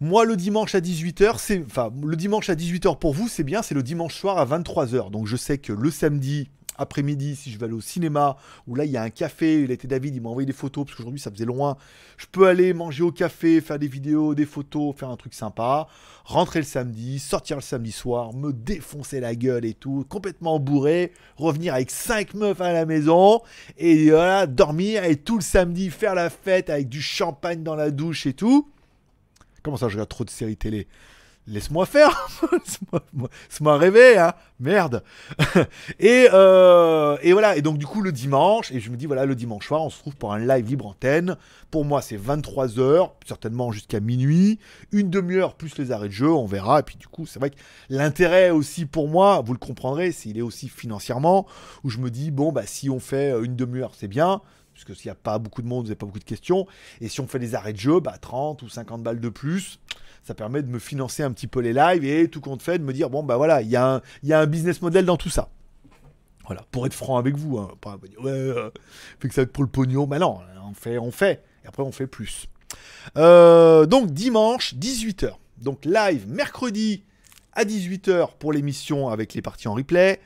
Moi, 0.00 0.24
le 0.24 0.36
dimanche 0.36 0.76
à 0.76 0.80
18h, 0.80 1.38
c'est. 1.38 1.64
Enfin, 1.66 1.90
le 2.06 2.14
dimanche 2.14 2.48
à 2.50 2.54
18h 2.54 3.00
pour 3.00 3.12
vous, 3.12 3.26
c'est 3.26 3.42
bien, 3.42 3.62
c'est 3.62 3.74
le 3.74 3.82
dimanche 3.82 4.14
soir 4.14 4.38
à 4.38 4.46
23h. 4.46 5.10
Donc, 5.10 5.26
je 5.26 5.36
sais 5.36 5.58
que 5.58 5.72
le 5.72 5.90
samedi 5.90 6.48
après-midi, 6.78 7.36
si 7.36 7.50
je 7.50 7.58
vais 7.58 7.66
aller 7.66 7.74
au 7.74 7.80
cinéma, 7.80 8.36
où 8.66 8.74
là, 8.74 8.84
il 8.84 8.90
y 8.90 8.96
a 8.96 9.02
un 9.02 9.10
café, 9.10 9.62
il 9.62 9.70
a 9.70 9.74
été 9.74 9.86
David, 9.86 10.14
il 10.14 10.22
m'a 10.22 10.30
envoyé 10.30 10.46
des 10.46 10.52
photos, 10.52 10.84
parce 10.84 10.96
qu'aujourd'hui, 10.96 11.20
ça 11.20 11.30
faisait 11.30 11.44
loin. 11.44 11.76
Je 12.16 12.26
peux 12.30 12.46
aller 12.46 12.72
manger 12.72 13.02
au 13.02 13.12
café, 13.12 13.60
faire 13.60 13.78
des 13.78 13.88
vidéos, 13.88 14.34
des 14.34 14.46
photos, 14.46 14.94
faire 14.96 15.10
un 15.10 15.16
truc 15.16 15.34
sympa. 15.34 15.88
Rentrer 16.24 16.60
le 16.60 16.66
samedi, 16.66 17.18
sortir 17.18 17.56
le 17.56 17.62
samedi 17.62 17.90
soir, 17.90 18.34
me 18.34 18.52
défoncer 18.52 19.18
la 19.20 19.34
gueule 19.34 19.64
et 19.64 19.74
tout, 19.74 20.04
complètement 20.08 20.58
bourré, 20.58 21.12
revenir 21.36 21.74
avec 21.74 21.90
5 21.90 22.34
meufs 22.34 22.60
à 22.60 22.72
la 22.72 22.84
maison, 22.84 23.40
et 23.78 24.10
voilà, 24.10 24.46
dormir, 24.46 25.04
et 25.04 25.16
tout 25.16 25.36
le 25.36 25.42
samedi, 25.42 25.90
faire 25.90 26.14
la 26.14 26.28
fête 26.30 26.70
avec 26.70 26.88
du 26.88 27.00
champagne 27.00 27.62
dans 27.62 27.74
la 27.74 27.90
douche 27.90 28.26
et 28.26 28.34
tout. 28.34 28.68
Comment 29.62 29.76
ça, 29.76 29.88
je 29.88 29.94
regarde 29.94 30.08
trop 30.08 30.24
de 30.24 30.30
séries 30.30 30.56
télé? 30.56 30.86
Laisse-moi 31.48 31.86
faire 31.86 32.28
Laisse-moi- 32.52 33.78
rêver, 33.78 34.18
hein 34.18 34.34
Merde 34.60 35.02
et, 35.98 36.28
euh, 36.32 37.16
et 37.22 37.32
voilà, 37.32 37.56
et 37.56 37.62
donc 37.62 37.78
du 37.78 37.86
coup 37.86 38.02
le 38.02 38.12
dimanche, 38.12 38.70
et 38.70 38.80
je 38.80 38.90
me 38.90 38.96
dis 38.96 39.06
voilà, 39.06 39.24
le 39.24 39.34
dimanche 39.34 39.66
soir, 39.66 39.82
on 39.82 39.88
se 39.88 39.98
trouve 39.98 40.14
pour 40.16 40.32
un 40.32 40.38
live 40.38 40.66
libre 40.66 40.86
antenne. 40.86 41.36
Pour 41.70 41.84
moi, 41.84 42.02
c'est 42.02 42.16
23h, 42.16 43.12
certainement 43.26 43.72
jusqu'à 43.72 44.00
minuit, 44.00 44.58
une 44.92 45.10
demi-heure 45.10 45.54
plus 45.54 45.78
les 45.78 45.90
arrêts 45.90 46.08
de 46.08 46.12
jeu, 46.12 46.30
on 46.30 46.46
verra. 46.46 46.80
Et 46.80 46.82
puis 46.82 46.96
du 46.96 47.06
coup, 47.08 47.24
c'est 47.24 47.38
vrai 47.38 47.50
que 47.50 47.56
l'intérêt 47.88 48.50
aussi 48.50 48.84
pour 48.84 49.08
moi, 49.08 49.40
vous 49.44 49.52
le 49.52 49.58
comprendrez, 49.58 50.12
c'est 50.12 50.28
il 50.28 50.38
est 50.38 50.42
aussi 50.42 50.68
financièrement, 50.68 51.46
où 51.82 51.88
je 51.90 51.98
me 51.98 52.10
dis 52.10 52.30
bon, 52.30 52.52
bah 52.52 52.66
si 52.66 52.90
on 52.90 53.00
fait 53.00 53.32
euh, 53.32 53.42
une 53.42 53.56
demi-heure, 53.56 53.92
c'est 53.96 54.08
bien. 54.08 54.42
Puisque 54.74 54.94
s'il 54.94 55.08
n'y 55.08 55.12
a 55.12 55.16
pas 55.16 55.38
beaucoup 55.38 55.60
de 55.62 55.66
monde, 55.66 55.80
vous 55.84 55.88
n'avez 55.88 55.96
pas 55.96 56.06
beaucoup 56.06 56.20
de 56.20 56.24
questions. 56.24 56.66
Et 57.00 57.08
si 57.08 57.20
on 57.20 57.26
fait 57.26 57.40
des 57.40 57.54
arrêts 57.56 57.72
de 57.72 57.78
jeu, 57.80 57.98
bah 58.00 58.16
30 58.20 58.62
ou 58.62 58.68
50 58.68 59.02
balles 59.02 59.18
de 59.18 59.28
plus, 59.28 59.80
ça 60.24 60.34
permet 60.34 60.62
de 60.62 60.68
me 60.68 60.78
financer 60.78 61.22
un 61.22 61.32
petit 61.32 61.46
peu 61.46 61.60
les 61.60 61.72
lives 61.72 62.04
et 62.04 62.28
tout 62.28 62.40
compte 62.40 62.62
fait 62.62 62.78
de 62.78 62.84
me 62.84 62.92
dire 62.92 63.10
bon 63.10 63.22
bah 63.22 63.36
voilà, 63.36 63.62
il 63.62 63.68
y, 63.68 63.76
a 63.76 64.02
un- 64.22 64.46
business 64.46 64.82
model 64.82 65.04
dans 65.04 65.16
tout 65.16 65.30
ça. 65.30 65.48
Voilà, 66.46 66.64
pour 66.70 66.86
être 66.86 66.94
franc 66.94 67.18
avec 67.18 67.36
vous, 67.36 67.58
hein, 67.58 67.70
pas 67.80 67.98
dire, 68.08 68.20
ouais, 68.22 68.30
euh, 68.30 68.70
fait 69.20 69.28
que 69.28 69.34
ça 69.34 69.42
va 69.42 69.44
être 69.44 69.52
pour 69.52 69.64
le 69.64 69.68
pognon, 69.68 70.06
bah 70.06 70.18
non, 70.18 70.38
on 70.66 70.72
fait, 70.72 70.98
on 70.98 71.10
fait, 71.10 71.42
et 71.64 71.68
après 71.68 71.82
on 71.82 71.92
fait 71.92 72.06
plus. 72.06 72.48
Euh, 73.16 73.86
donc 73.86 74.12
dimanche 74.12 74.74
18h, 74.74 75.32
donc 75.58 75.84
live 75.84 76.26
mercredi 76.28 77.02
à 77.52 77.64
18h 77.64 78.36
pour 78.38 78.52
l'émission 78.52 79.08
avec 79.08 79.34
les 79.34 79.42
parties 79.42 79.68
en 79.68 79.74
replay. 79.74 80.20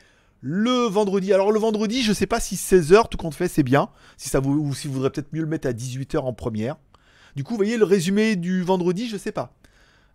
Le 0.45 0.87
vendredi, 0.89 1.33
alors 1.33 1.53
le 1.53 1.59
vendredi, 1.59 2.03
je 2.03 2.11
sais 2.11 2.27
pas 2.27 2.41
si 2.41 2.55
16h 2.55 3.07
tout 3.09 3.17
compte 3.17 3.33
fait 3.33 3.47
c'est 3.47 3.63
bien, 3.63 3.89
si 4.17 4.27
ça 4.27 4.41
vous, 4.41 4.53
ou 4.53 4.73
si 4.73 4.87
vous 4.87 4.95
voudrez 4.95 5.09
peut-être 5.09 5.31
mieux 5.31 5.41
le 5.41 5.47
mettre 5.47 5.67
à 5.67 5.71
18h 5.71 6.17
en 6.17 6.33
première. 6.33 6.75
Du 7.35 7.43
coup, 7.43 7.51
vous 7.51 7.57
voyez 7.57 7.77
le 7.77 7.85
résumé 7.85 8.35
du 8.35 8.61
vendredi, 8.61 9.07
je 9.07 9.17
sais 9.17 9.31
pas. 9.31 9.53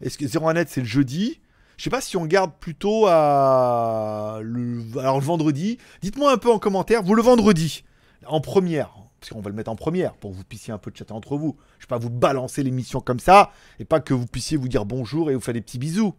Est-ce 0.00 0.18
que 0.18 0.24
01net 0.24 0.66
c'est 0.68 0.80
le 0.80 0.86
jeudi? 0.86 1.40
Je 1.76 1.84
sais 1.84 1.90
pas 1.90 2.00
si 2.00 2.16
on 2.16 2.26
garde 2.26 2.52
plutôt 2.58 3.06
à 3.06 4.40
le, 4.42 4.82
alors 4.98 5.20
le 5.20 5.24
vendredi. 5.24 5.78
Dites-moi 6.02 6.32
un 6.32 6.36
peu 6.36 6.50
en 6.50 6.58
commentaire, 6.58 7.02
vous 7.02 7.14
le 7.14 7.22
vendredi 7.22 7.84
en 8.26 8.40
première, 8.40 8.90
parce 9.20 9.30
qu'on 9.32 9.40
va 9.40 9.48
le 9.48 9.56
mettre 9.56 9.70
en 9.70 9.76
première 9.76 10.14
pour 10.14 10.32
que 10.32 10.36
vous 10.36 10.44
puissiez 10.44 10.72
un 10.72 10.78
peu 10.78 10.90
chatter 10.94 11.12
entre 11.12 11.36
vous. 11.36 11.56
Je 11.78 11.84
vais 11.84 11.88
pas 11.88 11.98
vous 11.98 12.10
balancer 12.10 12.62
l'émission 12.62 13.00
comme 13.00 13.20
ça 13.20 13.52
et 13.78 13.84
pas 13.84 14.00
que 14.00 14.12
vous 14.12 14.26
puissiez 14.26 14.56
vous 14.56 14.68
dire 14.68 14.84
bonjour 14.84 15.30
et 15.30 15.34
vous 15.34 15.40
faire 15.40 15.54
des 15.54 15.60
petits 15.60 15.78
bisous. 15.78 16.14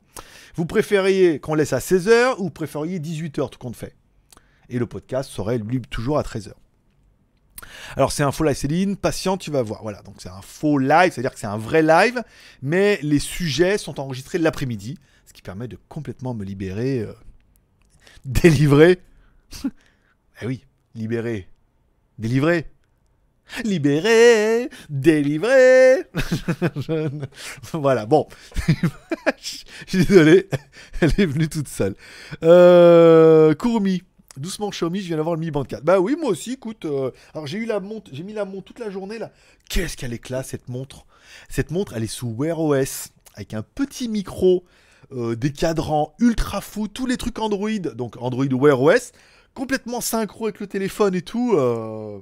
Vous 0.55 0.65
préfériez 0.65 1.39
qu'on 1.39 1.55
laisse 1.55 1.73
à 1.73 1.79
16h 1.79 2.35
ou 2.37 2.43
vous 2.43 2.49
préfériez 2.51 2.99
18h 2.99 3.49
tout 3.49 3.59
compte 3.59 3.75
fait? 3.75 3.95
Et 4.69 4.79
le 4.79 4.85
podcast 4.85 5.29
serait 5.29 5.57
lui 5.57 5.81
toujours 5.81 6.19
à 6.19 6.21
13h. 6.21 6.51
Alors 7.95 8.11
c'est 8.11 8.23
un 8.23 8.31
faux 8.31 8.43
live 8.43 8.55
Céline, 8.55 8.97
patient, 8.97 9.37
tu 9.37 9.51
vas 9.51 9.61
voir. 9.61 9.81
Voilà, 9.83 10.01
donc 10.01 10.15
c'est 10.19 10.29
un 10.29 10.41
faux 10.41 10.77
live, 10.77 11.11
c'est-à-dire 11.11 11.33
que 11.33 11.39
c'est 11.39 11.47
un 11.47 11.57
vrai 11.57 11.81
live, 11.81 12.21
mais 12.61 12.99
les 13.01 13.19
sujets 13.19 13.77
sont 13.77 13.99
enregistrés 13.99 14.37
l'après-midi, 14.37 14.97
ce 15.25 15.33
qui 15.33 15.41
permet 15.41 15.67
de 15.67 15.77
complètement 15.87 16.33
me 16.33 16.43
libérer, 16.43 16.99
euh, 16.99 17.13
délivrer. 18.25 18.99
eh 20.41 20.45
oui, 20.45 20.65
libérer, 20.95 21.47
délivrer. 22.17 22.67
Libéré, 23.63 24.69
délivré. 24.89 26.03
voilà, 27.73 28.05
bon. 28.05 28.27
Je 29.37 29.63
suis 29.87 30.05
désolé, 30.05 30.47
elle 31.01 31.13
est 31.17 31.25
venue 31.25 31.49
toute 31.49 31.67
seule. 31.67 31.95
Euh, 32.43 33.55
Kurumi. 33.55 34.03
Doucement 34.37 34.69
Xiaomi, 34.69 35.01
je 35.01 35.07
viens 35.07 35.17
d'avoir 35.17 35.35
le 35.35 35.41
Mi 35.41 35.51
Band 35.51 35.63
4. 35.63 35.83
Bah 35.83 35.99
oui, 35.99 36.15
moi 36.19 36.29
aussi, 36.31 36.53
écoute. 36.53 36.85
euh, 36.85 37.11
alors 37.33 37.47
j'ai 37.47 37.57
eu 37.57 37.65
la 37.65 37.79
montre, 37.79 38.09
j'ai 38.13 38.23
mis 38.23 38.33
la 38.33 38.45
montre 38.45 38.65
toute 38.65 38.79
la 38.79 38.89
journée 38.89 39.17
là. 39.17 39.31
Qu'est-ce 39.69 39.97
qu'elle 39.97 40.13
est 40.13 40.43
cette 40.43 40.69
montre? 40.69 41.05
Cette 41.49 41.71
montre, 41.71 41.93
elle 41.95 42.03
est 42.03 42.07
sous 42.07 42.29
Wear 42.37 42.59
OS 42.59 43.09
avec 43.35 43.53
un 43.53 43.61
petit 43.63 44.07
micro, 44.07 44.63
euh, 45.11 45.35
des 45.35 45.51
cadrans 45.51 46.13
ultra 46.19 46.61
fous, 46.61 46.87
tous 46.87 47.05
les 47.05 47.17
trucs 47.17 47.39
Android, 47.39 47.69
donc 47.95 48.15
Android 48.21 48.45
Wear 48.45 48.81
OS, 48.81 49.11
complètement 49.53 50.01
synchro 50.01 50.45
avec 50.45 50.59
le 50.59 50.67
téléphone 50.67 51.15
et 51.15 51.21
tout. 51.21 51.53
Euh... 51.55 52.19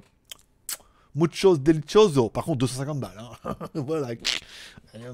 Mucho 1.15 1.57
delicioso. 1.57 2.29
Par 2.29 2.45
contre, 2.45 2.59
250 2.59 2.99
balles. 2.99 3.19
hein. 3.43 3.55
voilà. 3.73 4.09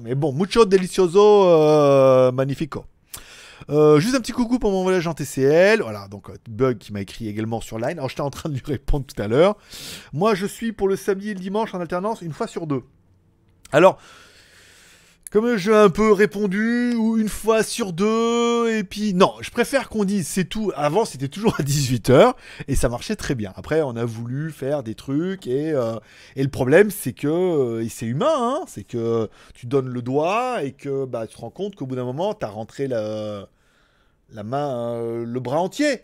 Mais 0.02 0.14
bon, 0.14 0.34
mucho 0.34 0.66
delicioso, 0.66 1.44
euh, 1.48 2.30
magnifico. 2.30 2.84
Euh, 3.70 4.00
juste 4.00 4.14
un 4.14 4.20
petit 4.20 4.32
coucou 4.32 4.58
pour 4.58 4.70
mon 4.70 4.82
voyage 4.82 5.06
en 5.06 5.14
TCL. 5.14 5.82
Voilà, 5.82 6.08
donc 6.08 6.30
euh, 6.30 6.34
Bug 6.48 6.78
qui 6.78 6.92
m'a 6.92 7.00
écrit 7.00 7.28
également 7.28 7.60
sur 7.60 7.78
Line. 7.78 7.98
Alors 7.98 8.08
j'étais 8.08 8.20
en 8.20 8.30
train 8.30 8.48
de 8.48 8.54
lui 8.54 8.62
répondre 8.66 9.06
tout 9.06 9.20
à 9.20 9.28
l'heure. 9.28 9.56
Moi 10.12 10.34
je 10.34 10.46
suis 10.46 10.72
pour 10.72 10.88
le 10.88 10.96
samedi 10.96 11.30
et 11.30 11.34
le 11.34 11.40
dimanche 11.40 11.74
en 11.74 11.80
alternance 11.80 12.22
une 12.22 12.32
fois 12.32 12.46
sur 12.46 12.66
deux. 12.66 12.82
Alors, 13.72 13.98
comme 15.34 15.56
j'ai 15.56 15.74
un 15.74 15.90
peu 15.90 16.12
répondu, 16.12 16.94
ou 16.94 17.18
une 17.18 17.28
fois 17.28 17.64
sur 17.64 17.92
deux, 17.92 18.70
et 18.70 18.84
puis 18.84 19.14
non, 19.14 19.32
je 19.40 19.50
préfère 19.50 19.88
qu'on 19.88 20.04
dise 20.04 20.28
c'est 20.28 20.44
tout. 20.44 20.70
Avant 20.76 21.04
c'était 21.04 21.26
toujours 21.26 21.56
à 21.58 21.64
18h, 21.64 22.34
et 22.68 22.76
ça 22.76 22.88
marchait 22.88 23.16
très 23.16 23.34
bien. 23.34 23.52
Après 23.56 23.82
on 23.82 23.96
a 23.96 24.04
voulu 24.04 24.52
faire 24.52 24.84
des 24.84 24.94
trucs, 24.94 25.48
et, 25.48 25.72
euh, 25.72 25.96
et 26.36 26.44
le 26.44 26.50
problème 26.50 26.92
c'est 26.92 27.12
que, 27.12 27.26
euh, 27.26 27.82
et 27.82 27.88
c'est 27.88 28.06
humain, 28.06 28.32
hein, 28.32 28.60
c'est 28.68 28.84
que 28.84 29.28
tu 29.54 29.66
donnes 29.66 29.88
le 29.88 30.02
doigt, 30.02 30.62
et 30.62 30.70
que 30.70 31.04
bah, 31.04 31.26
tu 31.26 31.34
te 31.34 31.40
rends 31.40 31.50
compte 31.50 31.74
qu'au 31.74 31.86
bout 31.86 31.96
d'un 31.96 32.04
moment, 32.04 32.32
tu 32.34 32.46
as 32.46 32.50
rentré 32.50 32.86
la, 32.86 33.48
la 34.30 34.44
main, 34.44 34.94
euh, 34.94 35.24
le 35.24 35.40
bras 35.40 35.58
entier. 35.58 36.02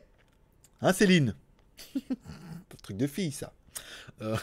Hein 0.83 0.93
Céline? 0.93 1.37
Truc 2.83 2.97
de 2.97 3.07
fille 3.07 3.31
ça. 3.31 3.53
Euh, 4.23 4.37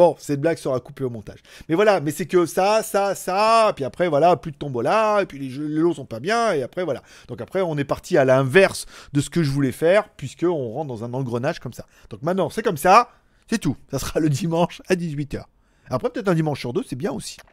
Bon, 0.00 0.16
cette 0.18 0.40
blague 0.40 0.56
sera 0.56 0.80
coupée 0.80 1.04
au 1.04 1.10
montage. 1.10 1.40
Mais 1.68 1.74
voilà, 1.74 2.00
mais 2.00 2.10
c'est 2.10 2.24
que 2.24 2.46
ça, 2.46 2.82
ça, 2.82 3.14
ça, 3.14 3.70
puis 3.76 3.84
après, 3.84 4.08
voilà, 4.08 4.34
plus 4.34 4.50
de 4.50 4.56
tombola, 4.56 5.18
et 5.20 5.26
puis 5.26 5.38
les, 5.38 5.50
jeux, 5.50 5.66
les 5.66 5.82
lots 5.82 5.92
sont 5.92 6.06
pas 6.06 6.20
bien, 6.20 6.54
et 6.54 6.62
après, 6.62 6.84
voilà. 6.84 7.02
Donc 7.28 7.42
après, 7.42 7.60
on 7.60 7.76
est 7.76 7.84
parti 7.84 8.16
à 8.16 8.24
l'inverse 8.24 8.86
de 9.12 9.20
ce 9.20 9.28
que 9.28 9.42
je 9.42 9.50
voulais 9.50 9.72
faire, 9.72 10.08
puisque 10.08 10.44
on 10.44 10.72
rentre 10.72 10.88
dans 10.88 11.04
un 11.04 11.12
engrenage 11.12 11.58
comme 11.58 11.74
ça. 11.74 11.84
Donc 12.08 12.22
maintenant, 12.22 12.48
c'est 12.48 12.62
comme 12.62 12.78
ça, 12.78 13.10
c'est 13.46 13.58
tout. 13.58 13.76
Ça 13.90 13.98
sera 13.98 14.20
le 14.20 14.30
dimanche 14.30 14.80
à 14.88 14.94
18h. 14.94 15.42
Après, 15.90 16.08
peut-être 16.08 16.28
un 16.28 16.34
dimanche 16.34 16.60
sur 16.60 16.72
deux, 16.72 16.82
c'est 16.88 16.96
bien 16.96 17.12
aussi. 17.12 17.36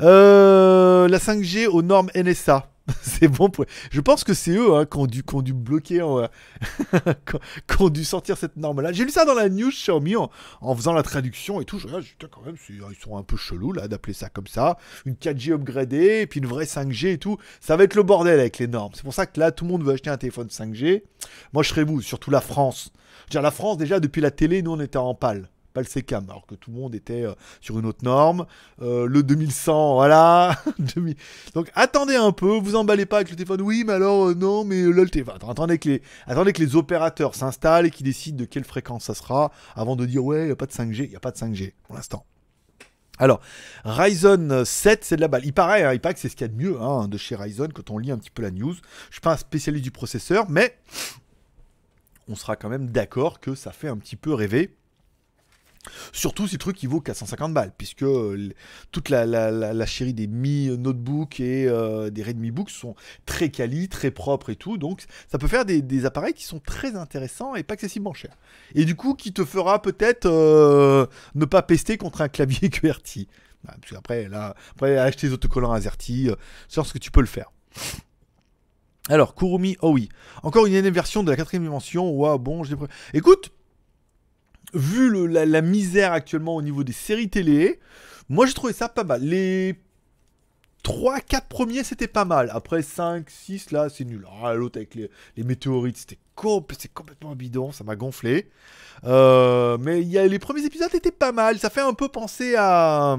Euh, 0.00 1.08
la 1.08 1.18
5G 1.18 1.66
aux 1.66 1.82
normes 1.82 2.08
NSA. 2.14 2.71
c'est 3.02 3.28
bon 3.28 3.48
pour... 3.48 3.64
Je 3.90 4.00
pense 4.00 4.24
que 4.24 4.34
c'est 4.34 4.52
eux 4.52 4.74
hein, 4.74 4.86
qui, 4.86 4.98
ont 4.98 5.06
dû, 5.42 5.52
bloquer, 5.52 6.00
euh, 6.00 6.26
qui 7.68 7.82
ont- 7.82 7.88
dû 7.88 8.04
sortir 8.04 8.36
cette 8.36 8.56
norme-là. 8.56 8.92
J'ai 8.92 9.04
lu 9.04 9.10
ça 9.10 9.24
dans 9.24 9.34
la 9.34 9.48
news 9.48 9.70
Xiaomi 9.70 10.16
en, 10.16 10.30
faisant 10.74 10.92
la 10.92 11.02
traduction 11.02 11.60
et 11.60 11.64
tout. 11.64 11.78
Je 11.78 11.88
je 11.88 11.98
dis, 11.98 12.08
Putain, 12.18 12.28
quand 12.30 12.42
même, 12.44 12.56
ils 12.68 13.02
sont 13.02 13.16
un 13.16 13.22
peu 13.22 13.36
chelous 13.36 13.72
là 13.72 13.88
d'appeler 13.88 14.14
ça 14.14 14.28
comme 14.28 14.46
ça. 14.46 14.78
Une 15.04 15.14
4G 15.14 15.52
upgradée 15.52 16.22
et 16.22 16.26
puis 16.26 16.40
une 16.40 16.46
vraie 16.46 16.64
5G 16.64 17.08
et 17.08 17.18
tout. 17.18 17.38
Ça 17.60 17.76
va 17.76 17.84
être 17.84 17.94
le 17.94 18.02
bordel 18.02 18.40
avec 18.40 18.58
les 18.58 18.66
normes. 18.66 18.92
C'est 18.94 19.04
pour 19.04 19.14
ça 19.14 19.26
que 19.26 19.38
là, 19.38 19.52
tout 19.52 19.64
le 19.64 19.70
monde 19.70 19.84
veut 19.84 19.92
acheter 19.92 20.10
un 20.10 20.16
téléphone 20.16 20.48
5G. 20.48 21.02
Moi, 21.52 21.62
je 21.62 21.68
serais 21.68 21.84
vous, 21.84 22.00
surtout 22.00 22.30
la 22.30 22.40
France. 22.40 22.92
Je 23.26 23.30
dire, 23.32 23.42
la 23.42 23.50
France, 23.50 23.76
déjà, 23.76 24.00
depuis 24.00 24.20
la 24.20 24.30
télé, 24.30 24.62
nous, 24.62 24.72
on 24.72 24.80
était 24.80 24.98
en 24.98 25.14
pâle. 25.14 25.48
Pas 25.72 25.80
le 25.80 25.86
SECAM, 25.86 26.28
alors 26.28 26.46
que 26.46 26.54
tout 26.54 26.70
le 26.70 26.76
monde 26.76 26.94
était 26.94 27.22
euh, 27.22 27.32
sur 27.60 27.78
une 27.78 27.86
autre 27.86 28.04
norme. 28.04 28.46
Euh, 28.80 29.06
le 29.06 29.22
2100, 29.22 29.94
voilà. 29.94 30.56
2000. 30.78 31.16
Donc 31.54 31.70
attendez 31.74 32.16
un 32.16 32.32
peu, 32.32 32.58
vous 32.58 32.76
emballez 32.76 33.06
pas 33.06 33.16
avec 33.16 33.30
le 33.30 33.36
téléphone. 33.36 33.62
Oui, 33.62 33.84
mais 33.86 33.94
alors 33.94 34.28
euh, 34.28 34.34
non, 34.34 34.64
mais 34.64 34.82
là 34.82 35.02
le 35.02 35.08
téléphone. 35.08 35.36
Attendez 35.48 35.78
que 35.78 35.88
les, 36.60 36.76
opérateurs 36.76 37.34
s'installent 37.34 37.86
et 37.86 37.90
qu'ils 37.90 38.06
décident 38.06 38.38
de 38.38 38.44
quelle 38.44 38.64
fréquence 38.64 39.04
ça 39.04 39.14
sera 39.14 39.50
avant 39.74 39.96
de 39.96 40.06
dire 40.06 40.24
ouais, 40.24 40.44
il 40.44 40.48
y 40.48 40.52
a 40.52 40.56
pas 40.56 40.66
de 40.66 40.72
5G, 40.72 41.04
il 41.04 41.10
y 41.10 41.16
a 41.16 41.20
pas 41.20 41.30
de 41.30 41.36
5G 41.36 41.72
pour 41.84 41.94
l'instant. 41.94 42.24
Alors, 43.18 43.40
Ryzen 43.84 44.64
7, 44.64 45.04
c'est 45.04 45.16
de 45.16 45.20
la 45.20 45.28
balle. 45.28 45.42
Il 45.44 45.52
paraît, 45.52 45.84
hein, 45.84 45.92
il 45.92 46.00
paraît 46.00 46.14
que 46.14 46.20
c'est 46.20 46.28
ce 46.28 46.34
qu'il 46.34 46.46
y 46.46 46.50
a 46.50 46.52
de 46.52 46.56
mieux 46.56 46.80
hein, 46.80 47.08
de 47.08 47.18
chez 47.18 47.36
Ryzen 47.36 47.72
quand 47.72 47.90
on 47.90 47.98
lit 47.98 48.10
un 48.10 48.18
petit 48.18 48.30
peu 48.30 48.42
la 48.42 48.50
news. 48.50 48.74
Je 48.74 49.12
suis 49.12 49.20
pas 49.20 49.32
un 49.32 49.36
spécialiste 49.36 49.84
du 49.84 49.90
processeur, 49.90 50.48
mais 50.48 50.76
on 52.28 52.34
sera 52.34 52.56
quand 52.56 52.68
même 52.68 52.88
d'accord 52.88 53.40
que 53.40 53.54
ça 53.54 53.72
fait 53.72 53.88
un 53.88 53.96
petit 53.96 54.16
peu 54.16 54.32
rêver. 54.32 54.74
Surtout 56.12 56.46
si 56.46 56.54
le 56.54 56.58
truc 56.58 56.82
il 56.82 56.88
vaut 56.88 57.00
450 57.00 57.52
balles, 57.52 57.72
puisque 57.76 58.04
euh, 58.04 58.50
toute 58.92 59.08
la, 59.08 59.26
la, 59.26 59.86
chérie 59.86 60.14
des 60.14 60.28
Mi 60.28 60.68
Notebook 60.78 61.40
et 61.40 61.66
euh, 61.66 62.10
des 62.10 62.22
Redmi 62.22 62.50
Book 62.52 62.70
sont 62.70 62.94
très 63.26 63.50
quali, 63.50 63.88
très 63.88 64.12
propres 64.12 64.50
et 64.50 64.56
tout, 64.56 64.78
donc 64.78 65.04
ça 65.30 65.38
peut 65.38 65.48
faire 65.48 65.64
des, 65.64 66.06
appareils 66.06 66.34
qui 66.34 66.44
sont 66.44 66.60
très 66.60 66.96
intéressants 66.96 67.54
et 67.54 67.62
pas 67.62 67.74
excessivement 67.74 68.12
chers. 68.12 68.36
Et 68.74 68.84
du 68.84 68.94
coup, 68.94 69.14
qui 69.14 69.32
te 69.32 69.44
fera 69.44 69.82
peut-être 69.82 70.26
euh, 70.26 71.06
ne 71.34 71.44
pas 71.44 71.62
pester 71.62 71.96
contre 71.96 72.20
un 72.20 72.28
clavier 72.28 72.70
QWERTY. 72.70 73.28
Parce 73.64 73.92
qu'après, 73.92 74.28
là, 74.28 74.54
après, 74.72 74.98
acheter 74.98 75.28
des 75.28 75.32
autocollants 75.32 75.72
AZERTY, 75.72 76.30
c'est 76.68 76.82
ce 76.82 76.92
que 76.92 76.98
tu 76.98 77.12
peux 77.12 77.20
le 77.20 77.26
faire. 77.26 77.52
Alors, 79.08 79.34
Kurumi, 79.34 79.76
oh 79.82 79.92
oui. 79.92 80.08
Encore 80.42 80.66
une 80.66 80.74
énième 80.74 80.94
version 80.94 81.22
de 81.22 81.30
la 81.30 81.36
quatrième 81.36 81.62
dimension. 81.62 82.10
Waouh, 82.10 82.38
bon, 82.38 82.64
j'ai... 82.64 82.74
Écoute, 83.14 83.52
vu 84.74 85.28
la, 85.28 85.62
misère 85.62 86.12
actuellement 86.12 86.56
au 86.56 86.62
niveau 86.62 86.84
des 86.84 86.92
séries 86.92 87.28
télé, 87.28 87.80
moi 88.28 88.46
j'ai 88.46 88.54
trouvé 88.54 88.72
ça 88.72 88.88
pas 88.88 89.04
mal. 89.04 89.22
Les 89.22 89.76
3-4 90.84 91.48
premiers 91.48 91.84
c'était 91.84 92.08
pas 92.08 92.24
mal. 92.24 92.50
Après 92.52 92.82
5, 92.82 93.28
6 93.28 93.70
là 93.70 93.88
c'est 93.88 94.04
nul. 94.04 94.26
Ah, 94.42 94.54
L'autre 94.54 94.78
avec 94.78 94.94
les, 94.94 95.10
météorites 95.44 95.96
c'était 95.96 96.18
complètement 96.34 97.34
bidon, 97.34 97.72
ça 97.72 97.84
m'a 97.84 97.96
gonflé. 97.96 98.50
Euh, 99.04 99.78
mais 99.80 100.02
y 100.02 100.18
a, 100.18 100.26
les 100.26 100.38
premiers 100.38 100.64
épisodes 100.64 100.94
étaient 100.94 101.10
pas 101.10 101.32
mal. 101.32 101.58
Ça 101.58 101.70
fait 101.70 101.80
un 101.80 101.94
peu 101.94 102.08
penser 102.08 102.54
à, 102.56 103.16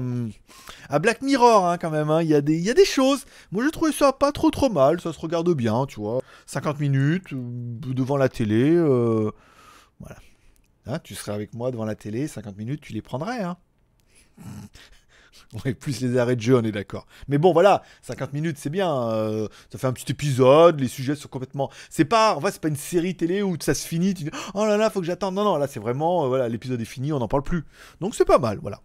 à 0.88 0.98
Black 0.98 1.22
Mirror 1.22 1.66
hein, 1.66 1.78
quand 1.78 1.90
même. 1.90 2.10
hein. 2.10 2.22
Il 2.22 2.28
y, 2.28 2.34
a 2.34 2.40
des- 2.40 2.84
choses. 2.84 3.24
Moi 3.52 3.64
j'ai 3.64 3.70
trouvé 3.70 3.92
ça 3.92 4.12
pas 4.12 4.32
trop 4.32 4.50
trop 4.50 4.70
mal. 4.70 5.00
Ça 5.00 5.12
se 5.12 5.18
regarde 5.20 5.52
bien, 5.54 5.86
tu 5.86 6.00
vois. 6.00 6.20
50 6.46 6.80
minutes 6.80 7.32
euh, 7.32 7.36
devant 7.94 8.16
la 8.16 8.28
télé. 8.28 8.70
euh, 8.74 9.30
voilà. 10.00 10.16
Hein, 10.86 10.98
tu 10.98 11.14
serais 11.14 11.32
avec 11.32 11.54
moi 11.54 11.70
devant 11.70 11.84
la 11.84 11.94
télé, 11.94 12.28
50 12.28 12.56
minutes, 12.56 12.80
tu 12.80 12.92
les 12.92 13.02
prendrais. 13.02 13.42
Hein 13.42 13.56
Ouais, 15.64 15.74
plus 15.74 16.00
les 16.00 16.16
arrêts 16.16 16.36
de 16.36 16.40
jeu, 16.40 16.56
on 16.56 16.62
est 16.62 16.72
d'accord. 16.72 17.06
Mais 17.28 17.38
bon, 17.38 17.52
voilà, 17.52 17.82
50 18.02 18.32
minutes, 18.32 18.56
c'est 18.58 18.70
bien. 18.70 18.92
euh, 19.08 19.48
ça 19.70 19.78
fait 19.78 19.86
un 19.86 19.92
petit 19.92 20.10
épisode, 20.10 20.80
les 20.80 20.88
sujets 20.88 21.16
sont 21.16 21.28
complètement. 21.28 21.70
C'est 21.90 22.04
pas, 22.04 22.36
en 22.36 22.40
pas 22.40 22.68
une 22.68 22.76
série 22.76 23.16
télé 23.16 23.42
où 23.42 23.56
ça 23.60 23.74
se 23.74 23.86
finit. 23.86 24.14
Tu 24.14 24.24
dis, 24.24 24.30
oh 24.54 24.64
là 24.64 24.76
là, 24.76 24.90
faut 24.90 25.00
que 25.00 25.06
j'attende. 25.06 25.34
Non, 25.34 25.44
non, 25.44 25.56
là, 25.56 25.66
c'est 25.66 25.80
vraiment, 25.80 26.24
euh, 26.24 26.28
voilà, 26.28 26.48
l'épisode 26.48 26.80
est 26.80 26.84
fini, 26.84 27.12
on 27.12 27.18
n'en 27.18 27.28
parle 27.28 27.42
plus. 27.42 27.64
Donc 28.00 28.14
c'est 28.14 28.24
pas 28.24 28.38
mal, 28.38 28.58
voilà. 28.62 28.80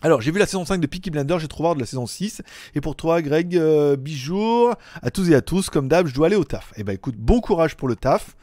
Alors, 0.00 0.20
j'ai 0.20 0.30
vu 0.30 0.38
la 0.38 0.46
saison 0.46 0.64
5 0.64 0.80
de 0.80 0.86
Peaky 0.86 1.10
Blinders, 1.10 1.40
j'ai 1.40 1.48
trop 1.48 1.66
hâte 1.66 1.74
de 1.74 1.80
la 1.80 1.86
saison 1.86 2.06
6. 2.06 2.42
Et 2.76 2.80
pour 2.80 2.94
toi, 2.94 3.20
Greg, 3.20 3.56
euh, 3.56 3.96
bijour 3.96 4.74
à 5.02 5.10
tous 5.10 5.28
et 5.30 5.34
à 5.34 5.40
tous. 5.40 5.70
Comme 5.70 5.88
d'hab, 5.88 6.06
je 6.06 6.14
dois 6.14 6.28
aller 6.28 6.36
au 6.36 6.44
taf. 6.44 6.72
Eh 6.76 6.84
ben, 6.84 6.92
écoute, 6.92 7.16
bon 7.16 7.40
courage 7.40 7.76
pour 7.76 7.88
le 7.88 7.96
taf. 7.96 8.36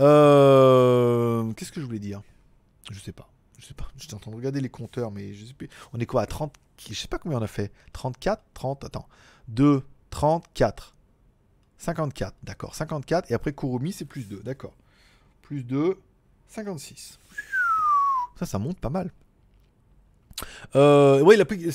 Euh, 0.00 1.52
Qu'est-ce 1.52 1.72
que 1.72 1.80
je 1.80 1.86
voulais 1.86 1.98
dire? 1.98 2.22
Je 2.90 2.98
sais 2.98 3.12
pas. 3.12 3.28
Je 3.58 3.66
sais 3.66 3.74
pas. 3.74 3.88
J'étais 3.96 4.14
en 4.14 4.18
train 4.18 4.30
de 4.30 4.36
regarder 4.36 4.60
les 4.60 4.68
compteurs, 4.68 5.10
mais 5.10 5.34
je 5.34 5.44
sais 5.44 5.52
plus. 5.52 5.68
On 5.92 6.00
est 6.00 6.06
quoi 6.06 6.22
à 6.22 6.26
30 6.26 6.54
Je 6.88 6.94
sais 6.94 7.08
pas 7.08 7.18
combien 7.18 7.38
on 7.38 7.42
a 7.42 7.46
fait. 7.46 7.70
34 7.92 8.42
30 8.54 8.84
Attends. 8.84 9.08
2, 9.48 9.82
34. 10.10 10.94
54. 11.78 12.34
D'accord. 12.42 12.74
54. 12.74 13.30
Et 13.30 13.34
après, 13.34 13.52
Kurumi, 13.52 13.92
c'est 13.92 14.04
plus 14.04 14.28
2. 14.28 14.40
D'accord. 14.40 14.74
Plus 15.42 15.62
2, 15.64 15.98
56. 16.48 17.18
Ça, 18.36 18.46
ça 18.46 18.58
monte 18.58 18.78
pas 18.78 18.90
mal. 18.90 19.10
Euh, 20.76 21.20
oui, 21.20 21.36
la 21.36 21.44
Peaky 21.44 21.70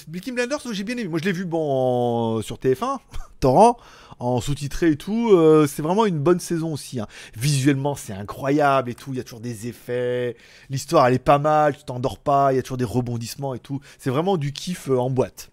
j'ai 0.72 0.84
bien 0.84 0.98
aimé. 0.98 1.08
Moi, 1.08 1.20
je 1.20 1.26
l'ai 1.26 1.32
vu 1.32 1.46
bon 1.46 2.42
sur 2.42 2.58
TF1, 2.58 2.98
torrent, 3.40 3.78
en 4.20 4.42
sous-titré 4.42 4.92
et 4.92 4.96
tout. 4.96 5.32
Euh, 5.32 5.68
c'est 5.68 5.82
vraiment 5.82 6.06
une 6.06 6.20
bonne 6.20 6.40
saison 6.40 6.74
aussi. 6.74 7.00
hein. 7.00 7.08
Visuellement, 7.36 7.96
c'est 7.96 8.14
incroyable 8.14 8.90
et 8.90 8.96
tout. 8.96 9.12
Il 9.14 9.18
y 9.18 9.20
a 9.20 9.24
toujours 9.24 9.42
des 9.42 9.68
effets. 9.68 10.38
L'histoire, 10.70 11.08
elle 11.08 11.16
est 11.16 11.20
pas 11.20 11.40
mal. 11.40 11.78
Tu 11.78 11.84
t'endors 11.84 12.20
pas. 12.20 12.54
Il 12.54 12.56
y 12.56 12.60
a 12.60 12.62
toujours 12.62 12.78
des 12.78 12.86
rebondissements 12.86 13.54
et 13.54 13.60
tout. 13.60 13.80
C'est 13.98 14.10
vraiment 14.10 14.38
du 14.38 14.54
kiff 14.54 14.90
euh, 14.90 14.98
en 14.98 15.10
boîte. 15.10 15.52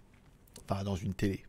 Enfin, 0.68 0.84
dans 0.84 0.96
une 0.96 1.14
télé. 1.14 1.42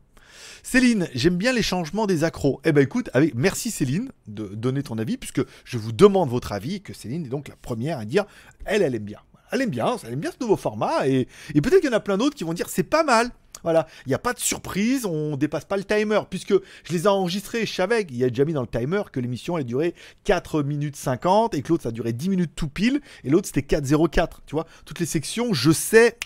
Céline, 0.63 1.07
j'aime 1.13 1.35
bien 1.35 1.51
les 1.51 1.61
changements 1.61 2.07
des 2.07 2.23
accros. 2.23 2.61
Eh 2.63 2.71
ben 2.71 2.81
écoute, 2.81 3.09
merci 3.35 3.69
Céline 3.69 4.11
de 4.27 4.47
donner 4.47 4.81
ton 4.81 4.97
avis, 4.97 5.17
puisque 5.17 5.41
je 5.65 5.77
vous 5.77 5.91
demande 5.91 6.29
votre 6.29 6.53
avis, 6.53 6.81
que 6.81 6.93
Céline 6.93 7.25
est 7.25 7.29
donc 7.29 7.49
la 7.49 7.55
première 7.57 7.99
à 7.99 8.05
dire, 8.05 8.25
elle, 8.65 8.81
elle 8.81 8.95
aime 8.95 9.03
bien. 9.03 9.19
Elle 9.53 9.61
aime 9.61 9.69
bien, 9.69 9.97
elle 10.03 10.13
aime 10.13 10.19
bien 10.19 10.31
ce 10.31 10.37
nouveau 10.41 10.57
format, 10.57 11.07
et, 11.07 11.27
peut-être 11.53 11.81
qu'il 11.81 11.89
y 11.89 11.93
en 11.93 11.95
a 11.95 11.99
plein 11.99 12.17
d'autres 12.17 12.35
qui 12.35 12.43
vont 12.43 12.53
dire, 12.53 12.69
c'est 12.69 12.81
pas 12.81 13.03
mal. 13.03 13.29
Voilà, 13.61 13.85
il 14.05 14.09
n'y 14.09 14.15
a 14.15 14.19
pas 14.19 14.33
de 14.33 14.39
surprise, 14.39 15.05
on 15.05 15.37
dépasse 15.37 15.63
pas 15.63 15.77
le 15.77 15.83
timer, 15.83 16.21
puisque 16.27 16.53
je 16.53 16.91
les 16.91 17.03
ai 17.03 17.07
enregistrés, 17.07 17.67
je 17.67 17.71
savais 17.71 18.03
qu'il 18.03 18.17
y 18.17 18.23
a 18.23 18.29
déjà 18.29 18.45
mis 18.45 18.53
dans 18.53 18.61
le 18.61 18.67
timer 18.67 19.03
que 19.11 19.19
l'émission 19.19 19.55
allait 19.55 19.63
durer 19.63 19.93
4 20.23 20.63
minutes 20.63 20.95
50 20.95 21.53
et 21.53 21.61
que 21.61 21.69
l'autre 21.69 21.83
ça 21.83 21.91
durait 21.91 22.13
10 22.13 22.29
minutes 22.29 22.51
tout 22.55 22.67
pile, 22.67 22.99
et 23.23 23.29
l'autre 23.29 23.47
c'était 23.53 23.77
4.04, 23.77 24.39
tu 24.47 24.55
vois. 24.55 24.65
Toutes 24.85 24.99
les 24.99 25.05
sections, 25.05 25.53
je 25.53 25.71
sais, 25.71 26.17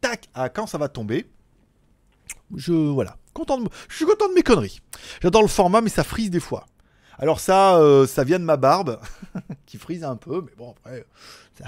tac, 0.00 0.28
à 0.32 0.48
quand 0.48 0.68
ça 0.68 0.78
va 0.78 0.88
tomber. 0.88 1.26
Je, 2.54 2.72
voilà, 2.72 3.16
content 3.34 3.58
de, 3.58 3.68
je 3.88 3.96
suis 3.96 4.06
content 4.06 4.28
de 4.28 4.34
mes 4.34 4.42
conneries. 4.42 4.80
J'adore 5.20 5.42
le 5.42 5.48
format, 5.48 5.80
mais 5.80 5.90
ça 5.90 6.04
frise 6.04 6.30
des 6.30 6.40
fois. 6.40 6.66
Alors 7.18 7.40
ça, 7.40 7.78
euh, 7.78 8.06
ça 8.06 8.24
vient 8.24 8.38
de 8.38 8.44
ma 8.44 8.56
barbe, 8.56 9.00
qui 9.66 9.78
frise 9.78 10.04
un 10.04 10.16
peu, 10.16 10.42
mais 10.44 10.52
bon, 10.56 10.74
après... 10.76 11.04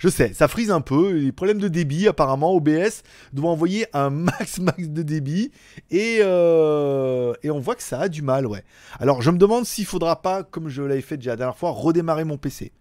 Je 0.00 0.08
sais, 0.08 0.32
ça 0.34 0.48
frise 0.48 0.70
un 0.70 0.80
peu. 0.80 1.12
Les 1.12 1.32
problèmes 1.32 1.58
de 1.58 1.68
débit, 1.68 2.08
apparemment, 2.08 2.54
OBS 2.54 3.02
doit 3.32 3.50
envoyer 3.50 3.86
un 3.92 4.10
max 4.10 4.58
max 4.58 4.88
de 4.88 5.02
débit. 5.02 5.50
Et, 5.90 6.18
euh, 6.20 7.34
et 7.42 7.50
on 7.50 7.58
voit 7.58 7.74
que 7.74 7.82
ça 7.82 8.00
a 8.00 8.08
du 8.08 8.22
mal, 8.22 8.46
ouais. 8.46 8.64
Alors, 9.00 9.22
je 9.22 9.30
me 9.30 9.38
demande 9.38 9.64
s'il 9.64 9.86
faudra 9.86 10.22
pas, 10.22 10.42
comme 10.42 10.68
je 10.68 10.82
l'avais 10.82 11.00
fait 11.00 11.16
déjà 11.16 11.30
la 11.30 11.36
dernière 11.36 11.56
fois, 11.56 11.70
redémarrer 11.70 12.24
mon 12.24 12.36
PC. 12.36 12.72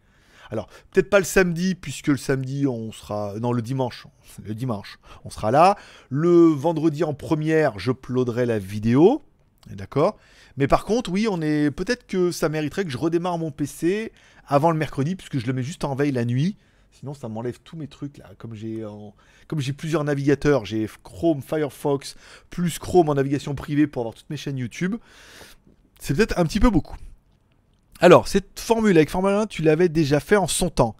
Alors, 0.51 0.67
peut-être 0.91 1.09
pas 1.09 1.19
le 1.19 1.25
samedi, 1.25 1.75
puisque 1.75 2.07
le 2.07 2.17
samedi, 2.17 2.67
on 2.67 2.91
sera... 2.91 3.33
Non, 3.39 3.53
le 3.53 3.61
dimanche. 3.61 4.05
Le 4.43 4.53
dimanche, 4.53 4.99
on 5.25 5.29
sera 5.29 5.51
là. 5.51 5.77
Le 6.09 6.47
vendredi 6.47 7.03
en 7.03 7.13
première, 7.13 7.79
je 7.79 7.91
la 8.45 8.59
vidéo. 8.59 9.21
D'accord? 9.67 10.17
Mais 10.57 10.67
par 10.67 10.85
contre, 10.85 11.11
oui, 11.11 11.27
on 11.29 11.41
est... 11.41 11.71
Peut-être 11.71 12.05
que 12.05 12.31
ça 12.31 12.49
mériterait 12.49 12.85
que 12.85 12.91
je 12.91 12.97
redémarre 12.97 13.37
mon 13.37 13.51
PC 13.51 14.11
avant 14.45 14.71
le 14.71 14.77
mercredi, 14.77 15.15
puisque 15.15 15.39
je 15.39 15.47
le 15.47 15.53
mets 15.53 15.63
juste 15.63 15.83
en 15.83 15.95
veille 15.95 16.11
la 16.11 16.25
nuit. 16.25 16.57
Sinon, 16.91 17.13
ça 17.13 17.27
m'enlève 17.27 17.59
tous 17.63 17.75
mes 17.75 17.87
trucs 17.87 18.17
là. 18.17 18.29
Comme 18.37 18.53
j'ai 18.53 18.85
comme 19.47 19.59
j'ai 19.59 19.73
plusieurs 19.73 20.03
navigateurs, 20.03 20.65
j'ai 20.65 20.87
Chrome, 21.03 21.41
Firefox, 21.41 22.15
plus 22.49 22.77
Chrome 22.77 23.09
en 23.09 23.15
navigation 23.15 23.55
privée 23.55 23.87
pour 23.87 24.01
avoir 24.01 24.13
toutes 24.13 24.29
mes 24.29 24.37
chaînes 24.37 24.57
YouTube. 24.57 24.95
C'est 25.99 26.13
peut-être 26.13 26.37
un 26.37 26.45
petit 26.45 26.59
peu 26.59 26.69
beaucoup. 26.69 26.97
Alors, 27.99 28.27
cette 28.27 28.59
formule 28.59 28.95
avec 28.97 29.09
Formule 29.09 29.33
1, 29.33 29.47
tu 29.47 29.61
l'avais 29.61 29.89
déjà 29.89 30.19
fait 30.19 30.35
en 30.35 30.47
son 30.47 30.69
temps. 30.69 30.95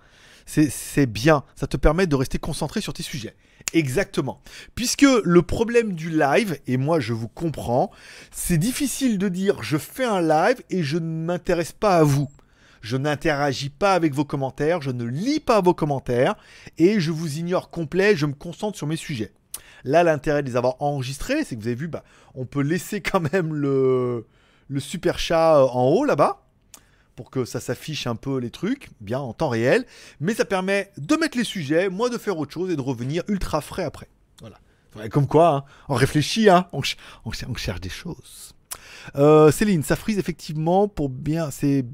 C'est 0.46 1.06
bien, 1.06 1.44
ça 1.56 1.68
te 1.68 1.78
permet 1.78 2.08
de 2.08 2.16
rester 2.16 2.38
concentré 2.38 2.82
sur 2.82 2.94
tes 2.94 3.04
sujets. 3.04 3.36
Exactement. 3.74 4.42
Puisque 4.76 5.06
le 5.24 5.42
problème 5.42 5.94
du 5.94 6.10
live, 6.10 6.60
et 6.68 6.78
moi 6.78 7.00
je 7.00 7.14
vous 7.14 7.28
comprends, 7.28 7.92
c'est 8.32 8.58
difficile 8.58 9.18
de 9.18 9.30
dire 9.30 9.62
je 9.64 9.78
fais 9.78 10.06
un 10.06 10.22
live 10.22 10.62
et 10.70 10.84
je 10.84 10.98
ne 10.98 11.26
m'intéresse 11.26 11.72
pas 11.72 11.98
à 11.98 12.04
vous 12.04 12.30
je 12.84 12.98
n'interagis 12.98 13.70
pas 13.70 13.94
avec 13.94 14.14
vos 14.14 14.26
commentaires, 14.26 14.82
je 14.82 14.92
ne 14.92 15.06
lis 15.06 15.40
pas 15.40 15.62
vos 15.62 15.74
commentaires 15.74 16.36
et 16.78 17.00
je 17.00 17.12
vous 17.12 17.40
ignore 17.40 17.70
complet, 17.70 18.16
je 18.16 18.26
me 18.26 18.34
concentre 18.34 18.78
sur 18.78 18.88
mes 18.88 18.98
sujets. 18.98 19.32
Là, 19.86 20.04
l'intérêt 20.04 20.44
de 20.44 20.50
les 20.50 20.58
avoir 20.58 20.82
enregistrés, 20.82 21.44
c'est 21.44 21.56
que 21.56 21.62
vous 21.62 21.68
avez 21.68 21.76
vu, 21.76 21.88
bah, 21.88 22.04
on 22.36 22.46
peut 22.46 22.62
laisser 22.62 23.02
quand 23.02 23.32
même 23.32 23.54
le, 23.54 24.28
le 24.68 24.80
super 24.80 25.18
chat 25.18 25.66
en 25.66 25.86
haut 25.86 26.06
là-bas 26.06 26.43
pour 27.16 27.30
que 27.30 27.46
ça 27.46 27.60
s'affiche 27.60 28.08
un 28.08 28.16
peu 28.16 28.38
les 28.40 28.50
trucs, 28.50 28.90
bien 29.02 29.20
en 29.20 29.34
temps 29.34 29.50
réel, 29.50 29.86
mais 30.20 30.34
ça 30.34 30.46
permet 30.46 30.92
de 30.98 31.16
mettre 31.16 31.38
les 31.38 31.44
sujets, 31.44 31.90
moi 31.90 32.10
de 32.10 32.18
faire 32.18 32.38
autre 32.38 32.52
chose 32.52 32.72
et 32.72 32.76
de 32.76 32.82
revenir 32.82 33.24
ultra 33.28 33.62
frais 33.62 33.84
après. 33.84 34.10
Voilà. 34.42 34.58
Comme 35.10 35.28
quoi, 35.28 35.56
hein, 35.56 35.64
on 35.90 35.96
réfléchit, 35.96 36.50
hein, 36.50 36.68
on, 36.72 36.82
cherche 37.56 37.82
des 37.82 37.90
choses. 37.90 38.54
Euh, 39.16 39.52
Céline, 39.52 39.84
ça 39.84 39.96
frise 39.96 40.18
effectivement 40.18 40.88
pour 40.88 41.10
bien, 41.10 41.52
c'est 41.52 41.86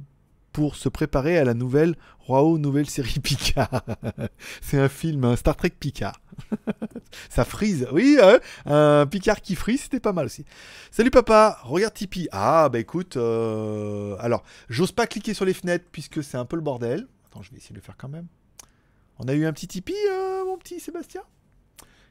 pour 0.52 0.76
se 0.76 0.90
préparer 0.90 1.38
à 1.38 1.44
la 1.44 1.54
nouvelle 1.54 1.96
Roao 2.20 2.58
nouvelle 2.58 2.90
série 2.90 3.20
Picard. 3.24 3.84
c'est 4.62 4.80
un 4.80 4.90
film, 4.90 5.24
un 5.26 5.36
Star 5.36 5.56
Trek 5.56 5.72
Picard. 5.80 6.20
ça 7.30 7.46
frise. 7.46 7.88
Oui, 7.92 8.18
un 8.66 9.06
Picard 9.06 9.42
qui 9.42 9.56
frise, 9.56 9.82
c'était 9.82 10.00
pas 10.00 10.14
mal 10.14 10.26
aussi. 10.26 10.46
Salut 10.92 11.12
papa, 11.12 11.60
regarde 11.64 11.94
Tipeee. 11.94 12.28
Ah 12.32 12.70
bah 12.70 12.80
écoute, 12.80 13.18
euh, 13.18 14.16
alors 14.20 14.44
j'ose 14.70 14.92
pas 14.92 15.08
cliquer 15.08 15.34
sur 15.34 15.46
les 15.46 15.54
fenêtres 15.54 15.86
puisque 15.92 16.24
c'est 16.24 16.38
un 16.38 16.46
peu 16.46 16.56
le 16.56 16.62
bordel. 16.62 17.08
Attends, 17.28 17.42
je 17.42 17.52
vais 17.52 17.58
essayer 17.58 17.72
de 17.74 17.80
le 17.80 17.84
faire 17.84 17.98
quand 17.98 18.10
même. 18.10 18.28
On 19.20 19.28
a 19.28 19.34
eu 19.34 19.46
un 19.46 19.54
petit 19.54 19.68
Tipeee, 19.68 19.94
euh, 20.12 20.46
mon 20.46 20.58
petit 20.58 20.80
Sébastien? 20.80 21.24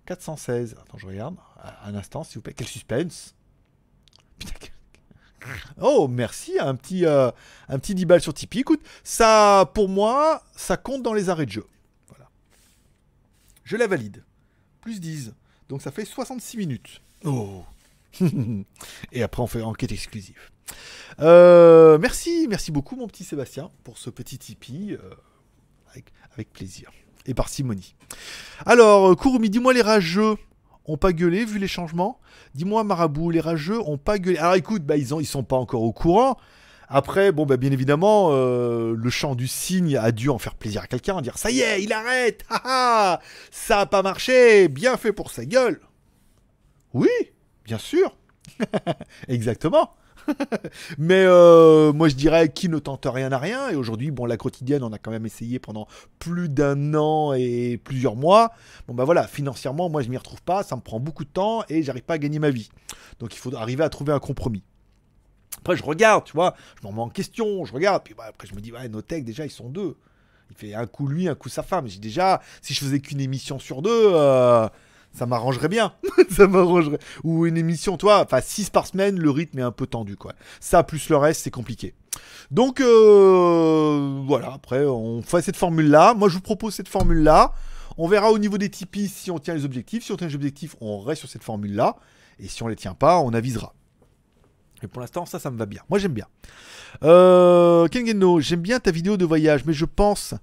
416. 0.07 0.77
Attends, 0.81 0.99
je 0.99 1.07
regarde. 1.07 1.37
Un 1.85 1.95
instant, 1.95 2.25
s'il 2.25 2.37
vous 2.37 2.43
plaît. 2.43 2.55
Quel 2.55 2.67
suspense? 2.67 3.35
Putain, 4.39 4.55
Oh, 5.81 6.09
merci, 6.09 6.59
un 6.59 6.75
petit, 6.75 7.07
euh, 7.07 7.31
un 7.69 7.79
petit 7.79 7.95
10 7.95 8.05
balles 8.07 8.21
sur 8.21 8.35
Tipeee. 8.35 8.61
Écoute, 8.61 8.81
ça, 9.05 9.71
pour 9.75 9.89
moi, 9.89 10.43
ça 10.57 10.77
compte 10.77 11.03
dans 11.03 11.15
les 11.15 11.29
arrêts 11.31 11.47
de 11.47 11.53
jeu. 11.53 11.67
Voilà. 12.09 12.29
Je 13.65 13.77
la 13.77 13.87
valide. 13.87 14.25
Plus 14.81 15.01
10. 15.01 15.33
Donc 15.69 15.83
ça 15.83 15.91
fait 15.91 16.05
66 16.05 16.57
minutes. 16.57 17.01
Oh. 17.25 17.65
Et 19.13 19.23
après, 19.23 19.43
on 19.43 19.47
fait 19.47 19.63
enquête 19.63 19.93
exclusive. 19.93 20.41
Euh, 21.21 21.99
merci, 21.99 22.47
merci 22.49 22.71
beaucoup, 22.71 22.97
mon 22.97 23.07
petit 23.07 23.25
Sébastien, 23.25 23.71
pour 23.85 23.99
ce 23.99 24.11
petit 24.11 24.39
Tipeee. 24.39 24.93
Euh, 24.93 25.15
avec, 25.91 26.13
avec, 26.33 26.53
plaisir. 26.53 26.91
Et 27.27 27.35
par 27.35 27.49
Simonie. 27.49 27.95
Alors, 28.65 29.17
Kurumi, 29.17 29.51
dis-moi 29.51 29.73
les 29.73 29.83
rageux 29.83 30.37
ont 30.89 30.97
pas 30.97 31.13
gueulé 31.13 31.45
vu 31.45 31.59
les 31.59 31.69
changements? 31.69 32.21
Dis-moi, 32.55 32.83
Marabout, 32.85 33.31
les 33.31 33.41
rageux 33.41 33.81
ont 33.81 33.99
pas 33.99 34.19
gueulé. 34.19 34.39
Alors 34.39 34.55
écoute, 34.55 34.85
bah, 34.85 34.97
ils, 34.97 35.15
ont, 35.15 35.21
ils 35.21 35.27
sont 35.27 35.45
pas 35.45 35.57
encore 35.57 35.83
au 35.83 35.93
courant. 35.93 36.37
Après, 36.89 37.33
bon, 37.33 37.45
bah, 37.45 37.59
bien 37.59 37.71
évidemment, 37.71 38.31
euh, 38.33 38.95
le 38.97 39.11
chant 39.11 39.35
du 39.35 39.47
cygne 39.47 39.97
a 39.97 40.11
dû 40.11 40.31
en 40.31 40.39
faire 40.39 40.55
plaisir 40.55 40.83
à 40.83 40.87
quelqu'un, 40.87 41.21
dire 41.21 41.37
ça 41.37 41.51
y 41.51 41.61
est, 41.61 41.83
il 41.83 41.93
arrête, 41.93 42.45
ça 43.51 43.81
a 43.81 43.87
pas 43.87 44.03
marché, 44.03 44.69
bien 44.69 44.97
fait 44.97 45.13
pour 45.13 45.31
sa 45.31 45.45
gueule. 45.45 45.81
Oui, 46.95 47.11
bien 47.67 47.77
sûr, 47.77 48.17
exactement. 49.29 49.93
Mais 50.99 51.25
euh, 51.27 51.93
moi 51.93 52.09
je 52.09 52.15
dirais 52.15 52.51
qui 52.51 52.69
ne 52.69 52.79
tente 52.79 53.07
rien 53.07 53.33
à 53.33 53.39
rien. 53.39 53.71
Et 53.71 53.77
aujourd'hui, 53.77 54.11
bon, 54.11 54.27
la 54.27 54.37
quotidienne, 54.37 54.83
on 54.83 54.93
a 54.93 54.99
quand 54.99 55.11
même 55.11 55.27
essayé 55.27 55.59
pendant 55.59 55.87
plus 56.19 56.49
d'un 56.49 56.95
an 56.95 57.33
et 57.33 57.81
plusieurs 57.83 58.17
mois. 58.17 58.53
Bon 58.87 58.95
bah 58.95 59.05
voilà, 59.05 59.27
financièrement, 59.27 59.89
moi 59.89 60.03
je 60.03 60.09
m'y 60.09 60.17
retrouve 60.17 60.43
pas, 60.43 60.63
ça 60.63 60.77
me 60.77 60.81
prend 60.81 61.01
beaucoup 61.01 61.25
de 61.25 61.31
temps 61.31 61.65
et 61.69 61.83
j'arrive 61.83 62.05
pas 62.05 62.15
à 62.15 62.19
gagner 62.19 62.39
ma 62.39 62.51
vie. 62.51 62.69
Donc 63.19 63.35
il 63.35 63.39
faut 63.39 63.55
arriver 63.55 63.85
à 63.85 63.89
trouver 63.89 64.13
un 64.13 64.21
compromis. 64.21 64.63
Après 65.59 65.77
je 65.77 65.83
regarde, 65.83 66.25
tu 66.25 66.33
vois, 66.33 66.55
je 66.81 66.87
m'en 66.87 66.93
mets 66.93 67.03
en 67.03 67.09
question, 67.09 67.65
je 67.65 67.73
regarde, 67.73 68.03
puis 68.05 68.15
bah, 68.15 68.25
après 68.29 68.47
je 68.47 68.55
me 68.55 68.61
dis, 68.61 68.73
ouais, 68.73 68.89
Notech 68.89 69.25
déjà 69.25 69.45
ils 69.45 69.51
sont 69.51 69.69
deux. 69.69 69.97
Il 70.51 70.57
fait 70.57 70.75
un 70.75 70.87
coup 70.87 71.07
lui, 71.07 71.29
un 71.29 71.35
coup 71.35 71.49
sa 71.49 71.63
femme. 71.63 71.89
J'ai 71.89 71.99
déjà, 71.99 72.41
si 72.63 72.73
je 72.73 72.81
faisais 72.81 73.01
qu'une 73.01 73.21
émission 73.21 73.59
sur 73.59 73.83
deux, 73.83 73.91
euh, 73.93 74.67
ça 75.13 75.27
m'arrangerait 75.27 75.69
bien. 75.69 75.93
ça 76.31 76.47
m'arrangerait. 76.47 76.99
Ou 77.25 77.47
une 77.47 77.57
émission, 77.57 77.97
toi, 77.97 78.23
enfin 78.25 78.41
6 78.41 78.71
par 78.71 78.87
semaine, 78.87 79.19
le 79.19 79.31
rythme 79.31 79.59
est 79.59 79.63
un 79.63 79.73
peu 79.73 79.87
tendu, 79.87 80.17
quoi. 80.17 80.33
Ça 80.61 80.83
plus 80.83 81.09
le 81.09 81.17
reste, 81.17 81.43
c'est 81.43 81.51
compliqué. 81.51 81.95
Donc 82.51 82.81
euh, 82.81 84.23
voilà, 84.27 84.53
après 84.55 84.85
on 84.85 85.23
fait 85.23 85.43
cette 85.43 85.57
formule-là. 85.57 86.15
Moi 86.15 86.29
je 86.29 86.35
vous 86.35 86.41
propose 86.41 86.75
cette 86.75 86.89
formule-là. 86.89 87.53
On 87.97 88.09
verra 88.09 88.31
au 88.31 88.39
niveau 88.39 88.59
des 88.59 88.71
Tipeee 88.71 89.09
si 89.09 89.31
on 89.31 89.39
tient 89.39 89.55
les 89.55 89.65
objectifs. 89.65 90.05
Si 90.05 90.13
on 90.13 90.17
tient 90.17 90.29
les 90.29 90.35
objectifs, 90.35 90.77
on 90.81 91.01
reste 91.01 91.21
sur 91.21 91.29
cette 91.29 91.45
formule-là. 91.45 91.97
Et 92.39 92.49
si 92.49 92.63
on 92.63 92.69
les 92.69 92.77
tient 92.77 92.95
pas, 92.95 93.19
on 93.19 93.35
avisera. 93.35 93.75
Et 94.83 94.87
pour 94.87 95.01
l'instant, 95.01 95.27
ça, 95.27 95.39
ça 95.39 95.51
me 95.51 95.59
va 95.59 95.67
bien. 95.67 95.83
Moi, 95.91 95.99
j'aime 95.99 96.13
bien. 96.13 96.27
Euh, 97.03 97.89
Kengeno, 97.89 98.41
j'aime 98.41 98.61
bien 98.61 98.79
ta 98.79 98.93
vidéo 98.93 99.17
de 99.17 99.25
voyage, 99.25 99.65
mais 99.65 99.73
je 99.73 99.85
pense 99.85 100.35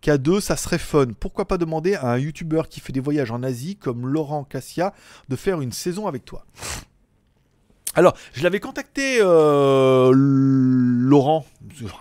qu'à 0.00 0.18
deux, 0.18 0.40
ça 0.40 0.56
serait 0.56 0.78
fun. 0.78 1.08
Pourquoi 1.18 1.46
pas 1.46 1.58
demander 1.58 1.94
à 1.94 2.12
un 2.12 2.18
youtubeur 2.18 2.68
qui 2.68 2.80
fait 2.80 2.92
des 2.92 3.00
voyages 3.00 3.30
en 3.30 3.42
Asie, 3.42 3.76
comme 3.76 4.06
Laurent 4.06 4.44
Cassia, 4.44 4.94
de 5.28 5.36
faire 5.36 5.60
une 5.60 5.72
saison 5.72 6.06
avec 6.06 6.24
toi 6.24 6.44
alors, 7.94 8.14
je 8.32 8.42
l'avais 8.42 8.60
contacté 8.60 9.18
euh, 9.20 10.12
Laurent, 10.14 11.46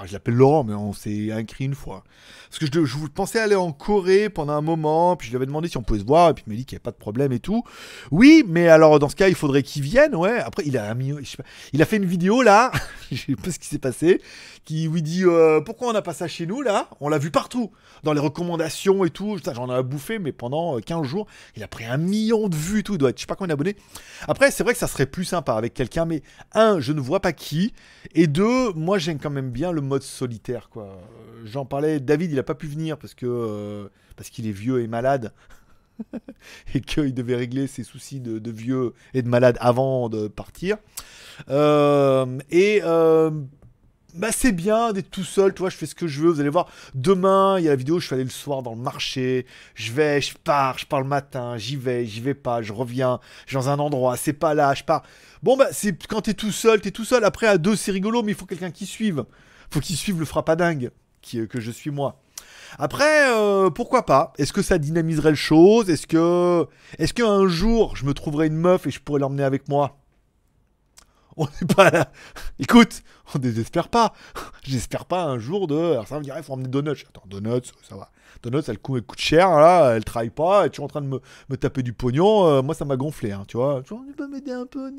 je 0.05 0.13
l'appelle 0.13 0.35
Laurent, 0.35 0.63
mais 0.63 0.73
on 0.73 0.93
s'est 0.93 1.29
écrit 1.37 1.65
une 1.65 1.75
fois. 1.75 2.03
Parce 2.49 2.59
que 2.59 2.65
je, 2.65 2.85
je, 2.85 2.97
pensais 3.07 3.39
aller 3.39 3.55
en 3.55 3.71
Corée 3.71 4.29
pendant 4.29 4.53
un 4.53 4.61
moment, 4.61 5.15
puis 5.15 5.27
je 5.27 5.31
lui 5.31 5.37
avais 5.37 5.45
demandé 5.45 5.67
si 5.67 5.77
on 5.77 5.83
pouvait 5.83 5.99
se 5.99 6.05
voir, 6.05 6.29
et 6.29 6.33
puis 6.33 6.43
il 6.47 6.49
m'a 6.51 6.55
dit 6.55 6.65
qu'il 6.65 6.75
n'y 6.75 6.77
avait 6.77 6.83
pas 6.83 6.91
de 6.91 6.97
problème 6.97 7.31
et 7.31 7.39
tout. 7.39 7.63
Oui, 8.11 8.43
mais 8.47 8.67
alors 8.67 8.99
dans 8.99 9.09
ce 9.09 9.15
cas, 9.15 9.27
il 9.27 9.35
faudrait 9.35 9.63
qu'il 9.63 9.81
vienne, 9.81 10.15
ouais. 10.15 10.39
Après, 10.39 10.63
il 10.65 10.77
a, 10.77 10.93
mis, 10.93 11.13
il 11.73 11.81
a 11.81 11.85
fait 11.85 11.97
une 11.97 12.05
vidéo 12.05 12.41
là, 12.41 12.71
je 13.11 13.17
sais 13.17 13.35
pas 13.35 13.51
ce 13.51 13.59
qui 13.59 13.67
s'est 13.67 13.79
passé, 13.79 14.21
qui 14.65 14.87
lui 14.87 15.01
dit 15.01 15.23
euh, 15.25 15.61
pourquoi 15.61 15.89
on 15.89 15.93
n'a 15.93 16.01
pas 16.01 16.13
ça 16.13 16.27
chez 16.27 16.45
nous 16.45 16.61
là? 16.61 16.89
On 16.99 17.09
l'a 17.09 17.17
vu 17.17 17.31
partout, 17.31 17.71
dans 18.03 18.13
les 18.13 18.19
recommandations 18.19 19.03
et 19.05 19.09
tout. 19.09 19.37
J'en 19.53 19.77
ai 19.77 19.83
bouffé, 19.83 20.19
mais 20.19 20.31
pendant 20.31 20.79
15 20.79 20.99
euh, 20.99 21.03
jours, 21.03 21.27
il 21.55 21.63
a 21.63 21.67
pris 21.67 21.85
un 21.85 21.97
million 21.97 22.47
de 22.49 22.55
vues 22.55 22.79
et 22.79 22.83
tout. 22.83 22.93
Il 22.93 22.97
doit 22.97 23.09
être, 23.09 23.17
je 23.17 23.21
sais 23.21 23.27
pas 23.27 23.35
combien 23.35 23.49
d'abonnés. 23.49 23.75
Après, 24.27 24.51
c'est 24.51 24.63
vrai 24.63 24.73
que 24.73 24.79
ça 24.79 24.87
serait 24.87 25.05
plus 25.05 25.25
sympa 25.25 25.53
avec 25.53 25.73
quelqu'un, 25.77 26.05
mais 26.05 26.23
un, 26.53 26.79
je 26.79 26.91
ne 26.91 26.99
vois 26.99 27.21
pas 27.21 27.31
qui, 27.31 27.73
et 28.15 28.27
deux, 28.27 28.73
moi 28.73 28.97
j'aime 28.97 29.19
quand 29.19 29.29
même 29.29 29.51
bien 29.51 29.71
le 29.71 29.81
mode 29.81 30.03
solitaire, 30.03 30.69
quoi. 30.69 30.99
J'en 31.45 31.65
parlais, 31.65 31.99
David, 31.99 32.31
il 32.31 32.39
a 32.39 32.43
pas 32.43 32.55
pu 32.55 32.67
venir 32.67 32.97
parce 32.97 33.13
que 33.13 33.25
euh, 33.27 33.87
parce 34.17 34.29
qu'il 34.29 34.47
est 34.47 34.51
vieux 34.51 34.81
et 34.81 34.87
malade. 34.87 35.31
et 36.75 36.81
qu'il 36.81 37.13
devait 37.13 37.35
régler 37.35 37.65
ses 37.65 37.83
soucis 37.83 38.19
de, 38.19 38.51
vieux 38.51 38.93
et 39.15 39.23
de 39.23 39.27
malade 39.27 39.57
avant 39.59 40.09
de 40.09 40.27
partir. 40.27 40.77
Euh, 41.49 42.37
et 42.51 42.81
euh, 42.83 43.31
bah 44.17 44.31
c'est 44.31 44.51
bien 44.51 44.93
d'être 44.93 45.09
tout 45.09 45.23
seul, 45.23 45.53
tu 45.53 45.59
vois, 45.59 45.69
je 45.69 45.77
fais 45.77 45.85
ce 45.85 45.95
que 45.95 46.07
je 46.07 46.21
veux, 46.21 46.29
vous 46.29 46.39
allez 46.39 46.49
voir. 46.49 46.67
Demain, 46.95 47.59
il 47.59 47.65
y 47.65 47.67
a 47.67 47.71
la 47.71 47.75
vidéo, 47.75 47.99
je 47.99 48.07
suis 48.07 48.13
allé 48.15 48.23
le 48.23 48.29
soir 48.29 48.63
dans 48.63 48.73
le 48.73 48.81
marché, 48.81 49.45
je 49.75 49.91
vais, 49.91 50.21
je 50.21 50.33
pars, 50.43 50.77
je 50.77 50.85
pars 50.85 51.01
le 51.01 51.07
matin, 51.07 51.57
j'y 51.57 51.75
vais, 51.75 52.05
j'y 52.05 52.21
vais 52.21 52.33
pas, 52.33 52.61
je 52.61 52.73
reviens, 52.73 53.19
je 53.45 53.57
dans 53.57 53.69
un 53.69 53.79
endroit, 53.79 54.17
c'est 54.17 54.33
pas 54.33 54.53
là, 54.53 54.73
je 54.73 54.83
pars. 54.83 55.03
Bon 55.43 55.55
bah 55.55 55.67
c'est 55.71 55.95
quand 56.07 56.21
t'es 56.21 56.33
tout 56.33 56.51
seul, 56.51 56.81
t'es 56.81 56.91
tout 56.91 57.05
seul, 57.05 57.23
après 57.23 57.47
à 57.47 57.57
deux 57.57 57.75
c'est 57.75 57.91
rigolo, 57.91 58.23
mais 58.23 58.31
il 58.33 58.37
faut 58.37 58.45
quelqu'un 58.45 58.71
qui 58.71 58.85
suive. 58.85 59.25
Faut 59.69 59.79
qu'il 59.79 59.97
suive 59.97 60.19
le 60.19 60.25
frappadingue, 60.25 60.91
qui, 61.21 61.47
que 61.47 61.59
je 61.59 61.71
suis 61.71 61.91
moi. 61.91 62.21
Après, 62.79 63.29
euh, 63.31 63.69
pourquoi 63.69 64.05
pas? 64.05 64.33
Est-ce 64.37 64.53
que 64.53 64.61
ça 64.61 64.77
dynamiserait 64.77 65.31
le 65.31 65.35
chose? 65.35 65.89
Est-ce 65.89 66.07
que, 66.07 66.67
est-ce 66.99 67.13
qu'un 67.13 67.47
jour 67.47 67.95
je 67.95 68.05
me 68.05 68.13
trouverais 68.13 68.47
une 68.47 68.57
meuf 68.57 68.87
et 68.87 68.91
je 68.91 68.99
pourrais 68.99 69.19
l'emmener 69.19 69.43
avec 69.43 69.67
moi? 69.69 69.96
On 71.37 71.45
n'est 71.45 71.73
pas 71.75 71.91
là. 71.91 72.11
Écoute, 72.59 73.03
on 73.33 73.39
désespère 73.39 73.89
pas. 73.89 74.13
J'espère 74.63 75.05
pas 75.05 75.23
un 75.23 75.37
jour 75.37 75.67
de. 75.67 75.75
Alors 75.75 76.07
ça 76.07 76.17
me 76.17 76.23
dirait, 76.23 76.41
faut 76.41 76.53
emmener 76.53 76.67
Donuts. 76.67 77.05
Attends, 77.07 77.23
Donuts, 77.27 77.71
ça 77.87 77.95
va. 77.95 78.09
Donuts, 78.43 78.63
elle 78.67 78.79
coûte, 78.79 79.05
cher, 79.17 79.49
là, 79.49 79.95
elle 79.95 80.03
travaille 80.03 80.29
pas, 80.29 80.69
tu 80.69 80.81
es 80.81 80.83
en 80.83 80.87
train 80.87 81.01
de 81.01 81.07
me, 81.07 81.57
taper 81.57 81.83
du 81.83 81.93
pognon. 81.93 82.47
Euh, 82.47 82.61
moi, 82.61 82.75
ça 82.75 82.85
m'a 82.85 82.97
gonflé, 82.97 83.31
hein, 83.31 83.43
tu 83.47 83.57
vois. 83.57 83.81
Tu 83.85 83.93
peux 84.15 84.27
m'aider 84.27 84.51
un 84.51 84.65
peu 84.65 84.91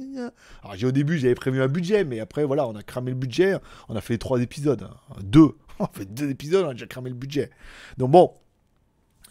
Alors, 0.63 0.77
j'ai 0.77 0.87
au 0.87 0.93
début, 0.93 1.19
j'avais 1.19 1.35
prévu 1.35 1.63
un 1.63 1.69
budget, 1.69 2.05
mais 2.05 2.21
après, 2.21 2.45
voilà, 2.45 2.67
on 2.67 2.75
a 2.77 2.83
cramé 2.83 3.11
le 3.11 3.17
budget. 3.17 3.57
On 3.89 3.97
a 3.97 4.01
fait 4.01 4.19
trois 4.19 4.41
épisodes. 4.41 4.83
Hein. 4.83 5.17
Deux. 5.23 5.57
On 5.81 5.85
a 5.85 5.91
fait 5.93 6.13
deux 6.13 6.29
épisodes, 6.29 6.65
on 6.67 6.71
a 6.71 6.73
déjà 6.73 6.87
cramé 6.87 7.09
le 7.09 7.15
budget. 7.15 7.51
Donc, 7.99 8.11
bon, 8.11 8.33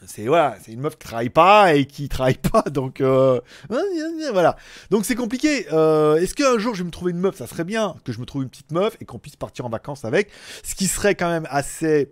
c'est 0.05 0.25
voilà, 0.25 0.57
c'est 0.61 0.71
une 0.71 0.81
meuf 0.81 0.97
qui 0.97 1.07
travaille 1.07 1.29
pas 1.29 1.73
et 1.73 1.85
qui 1.85 2.09
travaille 2.09 2.37
pas, 2.37 2.61
donc 2.69 3.01
euh, 3.01 3.39
voilà. 4.31 4.55
Donc 4.89 5.05
c'est 5.05 5.15
compliqué. 5.15 5.65
Euh, 5.71 6.17
est-ce 6.17 6.35
qu'un 6.35 6.57
jour 6.57 6.75
je 6.75 6.83
vais 6.83 6.85
me 6.85 6.91
trouver 6.91 7.11
une 7.11 7.19
meuf, 7.19 7.37
ça 7.37 7.47
serait 7.47 7.63
bien 7.63 7.95
que 8.03 8.11
je 8.11 8.19
me 8.19 8.25
trouve 8.25 8.43
une 8.43 8.49
petite 8.49 8.71
meuf 8.71 8.95
et 9.01 9.05
qu'on 9.05 9.19
puisse 9.19 9.35
partir 9.35 9.65
en 9.65 9.69
vacances 9.69 10.05
avec. 10.05 10.29
Ce 10.63 10.75
qui 10.75 10.87
serait 10.87 11.15
quand 11.15 11.29
même 11.29 11.47
assez 11.49 12.11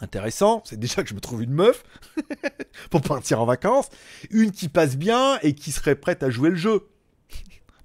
intéressant, 0.00 0.62
c'est 0.64 0.78
déjà 0.78 1.02
que 1.02 1.08
je 1.08 1.14
me 1.14 1.20
trouve 1.20 1.42
une 1.42 1.52
meuf 1.52 1.84
pour 2.90 3.02
partir 3.02 3.40
en 3.40 3.46
vacances, 3.46 3.88
une 4.30 4.50
qui 4.50 4.68
passe 4.68 4.96
bien 4.96 5.38
et 5.42 5.54
qui 5.54 5.72
serait 5.72 5.96
prête 5.96 6.22
à 6.22 6.30
jouer 6.30 6.50
le 6.50 6.56
jeu. 6.56 6.88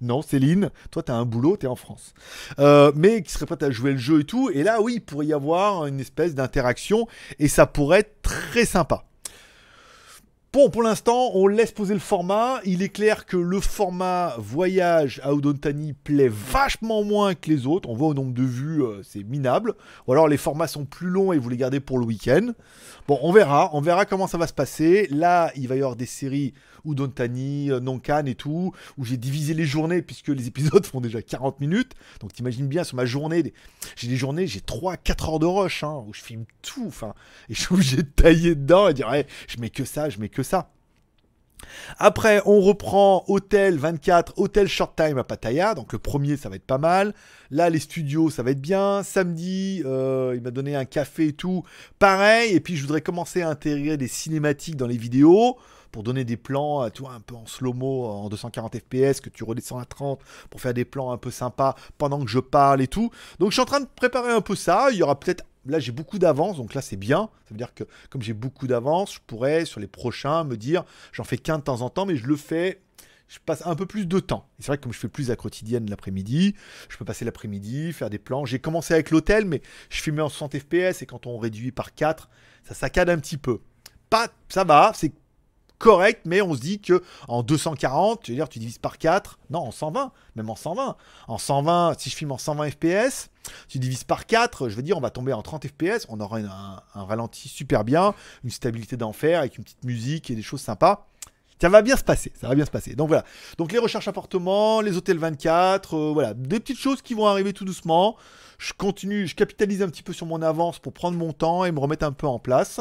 Non, 0.00 0.22
Céline, 0.22 0.70
toi 0.90 1.02
t'as 1.02 1.14
un 1.14 1.24
boulot, 1.24 1.56
t'es 1.56 1.66
en 1.66 1.76
France. 1.76 2.14
Euh, 2.58 2.92
mais 2.94 3.22
qui 3.22 3.32
serait 3.32 3.46
prête 3.46 3.62
à 3.62 3.70
jouer 3.70 3.92
le 3.92 3.98
jeu 3.98 4.20
et 4.20 4.24
tout. 4.24 4.50
Et 4.50 4.62
là, 4.62 4.80
oui, 4.80 4.94
il 4.96 5.00
pourrait 5.00 5.26
y 5.26 5.32
avoir 5.32 5.86
une 5.86 6.00
espèce 6.00 6.34
d'interaction 6.34 7.06
et 7.38 7.48
ça 7.48 7.66
pourrait 7.66 8.00
être 8.00 8.22
très 8.22 8.64
sympa. 8.64 9.04
Bon, 10.56 10.70
pour 10.70 10.82
l'instant, 10.82 11.32
on 11.34 11.48
laisse 11.48 11.70
poser 11.70 11.92
le 11.92 12.00
format. 12.00 12.60
Il 12.64 12.80
est 12.80 12.88
clair 12.88 13.26
que 13.26 13.36
le 13.36 13.60
format 13.60 14.36
voyage 14.38 15.20
à 15.22 15.34
Odontani 15.34 15.92
plaît 15.92 16.30
vachement 16.30 17.04
moins 17.04 17.34
que 17.34 17.50
les 17.50 17.66
autres. 17.66 17.90
On 17.90 17.94
voit 17.94 18.08
au 18.08 18.14
nombre 18.14 18.32
de 18.32 18.42
vues, 18.42 18.82
euh, 18.82 19.02
c'est 19.02 19.22
minable. 19.22 19.74
Ou 20.06 20.12
alors 20.12 20.28
les 20.28 20.38
formats 20.38 20.66
sont 20.66 20.86
plus 20.86 21.08
longs 21.08 21.34
et 21.34 21.38
vous 21.38 21.50
les 21.50 21.58
gardez 21.58 21.78
pour 21.78 21.98
le 21.98 22.06
week-end. 22.06 22.52
Bon, 23.06 23.18
on 23.20 23.32
verra. 23.32 23.68
On 23.74 23.82
verra 23.82 24.06
comment 24.06 24.26
ça 24.26 24.38
va 24.38 24.46
se 24.46 24.54
passer. 24.54 25.08
Là, 25.10 25.52
il 25.56 25.68
va 25.68 25.74
y 25.74 25.80
avoir 25.80 25.94
des 25.94 26.06
séries 26.06 26.54
Udontani, 26.86 27.70
euh, 27.70 27.80
Nonkan 27.80 28.26
et 28.26 28.34
tout, 28.34 28.72
où 28.96 29.04
j'ai 29.04 29.16
divisé 29.16 29.54
les 29.54 29.64
journées 29.64 30.02
puisque 30.02 30.28
les 30.28 30.46
épisodes 30.46 30.84
font 30.86 31.00
déjà 31.00 31.22
40 31.22 31.60
minutes. 31.60 31.92
Donc 32.20 32.32
t'imagines 32.32 32.68
bien 32.68 32.84
sur 32.84 32.96
ma 32.96 33.06
journée, 33.06 33.52
j'ai 33.96 34.08
des 34.08 34.16
journées, 34.16 34.46
j'ai 34.46 34.60
3-4 34.60 35.30
heures 35.30 35.38
de 35.38 35.46
rush, 35.46 35.84
hein, 35.84 36.04
où 36.06 36.12
je 36.12 36.22
filme 36.22 36.44
tout, 36.62 36.84
enfin, 36.86 37.14
et 37.48 37.54
je 37.54 37.60
suis 37.60 37.74
obligé 37.74 37.96
de 37.98 38.02
tailler 38.02 38.54
dedans 38.54 38.88
et 38.88 38.94
dire, 38.94 39.10
je 39.48 39.60
mets 39.60 39.70
que 39.70 39.84
ça, 39.84 40.08
je 40.08 40.18
mets 40.18 40.28
que 40.28 40.42
ça. 40.42 40.70
Après, 41.98 42.42
on 42.44 42.60
reprend 42.60 43.24
Hôtel 43.28 43.78
24, 43.78 44.34
Hôtel 44.36 44.68
Short 44.68 44.94
Time 44.96 45.18
à 45.18 45.24
Pattaya. 45.24 45.74
Donc 45.74 45.92
le 45.92 45.98
premier, 45.98 46.36
ça 46.36 46.48
va 46.48 46.56
être 46.56 46.66
pas 46.66 46.78
mal. 46.78 47.14
Là, 47.50 47.70
les 47.70 47.78
studios, 47.78 48.30
ça 48.30 48.42
va 48.42 48.50
être 48.50 48.60
bien. 48.60 49.02
Samedi, 49.02 49.82
euh, 49.84 50.34
il 50.34 50.42
m'a 50.42 50.50
donné 50.50 50.76
un 50.76 50.84
café 50.84 51.28
et 51.28 51.32
tout. 51.32 51.64
Pareil. 51.98 52.54
Et 52.54 52.60
puis, 52.60 52.76
je 52.76 52.82
voudrais 52.82 53.00
commencer 53.00 53.42
à 53.42 53.48
intégrer 53.48 53.96
des 53.96 54.08
cinématiques 54.08 54.76
dans 54.76 54.86
les 54.86 54.98
vidéos 54.98 55.56
pour 55.96 56.02
donner 56.02 56.26
des 56.26 56.36
plans, 56.36 56.84
euh, 56.84 56.90
tu 56.90 57.00
vois, 57.00 57.12
un 57.12 57.20
peu 57.20 57.34
en 57.34 57.46
slow-mo, 57.46 58.04
en 58.04 58.28
240 58.28 58.76
fps, 58.76 59.22
que 59.22 59.30
tu 59.30 59.44
redescends 59.44 59.78
à 59.78 59.86
30 59.86 60.20
pour 60.50 60.60
faire 60.60 60.74
des 60.74 60.84
plans 60.84 61.10
un 61.10 61.16
peu 61.16 61.30
sympas 61.30 61.74
pendant 61.96 62.22
que 62.22 62.30
je 62.30 62.38
parle 62.38 62.82
et 62.82 62.86
tout. 62.86 63.10
Donc 63.38 63.50
je 63.50 63.54
suis 63.54 63.62
en 63.62 63.64
train 63.64 63.80
de 63.80 63.86
préparer 63.86 64.30
un 64.30 64.42
peu 64.42 64.54
ça. 64.54 64.88
Il 64.90 64.98
y 64.98 65.02
aura 65.02 65.18
peut-être 65.18 65.46
là 65.64 65.78
j'ai 65.78 65.92
beaucoup 65.92 66.18
d'avance, 66.18 66.58
donc 66.58 66.74
là 66.74 66.82
c'est 66.82 66.98
bien. 66.98 67.30
Ça 67.46 67.52
veut 67.52 67.56
dire 67.56 67.72
que 67.72 67.84
comme 68.10 68.20
j'ai 68.20 68.34
beaucoup 68.34 68.66
d'avance, 68.66 69.14
je 69.14 69.20
pourrais 69.26 69.64
sur 69.64 69.80
les 69.80 69.86
prochains 69.86 70.44
me 70.44 70.58
dire 70.58 70.84
j'en 71.12 71.24
fais 71.24 71.38
qu'un 71.38 71.60
de 71.60 71.62
temps 71.64 71.80
en 71.80 71.88
temps, 71.88 72.04
mais 72.04 72.16
je 72.16 72.26
le 72.26 72.36
fais. 72.36 72.82
Je 73.28 73.38
passe 73.38 73.66
un 73.66 73.74
peu 73.74 73.86
plus 73.86 74.06
de 74.06 74.20
temps. 74.20 74.46
C'est 74.58 74.66
vrai 74.66 74.76
que 74.76 74.82
comme 74.82 74.92
je 74.92 74.98
fais 74.98 75.08
plus 75.08 75.28
la 75.28 75.36
quotidienne 75.36 75.88
l'après-midi, 75.88 76.54
je 76.90 76.98
peux 76.98 77.06
passer 77.06 77.24
l'après-midi, 77.24 77.94
faire 77.94 78.10
des 78.10 78.18
plans. 78.18 78.44
J'ai 78.44 78.58
commencé 78.58 78.92
avec 78.92 79.10
l'hôtel, 79.10 79.46
mais 79.46 79.62
je 79.88 80.02
filmais 80.02 80.20
en 80.20 80.28
60 80.28 80.58
fps 80.58 81.00
et 81.00 81.06
quand 81.06 81.26
on 81.26 81.38
réduit 81.38 81.72
par 81.72 81.94
4, 81.94 82.28
ça 82.64 82.74
saccade 82.74 83.08
un 83.08 83.18
petit 83.18 83.38
peu. 83.38 83.60
Pas, 84.10 84.28
ça 84.50 84.62
va, 84.62 84.92
c'est 84.94 85.12
correct, 85.78 86.22
mais 86.24 86.42
on 86.42 86.54
se 86.54 86.60
dit 86.60 86.80
que 86.80 87.02
en 87.28 87.42
240, 87.42 88.22
tu 88.22 88.32
veux 88.32 88.36
dire, 88.36 88.48
tu 88.48 88.58
divises 88.58 88.78
par 88.78 88.98
4, 88.98 89.38
non, 89.50 89.60
en 89.60 89.70
120, 89.70 90.12
même 90.34 90.50
en 90.50 90.56
120. 90.56 90.96
En 91.28 91.38
120, 91.38 91.94
si 91.98 92.10
je 92.10 92.16
filme 92.16 92.32
en 92.32 92.38
120 92.38 92.70
fps, 92.70 93.30
tu 93.68 93.78
divises 93.78 94.04
par 94.04 94.26
4, 94.26 94.68
je 94.68 94.76
veux 94.76 94.82
dire, 94.82 94.96
on 94.96 95.00
va 95.00 95.10
tomber 95.10 95.32
en 95.32 95.42
30 95.42 95.66
fps, 95.66 96.06
on 96.08 96.20
aura 96.20 96.38
un, 96.38 97.04
ralenti 97.04 97.48
super 97.48 97.84
bien, 97.84 98.14
une 98.44 98.50
stabilité 98.50 98.96
d'enfer 98.96 99.40
avec 99.40 99.58
une 99.58 99.64
petite 99.64 99.84
musique 99.84 100.30
et 100.30 100.34
des 100.34 100.42
choses 100.42 100.60
sympas. 100.60 101.06
Ça 101.60 101.68
va 101.68 101.82
bien 101.82 101.96
se 101.96 102.04
passer, 102.04 102.32
ça 102.38 102.48
va 102.48 102.54
bien 102.54 102.64
se 102.64 102.70
passer. 102.70 102.94
Donc 102.94 103.08
voilà. 103.08 103.24
Donc 103.56 103.72
les 103.72 103.78
recherches 103.78 104.08
appartements, 104.08 104.80
les 104.80 104.96
hôtels 104.96 105.18
24, 105.18 105.94
euh, 105.94 106.10
voilà, 106.12 106.34
des 106.34 106.60
petites 106.60 106.78
choses 106.78 107.00
qui 107.02 107.14
vont 107.14 107.26
arriver 107.26 107.52
tout 107.52 107.64
doucement 107.64 108.16
je 108.58 108.72
continue, 108.72 109.26
je 109.26 109.34
capitalise 109.34 109.82
un 109.82 109.88
petit 109.88 110.02
peu 110.02 110.12
sur 110.12 110.26
mon 110.26 110.42
avance 110.42 110.78
pour 110.78 110.92
prendre 110.92 111.16
mon 111.16 111.32
temps 111.32 111.64
et 111.64 111.72
me 111.72 111.78
remettre 111.78 112.04
un 112.04 112.12
peu 112.12 112.26
en 112.26 112.38
place. 112.38 112.80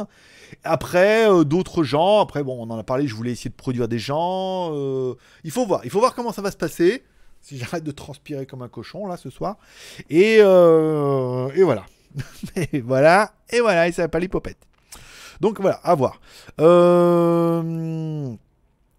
Après, 0.64 1.30
euh, 1.30 1.44
d'autres 1.44 1.84
gens, 1.84 2.22
après, 2.22 2.44
bon, 2.44 2.58
on 2.60 2.70
en 2.72 2.78
a 2.78 2.84
parlé, 2.84 3.08
je 3.08 3.16
voulais 3.16 3.32
essayer 3.32 3.50
de 3.50 3.56
produire 3.56 3.88
des 3.88 4.00
gens. 4.00 4.72
Euh, 4.74 5.16
il 5.44 5.52
faut 5.52 5.66
voir, 5.66 5.82
il 5.84 5.90
faut 5.90 6.00
voir 6.00 6.16
comment 6.16 6.32
ça 6.32 6.42
va 6.42 6.52
se 6.52 6.58
passer. 6.58 7.04
Si 7.42 7.58
j'arrête 7.58 7.84
de 7.84 7.92
transpirer 7.92 8.46
comme 8.46 8.62
un 8.62 8.70
cochon, 8.70 9.06
là, 9.06 9.18
ce 9.18 9.30
soir. 9.30 9.58
Et, 10.10 10.38
euh, 10.40 11.50
et 11.56 11.64
voilà. 11.64 11.86
et 12.56 12.80
voilà, 12.80 13.34
et 13.50 13.60
voilà, 13.60 13.88
et 13.88 13.92
ça 13.92 14.04
va 14.04 14.08
pas 14.08 14.20
l'hypopète. 14.20 14.58
Donc 15.42 15.60
voilà, 15.60 15.82
à 15.84 15.96
voir. 15.96 16.22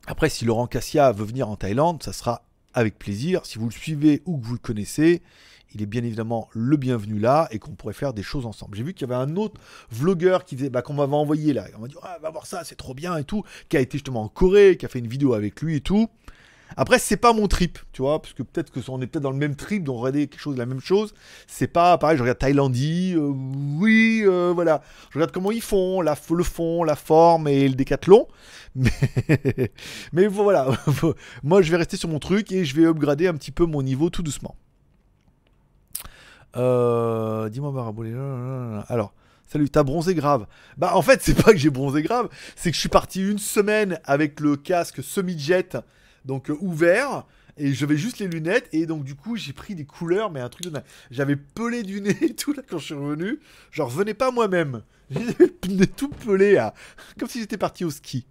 Après, 0.09 0.28
si 0.28 0.44
Laurent 0.44 0.68
Cassia 0.68 1.11
veut 1.11 1.24
venir 1.24 1.48
en 1.48 1.57
Thaïlande, 1.57 2.00
ça 2.00 2.12
sera 2.12 2.42
avec 2.74 2.96
plaisir. 2.96 3.44
Si 3.44 3.59
vous 3.59 3.66
le 3.66 3.72
suivez 3.72 4.22
ou 4.24 4.38
que 4.38 4.46
vous 4.46 4.52
le 4.52 4.59
connaissez, 4.61 5.20
il 5.74 5.82
est 5.82 5.86
bien 5.86 6.04
évidemment 6.04 6.48
le 6.52 6.76
bienvenu 6.76 7.18
là 7.18 7.48
et 7.50 7.59
qu'on 7.59 7.72
pourrait 7.72 7.92
faire 7.92 8.12
des 8.12 8.22
choses 8.22 8.46
ensemble. 8.46 8.76
J'ai 8.76 8.84
vu 8.84 8.94
qu'il 8.94 9.09
y 9.09 9.12
avait 9.12 9.20
un 9.20 9.34
autre 9.34 9.61
vlogueur 9.90 10.44
qui 10.44 10.57
faisait, 10.57 10.70
bah, 10.70 10.82
qu'on 10.82 10.94
m'avait 10.94 11.12
envoyé 11.12 11.52
là. 11.52 11.66
On 11.76 11.80
m'a 11.80 11.88
dit, 11.88 11.96
ah, 12.02 12.18
va 12.22 12.30
voir 12.30 12.46
ça, 12.46 12.62
c'est 12.62 12.76
trop 12.76 12.94
bien 12.94 13.16
et 13.16 13.24
tout. 13.24 13.42
Qui 13.68 13.76
a 13.76 13.80
été 13.80 13.98
justement 13.98 14.22
en 14.22 14.28
Corée, 14.28 14.76
qui 14.76 14.86
a 14.86 14.88
fait 14.88 15.00
une 15.00 15.09
vidéo 15.09 15.34
avec 15.34 15.61
lui 15.61 15.74
et 15.74 15.80
tout. 15.80 16.09
Après, 16.76 16.98
c'est 16.98 17.16
pas 17.16 17.32
mon 17.32 17.48
trip, 17.48 17.78
tu 17.92 18.02
vois, 18.02 18.20
parce 18.20 18.34
que 18.34 18.42
peut-être 18.42 18.70
que 18.70 18.80
on 18.88 19.00
est 19.00 19.06
peut-être 19.06 19.22
dans 19.22 19.30
le 19.30 19.38
même 19.38 19.56
trip, 19.56 19.82
donc 19.82 19.98
regarder 19.98 20.26
quelque 20.26 20.40
chose 20.40 20.56
la 20.56 20.66
même 20.66 20.80
chose. 20.80 21.14
C'est 21.46 21.68
pas 21.68 21.96
pareil, 21.96 22.18
je 22.18 22.22
regarde 22.22 22.38
Thailandie, 22.38 23.14
euh, 23.16 23.32
oui, 23.78 24.22
euh, 24.24 24.52
voilà. 24.54 24.82
Je 25.10 25.18
regarde 25.18 25.32
comment 25.32 25.50
ils 25.50 25.62
font, 25.62 26.02
la, 26.02 26.14
le 26.30 26.44
fond, 26.44 26.84
la 26.84 26.96
forme 26.96 27.48
et 27.48 27.68
le 27.68 27.74
décathlon. 27.74 28.28
Mais, 28.74 28.90
mais 30.12 30.26
voilà, 30.26 30.68
moi 31.42 31.62
je 31.62 31.70
vais 31.70 31.78
rester 31.78 31.96
sur 31.96 32.10
mon 32.10 32.18
truc 32.18 32.52
et 32.52 32.66
je 32.66 32.76
vais 32.76 32.84
upgrader 32.84 33.26
un 33.26 33.32
petit 33.32 33.50
peu 33.50 33.64
mon 33.64 33.82
niveau 33.82 34.10
tout 34.10 34.22
doucement. 34.22 34.54
Euh, 36.56 37.48
dis-moi, 37.48 37.72
Maraboulé. 37.72 38.14
Alors, 38.88 39.14
salut, 39.46 39.70
t'as 39.70 39.82
bronzé 39.82 40.14
grave. 40.14 40.46
Bah, 40.76 40.92
en 40.94 41.02
fait, 41.02 41.22
c'est 41.22 41.40
pas 41.40 41.52
que 41.52 41.58
j'ai 41.58 41.70
bronzé 41.70 42.02
grave, 42.02 42.28
c'est 42.54 42.70
que 42.70 42.74
je 42.74 42.80
suis 42.80 42.88
parti 42.88 43.22
une 43.22 43.38
semaine 43.38 43.98
avec 44.04 44.40
le 44.40 44.56
casque 44.56 45.02
semi-jet, 45.02 45.76
donc 46.26 46.50
euh, 46.50 46.56
ouvert. 46.60 47.24
Et 47.58 47.72
j'avais 47.72 47.96
juste 47.96 48.18
les 48.18 48.28
lunettes, 48.28 48.68
et 48.72 48.84
donc 48.84 49.02
du 49.02 49.14
coup 49.14 49.36
j'ai 49.36 49.54
pris 49.54 49.74
des 49.74 49.86
couleurs, 49.86 50.30
mais 50.30 50.40
un 50.40 50.48
truc 50.50 50.66
de... 50.66 50.80
J'avais 51.10 51.36
pelé 51.36 51.82
du 51.82 52.02
nez 52.02 52.16
et 52.20 52.34
tout 52.34 52.52
là 52.52 52.62
quand 52.68 52.76
je 52.76 52.84
suis 52.84 52.94
revenu. 52.94 53.40
Je 53.70 53.80
revenais 53.80 54.12
pas 54.12 54.30
moi-même. 54.30 54.82
J'ai 55.10 55.86
tout 55.86 56.08
pelé, 56.08 56.62
comme 57.18 57.28
si 57.28 57.40
j'étais 57.40 57.56
parti 57.56 57.84
au 57.84 57.90
ski. 57.90 58.26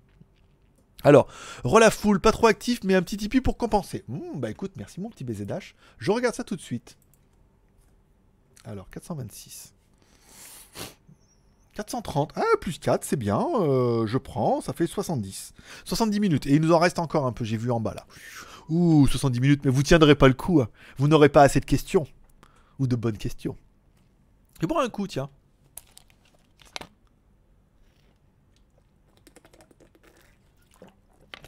Alors, 1.04 1.28
Rolla 1.64 1.92
Full, 1.92 2.20
pas 2.20 2.32
trop 2.32 2.48
actif, 2.48 2.84
mais 2.84 2.96
un 2.96 3.02
petit 3.04 3.18
tipi 3.18 3.40
pour 3.40 3.58
compenser. 3.58 4.04
Hmm, 4.08 4.40
bah 4.40 4.50
écoute, 4.50 4.72
merci 4.76 5.00
mon 5.00 5.10
petit 5.10 5.24
baiser 5.24 5.46
d'âge. 5.46 5.76
Je 6.00 6.12
regarde 6.12 6.34
ça 6.34 6.44
tout 6.44 6.56
de 6.56 6.62
suite. 6.62 6.98
Alors, 8.64 8.90
426. 8.90 9.75
430. 11.76 12.32
Ah, 12.36 12.42
plus 12.62 12.80
4, 12.80 13.04
c'est 13.04 13.18
bien. 13.18 13.46
Euh, 13.60 14.08
je 14.08 14.18
prends, 14.18 14.62
ça 14.62 14.74
fait 14.74 14.88
70. 14.88 15.54
70 15.84 16.20
minutes. 16.20 16.48
Et 16.48 16.54
il 16.56 16.62
nous 16.62 16.72
en 16.72 16.80
reste 16.80 17.00
encore 17.00 17.26
un 17.26 17.34
peu, 17.34 17.44
j'ai 17.44 17.58
vu 17.58 17.70
en 17.70 17.80
bas 17.80 17.94
là. 17.94 18.06
Ouh, 18.70 19.06
70 19.08 19.40
minutes, 19.42 19.62
mais 19.66 19.72
vous 19.72 19.84
tiendrez 19.84 20.16
pas 20.16 20.28
le 20.28 20.34
coup. 20.34 20.62
Hein. 20.62 20.70
Vous 20.98 21.08
n'aurez 21.08 21.30
pas 21.30 21.44
assez 21.44 21.60
de 21.60 21.66
questions. 21.66 22.08
Ou 22.80 22.88
de 22.88 22.96
bonnes 22.96 23.18
questions. 23.18 23.58
Je 24.62 24.68
boire 24.68 24.84
un 24.84 24.90
coup, 24.90 25.06
tiens. 25.06 25.30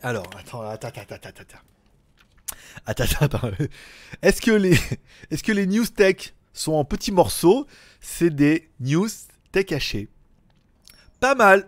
Alors, 0.03 0.29
attends, 0.37 0.61
attends, 0.61 0.87
attends, 0.89 1.15
attends, 1.15 1.29
attends. 1.29 1.57
Attends, 2.85 3.03
attends, 3.03 3.47
attends. 3.47 3.65
Est-ce 4.21 4.41
que 4.41 4.51
les, 4.51 4.77
est-ce 5.31 5.41
que 5.41 5.51
les 5.53 5.65
news 5.67 5.85
tech 5.85 6.33
sont 6.53 6.73
en 6.73 6.85
petits 6.85 7.11
morceaux? 7.11 7.65
C'est 8.01 8.29
des 8.29 8.69
news 8.79 9.09
tech 9.51 9.71
hachées. 9.71 10.09
Pas 11.19 11.35
mal. 11.35 11.67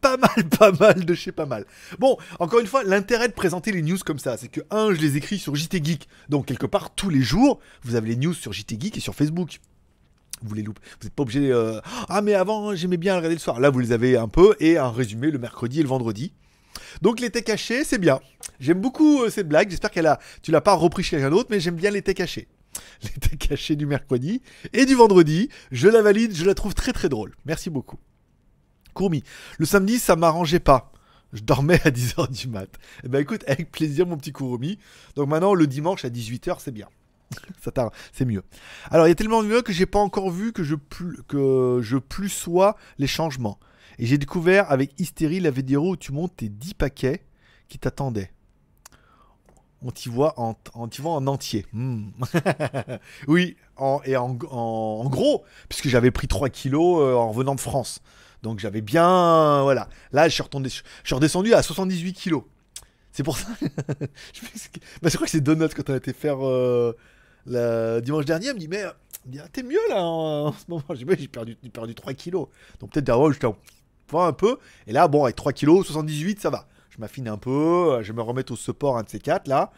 Pas 0.00 0.16
mal, 0.18 0.48
pas 0.58 0.72
mal 0.72 1.04
de 1.04 1.14
chez 1.14 1.32
pas 1.32 1.46
mal. 1.46 1.64
Bon, 1.98 2.18
encore 2.38 2.60
une 2.60 2.66
fois, 2.66 2.84
l'intérêt 2.84 3.28
de 3.28 3.32
présenter 3.32 3.72
les 3.72 3.80
news 3.82 3.96
comme 4.04 4.18
ça, 4.18 4.36
c'est 4.36 4.48
que, 4.48 4.60
un, 4.70 4.92
je 4.94 5.00
les 5.00 5.16
écris 5.16 5.38
sur 5.38 5.54
JT 5.54 5.82
Geek. 5.82 6.08
Donc, 6.28 6.46
quelque 6.46 6.66
part, 6.66 6.94
tous 6.94 7.08
les 7.08 7.22
jours, 7.22 7.58
vous 7.82 7.94
avez 7.94 8.10
les 8.10 8.16
news 8.16 8.34
sur 8.34 8.52
JT 8.52 8.76
Geek 8.78 8.98
et 8.98 9.00
sur 9.00 9.14
Facebook. 9.14 9.60
Vous 10.42 10.54
les 10.54 10.62
loupez. 10.62 10.82
Vous 11.00 11.06
n'êtes 11.06 11.14
pas 11.14 11.22
obligé. 11.22 11.50
euh, 11.50 11.80
Ah, 12.10 12.20
mais 12.20 12.34
avant, 12.34 12.74
j'aimais 12.74 12.98
bien 12.98 13.16
regarder 13.16 13.36
le 13.36 13.40
soir. 13.40 13.60
Là, 13.60 13.70
vous 13.70 13.78
les 13.78 13.92
avez 13.92 14.18
un 14.18 14.28
peu 14.28 14.54
et 14.60 14.76
un 14.76 14.90
résumé 14.90 15.30
le 15.30 15.38
mercredi 15.38 15.80
et 15.80 15.82
le 15.82 15.88
vendredi. 15.88 16.34
Donc 17.00 17.20
l'été 17.20 17.42
caché, 17.42 17.84
c'est 17.84 17.98
bien. 17.98 18.20
J'aime 18.60 18.80
beaucoup 18.80 19.22
euh, 19.22 19.30
cette 19.30 19.48
blague. 19.48 19.70
J'espère 19.70 19.90
qu'elle 19.90 20.06
a, 20.06 20.18
tu 20.42 20.50
l'as 20.50 20.60
pas 20.60 20.74
repris 20.74 21.02
chez 21.02 21.16
quelqu'un 21.16 21.30
d'autre, 21.30 21.48
mais 21.50 21.60
j'aime 21.60 21.76
bien 21.76 21.90
l'été 21.90 22.12
caché. 22.14 22.48
L'été 23.02 23.36
caché 23.36 23.76
du 23.76 23.86
mercredi 23.86 24.42
et 24.72 24.84
du 24.84 24.94
vendredi. 24.96 25.48
Je 25.70 25.88
la 25.88 26.02
valide, 26.02 26.34
je 26.34 26.44
la 26.44 26.54
trouve 26.54 26.74
très 26.74 26.92
très 26.92 27.08
drôle. 27.08 27.34
Merci 27.46 27.70
beaucoup. 27.70 27.98
Le 29.58 29.66
samedi, 29.66 29.98
ça 29.98 30.16
m'arrangeait 30.16 30.60
pas. 30.60 30.92
Je 31.32 31.42
dormais 31.42 31.80
à 31.84 31.90
10h 31.90 32.30
du 32.30 32.48
mat. 32.48 32.68
Eh 33.02 33.08
ben 33.08 33.20
écoute, 33.20 33.44
avec 33.48 33.72
plaisir 33.72 34.06
mon 34.06 34.16
petit 34.16 34.32
Kurumi. 34.32 34.78
Donc 35.16 35.28
maintenant, 35.28 35.54
le 35.54 35.66
dimanche 35.66 36.04
à 36.04 36.08
18h, 36.08 36.56
c'est 36.60 36.70
bien. 36.70 36.88
Ça 37.64 37.90
c'est 38.12 38.24
mieux. 38.24 38.44
Alors, 38.90 39.06
il 39.06 39.10
y 39.10 39.12
a 39.12 39.16
tellement 39.16 39.42
mieux 39.42 39.62
que 39.62 39.72
j'ai 39.72 39.86
pas 39.86 39.98
encore 39.98 40.30
vu 40.30 40.52
que 40.52 40.62
je 40.62 40.76
plus, 40.76 41.18
que 41.26 41.80
je 41.82 41.96
plus 41.96 42.28
sois 42.28 42.76
les 42.98 43.08
changements. 43.08 43.58
Et 43.98 44.06
j'ai 44.06 44.18
découvert 44.18 44.70
avec 44.70 44.98
hystérie 45.00 45.40
la 45.40 45.50
vidéo 45.50 45.90
où 45.90 45.96
tu 45.96 46.12
montes 46.12 46.36
tes 46.36 46.48
10 46.48 46.74
paquets 46.74 47.24
qui 47.68 47.78
t'attendaient. 47.78 48.30
On 49.82 49.90
t'y 49.90 50.08
voit 50.08 50.40
en, 50.40 50.54
on 50.74 50.88
voit 50.98 51.12
en 51.12 51.26
entier. 51.26 51.66
Hmm. 51.72 52.10
oui, 53.28 53.56
en, 53.76 54.00
et 54.04 54.16
en, 54.16 54.32
gros, 54.34 55.44
puisque 55.68 55.88
j'avais 55.88 56.10
pris 56.10 56.26
3 56.26 56.48
kilos 56.48 57.00
euh, 57.02 57.14
en 57.14 57.30
revenant 57.30 57.54
de 57.54 57.60
France. 57.60 58.00
Donc 58.44 58.60
j'avais 58.60 58.82
bien. 58.82 59.62
Voilà. 59.62 59.88
Là, 60.12 60.28
je 60.28 60.34
suis, 60.34 60.42
retourné, 60.42 60.68
je 60.68 60.82
suis 61.02 61.14
redescendu 61.14 61.54
à 61.54 61.62
78 61.62 62.12
kilos. 62.12 62.42
C'est 63.10 63.22
pour 63.22 63.38
ça. 63.38 63.48
je, 63.60 64.40
je 65.02 65.14
crois 65.16 65.24
que 65.26 65.30
c'est 65.30 65.40
Donut 65.40 65.72
quand 65.74 65.88
on 65.88 65.94
a 65.94 65.96
été 65.96 66.12
faire 66.12 66.46
euh, 66.46 66.94
la... 67.46 68.00
dimanche 68.02 68.26
dernier. 68.26 68.48
Elle 68.48 68.54
me 68.54 68.60
dit 68.60 68.68
Mais 68.68 68.82
Ah, 68.84 69.48
t'es 69.50 69.62
mieux 69.62 69.78
là 69.88 70.04
en, 70.04 70.52
ce 70.52 70.64
moment. 70.68 70.84
J'ai 70.90 71.26
perdu, 71.26 71.56
perdu 71.72 71.94
3 71.94 72.12
kilos. 72.12 72.48
Donc 72.80 72.92
peut-être 72.92 73.06
derrière, 73.06 73.52
voir 74.10 74.26
un 74.28 74.32
peu. 74.34 74.58
Et 74.86 74.92
là, 74.92 75.08
bon, 75.08 75.24
avec 75.24 75.36
3 75.36 75.52
kilos, 75.54 75.86
78, 75.86 76.40
ça 76.40 76.50
va. 76.50 76.66
Je 76.90 76.98
m'affine 76.98 77.26
un 77.28 77.38
peu. 77.38 77.50
euh, 77.94 78.02
Je 78.02 78.12
me 78.12 78.20
remettre 78.20 78.52
au 78.52 78.56
support, 78.56 78.98
un 78.98 79.04
de 79.04 79.08
ces 79.08 79.20
quatre 79.20 79.48
là. 79.48 79.72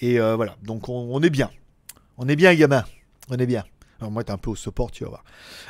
Et 0.00 0.20
euh, 0.20 0.36
voilà. 0.36 0.56
Donc 0.62 0.90
on, 0.90 1.08
on 1.10 1.22
est 1.22 1.30
bien. 1.30 1.50
On 2.18 2.28
est 2.28 2.36
bien, 2.36 2.54
gamin. 2.54 2.84
On 3.30 3.36
est 3.38 3.46
bien. 3.46 3.64
Alors 3.98 4.10
moi, 4.10 4.24
t'es 4.24 4.32
un 4.32 4.38
peu 4.38 4.50
au 4.50 4.56
support, 4.56 4.90
tu 4.90 5.04
vas 5.04 5.10
voir. 5.10 5.24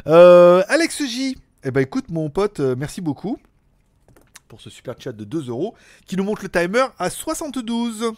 Euh, 0.09 0.62
Alex 0.68 1.05
J. 1.07 1.36
Eh 1.62 1.70
ben 1.70 1.82
écoute, 1.82 2.08
mon 2.08 2.30
pote, 2.30 2.61
euh, 2.61 2.74
merci 2.74 3.02
beaucoup 3.02 3.38
pour 4.48 4.62
ce 4.62 4.70
super 4.70 4.98
chat 4.98 5.12
de 5.12 5.24
2 5.24 5.50
euros 5.50 5.74
qui 6.06 6.16
nous 6.16 6.24
montre 6.24 6.42
le 6.42 6.48
timer 6.48 6.86
à 6.98 7.11
72. 7.11 8.12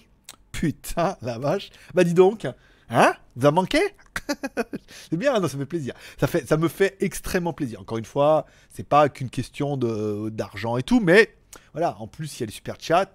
Putain, 0.52 1.16
la 1.22 1.38
vache. 1.38 1.70
Bah 1.92 2.04
dis 2.04 2.14
donc. 2.14 2.46
Hein 2.88 3.14
Vous 3.34 3.46
a 3.46 3.50
manqué 3.50 3.80
C'est 5.10 5.16
bien, 5.16 5.40
non, 5.40 5.48
ça 5.48 5.58
fait 5.58 5.66
plaisir. 5.66 5.94
Ça, 6.20 6.28
fait, 6.28 6.46
ça 6.46 6.56
me 6.56 6.68
fait 6.68 6.96
extrêmement 7.00 7.52
plaisir. 7.52 7.80
Encore 7.80 7.98
une 7.98 8.04
fois, 8.04 8.46
c'est 8.70 8.86
pas 8.86 9.08
qu'une 9.08 9.30
question 9.30 9.76
d'argent 9.76 10.76
et 10.76 10.84
tout, 10.84 11.00
mais 11.00 11.34
voilà, 11.72 11.96
en 11.98 12.06
plus, 12.06 12.38
il 12.38 12.40
y 12.40 12.42
a 12.44 12.46
les 12.46 12.52
super 12.52 12.76
chats. 12.78 13.12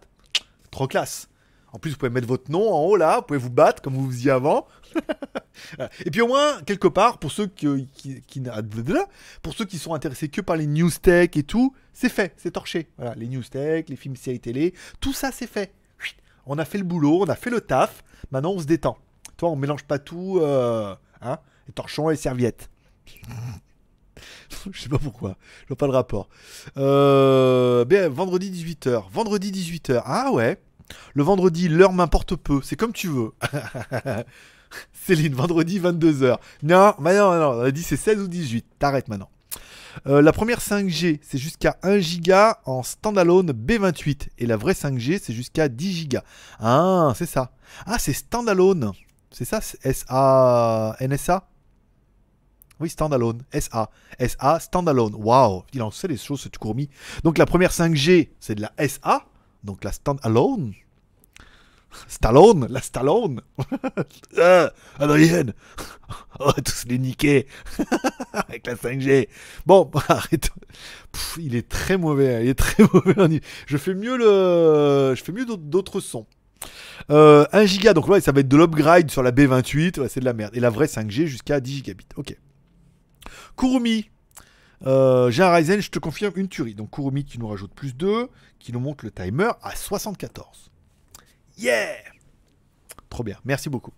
Trop 0.72 0.88
classe. 0.88 1.30
En 1.74 1.80
plus, 1.80 1.92
vous 1.92 1.98
pouvez 1.98 2.10
mettre 2.10 2.28
votre 2.28 2.50
nom 2.50 2.72
en 2.74 2.80
haut 2.86 2.96
là, 2.96 3.18
vous 3.18 3.22
pouvez 3.24 3.40
vous 3.40 3.50
battre 3.50 3.82
comme 3.82 3.94
vous 3.94 4.06
vous 4.06 4.12
faisiez 4.12 4.32
avant. 4.32 4.68
Et 6.06 6.10
puis 6.12 6.22
au 6.22 6.28
moins, 6.28 6.62
quelque 6.62 6.88
part, 6.88 7.18
pour 7.20 7.32
ceux 7.32 7.48
qui, 7.48 7.88
qui, 7.94 8.22
qui 8.22 8.42
n'a- 8.42 8.62
pour 9.42 9.54
ceux 9.54 9.66
qui 9.66 9.78
sont 9.78 9.94
intéressés 9.94 10.30
que 10.30 10.42
par 10.42 10.56
les 10.56 10.66
news 10.68 10.90
tech 10.90 11.32
et 11.36 11.44
tout, 11.44 11.76
c'est 11.94 12.10
fait, 12.10 12.34
c'est 12.38 12.52
torché. 12.52 12.88
Voilà, 12.98 13.16
les 13.16 13.28
news 13.28 13.44
tech, 13.44 13.86
les 13.90 13.96
films 13.96 14.16
séries 14.16 14.40
télé, 14.40 14.74
tout 15.02 15.14
ça 15.14 15.32
c'est 15.32 15.48
fait. 15.48 15.74
On 16.46 16.58
a 16.58 16.64
fait 16.66 16.78
le 16.78 16.86
boulot, 16.86 17.24
on 17.24 17.30
a 17.30 17.36
fait 17.36 17.50
le 17.50 17.60
taf, 17.60 18.04
maintenant 18.32 18.52
on 18.54 18.60
se 18.60 18.66
détend. 18.66 18.98
Toi, 19.36 19.50
on 19.50 19.56
mélange 19.58 19.84
pas 19.84 20.00
tout, 20.00 20.40
euh, 20.42 20.96
hein, 21.22 21.38
les 21.68 21.74
torchons 21.74 22.10
et 22.10 22.14
les 22.14 22.18
serviettes. 22.18 22.70
Je 24.72 24.82
sais 24.82 24.90
pas 24.90 24.98
pourquoi, 24.98 25.38
je 25.64 25.68
vois 25.68 25.78
pas 25.78 25.86
le 25.88 25.94
rapport. 25.94 26.28
Euh, 26.78 27.86
ben, 27.86 28.10
vendredi 28.12 28.50
18h. 28.52 29.04
Vendredi 29.12 29.52
18h. 29.52 30.02
Ah 30.06 30.32
ouais. 30.32 30.58
Le 31.14 31.24
vendredi, 31.24 31.68
l'heure 31.68 31.94
m'importe 31.94 32.36
peu. 32.36 32.62
C'est 32.64 32.76
comme 32.76 32.94
tu 32.94 33.08
veux. 33.08 33.32
Céline, 34.94 35.34
vendredi 35.34 35.80
22h. 35.80 36.38
Non, 36.64 36.94
bah 37.00 37.16
non, 37.16 37.40
non, 37.40 37.60
on 37.60 37.62
a 37.62 37.72
dit 37.72 37.84
c'est 37.84 37.98
16 37.98 38.20
ou 38.20 38.28
18. 38.28 38.66
T'arrêtes 38.80 39.08
maintenant. 39.08 39.30
Euh, 40.06 40.22
la 40.22 40.32
première 40.32 40.60
5G, 40.60 41.20
c'est 41.24 41.38
jusqu'à 41.38 41.78
1 41.82 42.00
giga 42.00 42.60
en 42.66 42.84
standalone 42.84 43.52
B28. 43.52 44.28
Et 44.38 44.46
la 44.46 44.58
vraie 44.58 44.74
5G, 44.74 45.20
c'est 45.24 45.34
jusqu'à 45.34 45.70
10 45.70 45.94
gigas. 45.94 46.24
Ah, 46.60 47.14
c'est 47.16 47.26
ça. 47.26 47.52
Ah, 47.86 47.98
c'est 48.00 48.14
standalone. 48.14 48.92
C'est 49.32 49.46
ça, 49.46 49.60
S-A... 49.84 50.96
NSA 51.02 51.50
Oui, 52.80 52.90
standalone. 52.90 53.44
SA. 53.60 53.90
SA, 54.20 54.60
standalone. 54.60 55.16
Waouh, 55.16 55.64
il 55.74 55.82
en 55.82 55.92
sait 55.92 56.08
les 56.08 56.18
choses, 56.18 56.42
ce 56.42 56.50
Courmi. 56.50 56.90
Donc 57.24 57.38
la 57.38 57.46
première 57.46 57.72
5G, 57.72 58.30
c'est 58.40 58.56
de 58.56 58.62
la 58.62 58.72
SA. 58.88 59.26
Donc 59.68 59.84
la 59.84 59.92
standalone. 59.92 60.74
Stallone, 62.08 62.68
la 62.70 62.82
Stallone. 62.82 63.42
ah, 64.38 64.72
Adrienne. 65.00 65.54
On 66.40 66.46
va 66.48 66.54
tous 66.54 66.86
les 66.88 67.00
niquer. 67.00 67.48
Avec 68.34 68.68
la 68.68 68.76
5G. 68.76 69.28
Bon, 69.66 69.90
arrête. 70.08 70.50
Il 71.38 71.56
est 71.56 71.68
très 71.68 71.98
mauvais. 71.98 72.44
Il 72.46 72.50
est 72.50 72.56
très 72.56 72.84
mauvais. 72.94 73.42
Je 73.66 73.78
fais 73.78 73.94
mieux 73.94 74.16
le. 74.18 75.16
Je 75.16 75.24
fais 75.24 75.32
mieux 75.32 75.46
d'autres- 75.46 76.00
sons. 76.00 76.28
Euh, 77.10 77.46
1 77.52 77.66
giga, 77.66 77.94
donc 77.94 78.08
là, 78.10 78.22
ça 78.22 78.32
va 78.32 78.40
être 78.42 78.48
de 78.48 78.58
l'upgrade 78.58 79.10
sur 79.12 79.24
la 79.24 79.32
B28. 79.32 80.00
Ouais, 80.00 80.10
c'est 80.10 80.20
de 80.20 80.26
la 80.26 80.34
merde. 80.34 80.56
Et 80.56 80.60
la 80.60 80.70
vraie 80.70 80.88
5G 80.88 81.26
jusqu'à 81.26 81.60
10 81.60 81.78
gigabits. 81.78 82.08
Ok. 82.16 82.38
Kurumi. 83.58 84.10
Euh, 84.86 85.32
j'ai 85.32 85.44
un 85.44 85.52
Ryzen, 85.52 85.82
je 85.82 85.90
te 85.90 86.00
confirme 86.00 86.34
une 86.36 86.48
tuerie. 86.48 86.76
Donc 86.76 86.92
Kurumi 86.92 87.26
qui 87.26 87.40
nous 87.40 87.48
rajoute 87.48 87.72
plus 87.74 87.96
2, 87.96 88.30
qui 88.60 88.72
nous 88.72 88.80
montre 88.80 89.06
le 89.06 89.12
timer 89.12 89.52
à 89.62 89.76
74. 89.76 90.72
Yeah 91.58 91.88
Trop 93.10 93.24
bien, 93.24 93.38
merci 93.46 93.70
beaucoup. 93.70 93.94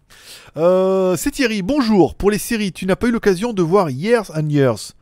Euh, 0.55 1.17
c'est 1.17 1.31
Thierry, 1.31 1.61
bonjour. 1.61 2.15
Pour 2.15 2.31
les 2.31 2.37
séries, 2.37 2.71
tu 2.71 2.85
n'as 2.85 2.95
pas 2.95 3.07
eu 3.07 3.11
l'occasion 3.11 3.53
de 3.53 3.61
voir 3.61 3.89
Years 3.89 4.31
and 4.35 4.47
Years. 4.49 4.93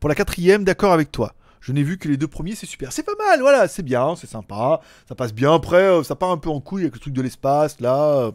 Pour 0.00 0.08
la 0.08 0.14
quatrième, 0.14 0.64
d'accord 0.64 0.92
avec 0.92 1.10
toi. 1.10 1.34
Je 1.60 1.72
n'ai 1.72 1.82
vu 1.82 1.98
que 1.98 2.08
les 2.08 2.16
deux 2.16 2.28
premiers, 2.28 2.54
c'est 2.54 2.66
super. 2.66 2.92
C'est 2.92 3.02
pas 3.02 3.16
mal, 3.18 3.40
voilà, 3.40 3.66
c'est 3.66 3.82
bien, 3.82 4.14
c'est 4.16 4.28
sympa. 4.28 4.80
Ça 5.08 5.16
passe 5.16 5.34
bien. 5.34 5.52
Après, 5.54 5.82
euh, 5.82 6.02
ça 6.04 6.14
part 6.14 6.30
un 6.30 6.38
peu 6.38 6.48
en 6.48 6.60
couille 6.60 6.82
avec 6.82 6.94
le 6.94 7.00
truc 7.00 7.12
de 7.12 7.20
l'espace, 7.20 7.80
là. 7.80 8.30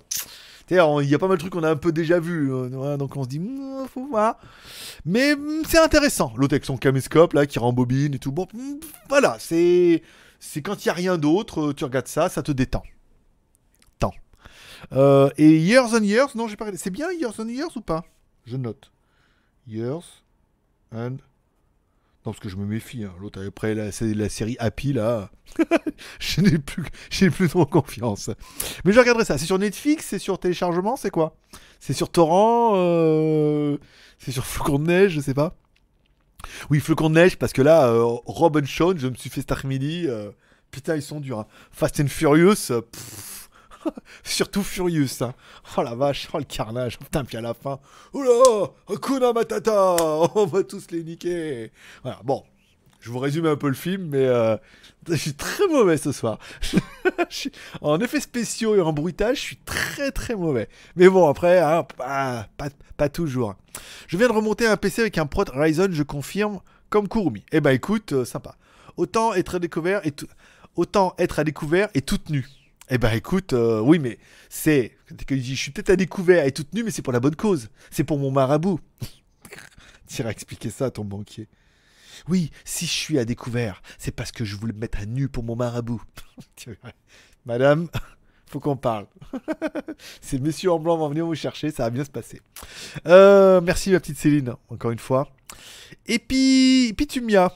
Il 0.71 0.75
y 0.77 1.15
a 1.15 1.19
pas 1.19 1.27
mal 1.27 1.37
de 1.37 1.41
trucs 1.41 1.53
qu'on 1.53 1.63
a 1.63 1.69
un 1.69 1.75
peu 1.75 1.91
déjà 1.91 2.19
vus. 2.19 2.51
euh, 2.53 2.97
donc 2.97 3.15
on 3.17 3.23
se 3.23 3.29
dit, 3.29 3.39
Hmm, 3.39 3.85
faut 3.87 4.05
voir. 4.07 4.37
Mais 5.05 5.35
hmm, 5.35 5.63
c'est 5.67 5.77
intéressant. 5.79 6.33
L'autre 6.37 6.53
avec 6.53 6.65
son 6.65 6.77
caméscope, 6.77 7.33
là, 7.33 7.45
qui 7.45 7.59
rembobine 7.59 8.13
et 8.15 8.19
tout. 8.19 8.31
Bon, 8.31 8.47
hmm, 8.53 8.75
voilà, 9.09 9.37
c'est. 9.39 10.01
C'est 10.39 10.61
quand 10.61 10.83
il 10.83 10.87
n'y 10.87 10.91
a 10.91 10.93
rien 10.93 11.17
d'autre, 11.17 11.69
euh, 11.69 11.73
tu 11.73 11.85
regardes 11.85 12.07
ça, 12.07 12.27
ça 12.27 12.43
te 12.43 12.51
détend. 12.51 12.83
Tant. 13.97 14.11
Euh, 14.91 15.29
et 15.37 15.57
Years 15.57 15.93
and 15.93 16.03
Years, 16.03 16.35
non, 16.35 16.47
j'ai 16.49 16.57
pas 16.57 16.65
regardé. 16.65 16.77
C'est 16.77 16.89
bien 16.89 17.11
Years 17.13 17.39
and 17.39 17.47
Years 17.47 17.75
ou 17.77 17.81
pas? 17.81 18.03
Je 18.45 18.57
note. 18.57 18.91
Years 19.67 20.23
and. 20.93 21.17
Non, 22.25 22.31
parce 22.31 22.39
que 22.39 22.47
je 22.49 22.55
me 22.55 22.65
méfie. 22.65 23.03
hein. 23.03 23.13
L'autre, 23.19 23.43
après, 23.45 23.75
la, 23.75 23.85
la 24.01 24.29
série 24.29 24.55
Happy, 24.59 24.93
là. 24.93 25.29
je 26.19 26.41
n'ai 26.41 26.57
plus, 26.57 26.83
plus 27.31 27.49
trop 27.49 27.65
confiance. 27.65 28.29
Mais 28.85 28.93
je 28.93 28.99
regarderai 28.99 29.25
ça. 29.25 29.37
C'est 29.37 29.45
sur 29.45 29.59
Netflix 29.59 30.05
C'est 30.05 30.19
sur 30.19 30.39
téléchargement 30.39 30.95
C'est 30.95 31.09
quoi? 31.11 31.35
C'est 31.79 31.93
sur 31.93 32.09
Torrent 32.09 32.73
euh, 32.75 33.77
C'est 34.19 34.31
sur 34.31 34.45
Flocon 34.45 34.79
de 34.79 34.85
Neige 34.87 35.11
Je 35.11 35.21
sais 35.21 35.33
pas. 35.33 35.55
Oui, 36.69 36.79
Flocon 36.79 37.09
de 37.09 37.15
Neige, 37.15 37.37
parce 37.37 37.53
que 37.53 37.61
là, 37.61 37.87
euh, 37.87 38.03
Rob 38.25 38.57
and 38.57 38.65
Sean, 38.65 38.93
je 38.97 39.07
me 39.07 39.15
suis 39.15 39.29
fait 39.29 39.41
cet 39.41 39.51
après-midi. 39.51 40.05
euh, 40.07 40.31
putain, 40.71 40.95
ils 40.95 41.01
sont 41.01 41.19
durs. 41.19 41.39
hein. 41.39 41.47
Fast 41.71 41.99
and 41.99 42.07
Furious. 42.07 42.71
euh, 42.71 42.81
Surtout 44.23 44.63
Furious. 44.63 45.21
Hein. 45.21 45.33
Oh 45.77 45.81
la 45.81 45.95
vache, 45.95 46.27
oh 46.33 46.37
le 46.37 46.43
carnage. 46.43 46.99
Putain, 46.99 47.23
puis 47.23 47.37
à 47.37 47.41
la 47.41 47.53
fin. 47.53 47.79
Oula 48.13 48.69
Hakuna 48.89 49.33
Matata 49.33 49.95
On 50.35 50.45
va 50.45 50.63
tous 50.63 50.91
les 50.91 51.03
niquer 51.03 51.71
Voilà, 52.03 52.19
bon. 52.23 52.43
Je 53.03 53.09
vous 53.11 53.19
résume 53.19 53.47
un 53.47 53.57
peu 53.57 53.67
le 53.67 53.73
film, 53.73 54.07
mais 54.11 54.25
euh, 54.25 54.55
je 55.09 55.15
suis 55.15 55.33
très 55.33 55.67
mauvais 55.67 55.97
ce 55.97 56.13
soir. 56.13 56.39
En 57.81 57.99
effets 57.99 58.21
spéciaux 58.21 58.75
et 58.75 58.81
en 58.81 58.93
bruitage, 58.93 59.37
je 59.37 59.41
suis 59.41 59.57
très 59.57 60.11
très 60.11 60.35
mauvais. 60.35 60.69
Mais 60.95 61.09
bon, 61.09 61.27
après, 61.27 61.59
hein, 61.59 61.85
pas, 61.97 62.47
pas, 62.95 63.09
toujours. 63.09 63.55
Je 64.07 64.15
viens 64.15 64.29
de 64.29 64.33
remonter 64.33 64.67
un 64.67 64.77
PC 64.77 65.01
avec 65.01 65.17
un 65.17 65.25
prot 65.25 65.43
Ryzen, 65.53 65.91
je 65.91 66.03
confirme, 66.03 66.61
comme 66.89 67.09
Kurumi. 67.09 67.43
Eh 67.51 67.59
ben 67.59 67.71
écoute, 67.71 68.13
euh, 68.13 68.23
sympa. 68.23 68.55
Autant 68.95 69.33
être 69.33 69.59
découvert 69.59 70.05
et 70.05 70.11
tout. 70.11 70.27
autant 70.77 71.13
être 71.17 71.39
à 71.39 71.43
découvert 71.43 71.89
et 71.95 72.01
toute 72.01 72.29
nue. 72.29 72.47
Eh 72.95 72.99
ben 72.99 73.11
écoute, 73.11 73.53
euh, 73.53 73.79
oui, 73.79 73.97
mais 73.97 74.19
c'est. 74.49 74.95
Je 75.27 75.55
suis 75.55 75.71
peut-être 75.71 75.89
à 75.89 75.95
découvert 75.95 76.45
et 76.45 76.51
toute 76.51 76.75
nue, 76.75 76.83
mais 76.83 76.91
c'est 76.91 77.01
pour 77.01 77.11
la 77.11 77.19
bonne 77.19 77.35
cause. 77.35 77.69
C'est 77.89 78.03
pour 78.03 78.19
mon 78.19 78.29
marabout. 78.29 78.79
tu 80.07 80.21
iras 80.21 80.29
expliquer 80.29 80.69
ça 80.69 80.85
à 80.85 80.91
ton 80.91 81.03
banquier. 81.03 81.47
Oui, 82.29 82.51
si 82.65 82.85
je 82.85 82.91
suis 82.91 83.17
à 83.17 83.25
découvert, 83.25 83.81
c'est 83.97 84.11
parce 84.11 84.31
que 84.31 84.45
je 84.45 84.55
voulais 84.55 84.73
me 84.73 84.77
mettre 84.77 84.99
à 84.99 85.07
nu 85.07 85.27
pour 85.27 85.43
mon 85.43 85.55
marabout. 85.55 86.03
Madame, 87.47 87.87
faut 88.45 88.59
qu'on 88.59 88.77
parle. 88.77 89.07
c'est 90.21 90.39
monsieur 90.39 90.71
en 90.71 90.77
blanc 90.77 90.95
va 90.95 91.07
venir 91.07 91.25
vous 91.25 91.33
chercher, 91.33 91.71
ça 91.71 91.85
va 91.85 91.89
bien 91.89 92.05
se 92.05 92.11
passer. 92.11 92.41
Euh, 93.07 93.59
merci 93.59 93.89
ma 93.89 94.01
petite 94.01 94.19
Céline, 94.19 94.53
encore 94.69 94.91
une 94.91 94.99
fois. 94.99 95.29
Et 96.05 96.19
puis, 96.19 96.93
Pitumia. 96.95 97.51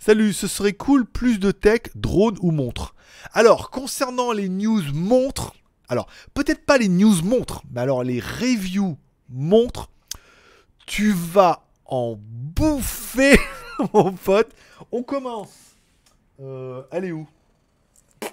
Salut, 0.00 0.32
ce 0.32 0.48
serait 0.48 0.72
cool 0.72 1.06
plus 1.06 1.38
de 1.38 1.52
tech, 1.52 1.82
drone 1.94 2.36
ou 2.40 2.50
montre? 2.50 2.96
Alors, 3.32 3.70
concernant 3.70 4.32
les 4.32 4.48
news 4.48 4.82
montres, 4.92 5.54
alors 5.88 6.06
peut-être 6.34 6.64
pas 6.64 6.78
les 6.78 6.88
news 6.88 7.22
montres, 7.22 7.62
mais 7.70 7.80
alors 7.80 8.04
les 8.04 8.20
reviews 8.20 8.96
montres, 9.28 9.90
tu 10.86 11.12
vas 11.12 11.66
en 11.86 12.16
bouffer, 12.18 13.38
mon 13.92 14.12
pote. 14.12 14.50
On 14.92 15.02
commence. 15.02 15.76
Euh, 16.40 16.82
elle 16.90 17.04
est 17.04 17.12
où? 17.12 17.26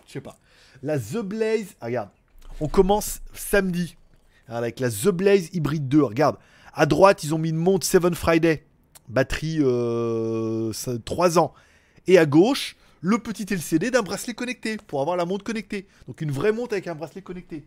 Je 0.08 0.14
sais 0.14 0.22
pas. 0.22 0.38
La 0.84 1.00
The 1.00 1.18
Blaze, 1.18 1.76
ah, 1.80 1.86
regarde. 1.86 2.10
On 2.60 2.68
commence 2.68 3.22
samedi 3.34 3.96
avec 4.48 4.80
la 4.80 4.90
The 4.90 5.10
Blaze 5.10 5.50
Hybrid 5.54 5.88
2. 5.88 6.04
Regarde, 6.04 6.38
à 6.74 6.86
droite, 6.86 7.24
ils 7.24 7.34
ont 7.34 7.38
mis 7.38 7.50
une 7.50 7.58
montre 7.58 7.86
7 7.86 8.14
Friday, 8.16 8.66
batterie 9.08 9.58
3 9.60 9.68
euh, 9.68 11.38
ans. 11.38 11.54
Et 12.08 12.18
à 12.18 12.26
gauche, 12.26 12.76
le 13.02 13.18
petit 13.18 13.46
LCD 13.52 13.92
d'un 13.92 14.04
bracelet 14.04 14.34
connecté 14.34 14.78
pour 14.78 15.02
avoir 15.02 15.18
la 15.18 15.26
montre 15.26 15.44
connectée. 15.44 15.88
Donc 16.08 16.22
une 16.22 16.32
vraie 16.32 16.52
montre 16.52 16.74
avec 16.74 16.88
un 16.88 16.96
bracelet 16.96 17.22
connecté. 17.22 17.66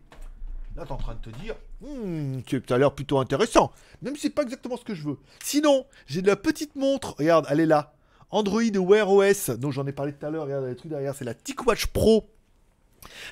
Là, 0.77 0.85
t'es 0.85 0.93
en 0.93 0.97
train 0.97 1.15
de 1.15 1.31
te 1.31 1.39
dire, 1.39 1.55
hmm, 1.83 2.41
ça 2.69 2.75
a 2.75 2.79
l'air 2.79 2.93
plutôt 2.93 3.19
intéressant. 3.19 3.71
Même 4.03 4.17
si 4.17 4.23
c'est 4.23 4.31
pas 4.31 4.43
exactement 4.43 4.77
ce 4.77 4.85
que 4.85 4.95
je 4.95 5.05
veux. 5.05 5.19
Sinon, 5.43 5.87
j'ai 6.07 6.21
de 6.21 6.27
la 6.27 6.37
petite 6.37 6.75
montre. 6.75 7.15
Regarde, 7.19 7.47
elle 7.49 7.61
est 7.61 7.67
là. 7.67 7.95
Android 8.31 8.63
Wear 8.63 9.09
OS, 9.09 9.51
dont 9.51 9.71
j'en 9.71 9.87
ai 9.87 9.93
parlé 9.93 10.13
tout 10.13 10.27
à 10.27 10.31
l'heure. 10.31 10.45
Regarde, 10.45 10.65
les 10.65 10.75
trucs 10.75 10.91
derrière, 10.91 11.15
c'est 11.15 11.25
la 11.25 11.35
TicWatch 11.35 11.87
Pro. 11.89 12.29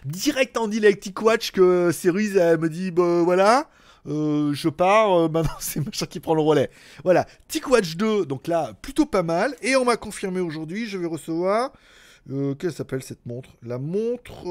Direct 0.05 0.57
en 0.57 0.69
deal 0.69 0.85
avec 0.85 1.01
TicWatch 1.01 1.51
que 1.51 1.91
Cerise, 1.93 2.37
elle 2.37 2.59
me 2.59 2.69
dit, 2.69 2.93
bah 2.93 3.23
voilà. 3.25 3.69
Euh, 4.09 4.53
je 4.53 4.69
pars, 4.69 5.13
euh, 5.13 5.29
maintenant 5.33 5.57
c'est 5.61 5.85
machin 5.85 6.07
qui 6.07 6.21
prend 6.21 6.35
le 6.35 6.43
relais. 6.43 6.71
Voilà, 7.05 7.27
TicWatch 7.49 7.97
2, 7.97 8.27
donc 8.27 8.47
là, 8.47 8.73
plutôt 8.83 9.07
pas 9.07 9.23
mal. 9.23 9.55
Et 9.63 9.77
on 9.77 9.85
m'a 9.85 9.97
confirmé 9.97 10.41
aujourd'hui, 10.41 10.87
je 10.87 10.99
vais 10.99 11.07
recevoir. 11.07 11.73
Euh, 12.31 12.55
Qu'elle 12.55 12.73
s'appelle 12.73 13.03
cette 13.03 13.27
montre? 13.27 13.51
La 13.63 13.79
montre. 13.79 14.45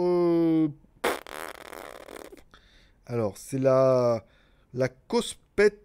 Alors, 3.05 3.33
c'est 3.37 3.59
la, 3.59 4.23
la 4.73 4.87
Cospet 4.87 5.77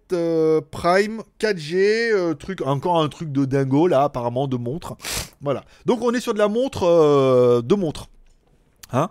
Prime 0.70 1.22
4G, 1.40 2.36
truc, 2.38 2.62
encore 2.62 3.00
un 3.00 3.08
truc 3.08 3.32
de 3.32 3.44
dingo 3.44 3.88
là, 3.88 4.04
apparemment, 4.04 4.46
de 4.46 4.56
montre. 4.56 4.96
Voilà. 5.40 5.64
Donc, 5.86 6.02
on 6.02 6.12
est 6.12 6.20
sur 6.20 6.34
de 6.34 6.38
la 6.38 6.48
montre, 6.48 7.62
de 7.62 7.74
montre. 7.74 8.08
Hein? 8.92 9.10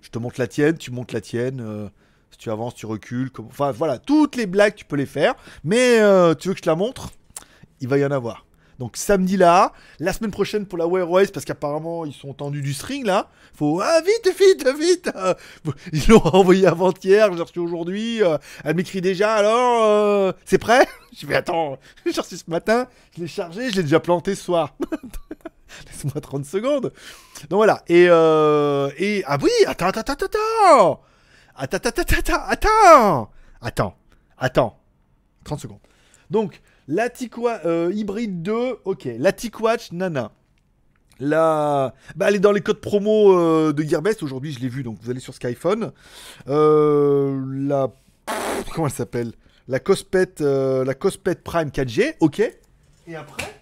Je 0.00 0.08
te 0.08 0.18
montre 0.18 0.40
la 0.40 0.46
tienne, 0.46 0.78
tu 0.78 0.90
montes 0.90 1.12
la 1.12 1.20
tienne 1.20 1.90
si 2.32 2.38
tu 2.38 2.50
avances, 2.50 2.74
tu 2.74 2.86
recules. 2.86 3.30
Enfin 3.48 3.70
voilà, 3.70 3.98
toutes 3.98 4.36
les 4.36 4.46
blagues, 4.46 4.74
tu 4.74 4.84
peux 4.84 4.96
les 4.96 5.06
faire. 5.06 5.34
Mais 5.64 6.00
euh, 6.00 6.34
tu 6.34 6.48
veux 6.48 6.54
que 6.54 6.58
je 6.58 6.62
te 6.62 6.68
la 6.68 6.76
montre? 6.76 7.10
Il 7.80 7.88
va 7.88 7.98
y 7.98 8.04
en 8.04 8.10
avoir. 8.10 8.46
Donc 8.78 8.96
samedi 8.96 9.36
là, 9.36 9.72
la 10.00 10.12
semaine 10.12 10.30
prochaine 10.30 10.66
pour 10.66 10.78
la 10.78 10.86
Wear 10.86 11.08
OS, 11.08 11.30
parce 11.30 11.44
qu'apparemment 11.44 12.04
ils 12.04 12.14
sont 12.14 12.32
tendus 12.32 12.62
du 12.62 12.72
string 12.72 13.04
là. 13.04 13.28
Faut 13.54 13.80
ah 13.80 14.00
vite 14.00 14.34
vite 14.36 14.66
vite. 14.76 15.10
Ils 15.92 16.08
l'ont 16.08 16.24
envoyé 16.24 16.66
avant-hier, 16.66 17.32
j'ai 17.36 17.42
reçu 17.42 17.58
aujourd'hui. 17.58 18.22
Euh, 18.22 18.38
elle 18.64 18.74
m'écrit 18.74 19.00
déjà 19.00 19.34
alors 19.34 19.84
euh, 19.84 20.32
c'est 20.46 20.58
prêt? 20.58 20.88
Je 21.16 21.26
vais 21.26 21.36
attends, 21.36 21.78
j'ai 22.06 22.20
reçu 22.20 22.38
ce 22.38 22.50
matin, 22.50 22.88
je 23.14 23.20
l'ai 23.20 23.28
chargé, 23.28 23.70
je 23.70 23.76
l'ai 23.76 23.82
déjà 23.82 24.00
planté 24.00 24.34
ce 24.34 24.42
soir. 24.42 24.74
Laisse-moi 25.86 26.20
30 26.22 26.46
secondes. 26.46 26.92
Donc 27.50 27.58
voilà 27.58 27.84
et 27.86 28.04
et 28.04 29.22
ah 29.26 29.38
oui 29.42 29.50
attends 29.66 29.88
attends 29.88 30.00
attends 30.00 30.26
attends 30.26 31.11
Attends, 31.62 31.76
attends, 31.76 32.02
attends, 32.02 32.42
attends, 32.48 33.30
attends, 33.60 33.96
attends, 34.36 34.80
30 35.44 35.60
secondes. 35.60 35.78
Donc, 36.28 36.60
la 36.88 37.08
euh, 37.64 37.92
Hybrid 37.94 38.42
2, 38.42 38.80
ok. 38.84 39.08
La 39.16 39.30
TicWatch 39.30 39.92
Nana. 39.92 40.32
La... 41.20 41.94
Bah, 42.16 42.26
elle 42.28 42.34
est 42.34 42.40
dans 42.40 42.50
les 42.50 42.62
codes 42.62 42.80
promo 42.80 43.38
euh, 43.38 43.72
de 43.72 43.84
Gearbest. 43.84 44.24
Aujourd'hui, 44.24 44.50
je 44.50 44.58
l'ai 44.58 44.68
vu, 44.68 44.82
donc 44.82 44.98
vous 45.00 45.08
allez 45.08 45.20
sur 45.20 45.34
Skyphone. 45.34 45.92
Euh, 46.48 47.40
la... 47.46 47.92
Comment 48.74 48.88
elle 48.88 48.92
s'appelle? 48.92 49.30
La 49.68 49.78
Cospet, 49.78 50.40
la 50.40 50.94
Cospet 50.94 51.36
Prime 51.36 51.68
4G, 51.68 52.16
ok. 52.18 52.40
Et 53.06 53.14
après, 53.14 53.54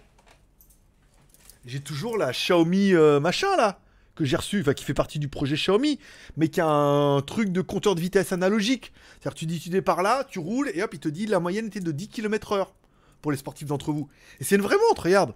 j'ai 1.67 1.81
toujours 1.81 2.17
la 2.17 2.31
Xiaomi 2.31 2.93
machin, 3.21 3.55
là 3.57 3.80
que 4.21 4.27
j'ai 4.27 4.37
reçu, 4.37 4.61
enfin 4.61 4.73
qui 4.73 4.85
fait 4.85 4.93
partie 4.93 5.19
du 5.19 5.27
projet 5.27 5.55
Xiaomi, 5.55 5.99
mais 6.37 6.47
qui 6.47 6.61
a 6.61 6.67
un 6.67 7.21
truc 7.21 7.51
de 7.51 7.61
compteur 7.61 7.95
de 7.95 8.01
vitesse 8.01 8.31
analogique. 8.31 8.93
C'est-à-dire 9.19 9.35
tu 9.35 9.45
dis 9.45 9.59
tu 9.59 9.81
par 9.81 10.01
là, 10.01 10.23
tu 10.23 10.39
roules, 10.39 10.71
et 10.73 10.83
hop, 10.83 10.93
il 10.93 10.99
te 10.99 11.09
dit 11.09 11.25
la 11.25 11.39
moyenne 11.39 11.67
était 11.67 11.79
de 11.79 11.91
10 11.91 12.07
km 12.09 12.53
heure 12.53 12.73
pour 13.21 13.31
les 13.31 13.37
sportifs 13.37 13.67
d'entre 13.67 13.91
vous. 13.91 14.09
Et 14.39 14.43
c'est 14.43 14.55
une 14.55 14.61
vraie 14.61 14.77
montre, 14.89 15.03
regarde. 15.03 15.33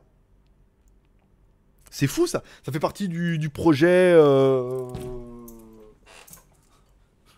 C'est 1.91 2.07
fou 2.07 2.27
ça. 2.27 2.43
Ça 2.65 2.71
fait 2.71 2.79
partie 2.79 3.07
du, 3.07 3.49
projet... 3.49 4.13
Euh, 4.13 4.89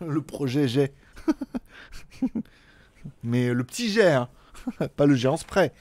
le 0.00 0.22
projet 0.22 0.68
G. 0.68 0.92
mais 3.22 3.52
le 3.52 3.64
petit 3.64 3.88
G, 3.88 4.02
hein. 4.02 4.28
pas 4.96 5.06
le 5.06 5.14
géant 5.14 5.36
spray. 5.36 5.72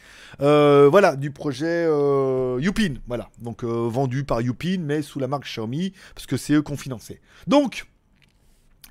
Euh, 0.41 0.87
voilà, 0.89 1.15
du 1.15 1.31
projet 1.31 1.85
euh, 1.87 2.59
voilà. 3.07 3.29
Donc 3.39 3.63
euh, 3.63 3.87
vendu 3.89 4.23
par 4.23 4.41
Youpin, 4.41 4.79
mais 4.79 5.01
sous 5.01 5.19
la 5.19 5.27
marque 5.27 5.45
Xiaomi, 5.45 5.93
parce 6.13 6.25
que 6.25 6.37
c'est 6.37 6.53
eux 6.53 6.61
qui 6.61 6.71
ont 6.71 6.77
financé. 6.77 7.21
Donc, 7.47 7.87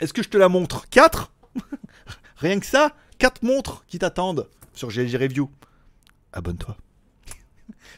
est-ce 0.01 0.12
que 0.12 0.22
je 0.22 0.28
te 0.28 0.36
la 0.36 0.49
montre? 0.49 0.88
4 0.90 1.32
Rien 2.36 2.61
que 2.61 2.66
ça? 2.66 2.94
4 3.18 3.42
montres 3.42 3.84
qui 3.86 3.99
t'attendent 3.99 4.49
sur 4.74 4.88
GLG 4.88 5.16
Review. 5.16 5.51
Abonne-toi. 6.32 6.76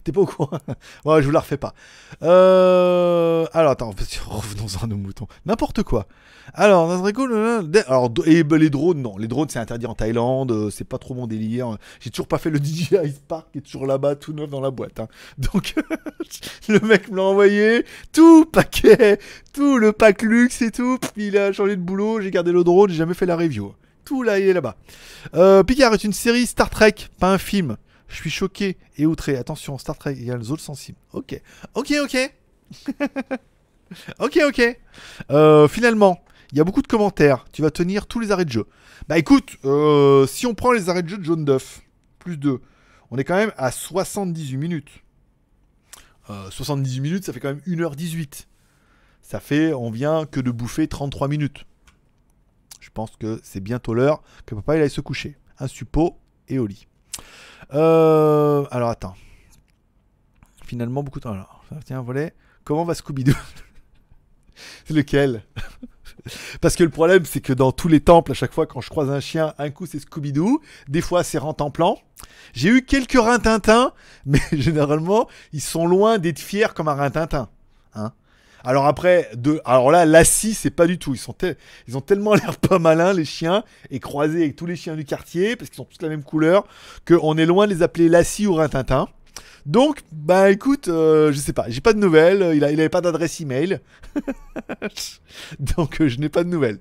T'es 0.05 0.13
pas 0.13 0.21
au 0.21 0.27
courant 0.27 0.59
Ouais, 1.05 1.21
je 1.23 1.27
vous 1.27 1.33
la 1.33 1.41
refais 1.41 1.57
pas. 1.57 1.75
Euh... 2.23 3.47
Alors, 3.53 3.73
attends, 3.73 3.91
revenons 4.27 4.67
à 4.83 4.87
nos 4.87 4.97
moutons. 4.97 5.27
N'importe 5.47 5.83
quoi. 5.83 6.07
Alors, 6.55 6.91
ça 6.91 6.99
serait 6.99 7.13
cool. 7.13 7.35
Alors, 7.87 8.11
et 8.27 8.43
ben, 8.43 8.57
les 8.57 8.71
drones, 8.71 9.03
non. 9.03 9.17
Les 9.17 9.29
drones, 9.29 9.49
c'est 9.51 9.59
interdit 9.59 9.87
en 9.87 9.95
Thaïlande. 9.95 10.53
Euh, 10.53 10.71
c'est 10.71 10.85
pas 10.85 10.99
trop 10.99 11.15
mon 11.15 11.27
délire. 11.27 11.77
J'ai 12.01 12.11
toujours 12.11 12.29
pas 12.29 12.39
fait 12.39 12.51
le 12.51 12.59
DJI 12.63 13.11
Spark 13.15 13.49
qui 13.53 13.59
est 13.59 13.63
toujours 13.63 13.87
là-bas, 13.87 14.17
tout 14.17 14.33
neuf 14.33 14.49
dans 14.49 14.61
la 14.61 14.71
boîte. 14.71 15.01
Hein. 15.01 15.09
Donc, 15.39 15.75
le 16.69 16.81
mec 16.81 17.11
me 17.11 17.17
l'a 17.17 17.23
envoyé. 17.23 17.85
Tout 18.13 18.47
paquet, 18.47 19.19
tout 19.53 19.79
le 19.79 19.93
pack 19.93 20.23
luxe 20.23 20.63
et 20.63 20.71
tout. 20.71 20.99
Il 21.17 21.37
a 21.37 21.53
changé 21.53 21.77
de 21.77 21.83
boulot. 21.83 22.21
J'ai 22.21 22.31
gardé 22.31 22.53
le 22.53 22.65
drone. 22.65 22.91
J'ai 22.91 22.97
jamais 22.97 23.15
fait 23.15 23.27
la 23.27 23.37
review. 23.37 23.75
Tout 24.05 24.23
là, 24.23 24.39
il 24.39 24.49
est 24.49 24.55
là-bas. 24.55 24.77
Euh, 25.35 25.63
Picard 25.63 25.93
est 25.93 26.03
une 26.03 26.15
série 26.15 26.47
Star 26.47 26.71
Trek, 26.71 26.95
pas 27.21 27.31
un 27.31 27.37
film. 27.37 27.77
Je 28.09 28.17
suis 28.17 28.31
choqué 28.31 28.79
et 28.97 29.07
outré. 29.07 29.37
Attention, 29.37 29.79
Star 29.79 29.97
Trek 29.97 30.13
égale 30.13 30.43
zone 30.43 30.59
sensible. 30.59 30.99
Ok. 31.13 31.41
Ok, 31.75 31.93
ok. 32.03 32.35
ok, 34.19 34.39
ok. 34.47 34.79
Euh, 35.31 35.69
finalement, 35.69 36.23
il 36.53 36.59
y 36.59 36.61
a 36.61 36.65
beaucoup 36.65 36.83
de 36.83 36.87
commentaires. 36.87 37.45
Tu 37.53 37.63
vas 37.63 37.71
tenir 37.71 38.07
tous 38.07 38.21
les 38.21 38.33
arrêts 38.33 38.45
de 38.47 38.51
jeu. 38.53 38.67
Bah 39.09 39.19
écoute, 39.19 39.57
euh, 39.65 40.27
si 40.27 40.47
on 40.47 40.55
prend 40.55 40.73
les 40.73 40.89
arrêts 40.89 41.03
de 41.03 41.09
jeu 41.09 41.19
de 41.19 41.25
Jaune 41.25 41.45
d'œuf, 41.45 41.83
plus 42.19 42.37
2, 42.37 42.61
on 43.11 43.19
est 43.19 43.25
quand 43.25 43.37
même 43.37 43.53
à 43.57 43.71
78 43.71 44.57
minutes. 44.57 44.91
78 46.51 46.99
euh, 46.99 47.03
minutes, 47.03 47.25
ça 47.25 47.33
fait 47.33 47.41
quand 47.41 47.49
même 47.49 47.63
1h18. 47.67 48.47
Ça 49.23 49.41
fait, 49.41 49.73
on 49.73 49.91
vient 49.91 50.27
que 50.27 50.41
de 50.41 50.51
bouffer 50.51 50.89
33 50.89 51.29
minutes. 51.29 51.65
Je 52.81 52.91
pense 52.91 53.17
que 53.17 53.41
c'est 53.43 53.61
bientôt 53.61 53.95
l'heure 53.95 54.23
que 54.47 54.55
papa 54.55 54.77
il 54.77 54.83
aille 54.83 54.91
se 54.91 55.01
coucher. 55.01 55.37
Un 55.59 55.69
suppôt 55.69 56.19
et 56.49 56.59
au 56.59 56.67
lit. 56.67 56.87
Euh, 57.75 58.65
alors 58.71 58.91
attends. 58.91 59.15
Finalement, 60.65 61.03
beaucoup 61.03 61.19
de 61.19 61.25
temps. 61.25 61.33
Alors, 61.33 61.65
tiens, 61.85 62.03
volet. 62.03 62.35
Comment 62.65 62.85
va 62.85 62.95
Scooby-Doo 62.95 63.35
Lequel 64.91 65.43
Parce 66.61 66.77
que 66.77 66.85
le 66.85 66.91
problème, 66.91 67.25
c'est 67.25 67.41
que 67.41 67.53
dans 67.53 67.73
tous 67.73 67.89
les 67.89 68.01
temples, 68.01 68.33
à 68.33 68.35
chaque 68.35 68.53
fois, 68.53 68.67
quand 68.67 68.81
je 68.81 68.91
croise 68.91 69.11
un 69.11 69.21
chien, 69.21 69.55
un 69.59 69.71
coup 69.71 69.87
c'est 69.87 69.99
Scooby-Doo, 69.99 70.61
des 70.89 71.01
fois 71.01 71.25
c'est 71.25 71.39
Rentemplant. 71.39 71.99
J'ai 72.53 72.69
eu 72.69 72.85
quelques 72.85 73.19
Rintintin, 73.19 73.93
mais 74.27 74.41
généralement, 74.53 75.29
ils 75.53 75.63
sont 75.63 75.87
loin 75.87 76.19
d'être 76.19 76.39
fiers 76.39 76.69
comme 76.75 76.89
un 76.89 76.95
Rintintin. 76.95 77.49
Alors 78.65 78.87
après, 78.87 79.31
de, 79.35 79.61
alors 79.65 79.91
là, 79.91 80.05
Lassie, 80.05 80.55
c'est 80.55 80.71
pas 80.71 80.87
du 80.87 80.99
tout. 80.99 81.15
Ils, 81.15 81.55
ils 81.87 81.97
ont 81.97 82.01
tellement 82.01 82.35
l'air 82.37 82.57
pas 82.57 82.79
malins, 82.79 83.13
les 83.13 83.25
chiens, 83.25 83.65
et 83.91 84.01
croisés 84.01 84.43
avec 84.43 84.57
tous 84.57 84.67
les 84.67 84.77
chiens 84.77 84.97
du 84.97 85.05
quartier, 85.05 85.57
parce 85.57 85.71
qu'ils 85.71 85.77
sont 85.77 85.85
tous 85.85 86.03
la 86.03 86.09
même 86.09 86.25
couleur, 86.25 86.67
qu'on 87.07 87.37
est 87.39 87.47
loin 87.47 87.67
de 87.67 87.75
les 87.75 87.83
appeler 87.83 88.09
Lassie 88.09 88.47
ou 88.47 88.55
Rintintin. 88.55 89.09
Donc, 89.67 90.01
bah 90.13 90.51
écoute, 90.51 90.89
euh, 90.89 91.31
je 91.31 91.39
sais 91.39 91.53
pas, 91.53 91.67
j'ai 91.69 91.81
pas 91.81 91.93
de 91.93 91.99
nouvelles, 91.99 92.53
il, 92.55 92.65
a, 92.65 92.69
avait 92.69 92.89
pas 92.89 93.01
d'adresse 93.01 93.41
email. 93.41 93.81
Donc 95.59 96.01
euh, 96.01 96.09
je 96.09 96.19
n'ai 96.19 96.29
pas 96.29 96.43
de 96.43 96.49
nouvelles. 96.49 96.79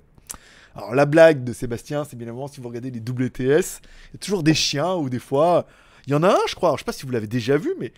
Alors 0.74 0.96
la 0.96 1.06
blague 1.06 1.44
de 1.44 1.54
Sébastien, 1.54 2.04
c'est 2.04 2.16
bien 2.16 2.28
évidemment 2.28 2.48
si 2.48 2.62
vous 2.62 2.70
regardez 2.70 2.92
les 2.92 3.00
WTS, 3.00 3.40
il 3.40 4.14
y 4.14 4.16
a 4.16 4.20
toujours 4.22 4.44
des 4.44 4.54
chiens 4.54 4.94
ou 4.94 5.10
des 5.10 5.20
fois, 5.20 5.66
il 6.06 6.12
y 6.12 6.16
en 6.16 6.24
a 6.24 6.30
un, 6.30 6.40
je 6.48 6.56
crois, 6.56 6.72
je 6.74 6.80
sais 6.80 6.86
pas 6.86 6.94
si 6.94 7.06
vous 7.06 7.12
l'avez 7.12 7.28
déjà 7.28 7.58
vu, 7.58 7.74
mais 7.80 7.92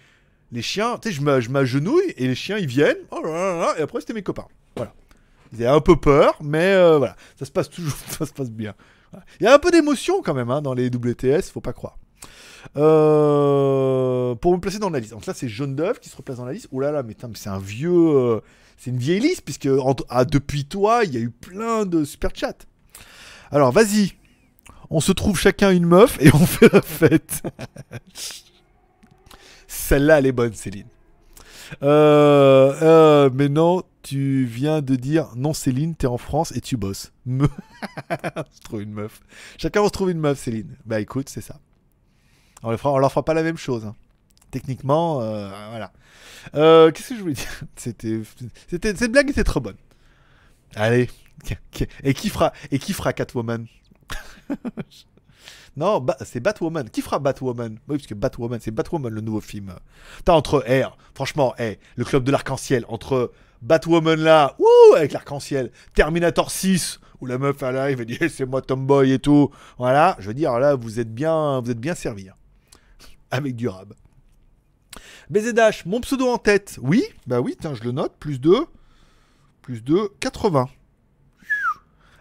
les 0.52 0.62
chiens, 0.62 0.98
tu 0.98 1.12
sais, 1.12 1.16
je 1.16 1.50
m'agenouille 1.52 2.14
et 2.18 2.28
les 2.28 2.36
chiens 2.36 2.58
ils 2.58 2.68
viennent, 2.68 2.98
oh 3.12 3.22
là 3.24 3.32
là 3.32 3.60
là, 3.60 3.76
et 3.78 3.82
après 3.82 4.00
c'était 4.02 4.14
mes 4.14 4.24
copains. 4.24 4.48
Voilà. 4.76 4.94
Ils 5.54 5.64
avaient 5.64 5.76
un 5.76 5.82
peu 5.82 5.96
peur, 5.96 6.38
mais 6.42 6.74
euh, 6.74 6.98
voilà, 6.98 7.16
ça 7.38 7.46
se 7.46 7.52
passe 7.52 7.70
toujours, 7.70 7.98
ça 8.10 8.26
se 8.26 8.34
passe 8.34 8.52
bien. 8.52 8.74
Il 9.40 9.44
y 9.44 9.48
a 9.48 9.54
un 9.54 9.60
peu 9.60 9.72
d'émotion 9.72 10.22
quand 10.22 10.34
même 10.34 10.52
hein, 10.52 10.62
dans 10.62 10.74
les 10.74 10.88
WTS, 10.88 11.52
faut 11.52 11.62
pas 11.62 11.74
croire. 11.74 11.98
Euh, 12.78 14.36
pour 14.36 14.54
me 14.54 14.60
placer 14.60 14.80
dans 14.80 14.90
la 14.90 15.00
liste. 15.00 15.14
Donc 15.14 15.26
là, 15.26 15.34
c'est 15.34 15.48
Jaune 15.48 15.76
d'œuf 15.76 16.00
qui 16.00 16.10
se 16.10 16.18
replace 16.18 16.38
dans 16.38 16.46
la 16.46 16.54
liste. 16.54 16.68
Oh 16.72 16.80
là 16.80 16.92
là, 16.92 17.04
mais, 17.04 17.16
c'est 17.36 17.50
un 17.50 17.58
vieux. 17.60 17.92
euh, 17.92 18.42
c'est 18.78 18.92
une 18.92 18.98
vieille 18.98 19.20
liste, 19.20 19.42
puisque 19.44 19.68
ah, 20.10 20.26
depuis 20.26 20.66
toi, 20.66 21.04
il 21.04 21.14
y 21.14 21.18
a 21.18 21.20
eu 21.20 21.30
plein 21.30 21.86
de 21.86 22.04
super 22.04 22.32
chats. 22.34 22.54
Alors, 23.52 23.72
vas-y. 23.72 24.14
On 24.90 25.02
se 25.02 25.12
trouve 25.12 25.38
chacun 25.38 25.72
une 25.72 25.86
meuf 25.86 26.18
et 26.22 26.34
on 26.34 26.46
fait 26.46 26.72
la 26.72 26.82
fête. 26.82 27.44
Celle-là, 29.70 30.18
elle 30.18 30.26
est 30.26 30.32
bonne, 30.32 30.54
Céline. 30.54 30.88
Euh, 31.84 32.74
euh, 32.82 33.30
mais 33.32 33.50
non, 33.50 33.84
tu 34.02 34.46
viens 34.46 34.82
de 34.82 34.96
dire 34.96 35.28
non, 35.36 35.54
Céline, 35.54 35.94
t'es 35.96 36.08
en 36.08 36.18
France 36.18 36.52
et 36.56 36.62
tu 36.62 36.76
bosses. 36.76 37.12
on 37.28 37.44
se 38.52 38.62
trouve 38.64 38.82
une 38.82 38.92
meuf. 38.94 39.22
Chacun 39.60 39.82
on 39.82 39.86
se 39.86 39.92
trouve 39.92 40.10
une 40.10 40.20
meuf, 40.20 40.40
Céline. 40.40 40.76
Bah 40.86 41.00
écoute, 41.00 41.30
c'est 41.30 41.42
ça. 41.42 41.60
On 42.64 42.72
leur 42.72 42.80
fera, 42.80 43.00
leur 43.00 43.12
fera 43.12 43.24
pas 43.24 43.36
la 43.36 43.44
même 43.44 43.58
chose. 43.58 43.86
hein. 43.86 43.96
Techniquement, 44.50 45.22
euh, 45.22 45.48
voilà. 45.70 45.92
Euh, 46.56 46.92
Qu'est-ce 46.92 47.10
que 47.10 47.16
je 47.16 47.22
voulais 47.22 47.34
dire? 47.36 47.62
C'était, 47.76 48.22
c'était, 48.68 48.96
cette 48.96 49.12
blague 49.12 49.30
était 49.30 49.44
trop 49.44 49.60
bonne. 49.60 49.78
Allez. 50.76 51.10
Et 52.04 52.16
qui 52.16 52.30
fera, 52.30 52.52
et 52.72 52.80
qui 52.80 52.94
fera 52.94 53.14
Catwoman? 53.14 53.68
Non, 55.80 56.06
c'est 56.26 56.42
Batwoman. 56.42 56.90
Qui 56.90 57.02
fera 57.02 57.20
Batwoman? 57.20 57.80
Oui, 57.88 57.96
parce 57.96 58.06
que 58.06 58.14
Batwoman, 58.14 58.60
c'est 58.62 58.72
Batwoman 58.72 59.14
le 59.14 59.22
nouveau 59.22 59.40
film. 59.40 59.74
T'as 60.26 60.34
entre, 60.34 60.62
eh, 60.68 60.84
franchement, 61.16 61.54
le 61.58 62.04
club 62.04 62.26
de 62.26 62.32
l'arc-en-ciel, 62.32 62.84
entre 62.90 63.32
Batwoman 63.62 64.20
là, 64.20 64.58
wouh, 64.60 64.96
avec 64.98 65.14
l'arc-en-ciel, 65.14 65.72
Terminator 65.94 66.52
6, 66.52 67.00
où 67.22 67.26
la 67.26 67.38
meuf 67.38 67.64
elle 67.64 67.78
arrive 67.78 68.02
et 68.02 68.06
dit, 68.06 68.18
c'est 68.30 68.46
moi 68.46 68.62
Tomboy 68.62 69.14
et 69.14 69.20
tout. 69.20 69.52
Voilà, 69.78 70.18
je 70.20 70.28
veux 70.28 70.34
dire, 70.34 70.60
là, 70.60 70.76
vous 70.76 71.00
êtes 71.00 71.14
bien, 71.14 71.62
vous 71.62 71.72
êtes 71.72 71.80
bien 71.80 71.96
servi. 71.96 72.28
hein. 72.28 72.34
Avec 73.32 73.56
du 73.56 73.70
rab. 73.70 73.94
BZH, 75.30 75.86
mon 75.86 76.02
pseudo 76.02 76.28
en 76.28 76.40
tête. 76.40 76.78
Oui, 76.82 77.06
bah 77.26 77.40
oui, 77.40 77.56
tiens, 77.58 77.74
je 77.74 77.84
le 77.84 77.92
note. 77.92 78.14
Plus 78.20 78.42
2. 78.42 78.66
Plus 79.62 79.82
2, 79.82 80.10
80. 80.20 80.68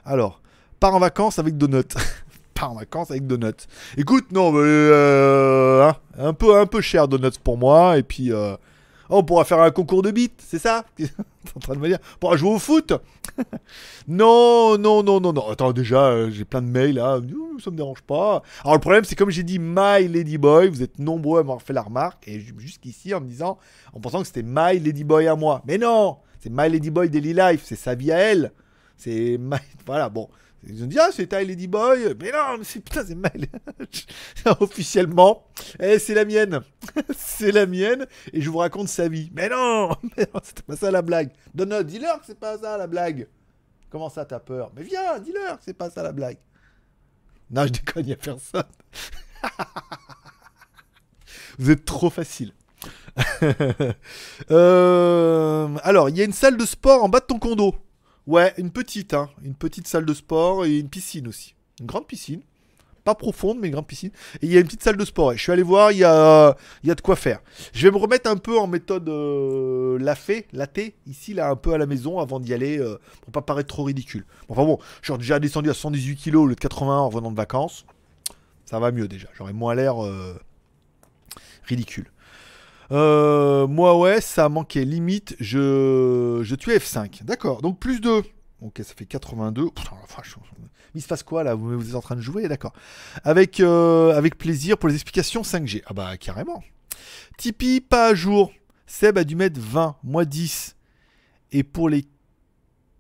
Alors, 0.05 0.43
part 0.79 0.95
en 0.95 1.01
vacances 1.01 1.41
avec 1.41 1.57
Donut. 1.57 1.97
en 2.67 2.75
vacances 2.75 3.11
avec 3.11 3.27
Donut. 3.27 3.67
Écoute, 3.97 4.33
non, 4.33 4.53
euh, 4.55 5.89
hein, 5.89 5.97
un, 6.19 6.33
peu, 6.33 6.59
un 6.59 6.67
peu 6.67 6.81
cher 6.81 7.09
Donut 7.09 7.39
pour 7.43 7.59
moi. 7.59 7.99
Et 7.99 8.03
puis, 8.03 8.33
euh, 8.33 8.55
oh, 9.09 9.19
on 9.19 9.25
pourra 9.25 9.45
faire 9.45 9.61
un 9.61 9.71
concours 9.71 10.03
de 10.03 10.11
beats, 10.11 10.29
c'est 10.39 10.59
ça? 10.59 10.85
T'es 10.97 11.09
en 11.55 11.61
train 11.61 11.75
de 11.75 11.79
me 11.79 11.89
dire 11.89 11.99
On 12.17 12.19
pourra 12.19 12.37
jouer 12.37 12.51
au 12.51 12.59
foot? 12.59 12.93
Non, 14.09 14.79
non, 14.79 15.03
non, 15.03 15.21
non, 15.21 15.33
non. 15.33 15.51
Attends, 15.51 15.73
déjà, 15.73 16.07
euh, 16.07 16.31
j'ai 16.31 16.45
plein 16.45 16.63
de 16.63 16.67
mails 16.67 16.95
là. 16.95 17.21
Ça 17.63 17.71
me 17.71 17.77
dérange 17.77 18.03
pas. 18.03 18.43
Alors, 18.63 18.75
le 18.75 18.81
problème, 18.81 19.05
c'est 19.05 19.15
comme 19.15 19.31
j'ai 19.31 19.43
dit 19.43 19.59
My 19.59 20.09
Ladyboy, 20.09 20.69
vous 20.69 20.83
êtes 20.83 20.99
nombreux 20.99 21.41
à 21.41 21.43
m'avoir 21.43 21.61
fait 21.61 21.73
la 21.73 21.83
remarque. 21.83 22.27
Et 22.27 22.41
jusqu'ici, 22.41 23.15
en 23.15 23.21
me 23.21 23.27
disant, 23.27 23.59
en 23.93 24.01
pensant 24.01 24.21
que 24.21 24.27
c'était 24.27 24.43
My 24.43 24.79
Ladyboy 24.79 25.29
à 25.29 25.37
moi. 25.37 25.63
Mais 25.67 25.77
non 25.77 26.17
C'est 26.41 26.51
My 26.51 26.71
Ladyboy 26.71 27.11
Daily 27.11 27.35
Life. 27.35 27.63
C'est 27.65 27.77
sa 27.77 27.95
vie 27.95 28.11
à 28.11 28.19
elle. 28.19 28.53
C'est 28.97 29.37
My. 29.39 29.59
Voilà, 29.87 30.09
bon. 30.09 30.29
Ils 30.67 30.83
ont 30.83 30.87
dit, 30.87 30.99
ah, 30.99 31.11
c'est 31.13 31.29
ta 31.29 31.43
Ladyboy. 31.43 32.17
Mais 32.21 32.33
non, 32.33 32.59
mais 32.59 32.65
c'est 32.65 32.81
putain, 32.81 33.05
c'est 33.07 33.15
My. 33.15 33.49
Officiellement, 34.61 35.47
eh, 35.81 35.99
c'est 35.99 36.15
la 36.15 36.25
mienne. 36.25 36.61
c'est 37.17 37.53
la 37.53 37.67
mienne. 37.67 38.07
Et 38.33 38.41
je 38.41 38.51
vous 38.51 38.59
raconte 38.59 38.89
sa 38.89 39.09
vie. 39.09 39.31
Mais 39.35 39.49
non, 39.49 39.91
mais 40.17 40.29
non, 40.35 40.41
c'était 40.43 40.63
pas 40.63 40.77
ça 40.77 40.91
la 40.91 41.03
blague. 41.03 41.31
Donut, 41.55 41.85
dis-leur 41.85 42.21
que 42.21 42.27
c'est 42.27 42.39
pas 42.39 42.59
ça 42.59 42.77
la 42.77 42.87
blague. 42.87 43.29
Comment 43.91 44.11
ça, 44.11 44.25
t'as 44.25 44.41
peur? 44.41 44.73
Mais 44.77 44.83
viens, 44.83 45.19
dis-leur 45.21 45.59
que 45.59 45.65
c'est 45.65 45.75
pas 45.77 45.91
ça 45.91 46.03
la 46.03 46.13
blague. 46.13 46.39
Non, 47.51 47.65
je 47.67 47.73
déconne, 47.73 48.07
y 48.07 48.13
a 48.13 48.17
personne. 48.17 48.65
Vous 51.59 51.71
êtes 51.71 51.85
trop 51.85 52.11
facile. 52.11 52.53
Euh, 54.51 55.69
alors, 55.83 56.09
il 56.09 56.17
y 56.17 56.21
a 56.21 56.25
une 56.25 56.33
salle 56.33 56.57
de 56.57 56.65
sport 56.65 57.03
en 57.03 57.09
bas 57.09 57.21
de 57.21 57.27
ton 57.27 57.39
condo. 57.39 57.75
Ouais, 58.29 58.53
une 58.59 58.71
petite, 58.71 59.15
hein. 59.15 59.31
Une 59.43 59.55
petite 59.55 59.89
salle 59.89 60.05
de 60.05 60.13
sport 60.13 60.67
et 60.67 60.79
une 60.79 60.91
piscine 60.91 61.27
aussi. 61.29 61.55
Une 61.81 61.87
grande 61.87 62.07
piscine. 62.07 62.43
Pas 63.03 63.15
profonde, 63.15 63.57
mais 63.59 63.69
une 63.69 63.73
grande 63.73 63.87
piscine. 63.87 64.11
Et 64.43 64.47
il 64.47 64.53
y 64.53 64.59
a 64.59 64.61
une 64.61 64.67
petite 64.67 64.83
salle 64.83 64.99
de 64.99 65.05
sport. 65.07 65.33
Et 65.33 65.39
je 65.39 65.43
suis 65.43 65.51
allé 65.51 65.63
voir, 65.63 65.93
il 65.93 65.99
y 65.99 66.05
a, 66.05 66.55
il 66.83 66.89
y 66.91 66.93
a 66.93 66.95
de 66.95 67.01
quoi 67.01 67.17
faire. 67.17 67.41
Je 67.73 67.87
vais 67.87 67.91
me 67.91 67.97
remettre 67.97 68.29
un 68.29 68.37
peu 68.37 68.59
en 68.59 68.67
méthode 68.67 69.09
euh, 69.09 69.99
lafé, 69.99 70.47
laté, 70.53 70.95
ici, 71.07 71.33
là, 71.33 71.49
un 71.49 71.57
peu 71.57 71.73
à 71.73 71.79
la 71.79 71.87
maison, 71.87 72.19
avant 72.19 72.39
d'y 72.39 72.53
aller, 72.53 72.79
euh, 72.79 73.01
pour 73.23 73.33
pas 73.33 73.41
paraître 73.41 73.69
trop 73.69 73.85
ridicule. 73.85 74.27
Enfin 74.51 74.63
bon, 74.67 74.79
je 75.01 75.11
suis 75.11 75.19
déjà 75.19 75.39
descendu 75.39 75.71
à 75.71 75.75
118 75.75 76.17
kg 76.17 76.35
au 76.37 76.47
lieu 76.49 76.55
de 76.55 76.61
80 76.61 76.99
en 76.99 77.09
revenant 77.09 77.31
de 77.31 77.37
vacances. 77.37 77.87
Ça 78.67 78.79
va 78.79 78.93
mieux 78.93 79.09
déjà. 79.09 79.29
J'aurais 79.39 79.55
moins 79.55 79.75
l'air 79.75 80.05
euh, 80.05 80.39
ridicule. 81.65 82.11
Euh, 82.91 83.67
moi, 83.67 83.99
ouais, 83.99 84.21
ça 84.21 84.47
a 84.47 84.49
manqué. 84.49 84.85
Limite, 84.85 85.37
je, 85.41 86.41
je 86.43 86.55
tue 86.55 86.71
F5. 86.71 87.25
D'accord, 87.25 87.63
donc 87.63 87.79
plus 87.79 88.01
2. 88.01 88.23
Ok, 88.61 88.79
ça 88.79 88.95
fait 88.95 89.07
82. 89.07 89.71
Putain, 89.71 89.97
il 90.95 91.03
se 91.03 91.07
passe 91.07 91.23
quoi 91.23 91.45
là? 91.45 91.55
Vous, 91.55 91.91
êtes 91.91 91.95
en 91.95 92.01
train 92.01 92.17
de 92.17 92.21
jouer 92.21 92.49
D'accord. 92.49 92.73
Avec, 93.23 93.61
euh, 93.61 94.17
avec 94.17 94.37
plaisir 94.39 94.79
pour 94.79 94.89
les 94.89 94.95
explications 94.95 95.43
5G. 95.43 95.83
Ah 95.87 95.93
bah, 95.93 96.17
carrément. 96.17 96.63
Tipeee, 97.37 97.81
pas 97.81 98.09
à 98.09 98.15
jour. 98.15 98.53
Seb 98.87 99.19
a 99.19 99.25
dû 99.25 99.37
mettre 99.37 99.61
20, 99.61 99.97
moi 100.03 100.25
10. 100.25 100.77
Et 101.53 101.63
pour 101.63 101.89
les 101.89 102.07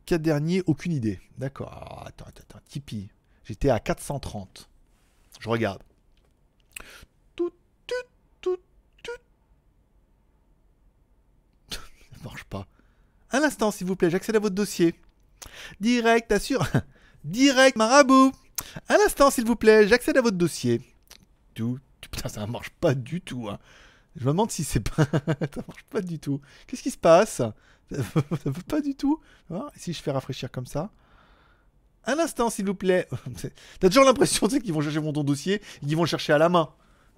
4 0.07 0.23
derniers, 0.23 0.63
aucune 0.67 0.93
idée. 0.93 1.21
D'accord. 1.39 1.73
Alors, 1.73 2.05
Attends, 2.07 2.27
attends, 2.27 2.43
attends. 2.43 2.61
Tipeee. 2.69 3.09
J'étais 3.45 3.71
à 3.71 3.81
430. 3.81 4.69
Je 5.41 5.49
regarde. 5.49 5.83
Tout, 7.35 7.51
tout, 7.87 7.95
tout, 8.41 8.59
tout. 9.03 9.11
Ça 12.19 12.25
marche 12.25 12.45
pas. 12.45 12.67
Un 13.31 13.43
instant, 13.43 13.71
s'il 13.71 13.87
vous 13.87 13.97
plaît, 13.97 14.11
j'accède 14.11 14.37
à 14.37 14.41
votre 14.41 14.55
dossier. 14.55 14.95
Direct, 15.81 16.33
assure. 16.33 16.67
Direct, 17.25 17.77
marabout. 17.77 18.33
Un 18.89 18.97
instant, 19.07 19.31
s'il 19.31 19.45
vous 19.45 19.57
plaît, 19.57 19.87
j'accède 19.87 20.17
à 20.17 20.23
votre 20.23 20.37
dossier. 20.37 20.81
Tout. 21.55 21.79
Putain, 22.01 22.29
ça 22.29 22.47
marche 22.47 22.71
pas 22.71 22.95
du 22.95 23.21
tout. 23.21 23.49
hein. 23.49 23.59
Je 24.17 24.25
me 24.25 24.31
demande 24.31 24.51
si 24.51 24.65
c'est 24.65 24.81
pas. 24.81 25.05
ça 25.05 25.63
marche 25.67 25.85
pas 25.91 26.01
du 26.01 26.19
tout. 26.19 26.41
Qu'est-ce 26.67 26.83
qui 26.83 26.91
se 26.91 26.99
passe? 26.99 27.43
Ça 27.91 27.97
veut 28.45 28.63
pas 28.67 28.83
du 28.83 28.95
tout. 28.95 29.19
Si 29.77 29.95
je 29.95 30.03
fais 30.03 30.11
rafraîchir 30.11 30.51
comme 30.51 30.67
ça? 30.67 30.91
Un 32.05 32.19
instant, 32.19 32.51
s'il 32.51 32.67
vous 32.67 32.75
plaît. 32.75 33.09
T'as 33.81 33.89
toujours 33.89 34.05
l'impression 34.05 34.47
tu 34.47 34.55
sais, 34.57 34.61
qu'ils 34.61 34.75
vont 34.75 34.83
chercher 34.83 35.01
mon 35.01 35.13
ton 35.13 35.25
dossier 35.25 35.63
et 35.83 35.87
qu'ils 35.87 35.97
vont 35.97 36.03
le 36.03 36.09
chercher 36.09 36.35
à 36.35 36.39
la 36.39 36.51
main. 36.51 36.69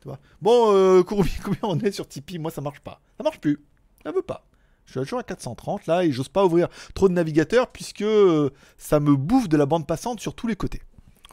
Tu 0.01 0.07
vois? 0.07 0.21
Bon, 0.41 0.73
euh, 0.73 1.03
combien 1.03 1.29
on 1.63 1.79
est 1.81 1.91
sur 1.91 2.07
Tipeee? 2.07 2.39
Moi, 2.39 2.53
ça 2.53 2.61
marche 2.61 2.79
pas. 2.81 3.01
Ça 3.17 3.25
marche 3.25 3.41
plus. 3.41 3.59
Ça 4.05 4.13
veut 4.13 4.23
pas. 4.23 4.47
Je 4.91 4.99
suis 4.99 5.07
toujours 5.07 5.21
à 5.21 5.23
430 5.23 5.87
là 5.87 6.05
et 6.05 6.11
j'ose 6.11 6.29
pas 6.29 6.45
ouvrir 6.45 6.69
trop 6.95 7.09
de 7.09 7.15
navigateurs 7.15 7.69
puisque 7.69 8.03
euh, 8.03 8.51
ça 8.77 8.99
me 8.99 9.15
bouffe 9.15 9.49
de 9.49 9.57
la 9.57 9.65
bande 9.65 9.87
passante 9.87 10.19
sur 10.19 10.35
tous 10.35 10.49
les 10.49 10.57
côtés. 10.57 10.83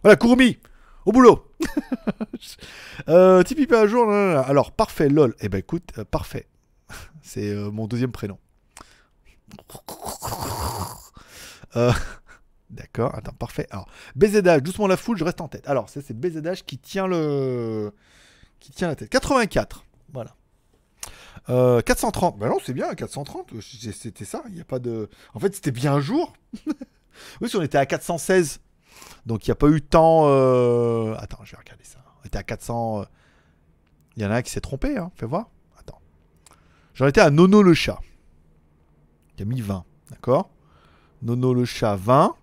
Voilà, 0.03 0.15
Kurumi, 0.15 0.59
au 1.07 1.11
boulot. 1.11 1.43
euh, 3.09 3.41
Tipeee 3.41 3.65
pas 3.65 3.81
à 3.81 3.87
jour. 3.87 4.05
nan. 4.05 4.43
Alors, 4.45 4.71
parfait, 4.71 5.09
lol. 5.09 5.35
Eh 5.39 5.49
ben 5.49 5.57
écoute, 5.57 5.91
euh, 5.97 6.05
parfait. 6.05 6.45
C'est 7.23 7.49
euh, 7.49 7.71
mon 7.71 7.87
deuxième 7.87 8.11
prénom. 8.11 8.37
Euh, 11.75 11.91
D'accord, 12.69 13.15
attends, 13.15 13.33
parfait. 13.33 13.65
Alors, 13.71 13.87
BZH, 14.15 14.61
doucement 14.61 14.85
la 14.85 14.97
foule, 14.97 15.17
je 15.17 15.23
reste 15.23 15.41
en 15.41 15.47
tête. 15.47 15.67
Alors, 15.67 15.89
ça, 15.89 16.01
c'est 16.05 16.13
BZH 16.13 16.63
qui 16.65 16.77
tient 16.77 17.07
le. 17.07 17.91
qui 18.59 18.71
tient 18.71 18.89
la 18.89 18.95
tête. 18.95 19.09
84, 19.09 19.83
voilà. 20.13 20.36
Euh, 21.49 21.81
430, 21.81 22.37
bah 22.39 22.47
non, 22.49 22.57
c'est 22.63 22.73
bien, 22.73 22.93
430, 22.93 23.53
c'est- 23.61 23.91
c'était 23.91 24.25
ça, 24.25 24.43
il 24.49 24.55
n'y 24.55 24.61
a 24.61 24.65
pas 24.65 24.79
de. 24.79 25.09
En 25.33 25.39
fait, 25.39 25.53
c'était 25.55 25.71
bien 25.71 25.93
un 25.95 25.99
jour. 25.99 26.33
oui, 27.41 27.49
si 27.49 27.55
on 27.55 27.61
était 27.61 27.77
à 27.77 27.85
416, 27.85 28.59
donc 29.25 29.45
il 29.45 29.49
n'y 29.49 29.53
a 29.53 29.55
pas 29.55 29.67
eu 29.69 29.81
tant. 29.81 30.23
euh, 30.27 31.15
Attends, 31.17 31.39
je 31.43 31.51
vais 31.51 31.57
regarder 31.57 31.83
ça. 31.83 31.99
On 32.23 32.27
était 32.27 32.37
à 32.37 32.43
400. 32.43 33.01
euh, 33.01 33.05
Il 34.15 34.23
y 34.23 34.25
en 34.25 34.31
a 34.31 34.35
un 34.37 34.41
qui 34.41 34.51
s'est 34.51 34.61
trompé, 34.61 34.97
hein, 34.97 35.11
fais 35.15 35.25
voir. 35.25 35.49
Attends. 35.79 35.99
J'en 36.95 37.07
étais 37.07 37.21
à 37.21 37.29
Nono 37.29 37.61
le 37.61 37.73
chat. 37.73 37.99
Il 39.37 39.43
a 39.43 39.45
mis 39.45 39.61
20, 39.61 39.83
d'accord 40.09 40.49
Nono 41.21 41.53
le 41.53 41.65
chat 41.65 41.95
20. 41.95 42.35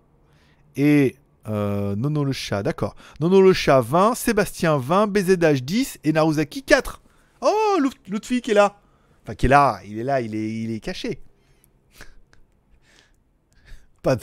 Et 0.77 1.17
euh, 1.47 1.95
Nono 1.95 2.23
le 2.23 2.31
chat, 2.33 2.63
d'accord. 2.63 2.95
Nono 3.19 3.41
le 3.41 3.53
chat 3.53 3.81
20, 3.81 4.15
Sébastien 4.15 4.77
20, 4.77 5.07
BZH 5.07 5.61
10 5.63 5.99
et 6.03 6.13
Naruzaki 6.13 6.63
4. 6.63 7.01
Oh, 7.41 7.51
Oh, 7.77 7.81
Lutfi 8.07 8.41
qui 8.41 8.51
est 8.51 8.55
là. 8.55 8.77
Enfin, 9.25 9.33
qui 9.33 9.47
est 9.47 9.49
là, 9.49 9.81
il 9.87 9.97
est 9.97 10.03
là, 10.03 10.21
il 10.21 10.35
est, 10.35 10.79
caché. 10.79 11.19
pas 14.03 14.17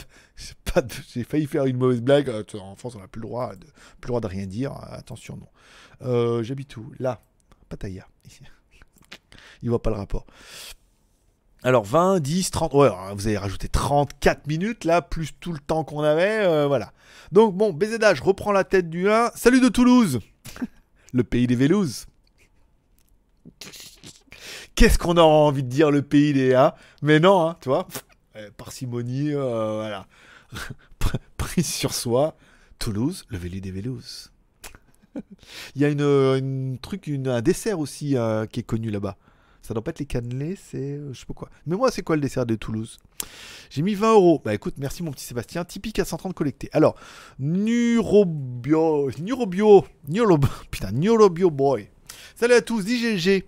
j'ai 1.12 1.24
failli 1.24 1.48
faire 1.48 1.64
une 1.64 1.76
mauvaise 1.76 2.00
blague. 2.00 2.28
Euh, 2.28 2.44
en 2.60 2.76
France, 2.76 2.94
on 2.94 3.00
n'a 3.00 3.08
plus 3.08 3.20
le 3.20 3.26
droit 3.26 3.56
de, 3.56 3.66
plus 3.66 4.06
le 4.06 4.08
droit 4.08 4.20
de 4.20 4.28
rien 4.28 4.46
dire. 4.46 4.72
Attention, 4.92 5.36
non. 5.36 5.48
Euh, 6.02 6.44
j'habite 6.44 6.76
où? 6.76 6.92
Là, 7.00 7.20
Pattaya. 7.68 8.06
il 9.62 9.70
voit 9.70 9.82
pas 9.82 9.90
le 9.90 9.96
rapport. 9.96 10.24
Alors 11.64 11.82
20, 11.82 12.20
10, 12.20 12.52
30, 12.52 12.72
ouais, 12.74 12.90
vous 13.14 13.26
avez 13.26 13.38
rajouté 13.38 13.68
34 13.68 14.46
minutes 14.46 14.84
là, 14.84 15.02
plus 15.02 15.32
tout 15.40 15.52
le 15.52 15.58
temps 15.58 15.82
qu'on 15.82 16.02
avait, 16.02 16.44
euh, 16.46 16.68
voilà. 16.68 16.92
Donc 17.32 17.56
bon, 17.56 17.72
BZH 17.72 18.20
reprend 18.22 18.52
la 18.52 18.62
tête 18.62 18.88
du 18.88 19.10
1. 19.10 19.32
Salut 19.34 19.60
de 19.60 19.68
Toulouse 19.68 20.20
Le 21.12 21.24
pays 21.24 21.48
des 21.48 21.56
Vélouses. 21.56 22.06
Qu'est-ce 24.74 24.98
qu'on 24.98 25.16
aura 25.16 25.34
envie 25.34 25.62
de 25.62 25.68
dire 25.68 25.90
le 25.90 26.02
pays 26.02 26.32
des 26.32 26.54
A? 26.54 26.74
Mais 27.02 27.20
non, 27.20 27.48
hein, 27.48 27.56
tu 27.60 27.68
vois, 27.68 27.86
euh, 28.36 28.50
parcimonie, 28.56 29.32
euh, 29.34 29.74
voilà. 29.76 30.06
Prise 31.36 31.66
sur 31.66 31.92
soi. 31.92 32.36
Toulouse, 32.78 33.24
le 33.28 33.38
vélo 33.38 33.60
des 33.60 33.70
Vélouses. 33.70 34.32
Il 35.76 35.82
y 35.82 35.84
a 35.84 35.88
une, 35.88 36.78
truc, 36.82 37.08
un 37.08 37.40
dessert 37.40 37.78
aussi 37.78 38.16
qui 38.50 38.60
est 38.60 38.66
connu 38.66 38.90
là-bas. 38.90 39.16
Ça 39.62 39.74
doit 39.74 39.84
pas 39.84 39.90
être 39.90 40.00
les 40.00 40.06
cannelés, 40.06 40.56
c'est 40.56 40.96
euh, 40.96 41.12
je 41.12 41.20
sais 41.20 41.26
pas 41.26 41.34
quoi. 41.34 41.48
Mais 41.66 41.76
moi, 41.76 41.92
c'est 41.92 42.02
quoi 42.02 42.16
le 42.16 42.22
dessert 42.22 42.44
de 42.44 42.56
Toulouse? 42.56 42.98
J'ai 43.70 43.82
mis 43.82 43.94
20 43.94 44.14
euros. 44.14 44.42
Bah 44.44 44.52
écoute, 44.52 44.74
merci 44.76 45.04
mon 45.04 45.12
petit 45.12 45.24
Sébastien. 45.24 45.64
Typique 45.64 46.00
à 46.00 46.04
130 46.04 46.34
collecté. 46.34 46.68
Alors, 46.72 46.96
Neurobio, 47.38 49.10
Neurobio, 49.20 49.86
Neurobio, 50.08 50.48
putain, 50.72 50.90
Neurobio 50.90 51.50
Boy. 51.50 51.88
Salut 52.34 52.54
à 52.54 52.60
tous, 52.60 52.84
DGG. 52.84 53.44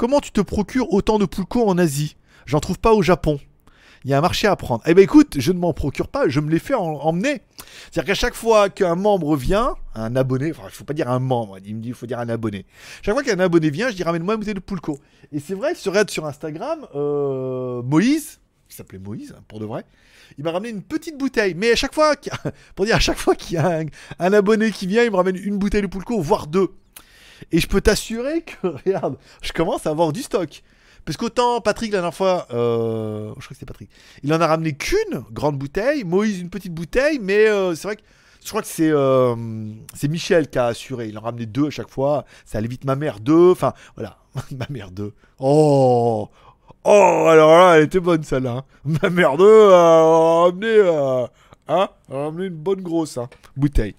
Comment 0.00 0.20
tu 0.20 0.32
te 0.32 0.40
procures 0.40 0.94
autant 0.94 1.18
de 1.18 1.26
pulco 1.26 1.68
en 1.68 1.76
Asie? 1.76 2.16
J'en 2.46 2.58
trouve 2.58 2.78
pas 2.78 2.94
au 2.94 3.02
Japon 3.02 3.38
il 4.02 4.10
y 4.10 4.14
a 4.14 4.18
un 4.18 4.22
marché 4.22 4.46
à 4.46 4.56
prendre. 4.56 4.82
Eh 4.86 4.94
ben 4.94 5.02
écoute, 5.02 5.34
je 5.38 5.52
ne 5.52 5.58
m'en 5.58 5.74
procure 5.74 6.08
pas, 6.08 6.26
je 6.26 6.40
me 6.40 6.50
les 6.50 6.58
fais 6.58 6.72
emmener. 6.72 7.42
C'est-à-dire 7.90 8.06
qu'à 8.06 8.14
chaque 8.14 8.32
fois 8.32 8.70
qu'un 8.70 8.94
membre 8.94 9.36
vient, 9.36 9.74
un 9.94 10.16
abonné, 10.16 10.52
enfin 10.52 10.62
il 10.68 10.70
faut 10.70 10.84
pas 10.84 10.94
dire 10.94 11.10
un 11.10 11.18
membre, 11.18 11.58
il 11.66 11.76
me 11.76 11.82
dit 11.82 11.88
il 11.88 11.94
faut 11.94 12.06
dire 12.06 12.18
un 12.18 12.30
abonné. 12.30 12.64
Chaque 13.02 13.14
fois 13.14 13.22
qu'un 13.22 13.38
abonné 13.40 13.68
vient, 13.68 13.90
je 13.90 13.96
dis 13.96 14.02
ramène-moi 14.02 14.32
une 14.32 14.40
bouteille 14.40 14.54
de 14.54 14.60
Poulco. 14.60 14.98
Et 15.32 15.38
c'est 15.38 15.52
vrai, 15.52 15.74
sur 15.74 15.92
sur 16.08 16.24
Instagram, 16.24 16.86
euh, 16.94 17.82
Moïse, 17.82 18.40
qui 18.70 18.76
s'appelait 18.76 18.98
Moïse 18.98 19.34
hein, 19.36 19.42
pour 19.48 19.60
de 19.60 19.66
vrai, 19.66 19.84
il 20.38 20.44
m'a 20.44 20.52
ramené 20.52 20.70
une 20.70 20.82
petite 20.82 21.18
bouteille. 21.18 21.52
Mais 21.54 21.72
à 21.72 21.76
chaque 21.76 21.92
fois, 21.92 22.14
pour 22.74 22.86
dire 22.86 22.96
à 22.96 23.00
chaque 23.00 23.18
fois 23.18 23.34
qu'il 23.34 23.56
y 23.56 23.58
a 23.58 23.82
un, 24.18 24.32
abonné 24.32 24.70
qui 24.70 24.86
vient, 24.86 25.04
il 25.04 25.10
me 25.10 25.16
ramène 25.16 25.36
une 25.36 25.58
bouteille 25.58 25.82
de 25.82 25.88
Poulco, 25.88 26.18
voire 26.22 26.46
deux. 26.46 26.70
Et 27.52 27.60
je 27.60 27.66
peux 27.66 27.80
t'assurer 27.80 28.42
que, 28.42 28.66
regarde, 28.84 29.16
je 29.42 29.52
commence 29.52 29.86
à 29.86 29.90
avoir 29.90 30.12
du 30.12 30.22
stock. 30.22 30.62
Parce 31.04 31.16
qu'autant 31.16 31.60
Patrick, 31.60 31.92
la 31.92 31.98
dernière 31.98 32.14
fois, 32.14 32.46
euh, 32.52 33.28
je 33.28 33.32
crois 33.32 33.48
que 33.48 33.54
c'était 33.54 33.66
Patrick, 33.66 33.90
il 34.22 34.32
en 34.34 34.40
a 34.40 34.46
ramené 34.46 34.74
qu'une 34.74 35.24
grande 35.30 35.58
bouteille, 35.58 36.04
Moïse 36.04 36.40
une 36.40 36.50
petite 36.50 36.74
bouteille, 36.74 37.18
mais 37.20 37.48
euh, 37.48 37.74
c'est 37.74 37.88
vrai 37.88 37.96
que 37.96 38.02
je 38.44 38.48
crois 38.48 38.62
que 38.62 38.68
c'est 38.68 38.90
euh, 38.90 39.34
c'est 39.94 40.08
Michel 40.08 40.48
qui 40.48 40.58
a 40.58 40.66
assuré. 40.66 41.08
Il 41.08 41.18
en 41.18 41.22
a 41.22 41.24
ramené 41.24 41.46
deux 41.46 41.66
à 41.66 41.70
chaque 41.70 41.90
fois. 41.90 42.24
Ça 42.46 42.58
allait 42.58 42.68
vite. 42.68 42.84
Ma 42.84 42.96
mère 42.96 43.20
deux. 43.20 43.50
Enfin, 43.50 43.74
voilà. 43.96 44.16
ma 44.52 44.66
mère 44.70 44.90
deux. 44.90 45.12
Oh 45.38 46.28
Oh, 46.84 47.26
alors 47.28 47.50
là, 47.58 47.74
elle 47.76 47.84
était 47.84 48.00
bonne 48.00 48.22
celle-là. 48.22 48.52
Hein. 48.52 48.64
Ma 49.02 49.10
mère 49.10 49.36
deux 49.36 49.70
a 49.70 50.44
ramené, 50.44 50.80
hein, 50.80 51.28
a 51.68 51.90
ramené 52.08 52.46
une 52.46 52.54
bonne 52.54 52.80
grosse 52.80 53.18
hein, 53.18 53.28
bouteille. 53.54 53.94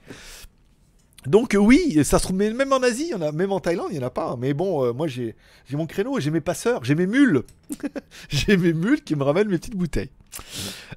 Donc 1.28 1.56
oui, 1.60 2.04
ça 2.04 2.18
se 2.18 2.24
trouve 2.24 2.38
même 2.38 2.74
en 2.74 2.82
Asie, 2.82 3.14
même 3.34 3.52
en 3.52 3.60
Thaïlande, 3.60 3.90
il 3.92 4.00
n'y 4.00 4.04
en 4.04 4.08
a 4.08 4.12
pas. 4.12 4.36
Mais 4.40 4.54
bon, 4.54 4.86
euh, 4.86 4.94
moi 4.94 5.08
j'ai 5.08 5.36
mon 5.74 5.86
créneau, 5.86 6.20
j'ai 6.20 6.32
mes 6.32 6.42
passeurs, 6.42 6.84
j'ai 6.84 6.96
mes 6.96 7.08
mules. 7.08 7.44
j'ai 8.30 8.58
mes 8.58 8.74
mules 8.74 9.04
qui 9.04 9.16
me 9.16 9.24
ramènent 9.24 9.48
mes 9.48 9.58
petites 9.58 9.76
bouteilles. 9.76 10.10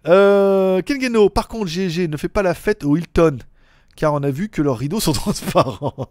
Euh, 0.07 0.81
Kengeno, 0.83 1.29
par 1.29 1.49
contre, 1.49 1.67
GG 1.67 2.09
ne 2.09 2.17
fait 2.17 2.29
pas 2.29 2.43
la 2.43 2.55
fête 2.55 2.85
au 2.85 2.97
Hilton, 2.97 3.39
car 3.97 4.15
on 4.15 4.23
a 4.23 4.31
vu 4.31 4.49
que 4.49 4.63
leurs 4.63 4.79
rideaux 4.79 5.01
sont 5.01 5.13
transparents. 5.13 6.09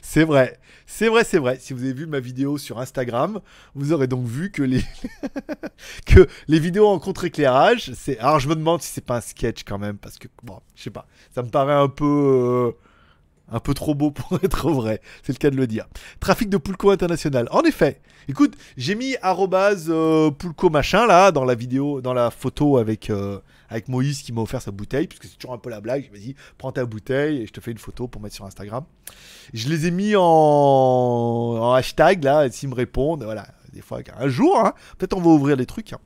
c'est 0.00 0.24
vrai, 0.24 0.58
c'est 0.86 1.08
vrai, 1.08 1.24
c'est 1.24 1.38
vrai. 1.38 1.58
Si 1.60 1.74
vous 1.74 1.82
avez 1.82 1.92
vu 1.92 2.06
ma 2.06 2.20
vidéo 2.20 2.56
sur 2.56 2.78
Instagram, 2.78 3.40
vous 3.74 3.92
aurez 3.92 4.06
donc 4.06 4.26
vu 4.26 4.50
que 4.50 4.62
les, 4.62 4.82
que 6.06 6.26
les 6.48 6.58
vidéos 6.58 6.88
en 6.88 6.98
contre-éclairage, 6.98 7.92
c'est... 7.94 8.18
Alors 8.18 8.40
je 8.40 8.48
me 8.48 8.54
demande 8.54 8.80
si 8.80 8.92
c'est 8.92 9.04
pas 9.04 9.18
un 9.18 9.20
sketch 9.20 9.62
quand 9.64 9.78
même, 9.78 9.98
parce 9.98 10.16
que, 10.16 10.28
bon, 10.42 10.60
je 10.74 10.84
sais 10.84 10.90
pas, 10.90 11.06
ça 11.34 11.42
me 11.42 11.50
paraît 11.50 11.74
un 11.74 11.88
peu... 11.88 12.74
Euh, 12.74 12.85
un 13.48 13.60
peu 13.60 13.74
trop 13.74 13.94
beau 13.94 14.10
pour 14.10 14.38
être 14.42 14.70
vrai, 14.70 15.00
c'est 15.22 15.32
le 15.32 15.38
cas 15.38 15.50
de 15.50 15.56
le 15.56 15.66
dire. 15.66 15.86
Trafic 16.20 16.48
de 16.48 16.56
Pulco 16.56 16.90
international. 16.90 17.48
En 17.50 17.62
effet, 17.62 18.00
écoute, 18.28 18.54
j'ai 18.76 18.94
mis 18.94 19.16
arrobase 19.22 19.86
euh, 19.88 20.30
Pulco 20.30 20.70
machin 20.70 21.06
là 21.06 21.30
dans 21.32 21.44
la 21.44 21.54
vidéo, 21.54 22.00
dans 22.00 22.14
la 22.14 22.30
photo 22.30 22.78
avec, 22.78 23.10
euh, 23.10 23.38
avec 23.68 23.88
Moïse 23.88 24.22
qui 24.22 24.32
m'a 24.32 24.42
offert 24.42 24.62
sa 24.62 24.70
bouteille, 24.70 25.06
puisque 25.06 25.24
c'est 25.24 25.38
toujours 25.38 25.54
un 25.54 25.58
peu 25.58 25.70
la 25.70 25.80
blague. 25.80 26.06
Je 26.06 26.12
me 26.12 26.18
dit, 26.18 26.34
prends 26.58 26.72
ta 26.72 26.84
bouteille 26.84 27.42
et 27.42 27.46
je 27.46 27.52
te 27.52 27.60
fais 27.60 27.70
une 27.70 27.78
photo 27.78 28.08
pour 28.08 28.20
mettre 28.20 28.34
sur 28.34 28.44
Instagram. 28.44 28.84
Je 29.54 29.68
les 29.68 29.86
ai 29.86 29.90
mis 29.90 30.14
en, 30.16 31.72
hashtag 31.72 32.24
là, 32.24 32.50
s'ils 32.50 32.68
me 32.68 32.74
répondent, 32.74 33.22
voilà, 33.22 33.46
des 33.72 33.80
fois 33.80 34.00
un 34.18 34.28
jour, 34.28 34.58
hein, 34.58 34.74
peut-être 34.98 35.16
on 35.16 35.20
va 35.20 35.30
ouvrir 35.30 35.56
des 35.56 35.66
trucs. 35.66 35.92
Hein. 35.92 36.00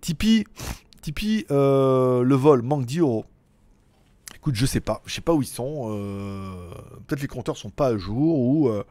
Tipeee, 0.00 0.44
Tipeee 1.02 1.44
euh, 1.50 2.22
le 2.22 2.34
vol, 2.34 2.62
manque 2.62 2.86
10 2.86 3.00
euros. 3.00 3.26
Écoute, 4.40 4.54
je 4.54 4.64
sais 4.64 4.80
pas. 4.80 5.02
Je 5.04 5.12
sais 5.12 5.20
pas 5.20 5.34
où 5.34 5.42
ils 5.42 5.46
sont. 5.46 5.90
Euh, 5.90 6.72
peut-être 7.06 7.20
les 7.20 7.28
compteurs 7.28 7.58
sont 7.58 7.68
pas 7.68 7.88
à 7.88 7.98
jour 7.98 8.38
ou 8.38 8.70
il 8.70 8.74
euh, 8.74 8.82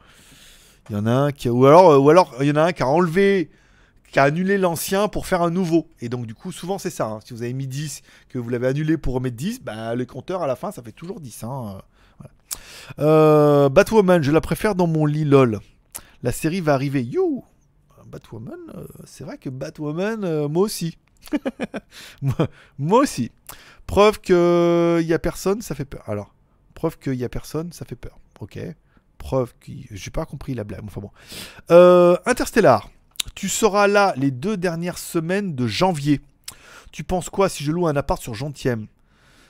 y 0.91 0.95
en 0.95 1.07
a 1.07 1.11
un 1.11 1.31
qui 1.31 1.49
euh, 1.49 1.63
alors 2.07 2.35
il 2.39 2.45
y 2.45 2.51
en 2.51 2.55
a 2.55 2.65
un 2.65 2.71
qui 2.71 2.83
a 2.83 2.87
enlevé 2.87 3.49
qui 4.11 4.19
a 4.19 4.23
annulé 4.25 4.59
l'ancien 4.59 5.07
pour 5.07 5.25
faire 5.25 5.41
un 5.41 5.49
nouveau. 5.49 5.89
Et 6.01 6.09
donc 6.09 6.27
du 6.27 6.35
coup, 6.35 6.51
souvent 6.51 6.77
c'est 6.77 6.91
ça. 6.91 7.07
Hein. 7.07 7.19
Si 7.25 7.33
vous 7.33 7.41
avez 7.41 7.53
mis 7.53 7.65
10, 7.65 8.03
que 8.29 8.37
vous 8.37 8.47
l'avez 8.49 8.67
annulé 8.67 8.95
pour 8.97 9.15
remettre 9.15 9.37
10, 9.37 9.63
bah, 9.63 9.95
le 9.95 10.05
compteur 10.05 10.43
à 10.43 10.47
la 10.47 10.55
fin, 10.55 10.71
ça 10.71 10.83
fait 10.83 10.91
toujours 10.91 11.19
10. 11.19 11.43
Hein. 11.43 11.81
Batwoman, 12.99 14.21
je 14.21 14.31
la 14.31 14.41
préfère 14.41 14.75
dans 14.75 14.87
mon 14.87 15.07
lit 15.07 15.25
LOL. 15.25 15.61
La 16.21 16.31
série 16.31 16.61
va 16.61 16.75
arriver. 16.75 17.03
You 17.03 17.43
Batwoman, 18.05 18.59
c'est 19.05 19.23
vrai 19.23 19.39
que 19.39 19.49
Batwoman, 19.49 20.45
moi 20.47 20.63
aussi. 20.63 20.95
moi, 22.77 22.99
aussi. 22.99 23.31
Preuve 23.89 24.21
qu'il 24.21 25.07
y 25.07 25.13
a 25.15 25.17
personne, 25.19 25.63
ça 25.63 25.73
fait 25.73 25.83
peur. 25.83 26.03
Alors, 26.07 26.35
preuve 26.75 26.99
qu'il 26.99 27.15
y 27.15 27.23
a 27.23 27.29
personne, 27.29 27.71
ça 27.71 27.85
fait 27.85 27.95
peur. 27.95 28.19
Ok. 28.39 28.59
Preuve 29.17 29.55
que 29.59 29.71
j'ai 29.89 30.11
pas 30.11 30.27
compris 30.27 30.53
la 30.53 30.63
blague. 30.63 30.83
Enfin 30.85 31.01
bon. 31.01 31.09
Euh, 31.71 32.15
Interstellar. 32.27 32.91
Tu 33.33 33.49
seras 33.49 33.87
là 33.87 34.13
les 34.15 34.29
deux 34.29 34.57
dernières 34.57 34.99
semaines 34.99 35.55
de 35.55 35.65
janvier. 35.65 36.21
Tu 36.91 37.03
penses 37.03 37.31
quoi 37.31 37.49
si 37.49 37.63
je 37.63 37.71
loue 37.71 37.87
un 37.87 37.95
appart 37.95 38.21
sur 38.21 38.35
Gentième? 38.35 38.85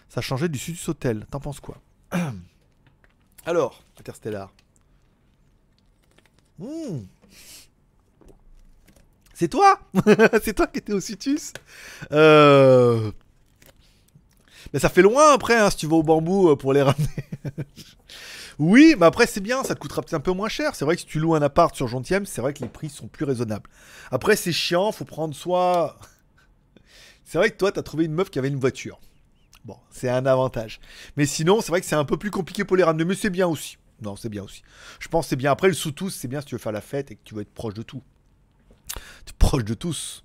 Ça 0.07 0.21
changeait 0.21 0.47
du 0.47 0.57
Sud 0.57 0.77
Hotel. 0.87 1.25
T'en 1.29 1.41
penses 1.41 1.59
quoi? 1.59 1.75
Alors, 3.45 3.83
Interstellar. 3.99 4.53
Hmm. 6.59 6.99
C'est 9.33 9.49
toi? 9.49 9.81
C'est 10.41 10.53
toi 10.53 10.67
qui 10.67 10.79
étais 10.79 10.93
au 10.93 11.01
Citus? 11.01 11.51
Euh... 12.13 13.11
Mais 14.73 14.79
ça 14.79 14.89
fait 14.89 15.01
loin 15.01 15.33
après, 15.33 15.57
hein, 15.57 15.69
si 15.69 15.77
tu 15.77 15.87
vas 15.87 15.95
au 15.95 16.03
bambou 16.03 16.49
euh, 16.49 16.55
pour 16.55 16.73
les 16.73 16.81
ramener. 16.83 17.07
oui, 18.59 18.95
mais 18.97 19.05
après 19.05 19.27
c'est 19.27 19.41
bien, 19.41 19.63
ça 19.63 19.75
te 19.75 19.79
coûtera 19.79 20.01
peut-être 20.01 20.15
un 20.15 20.19
peu 20.19 20.31
moins 20.31 20.49
cher. 20.49 20.75
C'est 20.75 20.85
vrai 20.85 20.95
que 20.95 21.01
si 21.01 21.07
tu 21.07 21.19
loues 21.19 21.35
un 21.35 21.41
appart 21.41 21.75
sur 21.75 21.87
Gentième, 21.87 22.25
c'est 22.25 22.41
vrai 22.41 22.53
que 22.53 22.61
les 22.61 22.69
prix 22.69 22.89
sont 22.89 23.07
plus 23.07 23.25
raisonnables. 23.25 23.69
Après 24.11 24.35
c'est 24.35 24.51
chiant, 24.51 24.91
faut 24.91 25.05
prendre 25.05 25.33
soit... 25.35 25.97
C'est 27.25 27.37
vrai 27.37 27.51
que 27.51 27.57
toi, 27.57 27.71
t'as 27.71 27.83
trouvé 27.83 28.05
une 28.05 28.13
meuf 28.13 28.31
qui 28.31 28.39
avait 28.39 28.47
une 28.47 28.59
voiture. 28.59 28.99
Bon, 29.63 29.77
c'est 29.91 30.09
un 30.09 30.25
avantage. 30.25 30.79
Mais 31.15 31.27
sinon, 31.27 31.61
c'est 31.61 31.69
vrai 31.69 31.79
que 31.79 31.85
c'est 31.85 31.95
un 31.95 32.05
peu 32.05 32.17
plus 32.17 32.31
compliqué 32.31 32.63
pour 32.63 32.75
les 32.75 32.83
ramener, 32.83 33.05
mais 33.05 33.13
c'est 33.13 33.29
bien 33.29 33.47
aussi. 33.47 33.77
Non, 34.01 34.15
c'est 34.15 34.29
bien 34.29 34.43
aussi. 34.43 34.63
Je 34.99 35.07
pense 35.09 35.25
que 35.25 35.29
c'est 35.29 35.35
bien. 35.35 35.51
Après, 35.51 35.67
le 35.67 35.75
sous-tous, 35.75 36.09
c'est 36.09 36.27
bien 36.27 36.41
si 36.41 36.47
tu 36.47 36.55
veux 36.55 36.59
faire 36.59 36.71
la 36.71 36.81
fête 36.81 37.11
et 37.11 37.15
que 37.15 37.21
tu 37.23 37.35
veux 37.35 37.41
être 37.41 37.53
proche 37.53 37.73
de 37.73 37.83
tout. 37.83 38.01
Tu 39.25 39.31
es 39.31 39.35
proche 39.37 39.63
de 39.65 39.73
tous. 39.73 40.23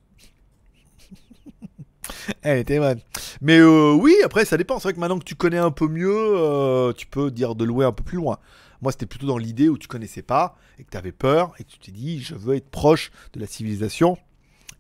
Elle 2.43 2.59
était 2.59 2.79
bonne. 2.79 3.01
Mais 3.41 3.59
euh, 3.59 3.93
oui, 3.93 4.15
après, 4.25 4.45
ça 4.45 4.57
dépend. 4.57 4.79
C'est 4.79 4.85
vrai 4.85 4.93
que 4.95 5.01
maintenant 5.01 5.19
que 5.19 5.25
tu 5.25 5.35
connais 5.35 5.59
un 5.59 5.71
peu 5.71 5.89
mieux, 5.89 6.15
euh, 6.15 6.93
tu 6.93 7.07
peux 7.07 7.31
dire 7.31 7.55
de 7.55 7.65
louer 7.65 7.85
un 7.85 7.93
peu 7.93 8.05
plus 8.05 8.17
loin. 8.17 8.39
Moi, 8.83 8.93
c'était 8.93 9.07
plutôt 9.07 9.27
dans 9.27 9.39
l'idée 9.39 9.69
où 9.69 9.79
tu 9.79 9.89
connaissais 9.89 10.23
pas 10.23 10.57
et 10.79 10.85
que 10.85 10.91
tu 10.91 10.97
avais 10.97 11.13
peur 11.13 11.53
et 11.59 11.65
que 11.65 11.71
tu 11.71 11.79
t'es 11.79 11.93
dit, 11.93 12.21
je 12.21 12.35
veux 12.35 12.55
être 12.55 12.69
proche 12.69 13.11
de 13.33 13.41
la 13.41 13.47
civilisation 13.47 14.19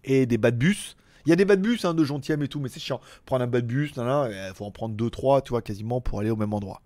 et 0.05 0.27
des 0.27 0.39
bas 0.39 0.51
de 0.51 0.57
bus. 0.57 0.97
Il 1.27 1.31
y 1.31 1.33
a 1.33 1.37
des 1.37 1.47
bas 1.47 1.57
de 1.57 1.63
bus 1.63 1.85
hein, 1.85 1.95
de 1.95 2.05
Gentième 2.05 2.43
et 2.43 2.49
tout, 2.49 2.61
mais 2.61 2.69
c'est 2.69 2.81
chiant. 2.81 3.01
Prendre 3.25 3.45
un 3.45 3.47
bas 3.47 3.63
de 3.63 3.67
bus, 3.67 3.93
il 3.97 4.53
faut 4.55 4.67
en 4.67 4.71
prendre 4.71 4.95
deux, 4.95 5.09
trois, 5.09 5.41
tu 5.41 5.51
vois, 5.51 5.63
quasiment 5.63 6.01
pour 6.01 6.21
aller 6.21 6.31
au 6.31 6.37
même 6.37 6.53
endroit. 6.53 6.83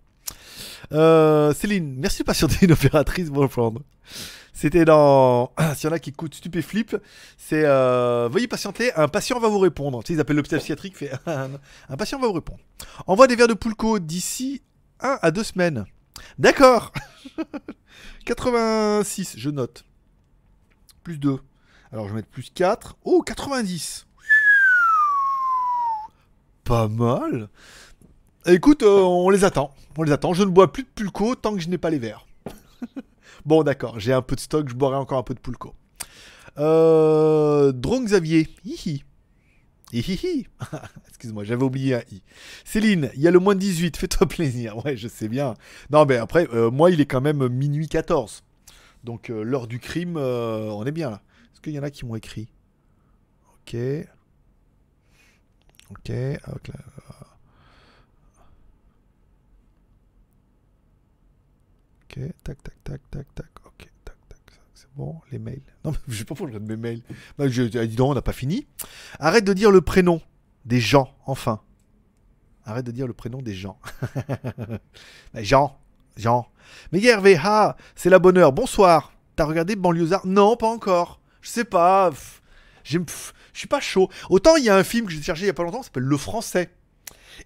Euh, 0.93 1.53
Céline, 1.53 1.95
merci 1.97 2.19
de 2.19 2.25
patienter 2.25 2.65
une 2.65 2.71
opératrice 2.71 3.29
pour 3.29 3.47
prendre. 3.49 3.81
C'était 4.59 4.83
dans. 4.83 5.53
S'il 5.75 5.89
y 5.89 5.93
en 5.93 5.95
a 5.95 5.99
qui 5.99 6.09
écoutent 6.09 6.35
Stupéflip, 6.35 6.97
c'est. 7.37 7.63
Euh... 7.63 8.27
Veuillez 8.29 8.49
patienter, 8.49 8.93
un 8.95 9.07
patient 9.07 9.39
va 9.39 9.47
vous 9.47 9.59
répondre. 9.59 10.03
Tu 10.03 10.07
sais, 10.07 10.13
ils 10.15 10.19
appellent 10.19 10.35
l'hôpital 10.35 10.59
psychiatrique, 10.59 10.97
fait. 10.97 11.13
un 11.25 11.97
patient 11.97 12.19
va 12.19 12.27
vous 12.27 12.33
répondre. 12.33 12.59
Envoie 13.07 13.27
des 13.27 13.37
verres 13.37 13.47
de 13.47 13.53
Poulco 13.53 13.99
d'ici 13.99 14.61
1 14.99 15.19
à 15.21 15.31
2 15.31 15.43
semaines. 15.45 15.85
D'accord 16.39 16.91
86, 18.25 19.35
je 19.37 19.49
note. 19.49 19.85
Plus 21.03 21.19
2. 21.19 21.39
Alors 21.93 22.07
je 22.07 22.09
vais 22.09 22.17
mettre 22.17 22.27
plus 22.27 22.51
4. 22.53 22.97
Oh, 23.05 23.21
90. 23.21 24.07
Pas 26.65 26.89
mal. 26.89 27.47
Écoute, 28.45 28.83
euh, 28.83 28.99
on 28.99 29.29
les 29.29 29.45
attend. 29.45 29.73
On 29.97 30.03
les 30.03 30.11
attend. 30.11 30.33
Je 30.33 30.43
ne 30.43 30.49
bois 30.49 30.73
plus 30.73 30.83
de 30.83 30.89
pulco 30.89 31.35
tant 31.35 31.53
que 31.53 31.61
je 31.61 31.69
n'ai 31.69 31.77
pas 31.77 31.89
les 31.89 31.99
verres. 31.99 32.27
bon, 33.45 33.63
d'accord. 33.63 33.99
J'ai 33.99 34.13
un 34.13 34.21
peu 34.21 34.35
de 34.35 34.41
stock. 34.41 34.69
Je 34.69 34.75
boirai 34.75 34.97
encore 34.97 35.19
un 35.19 35.23
peu 35.23 35.33
de 35.33 35.39
pulco. 35.39 35.73
Euh, 36.57 37.71
Drone 37.71 38.05
Xavier. 38.05 38.47
Hihi. 38.65 39.03
Hihihi. 39.91 40.47
Excuse-moi, 41.07 41.43
j'avais 41.43 41.63
oublié 41.63 41.95
un 41.95 42.01
i. 42.11 42.21
Céline, 42.63 43.09
il 43.15 43.21
y 43.21 43.27
a 43.27 43.31
le 43.31 43.39
moins 43.39 43.55
de 43.55 43.59
18. 43.59 43.97
Fais-toi 43.97 44.27
plaisir. 44.27 44.83
Ouais, 44.85 44.95
je 44.95 45.07
sais 45.07 45.27
bien. 45.27 45.55
Non, 45.89 46.05
mais 46.05 46.17
après, 46.17 46.47
euh, 46.53 46.69
moi, 46.69 46.91
il 46.91 47.01
est 47.01 47.05
quand 47.05 47.21
même 47.21 47.47
minuit 47.47 47.87
14. 47.87 48.43
Donc, 49.03 49.29
euh, 49.29 49.43
l'heure 49.43 49.67
du 49.67 49.79
crime, 49.79 50.17
euh, 50.17 50.69
on 50.71 50.85
est 50.85 50.91
bien 50.91 51.09
là. 51.09 51.21
Est-ce 51.53 51.61
qu'il 51.61 51.73
y 51.73 51.79
en 51.79 51.83
a 51.83 51.89
qui 51.89 52.05
m'ont 52.05 52.15
écrit? 52.15 52.49
Ok. 53.61 53.75
Ok. 55.91 56.11
Tac, 62.43 62.61
tac, 62.63 62.83
tac, 62.83 63.01
tac, 63.09 63.35
tac. 63.35 63.47
Ok, 63.65 63.89
tac, 64.03 64.15
tac. 64.27 64.39
C'est 64.73 64.93
bon, 64.95 65.19
les 65.31 65.39
mails. 65.39 65.61
Non, 65.85 65.91
mais 65.91 65.97
je 66.07 66.17
sais 66.17 66.25
pas 66.25 66.35
pourquoi 66.35 66.53
je 66.53 66.59
mes 66.59 66.75
mails. 66.75 67.01
Bah, 67.37 67.47
je, 67.47 67.63
ah, 67.77 67.85
dis 67.85 67.95
donc, 67.95 68.11
on 68.11 68.15
n'a 68.15 68.21
pas 68.21 68.33
fini. 68.33 68.67
Arrête 69.19 69.45
de 69.45 69.53
dire 69.53 69.71
le 69.71 69.81
prénom 69.81 70.21
des 70.65 70.79
gens, 70.79 71.15
enfin. 71.25 71.61
Arrête 72.65 72.85
de 72.85 72.91
dire 72.91 73.07
le 73.07 73.13
prénom 73.13 73.41
des 73.41 73.53
gens. 73.53 73.79
Bah, 75.33 75.43
Jean, 75.43 75.79
Jean. 76.17 76.47
Mais 76.91 77.03
Hervé, 77.03 77.39
ah, 77.43 77.75
c'est 77.95 78.09
la 78.09 78.19
bonne 78.19 78.37
heure. 78.37 78.51
Bonsoir. 78.51 79.13
T'as 79.35 79.45
regardé 79.45 79.75
Banlieusard? 79.75 80.25
Non, 80.25 80.57
pas 80.57 80.67
encore. 80.67 81.21
Je 81.41 81.49
sais 81.49 81.63
pas. 81.63 82.11
Je 82.83 82.99
suis 83.53 83.67
pas 83.67 83.79
chaud. 83.79 84.09
Autant 84.29 84.55
il 84.55 84.65
y 84.65 84.69
a 84.69 84.75
un 84.75 84.83
film 84.83 85.05
que 85.05 85.11
j'ai 85.11 85.21
cherché 85.21 85.43
il 85.43 85.47
y 85.47 85.49
a 85.49 85.53
pas 85.53 85.63
longtemps, 85.63 85.81
ça 85.81 85.85
s'appelle 85.85 86.03
Le 86.03 86.17
Français. 86.17 86.69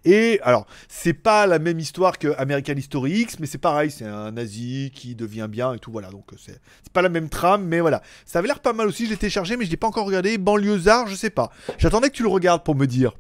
Et 0.06 0.40
alors, 0.44 0.66
c'est 0.88 1.14
pas 1.14 1.48
la 1.48 1.60
même 1.60 1.80
histoire 1.80 2.18
que 2.18 2.34
American 2.38 2.74
History 2.74 3.22
X, 3.22 3.40
mais 3.40 3.48
c'est 3.48 3.58
pareil, 3.58 3.92
c'est 3.92 4.06
un 4.06 4.32
nazi 4.32 4.92
qui 4.94 5.16
devient 5.16 5.48
bien 5.50 5.74
et 5.74 5.80
tout, 5.80 5.92
voilà. 5.92 6.10
Donc, 6.10 6.34
euh, 6.34 6.36
c'est 6.38 6.60
pas 6.92 7.02
la 7.02 7.10
même 7.10 7.30
trame, 7.30 7.66
mais 7.66 7.80
voilà. 7.80 8.02
Ça 8.26 8.40
avait 8.40 8.48
l'air 8.48 8.60
pas 8.60 8.74
mal 8.74 8.88
aussi, 8.88 9.06
je 9.06 9.12
l'ai 9.12 9.18
téléchargé, 9.18 9.58
mais 9.58 9.66
je 9.66 9.72
l'ai 9.72 9.78
pas 9.78 9.88
encore 9.88 10.06
regardé. 10.06 10.38
Banlieusard, 10.38 11.08
je 11.08 11.16
sais 11.16 11.30
pas. 11.30 11.52
J'attendais 11.78 12.10
que 12.10 12.16
tu 12.16 12.24
le 12.24 12.30
regardes 12.30 12.64
pour 12.64 12.76
me 12.76 12.86
dire. 12.86 13.14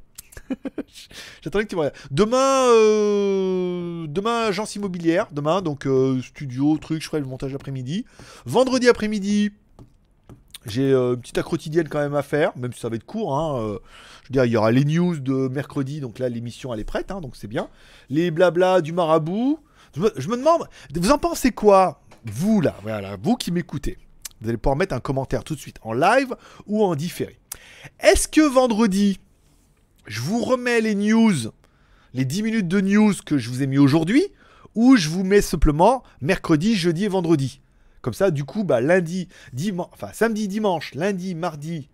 J'attendais 1.41 1.65
que 1.65 1.69
tu 1.69 1.75
me 1.75 1.81
regardes. 1.81 1.97
Demain, 2.11 2.67
euh, 2.69 4.05
demain, 4.07 4.47
agence 4.47 4.75
immobilière. 4.75 5.27
Demain, 5.31 5.61
donc 5.61 5.85
euh, 5.85 6.21
studio, 6.21 6.77
truc, 6.77 7.01
je 7.01 7.07
ferai 7.07 7.19
le 7.19 7.25
montage 7.25 7.51
l'après-midi. 7.51 8.05
Vendredi 8.45 8.89
après-midi, 8.89 9.51
j'ai 10.65 10.91
euh, 10.91 11.13
une 11.15 11.21
petite 11.21 11.41
quotidienne 11.41 11.89
quand 11.89 11.99
même 11.99 12.15
à 12.15 12.23
faire, 12.23 12.51
même 12.57 12.73
si 12.73 12.79
ça 12.79 12.89
va 12.89 12.95
être 12.95 13.05
court. 13.05 13.37
hein, 13.37 13.59
euh, 13.59 13.79
je 14.23 14.29
veux 14.29 14.33
dire, 14.33 14.45
il 14.45 14.51
y 14.51 14.57
aura 14.57 14.71
les 14.71 14.85
news 14.85 15.19
de 15.19 15.47
mercredi, 15.49 15.99
donc 15.99 16.19
là 16.19 16.29
l'émission 16.29 16.73
elle 16.73 16.79
est 16.79 16.85
prête, 16.85 17.11
hein, 17.11 17.21
donc 17.21 17.35
c'est 17.35 17.47
bien. 17.47 17.67
Les 18.09 18.31
blabla 18.31 18.81
du 18.81 18.93
marabout. 18.93 19.59
Je 19.95 20.01
me, 20.01 20.11
je 20.15 20.27
me 20.27 20.37
demande, 20.37 20.67
vous 20.95 21.11
en 21.11 21.17
pensez 21.17 21.51
quoi 21.51 22.01
Vous 22.25 22.61
là, 22.61 22.75
voilà, 22.81 23.17
vous 23.21 23.35
qui 23.35 23.51
m'écoutez? 23.51 23.97
Vous 24.41 24.49
allez 24.49 24.57
pouvoir 24.57 24.75
mettre 24.75 24.95
un 24.95 24.99
commentaire 24.99 25.43
tout 25.43 25.55
de 25.55 25.59
suite 25.59 25.77
en 25.83 25.93
live 25.93 26.35
ou 26.65 26.83
en 26.83 26.95
différé. 26.95 27.37
Est-ce 27.99 28.27
que 28.27 28.41
vendredi, 28.41 29.19
je 30.05 30.19
vous 30.21 30.43
remets 30.43 30.81
les 30.81 30.95
news, 30.95 31.33
les 32.13 32.25
10 32.25 32.43
minutes 32.43 32.67
de 32.67 32.81
news 32.81 33.13
que 33.25 33.37
je 33.37 33.49
vous 33.49 33.63
ai 33.63 33.67
mis 33.67 33.77
aujourd'hui, 33.77 34.23
ou 34.75 34.95
je 34.97 35.09
vous 35.09 35.23
mets 35.23 35.41
simplement 35.41 36.03
mercredi, 36.21 36.75
jeudi 36.75 37.05
et 37.05 37.09
vendredi? 37.09 37.61
Comme 38.03 38.13
ça, 38.13 38.31
du 38.31 38.43
coup, 38.43 38.65
bah, 38.65 38.81
lundi, 38.81 39.29
enfin 39.93 40.09
samedi, 40.11 40.49
dimanche, 40.49 40.93
lundi, 40.93 41.35
mardi, 41.35 41.87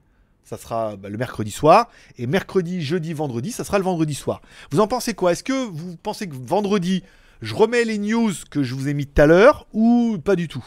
ça 0.43 0.57
sera 0.57 0.97
bah, 0.97 1.07
le 1.07 1.17
mercredi 1.17 1.51
soir. 1.51 1.87
Et 2.17 2.25
mercredi, 2.25 2.81
jeudi, 2.81 3.13
vendredi, 3.13 3.51
ça 3.51 3.63
sera 3.63 3.77
le 3.77 3.83
vendredi 3.83 4.15
soir. 4.15 4.41
Vous 4.71 4.79
en 4.79 4.87
pensez 4.87 5.13
quoi? 5.13 5.33
Est-ce 5.33 5.43
que 5.43 5.67
vous 5.67 5.97
pensez 5.97 6.27
que 6.27 6.33
vendredi, 6.35 7.03
je 7.43 7.53
remets 7.53 7.85
les 7.85 7.99
news 7.99 8.33
que 8.49 8.63
je 8.63 8.73
vous 8.73 8.87
ai 8.87 8.95
mis 8.95 9.05
tout 9.05 9.21
à 9.21 9.27
l'heure 9.27 9.67
ou 9.71 10.17
pas 10.17 10.35
du 10.35 10.47
tout? 10.47 10.65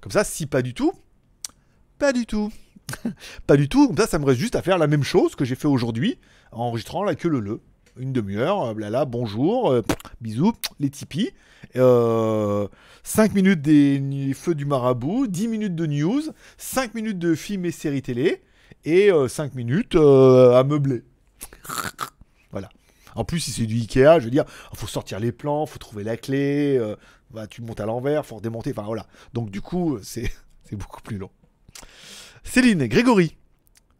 Comme 0.00 0.10
ça, 0.10 0.24
si 0.24 0.46
pas 0.46 0.62
du 0.62 0.72
tout, 0.72 0.94
pas 1.98 2.14
du 2.14 2.24
tout. 2.24 2.50
pas 3.46 3.58
du 3.58 3.68
tout. 3.68 3.88
Comme 3.88 3.98
ça, 3.98 4.06
ça 4.06 4.18
me 4.18 4.24
reste 4.24 4.40
juste 4.40 4.56
à 4.56 4.62
faire 4.62 4.78
la 4.78 4.86
même 4.86 5.04
chose 5.04 5.36
que 5.36 5.44
j'ai 5.44 5.54
fait 5.54 5.68
aujourd'hui, 5.68 6.18
en 6.50 6.68
enregistrant 6.68 7.04
la 7.04 7.14
queue 7.14 7.28
le 7.28 7.40
le. 7.40 7.60
Une 7.98 8.12
demi-heure, 8.12 8.62
euh, 8.62 8.74
blala, 8.74 9.04
bonjour, 9.04 9.70
euh, 9.70 9.82
bisous, 10.20 10.54
les. 10.80 10.90
Euh, 11.76 12.66
5 13.02 13.34
minutes 13.34 13.60
des 13.60 14.32
feux 14.34 14.54
du 14.54 14.64
marabout, 14.64 15.26
10 15.26 15.48
minutes 15.48 15.74
de 15.74 15.86
news, 15.86 16.22
5 16.56 16.94
minutes 16.94 17.18
de 17.18 17.34
films 17.34 17.66
et 17.66 17.70
séries 17.70 18.02
télé, 18.02 18.42
et 18.84 19.10
5 19.28 19.54
minutes 19.54 19.94
euh, 19.94 20.58
à 20.58 20.64
meubler. 20.64 21.02
voilà. 22.50 22.70
En 23.14 23.24
plus, 23.24 23.40
si 23.40 23.50
c'est 23.50 23.66
du 23.66 23.76
Ikea, 23.76 24.20
je 24.20 24.24
veux 24.24 24.30
dire, 24.30 24.44
faut 24.74 24.86
sortir 24.86 25.20
les 25.20 25.32
plans, 25.32 25.66
faut 25.66 25.78
trouver 25.78 26.02
la 26.02 26.16
clé, 26.16 26.78
euh, 26.78 26.96
bah, 27.30 27.46
tu 27.46 27.60
montes 27.60 27.80
à 27.80 27.86
l'envers, 27.86 28.24
faut 28.24 28.36
redémonter, 28.36 28.70
enfin 28.70 28.82
voilà. 28.82 29.06
Donc 29.34 29.50
du 29.50 29.60
coup, 29.60 29.98
c'est 30.02 30.30
beaucoup 30.72 31.02
plus 31.02 31.18
long. 31.18 31.30
Céline, 32.42 32.86
Grégory, 32.86 33.36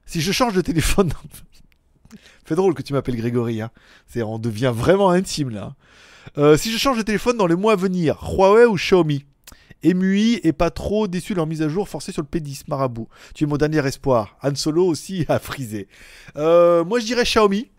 si 0.06 0.20
je 0.20 0.32
change 0.32 0.55
de 0.55 0.62
téléphone... 0.62 1.12
Fait 2.44 2.55
drôle 2.55 2.74
que 2.74 2.82
tu 2.82 2.93
m'appelles 2.93 3.16
Grégory, 3.16 3.60
hein. 3.60 3.70
C'est, 4.06 4.23
on 4.23 4.39
devient 4.39 4.73
vraiment 4.74 5.10
intime 5.10 5.51
là. 5.51 5.74
Euh, 6.39 6.56
si 6.56 6.70
je 6.73 6.78
change 6.78 6.98
de 6.98 7.02
téléphone 7.02 7.36
dans 7.36 7.47
les 7.47 7.56
mois 7.56 7.73
à 7.73 7.77
venir, 7.77 8.19
Huawei 8.23 8.64
ou 8.64 8.74
Xiaomi? 8.74 9.24
MUI 9.85 10.40
est 10.44 10.52
pas 10.52 10.70
trop 10.70 11.09
déçu 11.09 11.32
de 11.32 11.39
leur 11.39 11.47
mise 11.47 11.62
à 11.62 11.69
jour 11.69 11.89
forcée 11.89 12.12
sur 12.12 12.23
le 12.23 12.28
P10 12.28 12.62
Marabout. 12.69 13.09
Tu 13.35 13.44
es 13.44 13.47
mon 13.47 13.56
dernier 13.56 13.85
espoir. 13.86 14.36
Han 14.43 14.55
Solo 14.55 14.86
aussi 14.86 15.24
a 15.28 15.39
frisé. 15.39 15.89
Euh, 16.36 16.85
moi 16.85 17.01
je 17.01 17.06
dirais 17.06 17.24
Xiaomi. 17.24 17.70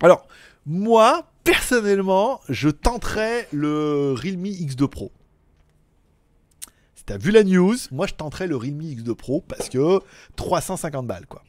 Alors, 0.00 0.26
moi, 0.66 1.28
personnellement, 1.44 2.40
je 2.48 2.68
tenterais 2.68 3.48
le 3.52 4.14
Realme 4.16 4.44
X2 4.44 4.86
Pro. 4.86 5.10
Si 6.94 7.04
t'as 7.04 7.16
vu 7.16 7.30
la 7.30 7.42
news, 7.42 7.76
moi 7.90 8.06
je 8.06 8.14
tenterais 8.14 8.46
le 8.46 8.56
Realme 8.56 8.82
X2 8.82 9.14
Pro 9.14 9.40
parce 9.40 9.68
que 9.68 10.00
350 10.36 11.06
balles 11.06 11.26
quoi. 11.26 11.42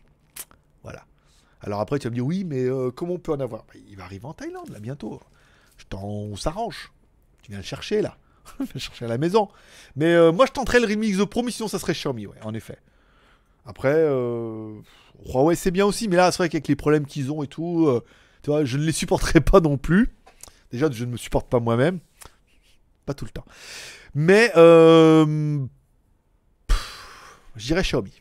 Alors 1.62 1.82
après 1.82 2.00
tu 2.00 2.06
vas 2.08 2.12
me 2.12 2.16
dire 2.16 2.26
oui 2.26 2.44
mais 2.44 2.64
euh, 2.64 2.92
comment 2.92 3.14
on 3.14 3.20
peut 3.20 3.32
en 3.34 3.40
avoir? 3.40 3.64
Bah, 3.64 3.74
Il 3.90 3.98
va 3.98 4.06
arriver 4.06 4.26
en 4.26 4.34
Thaïlande 4.34 4.70
là 4.70 4.80
bientôt. 4.80 5.20
Je 5.78 5.86
t'en... 5.86 6.04
On 6.04 6.36
s'arrange. 6.36 6.92
Tu 7.42 7.52
viens 7.52 7.60
le 7.60 7.66
chercher 7.66 8.02
là. 8.02 8.18
Viens 8.60 8.68
le 8.74 8.80
chercher 8.80 9.06
à 9.06 9.08
la 9.08 9.18
maison. 9.18 9.50
Mais 9.96 10.14
euh, 10.14 10.32
moi 10.32 10.46
je 10.46 10.52
tenterais 10.52 10.80
le 10.80 10.86
Realme 10.86 11.04
X2 11.04 11.26
Pro 11.26 11.44
mais 11.44 11.52
sinon 11.52 11.68
ça 11.68 11.80
serait 11.80 11.94
Xiaomi 11.94 12.28
ouais 12.28 12.38
en 12.44 12.54
effet. 12.54 12.78
Après 13.66 13.94
euh, 13.94 14.80
Huawei 15.26 15.56
c'est 15.56 15.72
bien 15.72 15.86
aussi 15.86 16.08
mais 16.08 16.16
là 16.16 16.32
c'est 16.32 16.38
vrai 16.38 16.50
qu'avec 16.50 16.68
les 16.68 16.76
problèmes 16.76 17.06
qu'ils 17.06 17.32
ont 17.32 17.44
et 17.44 17.48
tout, 17.48 17.88
euh, 17.88 18.04
tu 18.42 18.50
vois 18.50 18.66
je 18.66 18.78
ne 18.78 18.84
les 18.84 18.92
supporterai 18.92 19.42
pas 19.42 19.60
non 19.60 19.78
plus. 19.78 20.10
Déjà 20.72 20.90
je 20.90 21.06
ne 21.06 21.12
me 21.12 21.18
supporte 21.18 21.48
pas 21.50 21.60
moi-même. 21.60 22.00
Pas 23.06 23.14
tout 23.14 23.26
le 23.26 23.32
temps. 23.32 23.46
Mais 24.16 24.52
je 24.56 25.68
dirais 27.58 27.82
Xiaomi. 27.82 28.19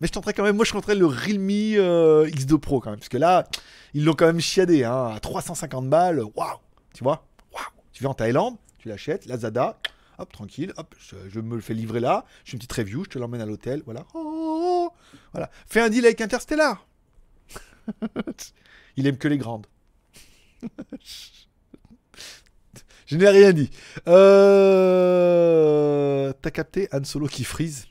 Mais 0.00 0.06
je 0.06 0.12
tenterais 0.12 0.34
quand 0.34 0.42
même, 0.42 0.56
moi 0.56 0.64
je 0.64 0.72
tenterais 0.72 0.94
le 0.94 1.06
Realme 1.06 1.50
euh, 1.50 2.26
X2 2.26 2.58
Pro 2.58 2.80
quand 2.80 2.90
même, 2.90 2.98
parce 2.98 3.08
que 3.08 3.16
là, 3.16 3.48
ils 3.94 4.04
l'ont 4.04 4.14
quand 4.14 4.26
même 4.26 4.40
chiadé, 4.40 4.84
hein, 4.84 5.12
à 5.14 5.20
350 5.20 5.88
balles, 5.88 6.22
waouh, 6.34 6.58
tu 6.92 7.02
vois, 7.02 7.26
waouh. 7.52 7.64
Tu 7.92 8.02
vas 8.02 8.10
en 8.10 8.14
Thaïlande, 8.14 8.56
tu 8.78 8.88
l'achètes, 8.88 9.24
Lazada, 9.26 9.78
hop, 10.18 10.30
tranquille, 10.32 10.74
hop, 10.76 10.94
je, 10.98 11.16
je 11.28 11.40
me 11.40 11.54
le 11.54 11.62
fais 11.62 11.74
livrer 11.74 12.00
là, 12.00 12.26
je 12.44 12.50
fais 12.50 12.56
une 12.56 12.58
petite 12.58 12.72
review, 12.74 13.04
je 13.04 13.10
te 13.10 13.18
l'emmène 13.18 13.40
à 13.40 13.46
l'hôtel, 13.46 13.82
voilà. 13.86 14.04
Oh, 14.14 14.90
voilà. 15.32 15.50
Fais 15.66 15.80
un 15.80 15.88
deal 15.88 16.04
avec 16.04 16.20
Interstellar. 16.20 16.86
Il 18.96 19.06
aime 19.06 19.16
que 19.18 19.28
les 19.28 19.38
grandes. 19.38 19.66
Je 23.06 23.16
n'ai 23.16 23.28
rien 23.28 23.52
dit. 23.52 23.70
Euh... 24.08 24.72
T'as 26.42 26.50
capté 26.50 26.88
Han 26.92 27.04
Solo 27.04 27.28
qui 27.28 27.44
freeze 27.44 27.86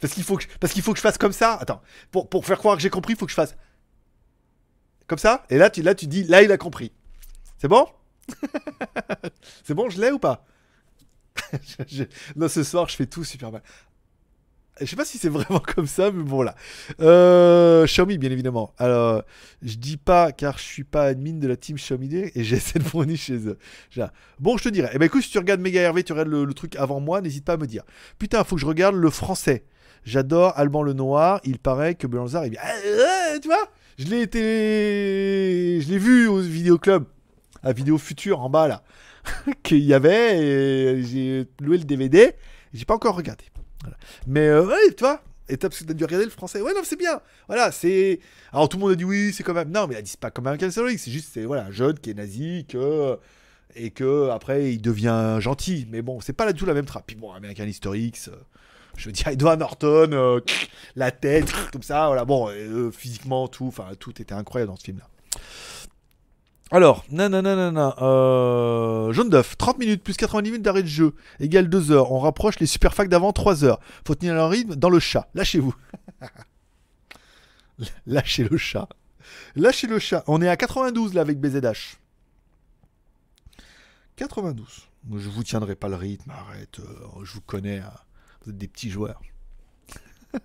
parce 0.00 0.14
qu'il 0.14 0.22
faut 0.24 0.36
que 0.36 0.44
parce 0.60 0.72
qu'il 0.72 0.82
faut 0.82 0.92
que 0.92 0.98
je 0.98 1.02
fasse 1.02 1.18
comme 1.18 1.32
ça. 1.32 1.54
Attends, 1.54 1.82
pour, 2.10 2.28
pour 2.28 2.44
faire 2.46 2.58
croire 2.58 2.76
que 2.76 2.82
j'ai 2.82 2.90
compris, 2.90 3.14
il 3.14 3.16
faut 3.18 3.26
que 3.26 3.30
je 3.30 3.36
fasse 3.36 3.56
comme 5.06 5.18
ça. 5.18 5.44
Et 5.50 5.58
là 5.58 5.70
tu 5.70 5.82
là 5.82 5.94
tu 5.94 6.06
dis 6.06 6.24
là 6.24 6.42
il 6.42 6.50
a 6.52 6.58
compris. 6.58 6.92
C'est 7.58 7.68
bon? 7.68 7.86
C'est 9.64 9.74
bon, 9.74 9.90
je 9.90 10.00
l'ai 10.00 10.10
ou 10.12 10.18
pas? 10.18 10.44
Je- 11.88 12.04
Non, 12.36 12.48
ce 12.48 12.62
soir 12.62 12.88
je 12.88 12.96
fais 12.96 13.06
tout 13.06 13.24
super 13.24 13.50
mal. 13.52 13.62
Je 14.80 14.86
sais 14.86 14.96
pas 14.96 15.04
si 15.04 15.18
c'est 15.18 15.28
vraiment 15.28 15.60
comme 15.74 15.86
ça, 15.86 16.10
mais 16.10 16.22
bon 16.22 16.40
là. 16.40 16.54
Euh, 17.00 17.84
Xiaomi, 17.84 18.16
bien 18.16 18.30
évidemment. 18.30 18.72
Alors, 18.78 19.22
je 19.60 19.74
dis 19.76 19.98
pas 19.98 20.32
car 20.32 20.56
je 20.56 20.62
suis 20.62 20.84
pas 20.84 21.04
admin 21.04 21.34
de 21.34 21.46
la 21.46 21.56
team 21.56 21.76
Xiaomi 21.76 22.08
et 22.34 22.44
j'essaie 22.44 22.78
de 22.78 22.84
fournir 22.84 23.18
chez 23.18 23.46
eux. 23.46 23.58
Bon, 24.38 24.56
je 24.56 24.64
te 24.64 24.68
dirais. 24.70 24.90
Eh 24.94 24.98
ben 24.98 25.04
écoute, 25.04 25.22
si 25.22 25.30
tu 25.30 25.38
regardes 25.38 25.60
Mega 25.60 25.82
Hervé, 25.82 26.02
tu 26.02 26.12
regardes 26.12 26.28
le, 26.28 26.44
le 26.46 26.54
truc 26.54 26.76
avant 26.76 26.98
moi, 26.98 27.20
n'hésite 27.20 27.44
pas 27.44 27.54
à 27.54 27.56
me 27.58 27.66
dire. 27.66 27.82
Putain, 28.18 28.42
faut 28.42 28.54
que 28.56 28.60
je 28.62 28.66
regarde 28.66 28.94
le 28.96 29.10
français. 29.10 29.64
J'adore 30.04 30.52
Alban 30.56 30.82
le 30.82 30.92
Noir. 30.92 31.40
Il 31.44 31.58
paraît 31.58 31.94
que 31.94 32.06
Belanzar 32.06 32.44
est 32.44 32.50
bien. 32.50 32.60
Ah, 32.62 32.72
ah, 33.32 33.38
tu 33.40 33.48
vois 33.48 33.70
Je 33.98 34.06
l'ai 34.06 34.22
été. 34.22 35.80
Je 35.80 35.88
l'ai 35.90 35.98
vu 35.98 36.26
au 36.26 36.38
vidéoclub. 36.38 37.04
à 37.62 37.72
Vidéo 37.72 37.98
Future 37.98 38.40
en 38.40 38.50
bas 38.50 38.68
là, 38.68 38.82
qu'il 39.62 39.84
y 39.84 39.94
avait, 39.94 41.02
j'ai 41.02 41.46
loué 41.60 41.78
le 41.78 41.84
DVD, 41.84 42.32
j'ai 42.72 42.84
pas 42.84 42.94
encore 42.94 43.16
regardé. 43.16 43.44
Mais 44.26 44.46
euh, 44.46 44.66
ouais, 44.66 44.94
tu 44.96 45.04
vois, 45.04 45.22
et 45.50 45.56
t'as 45.56 45.68
parce 45.68 45.80
que 45.80 45.84
t'as 45.84 45.94
dû 45.94 46.04
regarder 46.04 46.24
le 46.24 46.30
français. 46.30 46.60
Ouais, 46.60 46.72
non, 46.72 46.80
c'est 46.84 46.98
bien. 46.98 47.20
Voilà, 47.48 47.72
c'est. 47.72 48.20
Alors 48.52 48.68
tout 48.68 48.76
le 48.76 48.82
monde 48.82 48.92
a 48.92 48.94
dit 48.94 49.04
oui, 49.04 49.32
c'est 49.34 49.42
quand 49.42 49.54
même. 49.54 49.70
Non, 49.70 49.86
mais 49.86 49.96
elle 49.96 50.02
dit 50.02 50.10
c'est 50.10 50.20
pas 50.20 50.30
comme 50.30 50.46
un 50.46 50.70
Story, 50.70 50.96
c'est 50.96 51.10
juste, 51.10 51.30
c'est 51.32 51.44
voilà, 51.44 51.66
un 51.66 51.70
jeune 51.70 51.98
qui 51.98 52.10
est 52.10 52.14
nazi. 52.14 52.66
Et 53.76 53.90
que 53.90 54.30
après 54.30 54.72
il 54.72 54.80
devient 54.80 55.36
gentil. 55.40 55.86
Mais 55.90 56.02
bon, 56.02 56.20
c'est 56.20 56.32
pas 56.32 56.50
du 56.52 56.58
tout 56.58 56.66
la 56.66 56.74
même 56.74 56.86
trappe. 56.86 57.04
Puis 57.06 57.16
bon, 57.16 57.32
American 57.32 57.64
Historics. 57.64 58.30
Je 59.00 59.06
veux 59.06 59.12
dire, 59.12 59.28
Edward 59.28 59.58
Norton, 59.58 60.10
euh, 60.12 60.40
la 60.94 61.10
tête, 61.10 61.50
comme 61.72 61.82
ça, 61.82 62.08
voilà. 62.08 62.26
Bon, 62.26 62.50
euh, 62.50 62.90
physiquement, 62.90 63.48
tout, 63.48 63.68
enfin, 63.68 63.86
tout 63.98 64.20
était 64.20 64.34
incroyable 64.34 64.70
dans 64.70 64.76
ce 64.76 64.84
film-là. 64.84 65.08
Alors, 66.70 67.06
nanana, 67.10 67.96
euh, 68.02 69.10
jaune 69.14 69.30
d'œuf, 69.30 69.56
30 69.56 69.78
minutes 69.78 70.04
plus 70.04 70.18
90 70.18 70.50
minutes 70.50 70.62
d'arrêt 70.62 70.82
de 70.82 70.88
jeu, 70.88 71.14
égale 71.40 71.70
2 71.70 71.92
heures. 71.92 72.12
On 72.12 72.18
rapproche 72.18 72.60
les 72.60 72.66
super 72.66 72.92
facts 72.92 73.08
d'avant 73.08 73.32
3 73.32 73.64
heures. 73.64 73.80
Faut 74.06 74.14
tenir 74.14 74.34
le 74.34 74.44
rythme 74.44 74.76
dans 74.76 74.90
le 74.90 75.00
chat. 75.00 75.30
Lâchez-vous. 75.34 75.74
Lâchez 78.06 78.44
le 78.44 78.58
chat. 78.58 78.88
Lâchez 79.56 79.86
le 79.86 79.98
chat. 79.98 80.24
On 80.26 80.42
est 80.42 80.48
à 80.48 80.58
92 80.58 81.14
là 81.14 81.22
avec 81.22 81.40
BZH. 81.40 81.96
92. 84.16 84.66
Je 85.16 85.28
vous 85.30 85.42
tiendrai 85.42 85.74
pas 85.74 85.88
le 85.88 85.96
rythme, 85.96 86.30
arrête. 86.30 86.80
Je 87.24 87.32
vous 87.32 87.40
connais. 87.40 87.78
Hein. 87.78 87.92
Vous 88.44 88.50
êtes 88.50 88.58
des 88.58 88.68
petits 88.68 88.90
joueurs. 88.90 89.20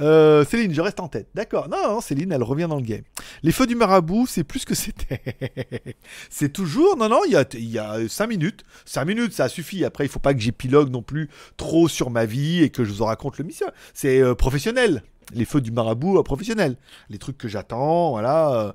Euh, 0.00 0.44
Céline, 0.44 0.74
je 0.74 0.80
reste 0.80 1.00
en 1.00 1.08
tête. 1.08 1.28
D'accord. 1.34 1.68
Non, 1.68 1.76
non, 1.86 2.00
Céline, 2.00 2.32
elle 2.32 2.42
revient 2.42 2.66
dans 2.68 2.76
le 2.76 2.82
game. 2.82 3.02
Les 3.42 3.52
feux 3.52 3.66
du 3.66 3.74
marabout, 3.74 4.26
c'est 4.26 4.44
plus 4.44 4.64
que 4.64 4.74
c'était. 4.74 5.22
c'est 6.30 6.52
toujours. 6.52 6.96
Non, 6.96 7.08
non, 7.08 7.20
il 7.26 7.32
y 7.32 7.36
a, 7.36 7.44
il 7.52 7.70
y 7.70 7.78
a 7.78 8.08
5 8.08 8.26
minutes. 8.26 8.64
5 8.84 9.04
minutes, 9.04 9.32
ça 9.32 9.48
suffit. 9.48 9.84
Après, 9.84 10.04
il 10.04 10.08
faut 10.08 10.18
pas 10.18 10.34
que 10.34 10.40
j'épilogue 10.40 10.90
non 10.90 11.02
plus 11.02 11.28
trop 11.56 11.88
sur 11.88 12.10
ma 12.10 12.24
vie 12.26 12.62
et 12.62 12.70
que 12.70 12.84
je 12.84 12.92
vous 12.92 13.04
raconte 13.04 13.38
le 13.38 13.44
mission. 13.44 13.66
C'est 13.92 14.20
euh, 14.20 14.34
professionnel. 14.34 15.02
Les 15.32 15.44
feux 15.44 15.60
du 15.60 15.70
marabout, 15.70 16.18
euh, 16.18 16.22
professionnel. 16.22 16.76
Les 17.08 17.18
trucs 17.18 17.38
que 17.38 17.48
j'attends, 17.48 18.10
voilà. 18.10 18.74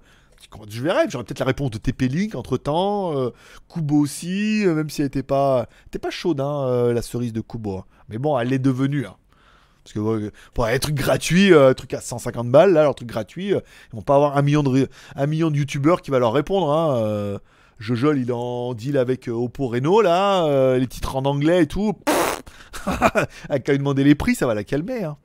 Je 0.70 0.82
verrai, 0.82 1.06
j'aurai 1.10 1.24
peut-être 1.24 1.40
la 1.40 1.46
réponse 1.46 1.72
de 1.72 1.78
TP-Link 1.78 2.36
entre 2.36 2.58
temps. 2.58 3.14
Kubo 3.68 4.00
aussi, 4.00 4.64
même 4.66 4.90
si 4.90 5.02
elle 5.02 5.08
n'était 5.08 5.24
pas, 5.24 5.68
pas 6.02 6.10
chaude, 6.10 6.42
hein, 6.42 6.92
la 6.94 7.02
cerise 7.02 7.34
de 7.34 7.42
Kubo. 7.42 7.78
Hein. 7.78 7.86
Mais 8.10 8.18
bon, 8.18 8.38
elle 8.40 8.52
est 8.54 8.60
devenue. 8.60 9.06
Hein. 9.06 9.16
Parce 9.84 9.94
que 9.94 10.32
pour 10.54 10.66
un 10.66 10.78
truc 10.78 10.96
gratuit, 10.96 11.54
euh, 11.54 11.70
un 11.70 11.74
truc 11.74 11.94
à 11.94 12.02
150 12.02 12.50
balles, 12.50 12.74
là, 12.74 12.84
leur 12.84 12.96
truc 12.96 13.08
gratuit, 13.08 13.54
euh, 13.54 13.60
ils 13.92 13.96
vont 13.96 14.02
pas 14.02 14.16
avoir 14.16 14.38
un 14.38 14.42
million 14.42 14.62
de, 14.62 14.88
un 15.16 15.26
million 15.26 15.50
de 15.50 15.58
youtubeurs 15.58 16.02
qui 16.02 16.12
va 16.12 16.20
leur 16.20 16.34
répondre. 16.34 16.72
Hein, 16.72 16.98
euh. 16.98 17.40
Jojol, 17.80 18.20
il 18.20 18.34
en 18.34 18.74
deal 18.74 18.98
avec 18.98 19.30
Oppo 19.30 19.68
Reno, 19.68 20.02
là, 20.02 20.78
les 20.78 20.88
titres 20.88 21.16
en 21.16 21.24
anglais 21.24 21.64
et 21.64 21.68
tout. 21.68 21.94
Qu'à 22.86 23.72
lui 23.72 23.78
demander 23.78 24.04
les 24.04 24.16
prix, 24.16 24.36
ça 24.36 24.46
va 24.46 24.54
la 24.54 24.66
calmer. 24.66 25.06
Hein. 25.06 25.16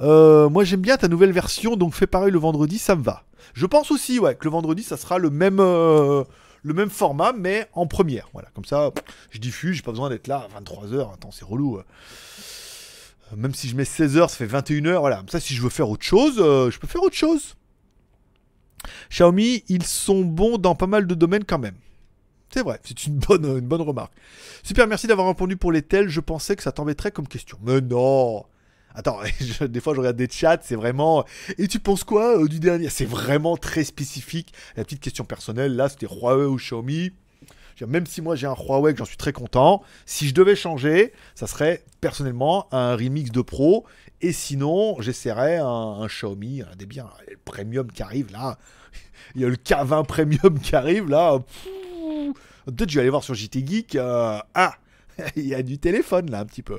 Moi, 0.00 0.64
j'aime 0.64 0.80
bien 0.80 0.96
ta 0.96 1.08
nouvelle 1.08 1.32
version, 1.32 1.76
donc 1.76 1.94
fais 1.94 2.06
pareil 2.06 2.32
le 2.32 2.38
vendredi, 2.38 2.78
ça 2.78 2.96
me 2.96 3.02
va. 3.02 3.24
Je 3.54 3.66
pense 3.66 3.90
aussi, 3.90 4.18
ouais, 4.18 4.34
que 4.34 4.44
le 4.44 4.50
vendredi, 4.50 4.82
ça 4.82 4.96
sera 4.96 5.18
le 5.18 5.30
même, 5.30 5.60
le 6.64 6.72
même 6.72 6.90
format, 6.90 7.32
mais 7.32 7.68
en 7.74 7.86
première. 7.86 8.28
Voilà, 8.32 8.48
comme 8.54 8.64
ça, 8.64 8.90
je 9.30 9.38
diffuse, 9.38 9.76
j'ai 9.76 9.82
pas 9.82 9.92
besoin 9.92 10.08
d'être 10.08 10.26
là 10.26 10.48
à 10.48 10.60
23h. 10.60 11.12
Attends, 11.12 11.30
c'est 11.30 11.44
relou. 11.44 11.76
Euh, 11.76 11.82
même 13.36 13.54
si 13.54 13.68
je 13.68 13.76
mets 13.76 13.84
16 13.84 14.16
heures, 14.16 14.30
ça 14.30 14.38
fait 14.38 14.46
21 14.46 14.86
heures. 14.86 15.00
Voilà. 15.02 15.22
Ça, 15.30 15.40
si 15.40 15.54
je 15.54 15.62
veux 15.62 15.68
faire 15.68 15.90
autre 15.90 16.04
chose, 16.04 16.36
euh, 16.38 16.70
je 16.70 16.78
peux 16.78 16.86
faire 16.86 17.02
autre 17.02 17.14
chose. 17.14 17.54
Xiaomi, 19.10 19.62
ils 19.68 19.84
sont 19.84 20.22
bons 20.22 20.56
dans 20.56 20.74
pas 20.74 20.86
mal 20.86 21.06
de 21.06 21.14
domaines 21.14 21.44
quand 21.44 21.58
même. 21.58 21.76
C'est 22.50 22.62
vrai, 22.62 22.80
c'est 22.84 23.06
une 23.06 23.18
bonne, 23.18 23.44
une 23.44 23.66
bonne 23.66 23.82
remarque. 23.82 24.12
Super, 24.62 24.86
merci 24.86 25.06
d'avoir 25.06 25.26
répondu 25.28 25.56
pour 25.56 25.72
les 25.72 25.82
tels. 25.82 26.08
Je 26.08 26.20
pensais 26.20 26.56
que 26.56 26.62
ça 26.62 26.72
t'embêterait 26.72 27.10
comme 27.10 27.28
question. 27.28 27.58
Mais 27.62 27.80
non 27.82 28.46
Attends, 28.94 29.18
des 29.60 29.80
fois 29.80 29.94
je 29.94 29.98
regarde 29.98 30.16
des 30.16 30.28
chats, 30.30 30.58
c'est 30.62 30.76
vraiment. 30.76 31.24
Et 31.58 31.66
tu 31.68 31.80
penses 31.80 32.04
quoi 32.04 32.38
euh, 32.38 32.48
du 32.48 32.60
dernier? 32.60 32.88
C'est 32.88 33.04
vraiment 33.04 33.56
très 33.56 33.84
spécifique. 33.84 34.52
La 34.76 34.84
petite 34.84 35.00
question 35.00 35.24
personnelle, 35.24 35.74
là, 35.74 35.88
c'était 35.88 36.06
Huawei 36.06 36.46
ou 36.46 36.56
Xiaomi. 36.56 37.10
Même 37.88 38.06
si 38.06 38.22
moi 38.22 38.36
j'ai 38.36 38.46
un 38.46 38.54
Huawei 38.54 38.92
que 38.92 38.98
j'en 38.98 39.04
suis 39.04 39.16
très 39.16 39.32
content, 39.32 39.82
si 40.06 40.28
je 40.28 40.34
devais 40.34 40.54
changer, 40.54 41.12
ça 41.34 41.48
serait 41.48 41.82
personnellement 42.00 42.72
un 42.72 42.94
remix 42.94 43.32
de 43.32 43.42
Pro. 43.42 43.84
Et 44.20 44.32
sinon, 44.32 45.00
j'essaierais 45.00 45.56
un, 45.56 46.06
Xiaomi, 46.06 46.62
un 46.62 46.76
des 46.76 46.86
biens, 46.86 47.10
le 47.28 47.36
Premium 47.44 47.90
qui 47.90 48.02
arrive 48.04 48.30
là. 48.30 48.58
Il 49.34 49.40
y 49.40 49.44
a 49.44 49.48
le 49.48 49.56
K20 49.56 50.06
Premium 50.06 50.60
qui 50.60 50.76
arrive 50.76 51.08
là. 51.08 51.40
Peut-être 52.66 52.90
je 52.90 52.94
vais 52.94 53.00
aller 53.00 53.10
voir 53.10 53.24
sur 53.24 53.34
JT 53.34 53.66
Geek. 53.66 53.96
Euh, 53.96 54.38
ah, 54.54 54.74
il 55.36 55.46
y 55.46 55.54
a 55.54 55.62
du 55.62 55.78
téléphone 55.78 56.30
là 56.30 56.40
un 56.40 56.44
petit 56.44 56.62
peu. 56.62 56.78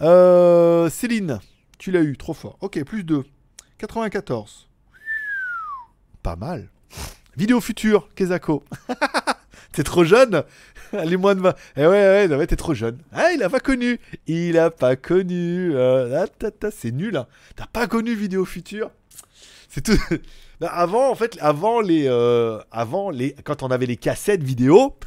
Euh, 0.00 0.88
Céline, 0.90 1.40
tu 1.78 1.90
l'as 1.90 2.02
eu, 2.02 2.16
trop 2.16 2.34
fort. 2.34 2.56
Ok, 2.60 2.82
plus 2.84 3.04
2. 3.04 3.24
94. 3.78 4.68
Pas 6.22 6.36
mal. 6.36 6.68
Vidéo 7.36 7.60
future, 7.60 8.08
Kezako. 8.14 8.64
t'es 9.72 9.82
trop 9.82 10.04
jeune 10.04 10.44
Les 10.92 11.16
moins 11.16 11.34
de 11.34 11.40
20. 11.40 11.54
Eh 11.76 11.86
ouais, 11.86 12.26
ouais, 12.28 12.46
t'es 12.46 12.56
trop 12.56 12.74
jeune. 12.74 12.98
Ah, 13.12 13.32
il 13.32 13.42
a 13.42 13.48
pas 13.48 13.60
connu. 13.60 13.98
Il 14.26 14.58
a 14.58 14.70
pas 14.70 14.96
connu. 14.96 15.72
Euh, 15.74 16.26
c'est 16.70 16.90
nul. 16.90 17.16
Hein. 17.16 17.26
T'as 17.56 17.66
pas 17.66 17.86
connu 17.86 18.14
Vidéo 18.14 18.44
Future? 18.44 18.90
C'est 19.68 19.82
tout. 19.82 19.98
Bah, 20.60 20.68
avant, 20.68 21.10
en 21.10 21.14
fait, 21.14 21.38
avant 21.40 21.80
les, 21.80 22.04
euh, 22.06 22.60
avant 22.70 23.10
les, 23.10 23.32
quand 23.44 23.62
on 23.62 23.68
avait 23.68 23.86
les 23.86 23.96
cassettes 23.96 24.42
vidéo, 24.42 24.98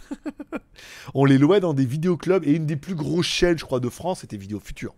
on 1.14 1.26
les 1.26 1.38
louait 1.38 1.60
dans 1.60 1.76
des 1.76 1.86
vidéoclubs 1.86 2.44
et 2.44 2.54
une 2.54 2.66
des 2.66 2.76
plus 2.76 2.96
grosses 2.96 3.28
chaînes, 3.28 3.60
je 3.60 3.64
crois, 3.64 3.80
de 3.80 3.90
France, 3.90 4.22
c'était 4.22 4.38
Vidéo 4.38 4.60
Future, 4.60 4.96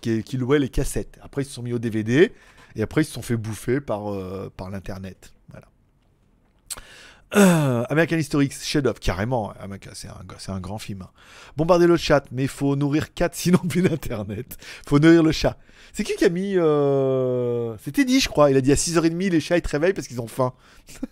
qui, 0.00 0.22
qui 0.22 0.38
louait 0.38 0.58
les 0.58 0.70
cassettes. 0.70 1.18
Après, 1.22 1.42
ils 1.42 1.44
se 1.44 1.52
sont 1.52 1.62
mis 1.62 1.74
au 1.74 1.78
DVD 1.78 2.32
et 2.74 2.82
après, 2.82 3.02
ils 3.02 3.04
se 3.04 3.12
sont 3.12 3.22
fait 3.22 3.36
bouffer 3.36 3.82
par, 3.82 4.12
euh, 4.12 4.50
par 4.56 4.70
l'internet. 4.70 5.32
Euh, 7.34 7.84
American 7.90 8.16
Historics, 8.16 8.54
chef-d'œuvre, 8.62 9.00
carrément. 9.00 9.52
C'est 9.94 10.08
un, 10.08 10.54
un, 10.54 10.60
grand 10.60 10.78
film. 10.78 11.02
Hein. 11.02 11.10
Bombarder 11.56 11.86
le 11.86 11.96
chat, 11.96 12.24
mais 12.30 12.46
faut 12.46 12.76
nourrir 12.76 13.14
4 13.14 13.34
sinon 13.34 13.58
plus 13.58 13.82
d'internet. 13.82 14.56
Faut 14.86 14.98
nourrir 14.98 15.22
le 15.22 15.32
chat. 15.32 15.58
C'est 15.92 16.04
qui 16.04 16.14
qui 16.14 16.24
a 16.24 16.28
mis. 16.28 16.56
Euh... 16.56 17.74
C'était 17.82 18.04
dit, 18.04 18.20
je 18.20 18.28
crois. 18.28 18.50
Il 18.50 18.56
a 18.56 18.60
dit 18.60 18.70
à 18.70 18.76
6h30, 18.76 19.30
les 19.30 19.40
chats 19.40 19.56
ils 19.56 19.62
te 19.62 19.68
réveillent 19.68 19.92
parce 19.92 20.06
qu'ils 20.06 20.20
ont 20.20 20.28
faim. 20.28 20.52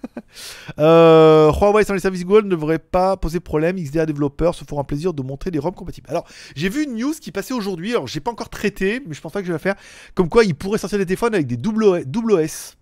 euh, 0.78 1.51
Huawei 1.51 1.85
sans 1.85 1.95
les 1.95 2.01
services 2.01 2.24
Google 2.24 2.45
ne 2.45 2.51
devrait 2.51 2.78
pas 2.78 3.16
poser 3.16 3.41
problème. 3.41 3.77
XDA 3.77 4.07
développeurs 4.07 4.55
se 4.55 4.65
feront 4.65 4.81
un 4.81 4.85
plaisir 4.85 5.15
de 5.15 5.23
montrer 5.23 5.51
des 5.51 5.59
ROM 5.59 5.74
compatibles. 5.74 6.09
Alors, 6.11 6.27
j'ai 6.55 6.69
vu 6.69 6.85
une 6.85 6.97
news 6.97 7.15
qui 7.20 7.32
passait 7.32 7.55
aujourd'hui. 7.55 7.93
Alors, 7.93 8.07
j'ai 8.07 8.20
pas 8.20 8.31
encore 8.31 8.51
traité, 8.51 9.03
mais 9.07 9.15
je 9.15 9.20
pense 9.20 9.32
pas 9.32 9.41
que 9.41 9.47
je 9.47 9.53
vais 9.53 9.57
la 9.57 9.59
faire. 9.59 9.74
Comme 10.15 10.28
quoi, 10.28 10.45
ils 10.45 10.55
pourraient 10.55 10.78
sortir 10.78 10.99
des 10.99 11.07
téléphones 11.07 11.35
avec 11.35 11.47
des 11.47 11.57
double, 11.57 12.05
double 12.05 12.32
OS 12.32 12.77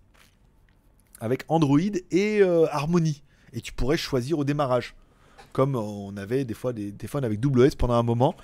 avec 1.19 1.43
Android 1.47 1.79
et 2.11 2.41
euh, 2.41 2.65
Harmony. 2.71 3.23
Et 3.53 3.61
tu 3.61 3.71
pourrais 3.71 3.97
choisir 3.97 4.39
au 4.39 4.43
démarrage. 4.43 4.95
Comme 5.51 5.75
on 5.75 6.17
avait 6.17 6.45
des 6.45 6.55
fois 6.55 6.73
des 6.73 6.91
téléphones 6.91 7.23
avec 7.23 7.39
double 7.39 7.69
pendant 7.77 7.93
un 7.93 8.03
moment. 8.03 8.35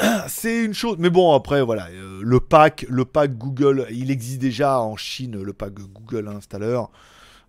C'est 0.28 0.64
une 0.64 0.74
chose. 0.74 0.96
Mais 0.98 1.10
bon, 1.10 1.34
après, 1.34 1.62
voilà. 1.62 1.88
Euh, 1.88 2.20
le 2.22 2.40
pack, 2.40 2.86
le 2.88 3.04
pack 3.04 3.36
Google, 3.36 3.86
il 3.90 4.10
existe 4.10 4.40
déjà 4.40 4.80
en 4.80 4.96
Chine, 4.96 5.40
le 5.40 5.52
pack 5.52 5.74
Google 5.74 6.28
installeur. 6.28 6.90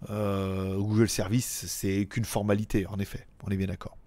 Euh, 0.10 0.78
Google 0.78 1.10
Service, 1.10 1.66
c'est 1.68 2.06
qu'une 2.06 2.26
formalité, 2.26 2.86
en 2.88 2.98
effet. 3.00 3.28
On 3.46 3.50
est 3.50 3.58
bien 3.58 3.68
d'accord. 3.68 3.98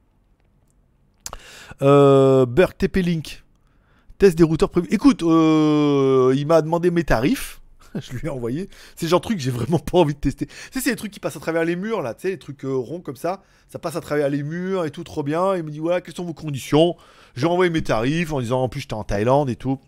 Euh, 1.83 2.47
TP 2.79 2.97
Link. 3.03 3.45
Test 4.19 4.37
des 4.37 4.45
routeurs 4.45 4.71
prévus. 4.71 4.89
Écoute, 4.91 5.21
il 5.23 6.45
m'a 6.47 6.63
demandé 6.63 6.91
mes 6.91 7.05
tarifs. 7.05 7.58
je 8.01 8.13
lui 8.13 8.27
ai 8.27 8.29
envoyé. 8.31 8.69
C'est 8.97 9.09
genre 9.09 9.21
de 9.21 9.25
truc 9.25 9.39
que 9.39 9.43
j'ai 9.43 9.51
vraiment 9.51 9.79
pas 9.79 9.99
envie 9.99 10.15
de 10.15 10.19
tester. 10.19 10.47
Tu 10.47 10.55
sais, 10.73 10.81
c'est 10.81 10.91
les 10.91 10.97
trucs 10.97 11.13
qui 11.13 11.21
passent 11.21 11.37
à 11.37 11.41
travers 11.41 11.65
les 11.65 11.77
murs, 11.77 12.03
là, 12.03 12.15
tu 12.15 12.23
sais, 12.23 12.31
les 12.31 12.39
trucs 12.39 12.65
euh, 12.65 12.75
ronds 12.75 13.01
comme 13.01 13.17
ça. 13.17 13.43
Ça 13.69 13.79
passe 13.79 13.97
à 13.97 14.01
travers 14.01 14.29
les 14.29 14.43
murs 14.43 14.85
et 14.85 14.91
tout, 14.91 15.05
trop 15.05 15.23
bien. 15.23 15.57
Il 15.57 15.63
me 15.63 15.71
dit, 15.71 15.79
voilà, 15.79 16.01
quelles 16.01 16.15
sont 16.15 16.25
vos 16.25 16.35
conditions? 16.35 16.97
J'ai 17.37 17.47
envoyé 17.47 17.71
mes 17.71 17.83
tarifs 17.83 18.33
en 18.33 18.41
disant, 18.41 18.63
en 18.63 18.69
plus, 18.69 18.81
j'étais 18.81 18.95
en 18.95 19.05
Thaïlande 19.05 19.51
et 19.51 19.57
tout. 19.57 19.79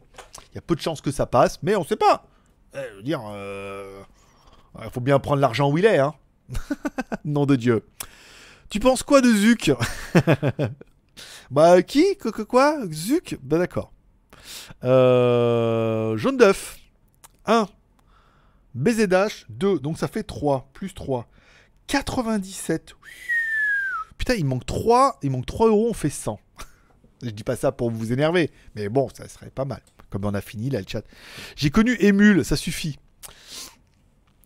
Il 0.53 0.57
y 0.57 0.59
a 0.59 0.63
peu 0.63 0.75
de 0.75 0.81
chances 0.81 1.01
que 1.01 1.11
ça 1.11 1.27
passe, 1.27 1.59
mais 1.63 1.77
on 1.77 1.85
sait 1.85 1.97
pas. 1.97 2.27
Eh, 2.75 2.79
je 2.93 2.97
veux 2.97 3.03
dire, 3.03 3.21
il 3.25 3.33
euh, 3.35 4.03
faut 4.93 5.01
bien 5.01 5.19
prendre 5.19 5.41
l'argent 5.41 5.71
où 5.71 5.79
il 5.79 5.85
est, 5.85 5.99
hein. 5.99 6.15
Nom 7.25 7.47
de 7.47 7.57
Dieu. 7.57 7.85
Tu 8.69 8.81
penses 8.81 9.03
quoi 9.03 9.21
de 9.21 9.33
Zuc? 9.33 9.73
Bah, 11.51 11.83
qui? 11.83 12.17
Quoi? 12.17 12.79
Zuc? 12.93 13.37
Bah, 13.43 13.59
d'accord. 13.59 13.93
Euh, 14.85 16.17
jaune 16.17 16.37
d'œuf. 16.37 16.79
1. 17.47 17.69
BZH, 18.75 19.47
2, 19.49 19.81
donc 19.81 19.99
ça 19.99 20.09
fait 20.09 20.23
3, 20.23 20.71
plus 20.73 20.95
3. 20.95 21.29
97. 21.87 22.95
Putain, 24.17 24.35
il 24.35 24.45
manque 24.45 24.67
3, 24.67 25.19
il 25.23 25.31
manque 25.31 25.47
3 25.47 25.69
euros, 25.69 25.89
on 25.91 25.95
fait 25.95 26.11
100. 26.11 26.39
Je 27.23 27.31
dis 27.31 27.45
pas 27.45 27.57
ça 27.57 27.73
pour 27.73 27.91
vous 27.91 28.13
énerver, 28.13 28.51
mais 28.75 28.89
bon, 28.89 29.09
ça 29.13 29.29
serait 29.29 29.51
pas 29.51 29.65
mal. 29.65 29.81
Comme 30.11 30.25
on 30.25 30.35
a 30.35 30.41
fini 30.41 30.71
là 30.71 30.81
le 30.81 30.87
chat. 30.89 31.03
J'ai 31.57 31.71
connu 31.71 31.97
Emule, 32.01 32.45
ça 32.45 32.57
suffit. 32.57 32.99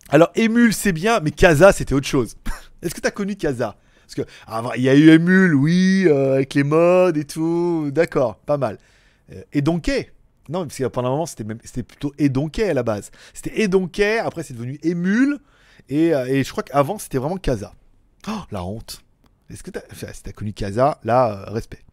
Alors 0.09 0.31
Emule 0.35 0.73
c'est 0.73 0.93
bien, 0.93 1.19
mais 1.19 1.31
Casa 1.31 1.71
c'était 1.71 1.93
autre 1.93 2.07
chose. 2.07 2.35
Est-ce 2.81 2.93
que 2.93 3.01
t'as 3.01 3.11
connu 3.11 3.35
Casa? 3.35 3.75
Parce 4.01 4.15
que 4.15 4.21
ah, 4.47 4.63
il 4.75 4.83
y 4.83 4.89
a 4.89 4.95
eu 4.95 5.09
Emule, 5.09 5.55
oui, 5.55 6.05
euh, 6.07 6.35
avec 6.35 6.53
les 6.53 6.63
modes 6.63 7.17
et 7.17 7.25
tout, 7.25 7.89
d'accord, 7.91 8.37
pas 8.37 8.57
mal. 8.57 8.77
Euh, 9.31 9.41
et 9.53 9.61
Donkey? 9.61 10.11
Non, 10.49 10.65
parce 10.65 10.77
que 10.77 10.83
un 10.83 11.01
moment, 11.01 11.25
c'était 11.25 11.83
plutôt 11.83 12.13
Edonkey 12.19 12.69
à 12.69 12.73
la 12.73 12.83
base. 12.83 13.11
C'était 13.33 13.63
Edonkey, 13.63 14.19
après 14.19 14.43
c'est 14.43 14.53
devenu 14.53 14.79
Emule, 14.83 15.39
et, 15.89 16.13
euh, 16.13 16.25
et 16.25 16.43
je 16.43 16.51
crois 16.51 16.63
qu'avant 16.63 16.99
c'était 16.99 17.17
vraiment 17.17 17.37
Casa. 17.37 17.73
Oh, 18.27 18.41
la 18.51 18.63
honte. 18.63 19.01
Est-ce 19.51 19.61
que 19.61 19.69
t'as, 19.69 19.81
si 19.93 20.23
t'as 20.23 20.31
connu 20.31 20.53
Casa, 20.53 20.99
là, 21.03 21.45
euh, 21.47 21.51
respect. 21.51 21.83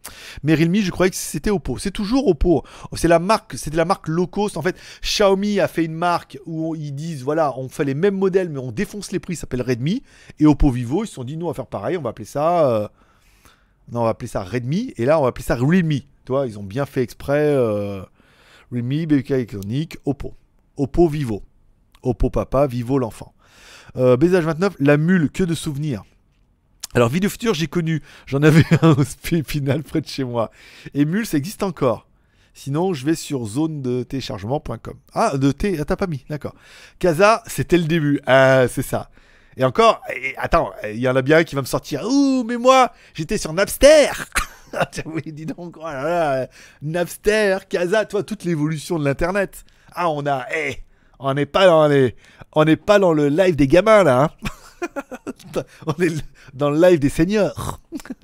Mais 0.41 0.55
Realme, 0.55 0.77
je 0.77 0.89
croyais 0.89 1.11
que 1.11 1.15
c'était 1.15 1.51
Oppo. 1.51 1.77
C'est 1.77 1.91
toujours 1.91 2.27
Oppo. 2.27 2.63
C'est 2.93 3.07
la 3.07 3.19
marque, 3.19 3.57
c'était 3.57 3.77
la 3.77 3.85
marque 3.85 4.07
low 4.07 4.25
cost. 4.25 4.57
En 4.57 4.63
fait, 4.63 4.75
Xiaomi 5.03 5.59
a 5.59 5.67
fait 5.67 5.85
une 5.85 5.93
marque 5.93 6.39
où 6.47 6.73
ils 6.73 6.93
disent, 6.95 7.21
voilà, 7.21 7.55
on 7.57 7.69
fait 7.69 7.85
les 7.85 7.93
mêmes 7.93 8.17
modèles, 8.17 8.49
mais 8.49 8.57
on 8.57 8.71
défonce 8.71 9.11
les 9.11 9.19
prix, 9.19 9.35
ça 9.35 9.41
s'appelle 9.41 9.61
Redmi. 9.61 10.01
Et 10.39 10.47
Oppo 10.47 10.71
Vivo, 10.71 11.03
ils 11.03 11.07
se 11.07 11.13
sont 11.13 11.23
dit, 11.23 11.37
nous, 11.37 11.45
on 11.45 11.49
va 11.49 11.53
faire 11.53 11.67
pareil, 11.67 11.95
on 11.95 12.01
va 12.01 12.09
appeler 12.09 12.25
ça, 12.25 12.67
euh, 12.67 12.87
non, 13.91 14.01
on 14.01 14.03
va 14.05 14.09
appeler 14.09 14.29
ça 14.29 14.43
Redmi. 14.43 14.93
Et 14.97 15.05
là, 15.05 15.19
on 15.19 15.21
va 15.21 15.27
appeler 15.27 15.45
ça 15.45 15.55
Realme. 15.55 15.99
Tu 16.25 16.31
vois, 16.31 16.47
ils 16.47 16.57
ont 16.57 16.63
bien 16.63 16.87
fait 16.87 17.03
exprès, 17.03 17.45
euh, 17.45 18.01
Realme, 18.73 19.05
BK 19.05 19.31
électronique, 19.31 19.97
Oppo. 20.05 20.35
Oppo 20.77 21.07
Vivo. 21.07 21.43
Oppo 22.01 22.29
papa, 22.29 22.67
Vivo 22.67 22.97
l'enfant. 22.97 23.33
Euh, 23.95 24.17
BZH29, 24.17 24.73
la 24.79 24.97
mule, 24.97 25.29
que 25.29 25.43
de 25.43 25.53
souvenirs. 25.53 26.03
Alors, 26.95 27.09
Vidéo 27.09 27.29
Future, 27.29 27.53
j'ai 27.53 27.67
connu. 27.67 28.01
J'en 28.25 28.41
avais 28.41 28.65
un 28.81 28.91
au 28.91 29.03
final 29.43 29.83
près 29.83 30.01
de 30.01 30.07
chez 30.07 30.23
moi. 30.23 30.51
Et 30.93 31.05
Mule, 31.05 31.25
ça 31.25 31.37
existe 31.37 31.63
encore. 31.63 32.07
Sinon, 32.53 32.93
je 32.93 33.05
vais 33.05 33.15
sur 33.15 33.45
zone 33.45 33.81
de 33.81 34.03
téléchargement.com. 34.03 34.95
Ah, 35.13 35.37
de 35.37 35.51
T, 35.51 35.79
ah, 35.79 35.85
t'as 35.85 35.95
pas 35.95 36.05
mis, 36.05 36.23
d'accord. 36.29 36.53
Casa, 36.99 37.43
c'était 37.47 37.77
le 37.77 37.85
début. 37.85 38.19
Ah, 38.27 38.67
c'est 38.67 38.83
ça. 38.83 39.09
Et 39.57 39.63
encore, 39.63 40.01
attends, 40.37 40.71
il 40.83 40.99
y 40.99 41.07
en 41.07 41.15
a 41.15 41.21
bien 41.21 41.37
un 41.37 41.43
qui 41.43 41.55
va 41.55 41.61
me 41.61 41.67
sortir. 41.67 42.03
Ouh, 42.05 42.43
mais 42.43 42.57
moi, 42.57 42.91
j'étais 43.13 43.37
sur 43.37 43.53
Napster. 43.53 44.11
Oui, 45.05 45.21
dis 45.27 45.45
donc, 45.45 45.75
oh 45.79 46.45
Napster, 46.81 47.59
Casa, 47.69 48.05
toi, 48.05 48.23
toute 48.23 48.43
l'évolution 48.43 48.97
de 48.97 49.05
l'Internet. 49.05 49.65
Ah, 49.93 50.09
on 50.09 50.25
a, 50.25 50.47
eh, 50.55 50.77
on 51.19 51.35
n'est 51.35 51.45
pas 51.45 51.67
dans 51.67 51.87
les, 51.87 52.15
on 52.53 52.65
n'est 52.65 52.75
pas 52.75 52.97
dans 52.97 53.13
le 53.13 53.29
live 53.29 53.55
des 53.55 53.67
gamins 53.67 54.03
là. 54.03 54.23
hein. 54.23 54.29
on 55.85 55.93
est 56.01 56.13
dans 56.53 56.69
le 56.69 56.81
live 56.81 56.99
des 56.99 57.09
seigneurs. 57.09 57.81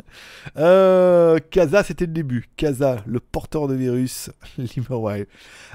euh, 0.57 1.39
c'était 1.85 2.05
le 2.05 2.13
début. 2.13 2.49
Casa, 2.57 2.97
le 3.05 3.19
porteur 3.19 3.67
de 3.67 3.75
virus. 3.75 4.29
Limerwire. 4.57 5.25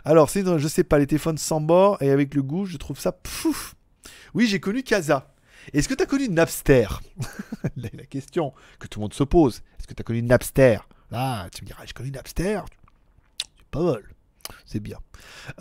Alors, 0.05 0.28
c'est, 0.31 0.44
je 0.59 0.68
sais 0.68 0.85
pas, 0.85 0.98
les 0.98 1.06
téléphones 1.06 1.39
sans 1.39 1.60
bord 1.60 2.02
et 2.02 2.10
avec 2.10 2.35
le 2.35 2.43
goût, 2.43 2.66
je 2.66 2.76
trouve 2.76 2.98
ça. 2.98 3.16
Oui, 4.35 4.47
j'ai 4.47 4.60
connu 4.60 4.82
Casa. 4.82 5.34
Est-ce 5.72 5.88
que 5.88 5.94
tu 5.94 6.02
as 6.02 6.06
connu 6.06 6.28
Napster? 6.28 6.86
La, 7.76 7.88
la 7.92 8.04
question 8.04 8.52
que 8.78 8.86
tout 8.86 8.98
le 9.00 9.04
monde 9.04 9.14
se 9.14 9.24
pose. 9.24 9.62
Est-ce 9.78 9.86
que 9.86 9.94
tu 9.94 10.00
as 10.00 10.04
connu 10.04 10.22
Napster? 10.22 10.78
Là, 11.10 11.48
tu 11.54 11.62
me 11.62 11.66
diras, 11.66 11.84
j'ai 11.86 11.92
connu 11.92 12.10
Napster. 12.10 12.60
C'est 13.38 13.70
pas 13.70 13.82
mal. 13.82 14.02
C'est 14.66 14.80
bien. 14.80 14.98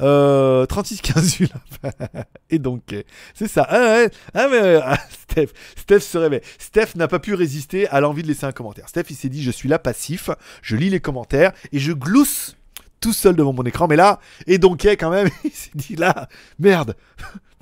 Euh, 0.02 0.66
36-15 0.66 1.50
là. 1.84 2.26
Et 2.50 2.60
donc, 2.60 2.94
euh, 2.94 3.04
c'est 3.34 3.48
ça. 3.48 3.66
Ah, 3.70 3.80
ouais. 3.80 4.12
Ah, 4.34 4.48
mais, 4.50 4.58
euh, 4.58 4.82
ah, 4.84 4.98
Steph, 5.10 5.50
Steph 5.78 6.00
se 6.02 6.18
réveille. 6.18 6.42
Steph 6.58 6.96
n'a 6.96 7.08
pas 7.08 7.20
pu 7.20 7.34
résister 7.34 7.88
à 7.88 8.02
l'envie 8.02 8.24
de 8.24 8.28
laisser 8.28 8.46
un 8.46 8.52
commentaire. 8.52 8.90
Steph, 8.90 9.06
il 9.10 9.16
s'est 9.16 9.30
dit, 9.30 9.42
je 9.42 9.52
suis 9.52 9.70
là 9.70 9.80
passif, 9.80 10.30
je 10.62 10.76
lis 10.76 10.90
les 10.90 11.00
commentaires 11.00 11.54
et 11.72 11.80
je 11.80 11.94
glousse 11.94 12.56
tout 13.00 13.14
seul 13.14 13.36
devant 13.36 13.54
mon 13.54 13.64
écran. 13.64 13.88
Mais 13.88 13.96
là, 13.96 14.20
et 14.48 14.58
donc, 14.58 14.84
quand 14.84 15.12
même, 15.12 15.30
il 15.44 15.52
s'est 15.52 15.72
dit, 15.76 15.96
là, 15.96 16.28
merde. 16.60 16.96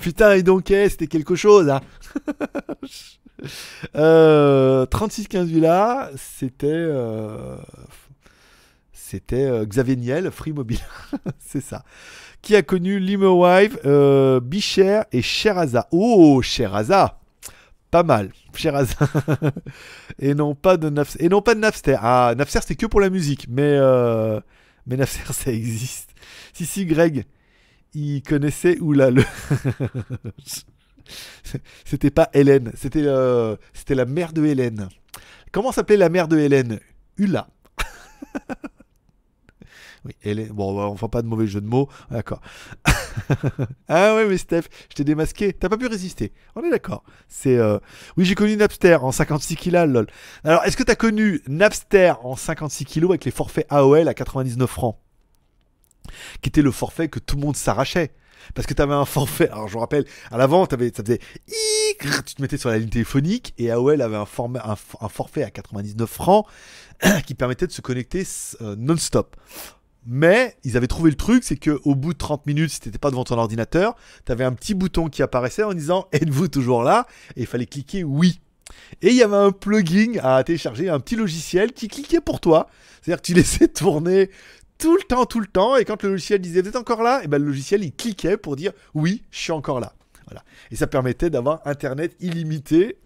Putain, 0.02 0.34
et 0.34 0.42
donc, 0.44 0.66
c'était 0.68 1.06
quelque 1.06 1.36
chose. 1.36 1.70
Hein. 1.70 1.80
euh, 3.96 4.86
36-15 4.88 5.60
là, 5.60 6.10
c'était... 6.18 6.68
euh, 6.68 7.56
c'était 8.92 9.46
euh, 9.46 9.66
Xavier 9.66 9.96
Niel, 9.96 10.32
Free 10.32 10.54
Mobile. 10.54 10.80
c'est 11.40 11.62
ça. 11.62 11.84
Qui 12.42 12.56
a 12.56 12.64
connu 12.64 12.98
Limewife, 12.98 13.78
euh, 13.86 14.40
Bicher 14.40 15.02
et 15.12 15.22
Sheraza. 15.22 15.88
Oh, 15.92 16.42
Sheraza 16.42 17.20
Pas 17.92 18.02
mal. 18.02 18.32
Sheraza. 18.56 18.96
et, 20.20 20.34
non 20.34 20.56
pas 20.56 20.78
de 20.78 20.90
Naf- 20.90 21.18
et 21.20 21.30
non 21.30 21.44
pas 21.44 21.54
de 21.54 21.60
Napster. 21.60 21.98
Ah, 22.02 22.34
Napster, 22.36 22.62
c'était 22.62 22.76
que 22.76 22.88
pour 22.88 23.02
la 23.02 23.12
musique. 23.12 23.46
Mais, 23.50 23.78
mais 24.88 24.98
Napster, 24.98 25.32
ça 25.32 25.52
existe. 25.52 26.10
Si, 26.54 26.66
si, 26.66 26.88
Greg, 26.88 27.26
il 27.94 28.24
connaissait... 28.24 28.80
Oula, 28.80 29.12
le... 29.12 29.24
c'était 31.86 32.12
pas 32.12 32.30
Hélène. 32.34 32.72
C'était 32.76 33.04
euh, 33.06 33.56
c'était 33.74 33.96
la 33.96 34.06
mère 34.06 34.34
de 34.34 34.46
Hélène. 34.46 34.90
Comment 35.52 35.72
s'appelait 35.72 35.98
la 35.98 36.10
mère 36.10 36.28
de 36.28 36.38
Hélène? 36.38 36.80
Ula. 37.18 37.48
Oui, 40.04 40.16
Hélène. 40.24 40.48
Bon, 40.48 40.76
on 40.80 40.98
fait 40.98 41.08
pas 41.10 41.22
de 41.22 41.28
mauvais 41.28 41.46
jeu 41.46 41.62
de 41.62 41.68
mots. 41.68 41.88
D'accord. 42.10 42.42
ah 43.88 44.16
ouais, 44.16 44.26
mais 44.28 44.40
Steph, 44.40 44.64
je 44.90 44.96
t'ai 44.96 45.04
démasqué. 45.04 45.54
T'as 45.54 45.70
pas 45.70 45.78
pu 45.78 45.86
résister. 45.86 46.34
On 46.56 46.64
est 46.64 46.72
d'accord. 46.72 47.04
C'est. 47.28 47.56
euh, 47.56 47.78
Oui, 48.18 48.26
j'ai 48.26 48.34
connu 48.34 48.58
Napster 48.58 48.98
en 49.04 49.12
56 49.12 49.56
kilos, 49.58 49.88
lol. 49.88 50.08
Alors, 50.44 50.64
est-ce 50.64 50.76
que 50.76 50.82
t'as 50.82 50.96
connu 50.96 51.44
Napster 51.48 52.14
en 52.24 52.36
56 52.36 52.86
kilos 52.86 53.12
avec 53.12 53.26
les 53.26 53.32
forfaits 53.32 53.68
AOL 53.70 54.08
à 54.08 54.16
99 54.16 54.68
francs? 54.68 54.98
Qui 56.42 56.50
était 56.50 56.62
le 56.62 56.72
forfait 56.72 57.08
que 57.08 57.20
tout 57.20 57.36
le 57.36 57.42
monde 57.42 57.56
s'arrachait. 57.56 58.12
Parce 58.56 58.68
que 58.68 58.74
t'avais 58.74 58.94
un 58.94 59.06
forfait. 59.06 59.50
Alors, 59.50 59.68
je 59.68 59.76
me 59.76 59.80
rappelle, 59.80 60.06
à 60.32 60.38
l'avant, 60.38 60.68
ça 60.70 60.78
faisait. 60.78 61.20
Tu 62.26 62.36
te 62.36 62.42
mettais 62.42 62.58
sur 62.58 62.70
la 62.70 62.80
ligne 62.80 62.90
téléphonique 62.90 63.54
et 63.58 63.70
AOL 63.70 64.02
avait 64.02 64.18
un, 64.18 64.26
un 64.26 65.10
forfait 65.10 65.44
à 65.44 65.52
99 65.52 66.10
francs 66.10 66.46
qui 67.26 67.36
permettait 67.36 67.68
de 67.68 67.72
se 67.72 67.82
connecter 67.82 68.24
euh, 68.62 68.76
non-stop. 68.78 69.36
Mais 70.06 70.58
ils 70.64 70.78
avaient 70.78 70.88
trouvé 70.88 71.12
le 71.12 71.18
truc, 71.18 71.44
c'est 71.44 71.58
que 71.58 71.80
au 71.84 71.94
bout 71.94 72.14
de 72.14 72.18
30 72.18 72.48
minutes, 72.48 72.72
si 72.72 72.80
t'étais 72.80 72.98
pas 72.98 73.12
devant 73.12 73.24
ton 73.24 73.38
ordinateur, 73.38 73.96
t'avais 74.26 74.44
un 74.44 74.54
petit 74.54 74.74
bouton 74.74 75.10
qui 75.10 75.22
apparaissait 75.22 75.64
en 75.64 75.74
disant 75.74 76.08
êtes-vous 76.12 76.48
toujours 76.48 76.82
là? 76.82 77.06
Et 77.36 77.42
il 77.42 77.46
fallait 77.48 77.68
cliquer 77.68 78.04
oui. 78.04 78.42
Et 79.02 79.10
il 79.10 79.16
y 79.16 79.22
avait 79.22 79.36
un 79.36 79.52
plugin 79.52 80.14
à 80.24 80.44
télécharger, 80.44 80.90
un 80.90 81.00
petit 81.00 81.16
logiciel 81.16 81.74
qui 81.74 81.88
cliquait 81.88 82.22
pour 82.22 82.40
toi. 82.40 82.68
C'est-à-dire 83.02 83.22
que 83.22 83.28
tu 83.28 83.34
laissais 83.36 83.68
tourner 83.68 84.32
tout 84.82 84.98
le 84.98 85.04
temps, 85.04 85.26
tout 85.26 85.40
le 85.40 85.46
temps, 85.48 85.76
et 85.78 85.86
quand 85.86 86.02
le 86.04 86.10
logiciel 86.10 86.42
disait 86.42 86.62
vous 86.62 86.70
êtes 86.70 86.76
encore 86.76 87.04
là, 87.04 87.22
et 87.24 87.28
ben 87.28 87.38
le 87.38 87.46
logiciel 87.48 87.84
il 87.84 87.94
cliquait 87.94 88.36
pour 88.36 88.56
dire 88.56 88.74
oui, 88.96 89.24
je 89.30 89.40
suis 89.40 89.52
encore 89.52 89.80
là. 89.80 89.94
Voilà. 90.26 90.44
Et 90.72 90.76
ça 90.76 90.88
permettait 90.88 91.30
d'avoir 91.30 91.62
internet 91.66 92.16
illimité 92.20 92.98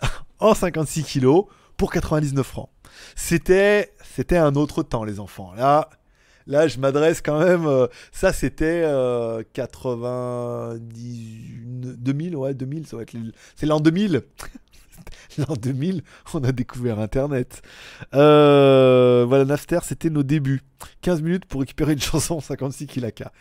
en 0.38 0.54
56 0.54 1.04
kilos 1.04 1.46
pour 1.76 1.90
99 1.90 2.46
francs. 2.46 2.68
C'était, 3.16 3.94
c'était 4.14 4.36
un 4.36 4.54
autre 4.54 4.82
temps, 4.82 5.04
les 5.04 5.18
enfants. 5.18 5.54
Là, 5.54 5.88
là, 6.46 6.68
je 6.68 6.78
m'adresse 6.78 7.22
quand 7.22 7.38
même. 7.38 7.66
euh, 7.66 7.86
ça, 8.12 8.32
c'était 8.32 8.82
euh, 8.84 9.42
90, 9.54 10.78
2000, 11.96 12.36
ouais, 12.36 12.54
2000, 12.54 12.86
ça 12.86 12.96
va 12.96 13.02
être. 13.02 13.16
C'est 13.56 13.66
l'an 13.66 13.80
2000. 13.80 14.22
l'an 15.38 15.54
2000, 15.54 16.02
on 16.34 16.44
a 16.44 16.52
découvert 16.52 16.98
Internet. 16.98 17.62
Euh, 18.14 19.24
voilà, 19.26 19.44
Napster, 19.44 19.80
c'était 19.82 20.10
nos 20.10 20.22
débuts. 20.22 20.62
15 21.02 21.22
minutes 21.22 21.44
pour 21.46 21.60
récupérer 21.60 21.92
une 21.92 22.00
chanson 22.00 22.40
56 22.40 22.86
kilaka. 22.86 23.32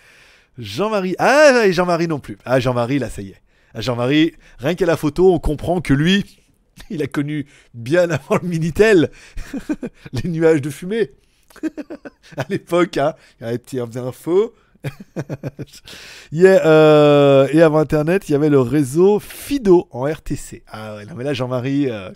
Jean-Marie. 0.58 1.16
Ah, 1.18 1.64
et 1.66 1.74
Jean-Marie 1.74 2.08
non 2.08 2.20
plus. 2.20 2.38
Ah, 2.46 2.60
Jean-Marie, 2.60 3.00
là, 3.00 3.10
ça 3.10 3.22
y 3.22 3.30
est. 3.30 3.42
Ah, 3.74 3.82
Jean-Marie, 3.82 4.34
rien 4.60 4.76
qu'à 4.76 4.86
la 4.86 4.98
photo, 4.98 5.34
on 5.34 5.40
comprend 5.40 5.82
que 5.82 5.94
lui, 5.94 6.40
il 6.90 7.02
a 7.02 7.08
connu 7.08 7.48
bien 7.74 8.10
avant 8.10 8.38
le 8.42 8.48
Minitel 8.48 9.12
les 10.14 10.30
nuages 10.30 10.62
de 10.62 10.70
fumée. 10.70 11.12
à 12.38 12.46
l'époque, 12.50 12.98
hein, 12.98 13.14
il 13.42 13.60
y 13.74 13.80
avait 13.80 14.00
un 14.00 14.12
faux. 14.12 14.54
Euh, 16.34 17.48
et 17.52 17.62
avant 17.62 17.80
Internet, 17.80 18.30
il 18.30 18.32
y 18.34 18.36
avait 18.36 18.50
le 18.50 18.60
réseau 18.60 19.20
Fido 19.20 19.88
en 19.92 20.06
RTC. 20.06 20.64
Ah 20.68 20.96
ouais, 20.96 21.06
non 21.06 21.16
mais 21.16 21.24
là 21.24 21.34
Jean-Marie, 21.34 21.90
euh, 21.90 22.10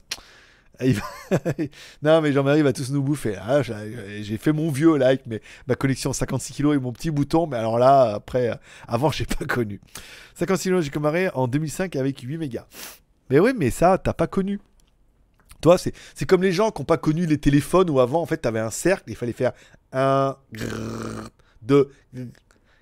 va- 0.79 1.53
non 2.01 2.21
mais 2.21 2.31
Jean-Marie 2.33 2.61
va 2.61 2.73
tous 2.73 2.91
nous 2.91 3.01
bouffer. 3.01 3.35
Ah, 3.37 3.61
j'ai 3.61 4.37
fait 4.37 4.51
mon 4.53 4.71
vieux 4.71 5.01
avec 5.01 5.25
mes- 5.27 5.41
ma 5.67 5.75
connexion 5.75 6.13
56 6.13 6.53
kilos 6.53 6.75
et 6.75 6.79
mon 6.79 6.91
petit 6.91 7.11
bouton, 7.11 7.47
mais 7.47 7.57
alors 7.57 7.77
là 7.79 8.13
après, 8.15 8.49
euh, 8.49 8.55
avant 8.87 9.11
j'ai 9.11 9.25
pas 9.25 9.45
connu. 9.45 9.79
56 10.35 10.63
kilos, 10.63 10.83
j'ai 10.85 10.91
comparé 10.91 11.29
en 11.33 11.47
2005 11.47 11.95
avec 11.95 12.19
8 12.21 12.37
mégas. 12.37 12.65
Mais 13.29 13.39
oui, 13.39 13.51
mais 13.57 13.71
ça, 13.71 13.97
t'as 13.97 14.13
pas 14.13 14.27
connu. 14.27 14.59
Toi, 15.61 15.77
c'est 15.77 15.93
c'est 16.13 16.25
comme 16.25 16.43
les 16.43 16.51
gens 16.51 16.71
qui 16.71 16.81
n'ont 16.81 16.85
pas 16.85 16.97
connu 16.97 17.25
les 17.25 17.37
téléphones 17.39 17.89
où 17.89 17.99
avant, 17.99 18.21
en 18.21 18.25
fait, 18.25 18.37
t'avais 18.37 18.59
un 18.59 18.69
cercle, 18.71 19.05
il 19.07 19.15
fallait 19.15 19.33
faire 19.33 19.53
1, 19.93 20.35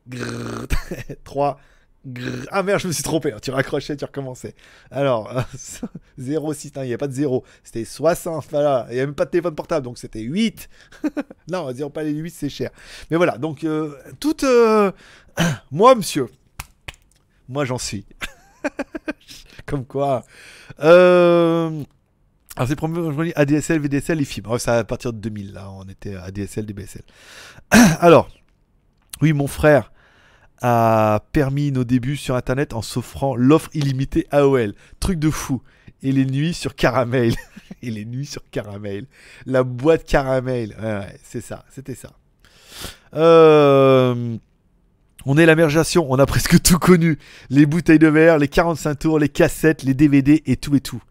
2, 0.08 0.68
3, 1.24 1.60
ah 2.52 2.64
merde, 2.64 2.80
je 2.82 2.88
me 2.88 2.92
suis 2.92 3.04
trompé. 3.04 3.34
Tu 3.42 3.52
raccrochais, 3.52 3.96
tu 3.96 4.04
recommençais. 4.06 4.56
Alors, 4.92 5.32
0, 6.18 6.54
6, 6.54 6.76
non, 6.76 6.84
il 6.84 6.88
n'y 6.88 6.94
a 6.94 6.98
pas 6.98 7.08
de 7.08 7.14
0. 7.14 7.44
C'était 7.64 7.86
60, 7.86 8.46
voilà. 8.52 8.88
Il 8.90 8.96
n'y 8.96 9.00
a 9.02 9.06
même 9.06 9.16
pas 9.16 9.26
de 9.26 9.30
téléphone 9.30 9.56
portable, 9.56 9.86
donc 9.86 9.98
c'était 9.98 10.20
8. 10.20 10.70
non, 11.50 11.72
disons 11.72 11.90
pas 11.90 12.04
les 12.04 12.12
8, 12.12 12.30
c'est 12.32 12.50
cher. 12.50 12.72
Mais 13.10 13.18
voilà, 13.18 13.38
donc, 13.38 13.64
euh, 13.64 13.96
tout. 14.20 14.44
euh, 14.44 14.92
Moi, 15.72 15.96
monsieur. 15.96 16.28
Moi, 17.48 17.66
j'en 17.66 17.78
suis. 17.78 18.06
Comme 19.66 19.86
quoi. 19.86 20.24
Euh... 20.80 21.84
Alors 22.56 22.68
c'est 22.68 22.76
premier 22.76 23.34
ADSL, 23.36 23.80
VDSL 23.80 24.22
et 24.22 24.26
fibres. 24.26 24.60
Ça 24.60 24.78
à 24.78 24.84
partir 24.84 25.12
de 25.12 25.18
2000 25.18 25.54
là, 25.54 25.72
on 25.72 25.86
était 25.86 26.16
ADSL, 26.16 26.66
DBSL. 26.68 27.02
Alors, 28.00 28.30
oui, 29.22 29.34
mon 29.34 29.48
frère 29.48 29.93
a 30.64 31.20
permis 31.34 31.72
nos 31.72 31.84
débuts 31.84 32.18
sur 32.18 32.36
internet 32.36 32.74
en 32.74 32.82
s'offrant 32.82 33.36
l'offre 33.36 33.70
illimitée 33.74 34.26
AOL. 34.32 34.74
Truc 35.00 35.20
de 35.20 35.30
fou. 35.30 35.62
Et 36.02 36.12
les 36.12 36.26
nuits 36.26 36.54
sur 36.54 36.76
Caramel. 36.76 37.36
et 37.82 37.92
les 37.92 38.06
nuits 38.06 38.26
sur 38.26 38.42
Caramel. 38.50 39.06
La 39.46 39.64
boîte 39.64 40.06
Caramel. 40.06 40.76
Ouais, 40.82 41.20
c'est 41.24 41.42
ça, 41.42 41.66
c'était 41.70 41.96
ça. 41.96 42.12
Euh... 43.14 44.38
On 45.26 45.38
est 45.38 45.46
l'émergation, 45.46 46.06
on 46.10 46.20
a 46.20 46.26
presque 46.26 46.62
tout 46.62 46.80
connu. 46.80 47.18
Les 47.50 47.66
bouteilles 47.66 48.00
de 48.00 48.08
verre, 48.08 48.38
les 48.38 48.50
45 48.50 48.96
tours, 49.00 49.20
les 49.20 49.30
cassettes, 49.30 49.84
les 49.84 49.94
DVD 49.94 50.44
et 50.46 50.58
tout 50.58 50.76
et 50.76 50.82
tout. 50.82 51.02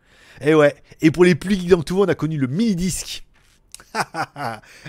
Et 0.42 0.50
eh 0.50 0.54
ouais, 0.54 0.74
et 1.00 1.10
pour 1.10 1.24
les 1.24 1.34
plus 1.34 1.54
geeks 1.54 1.70
dans 1.70 1.82
tout, 1.82 2.00
on 2.00 2.04
a 2.04 2.14
connu 2.14 2.36
le 2.36 2.46
mini-disque. 2.46 3.24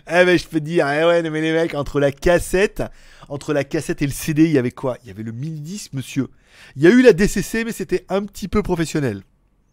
eh 0.08 0.26
ben 0.26 0.38
je 0.38 0.48
peux 0.48 0.60
dire, 0.60 0.88
eh 0.90 1.04
ouais, 1.06 1.30
mais 1.30 1.42
les 1.42 1.54
mecs, 1.54 1.74
entre 1.76 2.00
la 2.00 2.12
cassette, 2.12 2.84
entre 3.30 3.54
la 3.54 3.64
cassette 3.64 4.02
et 4.02 4.06
le 4.06 4.12
CD, 4.12 4.46
il 4.46 4.52
y 4.52 4.58
avait 4.58 4.72
quoi? 4.72 4.98
Il 5.04 5.08
y 5.08 5.12
avait 5.12 5.24
le 5.24 5.32
mini-disque, 5.32 5.94
monsieur. 5.94 6.28
Il 6.76 6.84
y 6.84 6.88
a 6.88 6.90
eu 6.90 7.02
la 7.02 7.14
DCC, 7.14 7.64
mais 7.66 7.72
c'était 7.72 8.06
un 8.10 8.24
petit 8.26 8.48
peu 8.48 8.64
professionnel. 8.64 9.24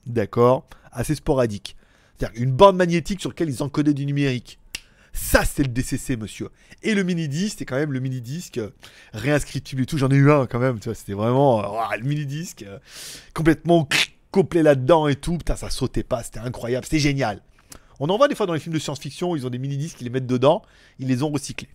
D'accord? 0.07 0.69
Assez 0.93 1.15
sporadique. 1.15 1.77
C'est-à-dire 2.19 2.43
une 2.43 2.53
bande 2.53 2.77
magnétique 2.77 3.21
sur 3.21 3.31
laquelle 3.31 3.49
ils 3.49 3.63
encodaient 3.63 3.95
du 3.95 4.07
numérique. 4.07 4.59
Ça, 5.13 5.45
c'est 5.45 5.63
le 5.63 5.69
DCC, 5.69 6.17
monsieur. 6.17 6.51
Et 6.83 6.95
le 6.95 7.03
mini-disque, 7.03 7.53
c'était 7.53 7.65
quand 7.65 7.77
même 7.77 7.93
le 7.93 8.01
mini-disque 8.01 8.59
euh, 8.59 8.71
réinscriptible 9.13 9.83
et 9.83 9.87
tout. 9.87 9.99
J'en 9.99 10.11
ai 10.11 10.15
eu 10.17 10.31
un 10.31 10.47
quand 10.47 10.59
même, 10.61 10.79
tu 10.79 10.89
vois. 10.89 10.95
C'était 10.95 11.15
vraiment 11.15 11.65
euh, 11.65 11.97
le 11.97 12.05
mini-disque 12.05 12.63
euh, 12.63 12.79
complètement 13.35 13.89
complet 14.31 14.63
là-dedans 14.63 15.09
et 15.09 15.17
tout. 15.17 15.39
Putain, 15.39 15.57
ça 15.57 15.71
sautait 15.71 16.05
pas. 16.05 16.23
C'était 16.23 16.39
incroyable. 16.39 16.85
C'était 16.85 17.01
génial. 17.01 17.43
On 18.01 18.09
en 18.09 18.17
voit 18.17 18.29
des 18.29 18.35
fois 18.35 18.47
dans 18.47 18.55
les 18.55 18.61
films 18.61 18.75
de 18.75 18.81
science-fiction. 18.81 19.37
Ils 19.37 19.47
ont 19.47 19.51
des 19.51 19.59
mini-disques, 19.59 20.01
ils 20.01 20.05
les 20.05 20.11
mettent 20.11 20.27
dedans. 20.27 20.63
Ils 20.99 21.07
les 21.07 21.23
ont 21.23 21.31
recyclés. 21.31 21.69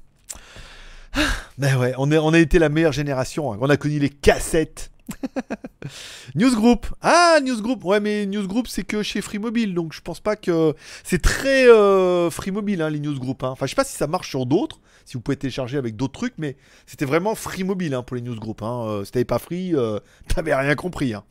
Mais 1.58 1.74
ouais, 1.76 1.94
on, 1.98 2.34
a 2.34 2.40
été 2.40 2.60
la 2.60 2.70
meilleure 2.70 2.92
génération. 2.92 3.54
Hein. 3.54 3.58
On 3.62 3.70
a 3.70 3.78
connu 3.78 4.00
les 4.00 4.10
cassettes 4.10 4.92
Newsgroup. 6.36 6.88
Ah, 7.02 7.40
Newsgroup. 7.42 7.86
Ouais, 7.86 8.00
mais 8.00 8.26
Newsgroup, 8.26 8.68
c'est 8.68 8.84
que 8.84 9.04
chez 9.04 9.22
Free 9.22 9.40
Mobile. 9.40 9.74
Donc, 9.74 9.94
je 9.94 10.02
pense 10.02 10.20
pas 10.20 10.36
que. 10.36 10.74
C'est 11.04 11.22
très 11.22 11.70
euh, 11.70 12.30
Free 12.30 12.52
Mobile, 12.52 12.82
hein, 12.82 12.90
les 12.90 13.00
Newsgroup. 13.00 13.44
Hein. 13.44 13.50
Enfin, 13.50 13.68
je 13.68 13.70
sais 13.70 13.76
pas 13.76 13.84
si 13.84 13.96
ça 13.96 14.08
marche 14.08 14.30
sur 14.30 14.46
d'autres. 14.46 14.82
Si 15.06 15.14
vous 15.14 15.22
pouvez 15.22 15.38
télécharger 15.38 15.78
avec 15.78 15.96
d'autres 15.96 16.20
trucs. 16.20 16.34
Mais 16.38 16.58
c'était 16.88 17.06
vraiment 17.06 17.36
Free 17.36 17.64
Mobile 17.64 17.94
hein, 17.94 18.04
pour 18.04 18.16
les 18.16 18.22
Newsgroup. 18.22 18.62
Euh, 18.64 19.06
si 19.06 19.12
t'avais 19.12 19.26
pas 19.26 19.40
Free, 19.40 19.76
euh, 19.76 20.00
t'avais 20.36 20.56
rien 20.56 20.76
compris. 20.76 21.14
Hein. 21.14 21.24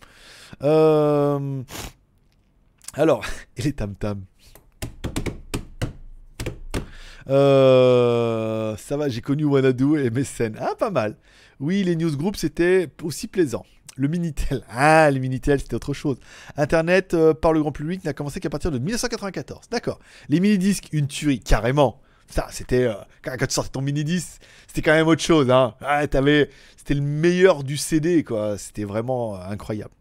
Alors, 2.94 3.24
et 3.56 3.62
les 3.62 3.72
tam 3.72 3.94
tam. 7.26 8.76
ça 8.76 8.96
va, 8.96 9.08
j'ai 9.08 9.20
connu 9.20 9.44
Wanadu 9.44 9.98
et 9.98 10.10
Messen. 10.10 10.56
Ah, 10.60 10.74
pas 10.78 10.90
mal. 10.90 11.16
Oui, 11.60 11.84
les 11.84 11.96
newsgroups, 11.96 12.36
c'était 12.38 12.88
aussi 13.02 13.28
plaisant. 13.28 13.64
Le 13.96 14.08
Minitel. 14.08 14.64
Ah, 14.70 15.10
le 15.10 15.20
Minitel, 15.20 15.60
c'était 15.60 15.74
autre 15.74 15.94
chose. 15.94 16.18
Internet 16.56 17.14
euh, 17.14 17.32
par 17.32 17.52
le 17.52 17.60
grand 17.60 17.72
public 17.72 18.04
n'a 18.04 18.12
commencé 18.12 18.40
qu'à 18.40 18.50
partir 18.50 18.70
de 18.70 18.78
1994. 18.78 19.68
D'accord. 19.70 20.00
Les 20.28 20.40
mini-disques, 20.40 20.88
une 20.92 21.06
tuerie, 21.06 21.40
carrément. 21.40 22.00
Ça, 22.26 22.48
c'était. 22.50 22.84
Euh, 22.84 22.94
quand, 23.22 23.36
tu 23.38 23.54
sortais 23.54 23.70
ton 23.70 23.82
mini-disque, 23.82 24.40
c'était 24.66 24.82
quand 24.82 24.94
même 24.94 25.06
autre 25.06 25.22
chose. 25.22 25.50
Hein. 25.50 25.74
Ah, 25.80 26.02
c'était 26.02 26.94
le 26.94 27.00
meilleur 27.00 27.62
du 27.62 27.76
CD, 27.76 28.24
quoi. 28.24 28.58
C'était 28.58 28.84
vraiment 28.84 29.36
euh, 29.36 29.48
incroyable. 29.48 29.92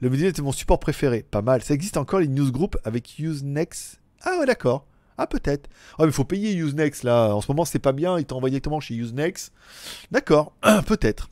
Le 0.00 0.10
Minitel 0.10 0.30
était 0.30 0.42
mon 0.42 0.52
support 0.52 0.78
préféré. 0.78 1.24
Pas 1.28 1.42
mal. 1.42 1.62
Ça 1.62 1.74
existe 1.74 1.96
encore, 1.96 2.20
les 2.20 2.28
newsgroups 2.28 2.78
avec 2.84 3.18
Usenext. 3.18 4.00
Ah, 4.24 4.38
ouais, 4.38 4.46
d'accord. 4.46 4.86
Ah, 5.16 5.26
peut-être. 5.26 5.68
Ah, 5.92 6.02
mais 6.02 6.06
il 6.06 6.12
faut 6.12 6.24
payer 6.24 6.54
Usenext 6.54 7.04
là. 7.04 7.34
En 7.34 7.40
ce 7.40 7.50
moment, 7.50 7.64
c'est 7.64 7.78
pas 7.78 7.92
bien. 7.92 8.18
Il 8.18 8.24
t'envoie 8.24 8.50
directement 8.50 8.80
chez 8.80 8.94
Usenext. 8.94 9.52
D'accord. 10.10 10.52
peut-être. 10.86 11.28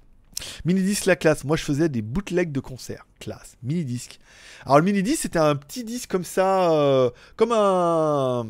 Mini-disque 0.64 1.06
la 1.06 1.16
classe. 1.16 1.44
Moi, 1.44 1.56
je 1.56 1.64
faisais 1.64 1.88
des 1.88 2.02
bootlegs 2.02 2.52
de 2.52 2.60
concerts. 2.60 3.06
Classe. 3.18 3.56
Mini-disque. 3.62 4.18
Alors, 4.64 4.78
le 4.78 4.84
mini-disque, 4.84 5.22
c'était 5.22 5.38
un 5.38 5.56
petit 5.56 5.84
disque 5.84 6.10
comme 6.10 6.24
ça. 6.24 6.72
Euh, 6.72 7.10
comme 7.36 7.52
un. 7.52 8.46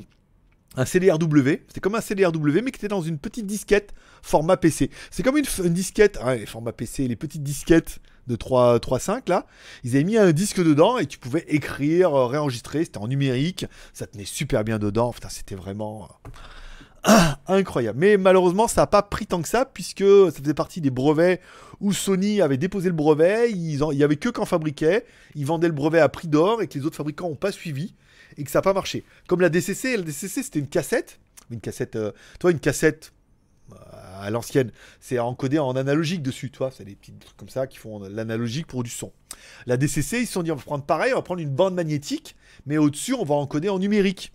Un 0.74 0.86
CDRW, 0.86 1.64
c'était 1.68 1.80
comme 1.80 1.96
un 1.96 2.00
CDRW 2.00 2.62
mais 2.62 2.70
qui 2.70 2.78
était 2.78 2.88
dans 2.88 3.02
une 3.02 3.18
petite 3.18 3.46
disquette 3.46 3.92
format 4.22 4.56
PC. 4.56 4.90
C'est 5.10 5.22
comme 5.22 5.36
une, 5.36 5.44
disquette, 5.74 6.18
ah, 6.22 6.34
format 6.46 6.72
PC, 6.72 7.06
les 7.08 7.16
petites 7.16 7.42
disquettes 7.42 7.98
de 8.26 8.36
3, 8.36 8.78
3.5 8.78 9.28
là, 9.28 9.46
ils 9.84 9.96
avaient 9.96 10.04
mis 10.04 10.16
un 10.16 10.32
disque 10.32 10.62
dedans 10.62 10.98
et 10.98 11.06
tu 11.06 11.18
pouvais 11.18 11.44
écrire, 11.48 12.14
euh, 12.14 12.26
réenregistrer, 12.26 12.84
c'était 12.84 12.98
en 12.98 13.08
numérique, 13.08 13.66
ça 13.92 14.06
tenait 14.06 14.24
super 14.24 14.64
bien 14.64 14.78
dedans, 14.78 15.12
c'était 15.28 15.54
vraiment 15.54 16.08
euh, 17.08 17.12
incroyable. 17.48 17.98
Mais 17.98 18.16
malheureusement, 18.16 18.68
ça 18.68 18.82
n'a 18.82 18.86
pas 18.86 19.02
pris 19.02 19.26
tant 19.26 19.42
que 19.42 19.48
ça 19.48 19.64
puisque 19.64 20.04
ça 20.04 20.40
faisait 20.40 20.54
partie 20.54 20.80
des 20.80 20.90
brevets 20.90 21.40
où 21.80 21.92
Sony 21.92 22.40
avait 22.40 22.58
déposé 22.58 22.88
le 22.88 22.94
brevet, 22.94 23.50
il 23.50 23.76
y 23.76 24.04
avait 24.04 24.16
que 24.16 24.28
qu'en 24.28 24.44
fabriquait, 24.44 25.04
ils 25.34 25.46
vendaient 25.46 25.68
le 25.68 25.74
brevet 25.74 25.98
à 25.98 26.08
prix 26.08 26.28
d'or 26.28 26.62
et 26.62 26.68
que 26.68 26.78
les 26.78 26.86
autres 26.86 26.96
fabricants 26.96 27.28
n'ont 27.28 27.34
pas 27.34 27.52
suivi 27.52 27.94
et 28.36 28.44
que 28.44 28.50
ça 28.50 28.58
n'a 28.58 28.62
pas 28.62 28.72
marché. 28.72 29.04
Comme 29.26 29.40
la 29.40 29.48
DCC, 29.48 29.96
la 29.96 30.02
DCC 30.02 30.42
c'était 30.44 30.60
une 30.60 30.68
cassette, 30.68 31.18
une 31.50 31.60
cassette, 31.60 31.96
euh, 31.96 32.12
toi 32.38 32.52
une 32.52 32.60
cassette 32.60 33.12
à 34.22 34.30
l'ancienne. 34.30 34.70
C'est 35.00 35.18
encodé 35.18 35.58
en 35.58 35.76
analogique 35.76 36.22
dessus, 36.22 36.50
tu 36.50 36.58
vois. 36.58 36.70
C'est 36.70 36.84
des 36.84 36.94
petits 36.94 37.12
trucs 37.12 37.36
comme 37.36 37.48
ça 37.48 37.66
qui 37.66 37.78
font 37.78 38.00
l'analogique 38.00 38.66
pour 38.66 38.82
du 38.82 38.90
son. 38.90 39.12
La 39.66 39.76
DCC, 39.76 40.20
ils 40.20 40.26
se 40.26 40.32
sont 40.32 40.42
dit, 40.42 40.52
on 40.52 40.56
va 40.56 40.62
prendre 40.62 40.84
pareil, 40.84 41.12
on 41.12 41.16
va 41.16 41.22
prendre 41.22 41.40
une 41.40 41.50
bande 41.50 41.74
magnétique, 41.74 42.36
mais 42.66 42.78
au-dessus, 42.78 43.14
on 43.14 43.24
va 43.24 43.34
encoder 43.34 43.68
en 43.68 43.78
numérique. 43.78 44.32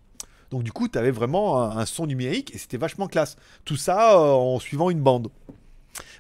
Donc 0.50 0.64
du 0.64 0.72
coup, 0.72 0.88
tu 0.88 0.98
avais 0.98 1.12
vraiment 1.12 1.62
un, 1.62 1.86
son 1.86 2.08
numérique 2.08 2.54
et 2.56 2.58
c'était 2.58 2.78
vachement 2.78 3.08
classe. 3.08 3.36
Tout 3.66 3.76
ça 3.76 4.14
euh, 4.14 4.32
en 4.32 4.60
suivant 4.60 4.90
une 4.90 5.02
bande. 5.02 5.30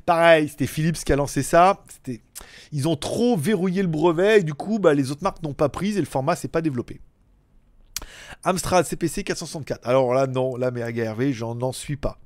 Pareil, 0.06 0.49
c'était 0.49 0.68
Philips 0.68 1.03
qui 1.03 1.14
a 1.14 1.15
lancé 1.15 1.44
ça. 1.44 1.84
Ils 2.72 2.88
ont 2.88 2.95
trop 2.95 3.38
verrouillé 3.38 3.81
le 3.81 3.88
brevet 3.88 4.39
et 4.39 4.44
du 4.44 4.53
coup, 4.53 4.80
bah, 4.80 4.94
les 4.94 5.11
autres 5.11 5.23
marques 5.23 5.44
n'ont 5.44 5.53
pas 5.53 5.69
pris 5.69 5.98
et 5.98 5.99
le 5.99 6.06
format 6.06 6.35
s'est 6.35 6.48
pas 6.48 6.61
développé. 6.61 6.99
Amstrad 8.44 8.85
CPC 8.85 9.23
464. 9.23 9.88
Alors 9.88 10.14
là, 10.14 10.27
non, 10.27 10.56
là, 10.56 10.72
mais 10.72 10.81
Hervé, 10.81 11.34
j'en 11.34 11.60
en 11.61 11.72
suis 11.72 11.98
pas. 11.98 12.19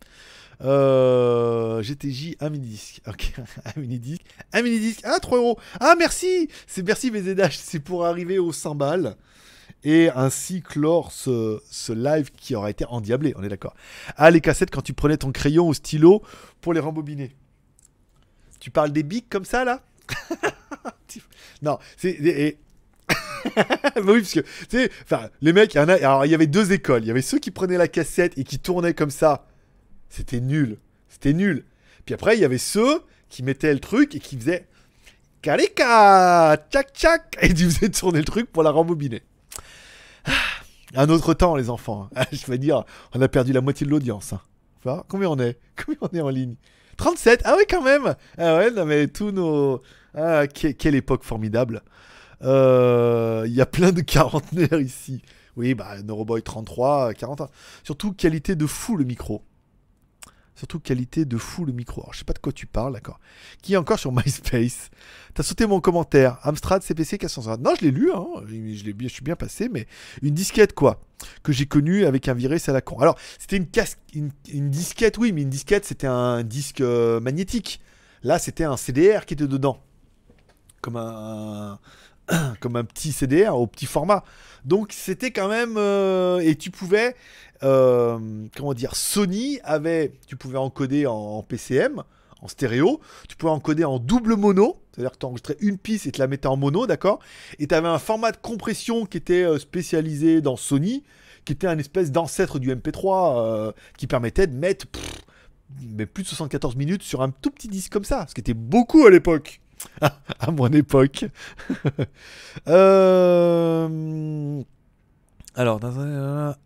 Euh, 0.63 1.81
GTJ, 1.81 2.35
un 2.39 2.49
mini-disque. 2.49 3.01
Ok, 3.07 3.33
un 3.65 3.79
mini-disque. 3.79 4.23
Un 4.53 4.61
mini-disque. 4.61 5.01
Ah, 5.03 5.19
3 5.19 5.37
euros. 5.37 5.59
Ah, 5.79 5.95
merci 5.97 6.49
C'est 6.67 6.83
merci 6.83 7.11
BZH. 7.11 7.51
C'est 7.57 7.79
pour 7.79 8.05
arriver 8.05 8.39
aux 8.39 8.51
100 8.51 8.75
balles. 8.75 9.15
Et 9.83 10.09
ainsi 10.13 10.61
clore 10.61 11.11
ce, 11.11 11.59
ce 11.69 11.91
live 11.91 12.31
qui 12.31 12.53
aura 12.53 12.69
été 12.69 12.85
endiablé, 12.85 13.33
on 13.35 13.43
est 13.43 13.49
d'accord. 13.49 13.75
Ah, 14.15 14.29
les 14.29 14.39
cassettes 14.39 14.69
quand 14.69 14.83
tu 14.83 14.93
prenais 14.93 15.17
ton 15.17 15.31
crayon 15.31 15.67
au 15.67 15.73
stylo 15.73 16.21
pour 16.61 16.73
les 16.73 16.79
rembobiner. 16.79 17.35
Tu 18.59 18.69
parles 18.69 18.91
des 18.91 19.01
bics 19.01 19.29
comme 19.29 19.45
ça, 19.45 19.65
là? 19.65 19.81
Non, 21.61 21.77
c'est... 21.95 22.17
oui, 22.19 22.57
parce 24.21 24.33
que, 24.33 24.39
tu 24.39 24.47
sais, 24.69 24.89
les 25.41 25.53
mecs, 25.53 25.75
il 25.75 25.77
y 25.77 25.79
alors 25.79 26.25
il 26.25 26.31
y 26.31 26.33
avait 26.33 26.47
deux 26.47 26.71
écoles. 26.71 27.03
Il 27.03 27.07
y 27.07 27.11
avait 27.11 27.21
ceux 27.21 27.37
qui 27.37 27.51
prenaient 27.51 27.77
la 27.77 27.87
cassette 27.87 28.37
et 28.37 28.43
qui 28.43 28.57
tournaient 28.57 28.93
comme 28.93 29.11
ça 29.11 29.45
c'était 30.11 30.41
nul. 30.41 30.77
C'était 31.09 31.33
nul. 31.33 31.65
Puis 32.05 32.13
après, 32.13 32.37
il 32.37 32.41
y 32.41 32.45
avait 32.45 32.57
ceux 32.57 33.01
qui 33.29 33.43
mettaient 33.43 33.73
le 33.73 33.79
truc 33.79 34.13
et 34.13 34.19
qui 34.19 34.37
faisaient 34.37 34.67
Kalika 35.41 36.57
Tchac 36.69 36.93
tchac 36.93 37.37
Et 37.41 37.53
tu 37.53 37.65
faisais 37.69 37.89
tourner 37.89 38.19
le 38.19 38.25
truc 38.25 38.51
pour 38.51 38.61
la 38.61 38.71
rembobiner. 38.71 39.23
Ah, 40.25 40.31
un 40.95 41.09
autre 41.09 41.33
temps, 41.33 41.55
les 41.55 41.69
enfants. 41.69 42.09
Hein. 42.15 42.25
Je 42.31 42.45
vais 42.47 42.57
dire, 42.57 42.83
on 43.15 43.21
a 43.21 43.27
perdu 43.27 43.53
la 43.53 43.61
moitié 43.61 43.85
de 43.85 43.91
l'audience. 43.91 44.33
Hein. 44.85 45.03
Combien 45.07 45.29
on 45.29 45.39
est? 45.39 45.57
Combien 45.85 45.99
on 46.01 46.09
est 46.09 46.21
en 46.21 46.29
ligne? 46.29 46.55
37 46.97 47.41
Ah 47.45 47.55
oui, 47.57 47.63
quand 47.69 47.81
même 47.81 48.15
Ah 48.37 48.57
ouais, 48.57 48.69
non 48.69 48.85
mais 48.85 49.07
tous 49.07 49.31
nos... 49.31 49.81
Ah, 50.13 50.45
quelle 50.47 50.95
époque 50.95 51.23
formidable. 51.23 51.83
Euh, 52.43 53.43
il 53.47 53.53
y 53.53 53.61
a 53.61 53.65
plein 53.65 53.93
de 53.93 54.01
quarantenaires 54.01 54.81
ici. 54.81 55.21
Oui, 55.55 55.73
bah, 55.73 56.01
Neuroboy 56.03 56.43
33, 56.43 57.13
40 57.13 57.41
ans. 57.41 57.49
Surtout, 57.83 58.11
qualité 58.11 58.55
de 58.55 58.65
fou 58.65 58.97
le 58.97 59.05
micro. 59.05 59.41
Surtout 60.55 60.79
qualité 60.79 61.25
de 61.25 61.37
fou 61.37 61.65
le 61.65 61.73
micro. 61.73 62.01
Alors, 62.01 62.13
je 62.13 62.19
sais 62.19 62.25
pas 62.25 62.33
de 62.33 62.39
quoi 62.39 62.51
tu 62.51 62.67
parles, 62.67 62.93
d'accord. 62.93 63.19
Qui 63.61 63.73
est 63.73 63.77
encore 63.77 63.99
sur 63.99 64.11
MySpace? 64.15 64.89
T'as 65.33 65.43
sauté 65.43 65.65
mon 65.65 65.79
commentaire. 65.79 66.37
Amstrad 66.43 66.83
CPC 66.83 67.17
450. 67.17 67.61
Non, 67.61 67.73
je 67.79 67.85
l'ai 67.85 67.91
lu, 67.91 68.11
hein. 68.11 68.25
je 68.47 69.07
suis 69.07 69.23
bien 69.23 69.35
passé, 69.35 69.69
mais 69.69 69.87
une 70.21 70.33
disquette 70.33 70.73
quoi 70.73 71.01
Que 71.43 71.51
j'ai 71.51 71.65
connue 71.65 72.05
avec 72.05 72.27
un 72.27 72.33
virus 72.33 72.67
à 72.69 72.73
la 72.73 72.81
con. 72.81 72.99
Alors, 72.99 73.17
c'était 73.39 73.57
une, 73.57 73.67
casque, 73.67 73.99
une, 74.13 74.69
disquette, 74.69 75.17
oui, 75.17 75.31
mais 75.31 75.41
une 75.43 75.49
disquette, 75.49 75.85
c'était 75.85 76.07
un 76.07 76.43
disque 76.43 76.81
euh, 76.81 77.19
magnétique. 77.19 77.79
Là, 78.23 78.37
c'était 78.37 78.65
un 78.65 78.77
CDR 78.77 79.25
qui 79.25 79.33
était 79.33 79.47
dedans. 79.47 79.81
Comme 80.81 80.97
un, 80.97 81.79
comme 82.59 82.75
un 82.75 82.83
petit 82.83 83.11
CDR 83.11 83.55
au 83.55 83.67
petit 83.67 83.85
format. 83.85 84.23
Donc 84.65 84.91
c'était 84.91 85.31
quand 85.31 85.47
même 85.47 85.75
euh, 85.77 86.39
et 86.39 86.55
tu 86.55 86.71
pouvais 86.71 87.15
euh, 87.63 88.19
comment 88.55 88.73
dire 88.73 88.95
Sony 88.95 89.59
avait 89.63 90.13
tu 90.27 90.35
pouvais 90.35 90.57
encoder 90.57 91.05
en, 91.07 91.43
PCM 91.43 92.03
en 92.41 92.47
stéréo, 92.47 92.99
tu 93.29 93.35
pouvais 93.35 93.51
encoder 93.51 93.83
en 93.83 93.99
double 93.99 94.35
mono 94.35 94.81
C'est-à-dire 94.91 95.11
que 95.11 95.17
tu 95.17 95.25
enregistrais 95.27 95.57
une 95.59 95.77
piste 95.77 96.07
et 96.07 96.11
tu 96.11 96.19
la 96.19 96.27
mettais 96.27 96.47
en 96.47 96.57
mono, 96.57 96.87
d'accord? 96.87 97.19
Et 97.59 97.67
tu 97.67 97.75
avais 97.75 97.87
un 97.87 97.99
format 97.99 98.31
de 98.31 98.37
compression 98.37 99.05
qui 99.05 99.17
était 99.17 99.43
euh, 99.43 99.59
spécialisé 99.59 100.41
dans 100.41 100.55
Sony, 100.55 101.03
qui 101.45 101.53
était 101.53 101.67
un 101.67 101.77
espèce 101.77 102.11
d'ancêtre 102.11 102.57
du 102.57 102.73
MP3, 102.75 103.37
euh, 103.37 103.71
qui 103.97 104.07
permettait 104.07 104.47
de 104.47 104.55
mettre 104.55 104.87
mais 105.81 106.05
plus 106.05 106.23
de 106.23 106.27
74 106.27 106.75
minutes 106.75 107.03
sur 107.03 107.21
un 107.21 107.29
tout 107.29 107.51
petit 107.51 107.67
disque 107.67 107.93
comme 107.93 108.03
ça, 108.03 108.25
ce 108.27 108.33
qui 108.33 108.41
était 108.41 108.53
beaucoup 108.53 109.05
à 109.05 109.09
l'époque. 109.09 109.61
à 110.39 110.51
mon 110.51 110.67
époque. 110.69 111.25
euh... 112.67 114.61
Alors, 115.53 115.81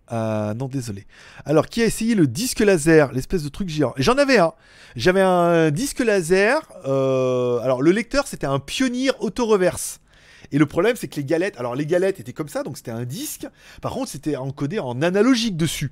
ah, 0.07 0.53
non, 0.55 0.67
désolé. 0.67 1.07
Alors, 1.43 1.67
qui 1.67 1.81
a 1.81 1.85
essayé 1.85 2.13
le 2.13 2.27
disque 2.27 2.59
laser, 2.59 3.11
l'espèce 3.13 3.43
de 3.43 3.49
truc 3.49 3.67
géant? 3.67 3.93
J'en 3.97 4.17
avais 4.17 4.37
un. 4.37 4.53
J'avais 4.95 5.21
un 5.21 5.71
disque 5.71 6.01
laser. 6.01 6.61
Euh, 6.85 7.57
alors, 7.59 7.81
le 7.81 7.91
lecteur, 7.91 8.27
c'était 8.27 8.45
un 8.45 8.59
pionnier 8.59 9.09
auto-reverse. 9.19 10.01
Et 10.51 10.59
le 10.59 10.67
problème, 10.67 10.95
c'est 10.95 11.07
que 11.07 11.15
les 11.15 11.25
galettes, 11.25 11.57
alors 11.57 11.75
les 11.75 11.87
galettes 11.87 12.19
étaient 12.19 12.33
comme 12.33 12.47
ça, 12.47 12.61
donc 12.61 12.77
c'était 12.77 12.91
un 12.91 13.05
disque. 13.05 13.47
Par 13.81 13.91
contre, 13.91 14.11
c'était 14.11 14.35
encodé 14.35 14.77
en 14.79 15.01
analogique 15.01 15.57
dessus. 15.57 15.91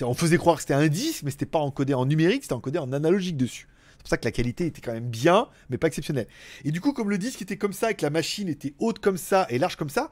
On 0.00 0.14
faisait 0.14 0.38
croire 0.38 0.56
que 0.56 0.62
c'était 0.62 0.74
un 0.74 0.88
disque, 0.88 1.22
mais 1.24 1.30
c'était 1.30 1.46
pas 1.46 1.58
encodé 1.58 1.94
en 1.94 2.06
numérique, 2.06 2.42
c'était 2.42 2.54
encodé 2.54 2.78
en 2.78 2.92
analogique 2.92 3.36
dessus. 3.36 3.68
C'est 4.04 4.10
pour 4.10 4.10
ça 4.10 4.16
que 4.18 4.26
la 4.26 4.32
qualité 4.32 4.66
était 4.66 4.82
quand 4.82 4.92
même 4.92 5.08
bien, 5.08 5.48
mais 5.70 5.78
pas 5.78 5.86
exceptionnelle. 5.86 6.26
Et 6.66 6.72
du 6.72 6.82
coup, 6.82 6.92
comme 6.92 7.08
le 7.08 7.16
disque 7.16 7.40
était 7.40 7.56
comme 7.56 7.72
ça 7.72 7.90
et 7.90 7.94
que 7.94 8.02
la 8.02 8.10
machine 8.10 8.50
était 8.50 8.74
haute 8.78 8.98
comme 8.98 9.16
ça 9.16 9.46
et 9.48 9.58
large 9.58 9.76
comme 9.76 9.88
ça, 9.88 10.10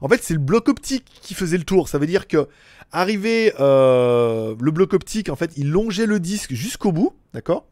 en 0.00 0.08
fait, 0.08 0.22
c'est 0.22 0.32
le 0.32 0.40
bloc 0.40 0.70
optique 0.70 1.04
qui 1.20 1.34
faisait 1.34 1.58
le 1.58 1.64
tour. 1.64 1.90
Ça 1.90 1.98
veut 1.98 2.06
dire 2.06 2.26
que 2.26 2.48
arrivé 2.90 3.52
euh, 3.60 4.54
le 4.58 4.70
bloc 4.70 4.94
optique, 4.94 5.28
en 5.28 5.36
fait, 5.36 5.52
il 5.58 5.70
longeait 5.70 6.06
le 6.06 6.20
disque 6.20 6.54
jusqu'au 6.54 6.90
bout, 6.90 7.14
d'accord? 7.34 7.66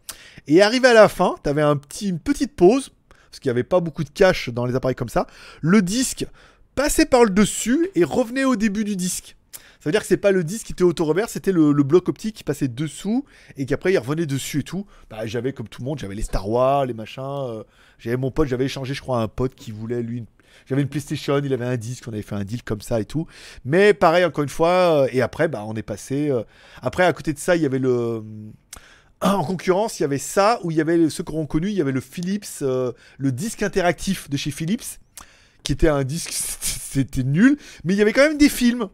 Et 0.46 0.60
arrivé 0.60 0.88
à 0.88 0.94
la 0.94 1.08
fin, 1.08 1.36
tu 1.42 1.48
avais 1.48 1.62
un 1.62 1.76
petit, 1.76 2.10
une 2.10 2.18
petite 2.18 2.54
pause, 2.54 2.92
parce 3.30 3.40
qu'il 3.40 3.48
n'y 3.48 3.52
avait 3.52 3.64
pas 3.64 3.80
beaucoup 3.80 4.04
de 4.04 4.10
cache 4.10 4.50
dans 4.50 4.66
les 4.66 4.74
appareils 4.74 4.94
comme 4.94 5.08
ça. 5.08 5.26
Le 5.62 5.80
disque 5.80 6.26
passait 6.74 7.06
par 7.06 7.24
le 7.24 7.30
dessus 7.30 7.88
et 7.94 8.04
revenait 8.04 8.44
au 8.44 8.56
début 8.56 8.84
du 8.84 8.94
disque. 8.94 9.36
Ça 9.82 9.88
veut 9.88 9.92
dire 9.92 10.02
que 10.02 10.06
c'est 10.06 10.16
pas 10.16 10.30
le 10.30 10.44
disque 10.44 10.66
qui 10.66 10.72
était 10.74 10.84
auto-reverse, 10.84 11.32
c'était 11.32 11.50
le, 11.50 11.72
bloc 11.82 12.08
optique 12.08 12.36
qui 12.36 12.44
passait 12.44 12.68
dessous 12.68 13.24
et 13.56 13.66
qu'après 13.66 13.92
il 13.92 13.98
revenait 13.98 14.26
dessus 14.26 14.60
et 14.60 14.62
tout. 14.62 14.86
Bah, 15.10 15.26
j'avais 15.26 15.52
comme 15.52 15.66
tout 15.66 15.82
le 15.82 15.86
monde, 15.86 15.98
j'avais 15.98 16.14
les 16.14 16.22
Star 16.22 16.48
Wars, 16.48 16.86
les 16.86 16.94
machins. 16.94 17.24
Euh, 17.24 17.64
j'avais 17.98 18.16
mon 18.16 18.30
pote, 18.30 18.46
j'avais 18.46 18.66
échangé, 18.66 18.94
je 18.94 19.00
crois, 19.00 19.20
un 19.20 19.26
pote 19.26 19.56
qui 19.56 19.72
voulait 19.72 20.00
lui 20.00 20.24
J'avais 20.66 20.82
une 20.82 20.88
PlayStation, 20.88 21.40
il 21.42 21.52
avait 21.52 21.64
un 21.64 21.76
disque, 21.76 22.04
on 22.06 22.12
avait 22.12 22.22
fait 22.22 22.36
un 22.36 22.44
deal 22.44 22.62
comme 22.62 22.80
ça 22.80 23.00
et 23.00 23.04
tout. 23.04 23.26
Mais 23.64 23.92
pareil, 23.92 24.24
encore 24.24 24.44
une 24.44 24.50
fois, 24.50 25.02
euh, 25.02 25.08
et 25.10 25.20
après, 25.20 25.48
bah, 25.48 25.64
on 25.66 25.74
est 25.74 25.82
passé. 25.82 26.30
Euh, 26.30 26.44
après, 26.80 27.04
à 27.04 27.12
côté 27.12 27.32
de 27.32 27.40
ça, 27.40 27.56
il 27.56 27.62
y 27.62 27.66
avait 27.66 27.80
le. 27.80 28.22
En 29.20 29.44
concurrence, 29.44 29.98
il 29.98 30.02
y 30.02 30.04
avait 30.04 30.18
ça, 30.18 30.60
où 30.62 30.70
il 30.70 30.76
y 30.76 30.80
avait 30.80 31.10
ceux 31.10 31.24
qu'on 31.24 31.46
connu, 31.46 31.68
il 31.68 31.74
y 31.74 31.80
avait 31.80 31.90
le 31.90 32.00
Philips, 32.00 32.60
le 32.60 33.32
disque 33.32 33.62
interactif 33.62 34.28
de 34.30 34.36
chez 34.36 34.50
Philips, 34.52 34.98
qui 35.62 35.72
était 35.72 35.88
un 35.88 36.02
disque, 36.02 36.30
c'était 36.32 37.22
nul, 37.22 37.56
mais 37.84 37.94
il 37.94 37.98
y 37.98 38.02
avait 38.02 38.12
quand 38.12 38.28
même 38.28 38.38
des 38.38 38.48
films 38.48 38.88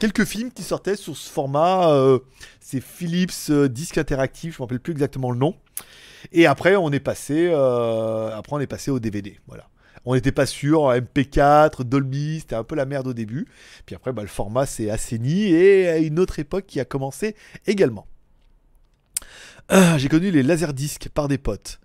quelques 0.00 0.24
films 0.24 0.50
qui 0.50 0.64
sortaient 0.64 0.96
sur 0.96 1.16
ce 1.16 1.30
format. 1.30 1.92
Euh, 1.92 2.18
c'est 2.58 2.80
Philips 2.80 3.50
euh, 3.50 3.68
disque 3.68 3.98
interactif, 3.98 4.54
je 4.54 4.56
ne 4.56 4.62
me 4.62 4.64
rappelle 4.64 4.80
plus 4.80 4.92
exactement 4.92 5.30
le 5.30 5.38
nom. 5.38 5.54
Et 6.32 6.46
après, 6.46 6.74
on 6.74 6.90
est 6.90 7.00
passé, 7.00 7.48
euh, 7.52 8.36
après, 8.36 8.56
on 8.56 8.60
est 8.60 8.66
passé 8.66 8.90
au 8.90 8.98
DVD. 8.98 9.38
Voilà. 9.46 9.68
On 10.06 10.14
n'était 10.14 10.32
pas 10.32 10.46
sûr, 10.46 10.90
MP4, 10.90 11.84
Dolby, 11.84 12.40
c'était 12.40 12.56
un 12.56 12.64
peu 12.64 12.74
la 12.74 12.86
merde 12.86 13.06
au 13.06 13.12
début. 13.12 13.46
Puis 13.86 13.94
après, 13.94 14.12
bah, 14.12 14.22
le 14.22 14.28
format 14.28 14.66
s'est 14.66 14.90
assaini 14.90 15.52
et 15.52 15.88
à 15.88 15.98
une 15.98 16.18
autre 16.18 16.38
époque 16.38 16.64
qui 16.66 16.80
a 16.80 16.84
commencé 16.84 17.36
également. 17.66 18.06
J'ai 19.98 20.08
connu 20.08 20.32
les 20.32 20.42
laserdiscs 20.42 21.10
par 21.10 21.28
des 21.28 21.38
potes. 21.38 21.78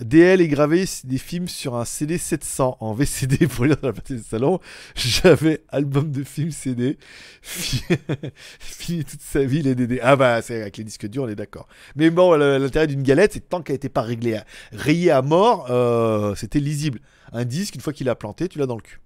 DL 0.00 0.40
est 0.40 0.48
gravé 0.48 0.84
des 1.04 1.18
films 1.18 1.48
sur 1.48 1.74
un 1.74 1.84
CD 1.84 2.18
700 2.18 2.76
en 2.80 2.92
VCD 2.92 3.46
pour 3.48 3.64
lire 3.64 3.76
dans 3.80 3.88
la 3.88 3.92
partie 3.92 4.14
du 4.14 4.22
salon. 4.22 4.60
J'avais 4.94 5.64
album 5.68 6.10
de 6.10 6.22
films 6.22 6.50
CD. 6.52 6.98
Fini 7.42 9.04
toute 9.04 9.22
sa 9.22 9.44
vie 9.44 9.62
les 9.62 9.74
DD. 9.74 10.00
Ah 10.02 10.16
bah 10.16 10.40
c'est 10.42 10.62
avec 10.62 10.76
les 10.76 10.84
disques 10.84 11.06
durs 11.06 11.24
on 11.24 11.28
est 11.28 11.34
d'accord. 11.34 11.68
Mais 11.96 12.10
bon 12.10 12.34
l'intérêt 12.34 12.86
d'une 12.86 13.02
galette 13.02 13.32
c'est 13.32 13.48
tant 13.48 13.62
qu'elle 13.62 13.74
n'était 13.74 13.88
pas 13.88 14.02
réglée, 14.02 14.40
rayée 14.72 15.10
à 15.10 15.22
mort, 15.22 15.66
euh, 15.70 16.34
c'était 16.34 16.60
lisible. 16.60 17.00
Un 17.32 17.44
disque 17.44 17.74
une 17.74 17.80
fois 17.80 17.92
qu'il 17.92 18.08
a 18.08 18.14
planté 18.14 18.48
tu 18.48 18.58
l'as 18.58 18.66
dans 18.66 18.76
le 18.76 18.82
cul. 18.82 19.00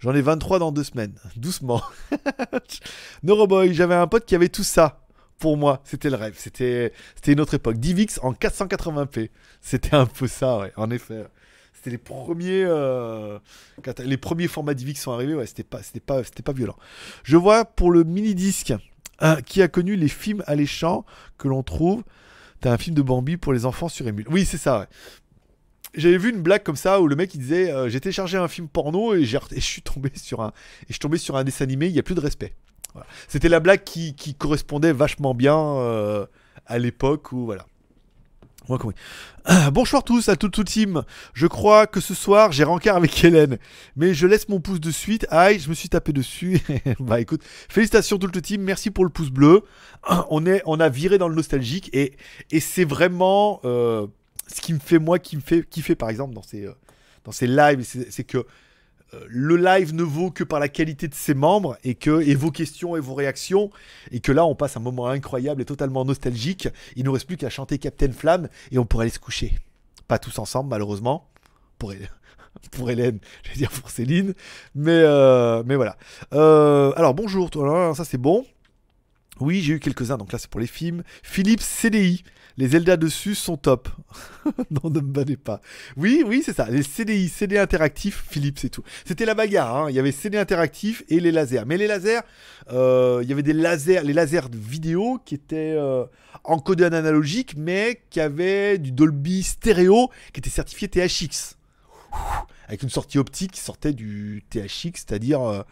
J'en 0.00 0.14
ai 0.14 0.20
23 0.20 0.60
dans 0.60 0.70
deux 0.70 0.84
semaines. 0.84 1.14
Doucement. 1.36 1.82
Neuroboy, 3.24 3.74
j'avais 3.74 3.96
un 3.96 4.06
pote 4.06 4.26
qui 4.26 4.36
avait 4.36 4.48
tout 4.48 4.62
ça 4.62 5.07
pour 5.38 5.56
moi, 5.56 5.80
c'était 5.84 6.10
le 6.10 6.16
rêve. 6.16 6.34
C'était, 6.36 6.92
une 7.26 7.40
autre 7.40 7.54
époque. 7.54 7.78
DivX 7.78 8.18
en 8.22 8.32
480p. 8.32 9.30
C'était 9.60 9.94
un 9.94 10.06
peu 10.06 10.26
ça, 10.26 10.68
en 10.76 10.90
effet. 10.90 11.24
C'était 11.74 11.90
les 11.90 11.98
premiers, 11.98 12.64
euh, 12.64 13.38
les 14.04 14.16
premiers 14.16 14.48
formats 14.48 14.74
DivX 14.74 15.00
sont 15.00 15.12
arrivés. 15.12 15.34
Ouais, 15.34 15.46
c'était 15.46 15.62
pas, 15.62 15.80
pas, 16.04 16.22
pas 16.44 16.52
violent. 16.52 16.76
Je 17.22 17.36
vois 17.36 17.64
pour 17.64 17.92
le 17.92 18.04
mini 18.04 18.34
disque 18.34 18.74
qui 19.46 19.62
a 19.62 19.68
connu 19.68 19.96
les 19.96 20.08
films 20.08 20.42
alléchants 20.46 21.04
que 21.38 21.48
l'on 21.48 21.62
trouve. 21.62 22.02
T'as 22.60 22.72
un 22.72 22.78
film 22.78 22.96
de 22.96 23.02
Bambi 23.02 23.36
pour 23.36 23.52
les 23.52 23.66
enfants 23.66 23.88
sur 23.88 24.06
Emule. 24.08 24.26
Oui, 24.28 24.44
c'est 24.44 24.58
ça. 24.58 24.80
Ouais. 24.80 24.86
J'avais 25.94 26.18
vu 26.18 26.30
une 26.30 26.42
blague 26.42 26.62
comme 26.62 26.76
ça 26.76 27.00
où 27.00 27.06
le 27.06 27.16
mec 27.16 27.34
il 27.34 27.38
disait 27.38 27.70
euh, 27.70 27.88
j'ai 27.88 28.00
téléchargé 28.00 28.36
un 28.36 28.48
film 28.48 28.68
porno 28.68 29.14
et, 29.14 29.22
et 29.22 29.24
je 29.24 29.60
suis 29.60 29.82
tombé 29.82 30.10
sur 30.16 30.42
un 30.42 30.52
et 30.88 30.92
je 30.92 30.98
tombé 30.98 31.18
sur 31.18 31.36
un 31.36 31.44
dessin 31.44 31.64
animé. 31.64 31.86
Il 31.86 31.92
y 31.92 31.98
a 31.98 32.02
plus 32.02 32.14
de 32.14 32.20
respect. 32.20 32.54
C'était 33.28 33.48
la 33.48 33.60
blague 33.60 33.84
qui, 33.84 34.34
correspondait 34.34 34.92
vachement 34.92 35.34
bien 35.34 35.58
euh, 35.58 36.26
à 36.66 36.78
l'époque 36.78 37.32
où 37.32 37.44
voilà. 37.44 37.66
bonsoir 39.72 40.04
tous 40.04 40.28
à 40.28 40.36
toute 40.36 40.52
toute 40.52 40.66
team. 40.66 41.02
Je 41.32 41.46
crois 41.46 41.86
que 41.86 42.00
ce 42.00 42.14
soir 42.14 42.52
j'ai 42.52 42.64
rencard 42.64 42.96
avec 42.96 43.24
Hélène, 43.24 43.58
mais 43.96 44.12
je 44.12 44.26
laisse 44.26 44.48
mon 44.48 44.60
pouce 44.60 44.80
de 44.80 44.90
suite. 44.90 45.26
Aïe, 45.30 45.58
je 45.58 45.70
me 45.70 45.74
suis 45.74 45.88
tapé 45.88 46.12
dessus. 46.12 46.60
bah 47.00 47.20
écoute, 47.20 47.42
félicitations 47.68 48.18
toute 48.18 48.34
le 48.34 48.42
team, 48.42 48.62
merci 48.62 48.90
pour 48.90 49.04
le 49.04 49.10
pouce 49.10 49.30
bleu. 49.30 49.62
On 50.30 50.44
est, 50.46 50.62
on 50.66 50.80
a 50.80 50.88
viré 50.88 51.18
dans 51.18 51.28
le 51.28 51.34
nostalgique 51.34 51.90
et, 51.92 52.12
et 52.50 52.60
c'est 52.60 52.84
vraiment 52.84 53.60
euh, 53.64 54.06
ce 54.46 54.60
qui 54.60 54.72
me 54.72 54.78
fait 54.78 54.98
moi, 54.98 55.18
qui 55.18 55.36
me 55.36 55.40
fait 55.40 55.68
kiffer 55.68 55.94
par 55.94 56.10
exemple 56.10 56.34
dans 56.34 56.42
ces, 56.42 56.66
euh, 56.66 56.72
dans 57.24 57.32
ces 57.32 57.46
lives, 57.46 57.82
c'est 57.82 58.24
que 58.24 58.46
euh, 59.14 59.24
le 59.28 59.56
live 59.56 59.94
ne 59.94 60.02
vaut 60.02 60.30
que 60.30 60.44
par 60.44 60.60
la 60.60 60.68
qualité 60.68 61.08
de 61.08 61.14
ses 61.14 61.34
membres 61.34 61.78
et 61.84 61.94
que 61.94 62.20
et 62.20 62.34
vos 62.34 62.50
questions 62.50 62.96
et 62.96 63.00
vos 63.00 63.14
réactions 63.14 63.70
et 64.10 64.20
que 64.20 64.32
là 64.32 64.44
on 64.44 64.54
passe 64.54 64.76
un 64.76 64.80
moment 64.80 65.06
incroyable 65.08 65.62
et 65.62 65.64
totalement 65.64 66.04
nostalgique. 66.04 66.68
Il 66.96 67.04
nous 67.04 67.12
reste 67.12 67.26
plus 67.26 67.36
qu'à 67.36 67.50
chanter 67.50 67.78
Captain 67.78 68.12
Flamme 68.12 68.48
et 68.70 68.78
on 68.78 68.84
pourrait 68.84 69.04
aller 69.04 69.10
se 69.10 69.18
coucher. 69.18 69.58
Pas 70.08 70.18
tous 70.18 70.38
ensemble 70.38 70.70
malheureusement 70.70 71.28
pour 71.78 71.92
pour 72.72 72.90
Hélène, 72.90 73.18
je 73.44 73.50
vais 73.50 73.56
dire 73.56 73.70
pour 73.70 73.90
Céline, 73.90 74.34
mais 74.74 74.90
euh, 74.90 75.62
mais 75.64 75.76
voilà. 75.76 75.96
Euh, 76.32 76.92
alors 76.96 77.14
bonjour, 77.14 77.50
toi, 77.50 77.94
ça 77.94 78.04
c'est 78.04 78.18
bon. 78.18 78.44
Oui, 79.40 79.60
j'ai 79.62 79.74
eu 79.74 79.80
quelques-uns, 79.80 80.16
donc 80.16 80.32
là 80.32 80.38
c'est 80.38 80.50
pour 80.50 80.60
les 80.60 80.66
films. 80.66 81.04
Philippe 81.22 81.60
CDI, 81.60 82.24
les 82.58 82.70
Zelda 82.70 82.96
dessus 82.96 83.36
sont 83.36 83.56
top. 83.56 83.88
non, 84.70 84.90
ne 84.90 84.98
me 84.98 85.12
bannez 85.12 85.36
pas. 85.36 85.60
Oui, 85.96 86.24
oui, 86.26 86.42
c'est 86.44 86.52
ça. 86.52 86.68
Les 86.68 86.82
CDI, 86.82 87.28
CD 87.28 87.56
interactifs, 87.56 88.26
Philips 88.28 88.64
et 88.64 88.68
tout. 88.68 88.82
C'était 89.04 89.24
la 89.24 89.34
bagarre. 89.34 89.76
Hein. 89.76 89.90
Il 89.90 89.94
y 89.94 89.98
avait 90.00 90.10
CD 90.10 90.38
interactifs 90.38 91.04
et 91.08 91.20
les 91.20 91.30
lasers. 91.30 91.62
Mais 91.66 91.76
les 91.76 91.86
lasers, 91.86 92.22
euh, 92.72 93.20
il 93.22 93.28
y 93.28 93.32
avait 93.32 93.44
des 93.44 93.52
lasers, 93.52 94.02
les 94.02 94.12
lasers 94.12 94.48
vidéo 94.52 95.20
qui 95.24 95.36
étaient 95.36 95.76
euh, 95.78 96.04
encodés 96.42 96.84
en 96.84 96.92
analogique, 96.92 97.54
mais 97.56 98.02
qui 98.10 98.18
avaient 98.18 98.78
du 98.78 98.90
Dolby 98.90 99.44
stéréo 99.44 100.10
qui 100.32 100.40
était 100.40 100.50
certifié 100.50 100.88
THX. 100.88 101.56
Avec 102.66 102.82
une 102.82 102.90
sortie 102.90 103.18
optique 103.18 103.52
qui 103.52 103.60
sortait 103.60 103.92
du 103.92 104.44
THX, 104.50 105.06
c'est-à-dire. 105.06 105.40
Euh, 105.42 105.62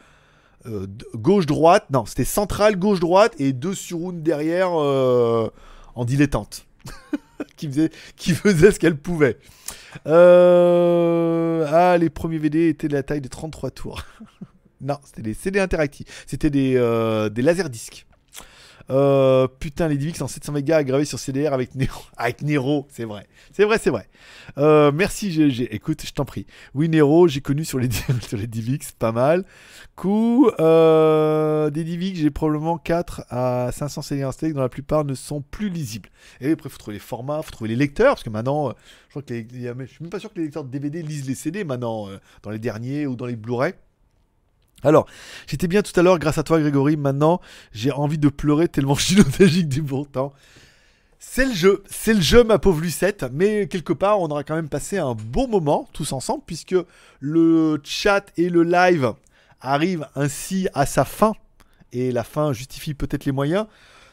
gauche-droite, 1.14 1.86
non, 1.92 2.06
c'était 2.06 2.24
central 2.24 2.76
gauche-droite 2.76 3.34
et 3.38 3.52
deux 3.52 3.74
surrounds 3.74 4.20
derrière 4.20 4.72
en 4.72 6.04
dilettante. 6.04 6.66
qui, 7.56 7.68
faisait, 7.68 8.70
ce 8.70 8.78
qu'elle 8.78 8.96
pouvait. 8.96 9.38
Euh, 10.06 11.66
ah, 11.70 11.96
les 11.98 12.10
premiers 12.10 12.38
VD 12.38 12.68
étaient 12.68 12.88
de 12.88 12.92
la 12.92 13.02
taille 13.02 13.20
de 13.20 13.28
33 13.28 13.70
tours. 13.70 14.02
non, 14.80 14.98
c'était 15.04 15.22
des 15.22 15.34
CD 15.34 15.60
interactifs. 15.60 16.24
C'était 16.26 16.50
des, 16.50 16.74
euh, 16.76 17.28
des 17.28 17.42
laserdiscs. 17.42 18.05
Euh, 18.90 19.48
putain, 19.48 19.88
les 19.88 19.96
DivX 19.96 20.22
en 20.22 20.28
700 20.28 20.52
mégas 20.52 20.84
gravés 20.84 21.04
sur 21.04 21.18
CDR 21.18 21.52
avec 21.52 21.74
Nero. 21.74 22.00
Avec 22.16 22.42
Nero, 22.42 22.86
c'est 22.90 23.04
vrai. 23.04 23.26
C'est 23.52 23.64
vrai, 23.64 23.78
c'est 23.78 23.90
vrai. 23.90 24.08
Euh, 24.58 24.92
merci, 24.92 25.32
GG. 25.32 25.74
Écoute, 25.74 26.02
je 26.04 26.12
t'en 26.12 26.24
prie. 26.24 26.46
Oui, 26.74 26.88
Nero, 26.88 27.28
j'ai 27.28 27.40
connu 27.40 27.64
sur 27.64 27.78
les, 27.78 27.88
sur 28.20 28.38
DivX, 28.38 28.92
pas 28.98 29.12
mal. 29.12 29.44
Coup, 29.96 30.50
euh, 30.60 31.70
des 31.70 31.84
DivX, 31.84 32.20
j'ai 32.20 32.30
probablement 32.30 32.78
4 32.78 33.24
à 33.28 33.70
500 33.72 34.02
CD 34.02 34.22
installés, 34.22 34.52
dont 34.52 34.60
la 34.60 34.68
plupart 34.68 35.04
ne 35.04 35.14
sont 35.14 35.42
plus 35.42 35.68
lisibles. 35.68 36.10
Et 36.40 36.52
après, 36.52 36.68
faut 36.68 36.78
trouver 36.78 36.96
les 36.96 37.00
formats, 37.00 37.42
faut 37.42 37.50
trouver 37.50 37.70
les 37.70 37.76
lecteurs, 37.76 38.14
parce 38.14 38.22
que 38.22 38.30
maintenant, 38.30 38.70
je 39.06 39.10
crois 39.10 39.22
que 39.22 39.32
les, 39.32 39.46
je 39.50 39.84
suis 39.86 40.02
même 40.02 40.10
pas 40.10 40.20
sûr 40.20 40.32
que 40.32 40.38
les 40.38 40.44
lecteurs 40.44 40.64
de 40.64 40.70
DVD 40.70 41.02
lisent 41.02 41.26
les 41.26 41.34
CD 41.34 41.64
maintenant, 41.64 42.08
dans 42.42 42.50
les 42.50 42.58
derniers 42.58 43.06
ou 43.06 43.16
dans 43.16 43.26
les 43.26 43.36
Blu-ray. 43.36 43.74
Alors, 44.82 45.06
j'étais 45.46 45.68
bien 45.68 45.82
tout 45.82 45.98
à 45.98 46.02
l'heure 46.02 46.18
grâce 46.18 46.38
à 46.38 46.42
toi 46.42 46.60
Grégory, 46.60 46.96
maintenant 46.96 47.40
j'ai 47.72 47.92
envie 47.92 48.18
de 48.18 48.28
pleurer 48.28 48.68
tellement 48.68 48.94
je 48.96 49.04
suis 49.04 49.16
nostalgique 49.16 49.68
du 49.68 49.82
bon 49.82 50.04
temps. 50.04 50.32
C'est 51.18 51.46
le 51.46 51.54
jeu, 51.54 51.82
c'est 51.90 52.14
le 52.14 52.20
jeu, 52.20 52.44
ma 52.44 52.58
pauvre 52.58 52.80
Lucette. 52.80 53.24
Mais 53.32 53.66
quelque 53.66 53.92
part, 53.92 54.20
on 54.20 54.28
aura 54.28 54.44
quand 54.44 54.54
même 54.54 54.68
passé 54.68 54.98
un 54.98 55.14
bon 55.14 55.48
moment 55.48 55.88
tous 55.92 56.12
ensemble, 56.12 56.42
puisque 56.46 56.76
le 57.20 57.80
chat 57.84 58.26
et 58.36 58.48
le 58.48 58.62
live 58.62 59.12
arrivent 59.60 60.06
ainsi 60.14 60.68
à 60.74 60.86
sa 60.86 61.04
fin. 61.04 61.32
Et 61.92 62.12
la 62.12 62.22
fin 62.22 62.52
justifie 62.52 62.94
peut-être 62.94 63.24
les 63.24 63.32
moyens. 63.32 63.66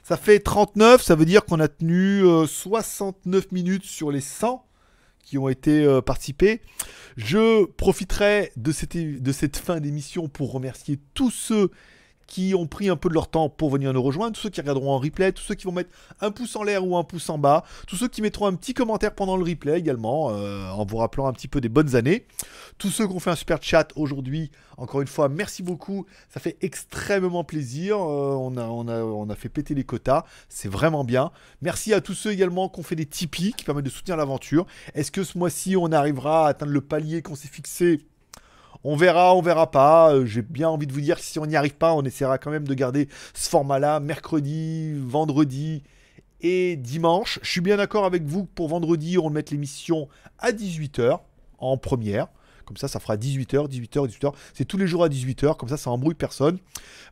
Ça 0.03 0.17
fait 0.17 0.39
39, 0.39 1.01
ça 1.01 1.15
veut 1.15 1.25
dire 1.25 1.45
qu'on 1.45 1.59
a 1.59 1.67
tenu 1.67 2.23
69 2.45 3.43
euh, 3.43 3.47
minutes 3.51 3.85
sur 3.85 4.11
les 4.11 4.21
100 4.21 4.65
qui 5.23 5.37
ont 5.37 5.49
été 5.49 5.83
euh, 5.83 6.01
participés. 6.01 6.61
Je 7.17 7.65
profiterai 7.65 8.51
de 8.57 8.71
cette, 8.71 8.95
de 8.95 9.31
cette 9.31 9.57
fin 9.57 9.79
d'émission 9.79 10.27
pour 10.27 10.51
remercier 10.51 10.99
tous 11.13 11.31
ceux 11.31 11.71
qui 12.33 12.55
ont 12.55 12.65
pris 12.65 12.89
un 12.89 12.95
peu 12.95 13.09
de 13.09 13.13
leur 13.13 13.27
temps 13.27 13.47
pour 13.47 13.69
venir 13.69 13.93
nous 13.93 14.01
rejoindre, 14.01 14.35
tous 14.35 14.41
ceux 14.41 14.49
qui 14.49 14.59
regarderont 14.59 14.93
en 14.93 14.97
replay, 14.97 15.31
tous 15.33 15.43
ceux 15.43 15.53
qui 15.53 15.65
vont 15.65 15.71
mettre 15.71 15.91
un 16.19 16.31
pouce 16.31 16.55
en 16.55 16.63
l'air 16.63 16.83
ou 16.83 16.97
un 16.97 17.03
pouce 17.03 17.29
en 17.29 17.37
bas, 17.37 17.63
tous 17.85 17.95
ceux 17.95 18.07
qui 18.07 18.23
mettront 18.23 18.47
un 18.47 18.55
petit 18.55 18.73
commentaire 18.73 19.13
pendant 19.13 19.37
le 19.37 19.43
replay 19.43 19.77
également, 19.77 20.31
euh, 20.31 20.67
en 20.71 20.83
vous 20.83 20.97
rappelant 20.97 21.27
un 21.27 21.33
petit 21.33 21.47
peu 21.47 21.61
des 21.61 21.69
bonnes 21.69 21.95
années, 21.95 22.25
tous 22.79 22.89
ceux 22.89 23.05
qui 23.07 23.13
ont 23.13 23.19
fait 23.19 23.29
un 23.29 23.35
super 23.35 23.61
chat 23.61 23.89
aujourd'hui, 23.95 24.49
encore 24.77 25.01
une 25.01 25.07
fois, 25.07 25.29
merci 25.29 25.61
beaucoup, 25.61 26.07
ça 26.33 26.39
fait 26.39 26.57
extrêmement 26.61 27.43
plaisir, 27.43 27.97
euh, 27.97 28.33
on, 28.33 28.57
a, 28.57 28.65
on, 28.65 28.87
a, 28.87 29.03
on 29.03 29.29
a 29.29 29.35
fait 29.35 29.49
péter 29.49 29.75
les 29.75 29.83
quotas, 29.83 30.23
c'est 30.49 30.69
vraiment 30.69 31.03
bien. 31.03 31.29
Merci 31.61 31.93
à 31.93 32.01
tous 32.01 32.15
ceux 32.15 32.31
également 32.31 32.67
qui 32.67 32.79
ont 32.79 32.83
fait 32.83 32.95
des 32.95 33.05
Tipeee 33.05 33.53
qui 33.53 33.63
permettent 33.63 33.85
de 33.85 33.91
soutenir 33.91 34.17
l'aventure. 34.17 34.65
Est-ce 34.95 35.11
que 35.11 35.23
ce 35.23 35.37
mois-ci 35.37 35.77
on 35.77 35.91
arrivera 35.91 36.47
à 36.47 36.49
atteindre 36.49 36.71
le 36.71 36.81
palier 36.81 37.21
qu'on 37.21 37.35
s'est 37.35 37.47
fixé 37.47 37.99
on 38.83 38.95
verra, 38.95 39.35
on 39.35 39.41
verra 39.41 39.71
pas. 39.71 40.13
Euh, 40.13 40.25
j'ai 40.25 40.41
bien 40.41 40.69
envie 40.69 40.87
de 40.87 40.93
vous 40.93 41.01
dire 41.01 41.17
que 41.17 41.23
si 41.23 41.39
on 41.39 41.45
n'y 41.45 41.55
arrive 41.55 41.75
pas, 41.75 41.93
on 41.93 42.03
essaiera 42.03 42.37
quand 42.37 42.51
même 42.51 42.67
de 42.67 42.73
garder 42.73 43.07
ce 43.33 43.49
format-là 43.49 43.99
mercredi, 43.99 44.93
vendredi 44.97 45.83
et 46.41 46.75
dimanche. 46.75 47.39
Je 47.41 47.49
suis 47.49 47.61
bien 47.61 47.77
d'accord 47.77 48.05
avec 48.05 48.23
vous 48.23 48.45
pour 48.45 48.67
vendredi, 48.67 49.17
on 49.17 49.29
mettre 49.29 49.53
l'émission 49.53 50.09
à 50.39 50.51
18h 50.51 51.19
en 51.59 51.77
première. 51.77 52.27
Comme 52.65 52.77
ça, 52.77 52.87
ça 52.87 52.99
fera 52.99 53.17
18h, 53.17 53.67
18h, 53.69 54.07
18h. 54.07 54.33
C'est 54.53 54.65
tous 54.65 54.77
les 54.77 54.87
jours 54.87 55.03
à 55.03 55.09
18h, 55.09 55.57
comme 55.57 55.67
ça, 55.67 55.75
ça 55.75 55.89
embrouille 55.89 56.13
personne. 56.13 56.59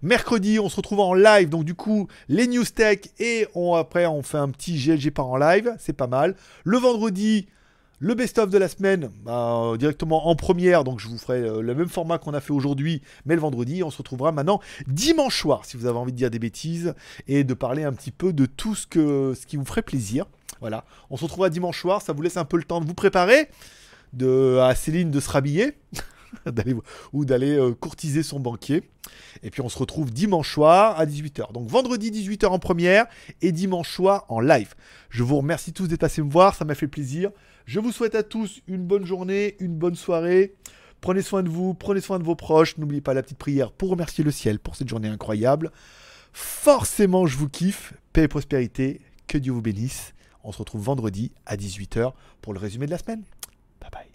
Mercredi, 0.01 0.59
on 0.59 0.69
se 0.69 0.77
retrouve 0.77 1.01
en 1.01 1.13
live, 1.13 1.49
donc 1.49 1.65
du 1.65 1.75
coup, 1.75 2.07
les 2.29 2.47
news 2.47 2.63
tech 2.63 2.99
et 3.19 3.47
après, 3.77 4.05
on 4.05 4.23
fait 4.23 4.37
un 4.37 4.49
petit 4.49 4.77
GLG 4.77 5.11
par 5.11 5.27
en 5.27 5.37
live, 5.37 5.75
c'est 5.77 5.93
pas 5.93 6.07
mal. 6.07 6.35
Le 6.63 6.77
vendredi, 6.77 7.47
le 8.01 8.15
best-of 8.15 8.49
de 8.49 8.57
la 8.57 8.67
semaine, 8.67 9.11
bah, 9.23 9.73
directement 9.77 10.27
en 10.27 10.35
première, 10.35 10.83
donc 10.83 10.99
je 10.99 11.07
vous 11.07 11.19
ferai 11.19 11.37
euh, 11.37 11.61
le 11.61 11.75
même 11.75 11.87
format 11.87 12.17
qu'on 12.17 12.33
a 12.33 12.41
fait 12.41 12.51
aujourd'hui, 12.51 13.03
mais 13.25 13.35
le 13.35 13.41
vendredi. 13.41 13.83
On 13.83 13.91
se 13.91 13.99
retrouvera 13.99 14.31
maintenant 14.31 14.59
dimanche 14.87 15.39
soir, 15.39 15.65
si 15.65 15.77
vous 15.77 15.85
avez 15.85 15.99
envie 15.99 16.11
de 16.11 16.17
dire 16.17 16.31
des 16.31 16.39
bêtises, 16.39 16.95
et 17.27 17.43
de 17.43 17.53
parler 17.53 17.83
un 17.83 17.93
petit 17.93 18.09
peu 18.09 18.33
de 18.33 18.47
tout 18.47 18.73
ce, 18.73 18.87
que, 18.87 19.35
ce 19.39 19.45
qui 19.45 19.55
vous 19.55 19.65
ferait 19.65 19.83
plaisir. 19.83 20.25
Voilà, 20.61 20.83
on 21.11 21.17
se 21.17 21.23
retrouvera 21.23 21.51
dimanche 21.51 21.79
soir, 21.79 22.01
ça 22.01 22.11
vous 22.11 22.23
laisse 22.23 22.37
un 22.37 22.45
peu 22.45 22.57
le 22.57 22.63
temps 22.63 22.81
de 22.81 22.87
vous 22.87 22.95
préparer, 22.95 23.49
de, 24.13 24.57
à 24.57 24.73
Céline 24.73 25.11
de 25.11 25.19
se 25.19 25.29
rhabiller. 25.29 25.77
ou 27.13 27.25
d'aller 27.25 27.57
euh, 27.57 27.73
courtiser 27.73 28.23
son 28.23 28.39
banquier. 28.39 28.83
Et 29.43 29.51
puis 29.51 29.61
on 29.61 29.67
se 29.67 29.77
retrouve 29.77 30.11
dimanche 30.11 30.53
soir 30.53 30.97
à 30.97 31.05
18h. 31.05 31.51
Donc 31.51 31.67
vendredi 31.67 32.09
18h 32.09 32.47
en 32.47 32.57
première 32.57 33.05
et 33.41 33.51
dimanche 33.51 33.93
soir 33.93 34.25
en 34.29 34.39
live. 34.39 34.73
Je 35.09 35.23
vous 35.23 35.37
remercie 35.37 35.73
tous 35.73 35.87
d'être 35.87 35.99
passés 35.99 36.21
me 36.21 36.31
voir, 36.31 36.55
ça 36.55 36.63
m'a 36.63 36.73
fait 36.73 36.87
plaisir. 36.87 37.31
Je 37.65 37.79
vous 37.79 37.91
souhaite 37.91 38.15
à 38.15 38.23
tous 38.23 38.61
une 38.67 38.85
bonne 38.85 39.05
journée, 39.05 39.55
une 39.59 39.75
bonne 39.75 39.95
soirée. 39.95 40.55
Prenez 41.01 41.21
soin 41.21 41.41
de 41.43 41.49
vous, 41.49 41.73
prenez 41.73 42.01
soin 42.01 42.19
de 42.19 42.23
vos 42.23 42.35
proches. 42.35 42.77
N'oubliez 42.77 43.01
pas 43.01 43.13
la 43.13 43.23
petite 43.23 43.37
prière 43.37 43.71
pour 43.71 43.89
remercier 43.89 44.23
le 44.23 44.31
ciel 44.31 44.59
pour 44.59 44.75
cette 44.75 44.87
journée 44.87 45.07
incroyable. 45.07 45.71
Forcément, 46.31 47.25
je 47.25 47.37
vous 47.37 47.49
kiffe. 47.49 47.93
Paix 48.13 48.23
et 48.23 48.27
prospérité. 48.27 49.01
Que 49.27 49.37
Dieu 49.37 49.51
vous 49.51 49.61
bénisse. 49.61 50.13
On 50.43 50.51
se 50.51 50.57
retrouve 50.57 50.83
vendredi 50.83 51.31
à 51.45 51.55
18h 51.55 52.13
pour 52.41 52.53
le 52.53 52.59
résumé 52.59 52.85
de 52.85 52.91
la 52.91 52.97
semaine. 52.97 53.23
Bye 53.79 53.89
bye. 53.91 54.10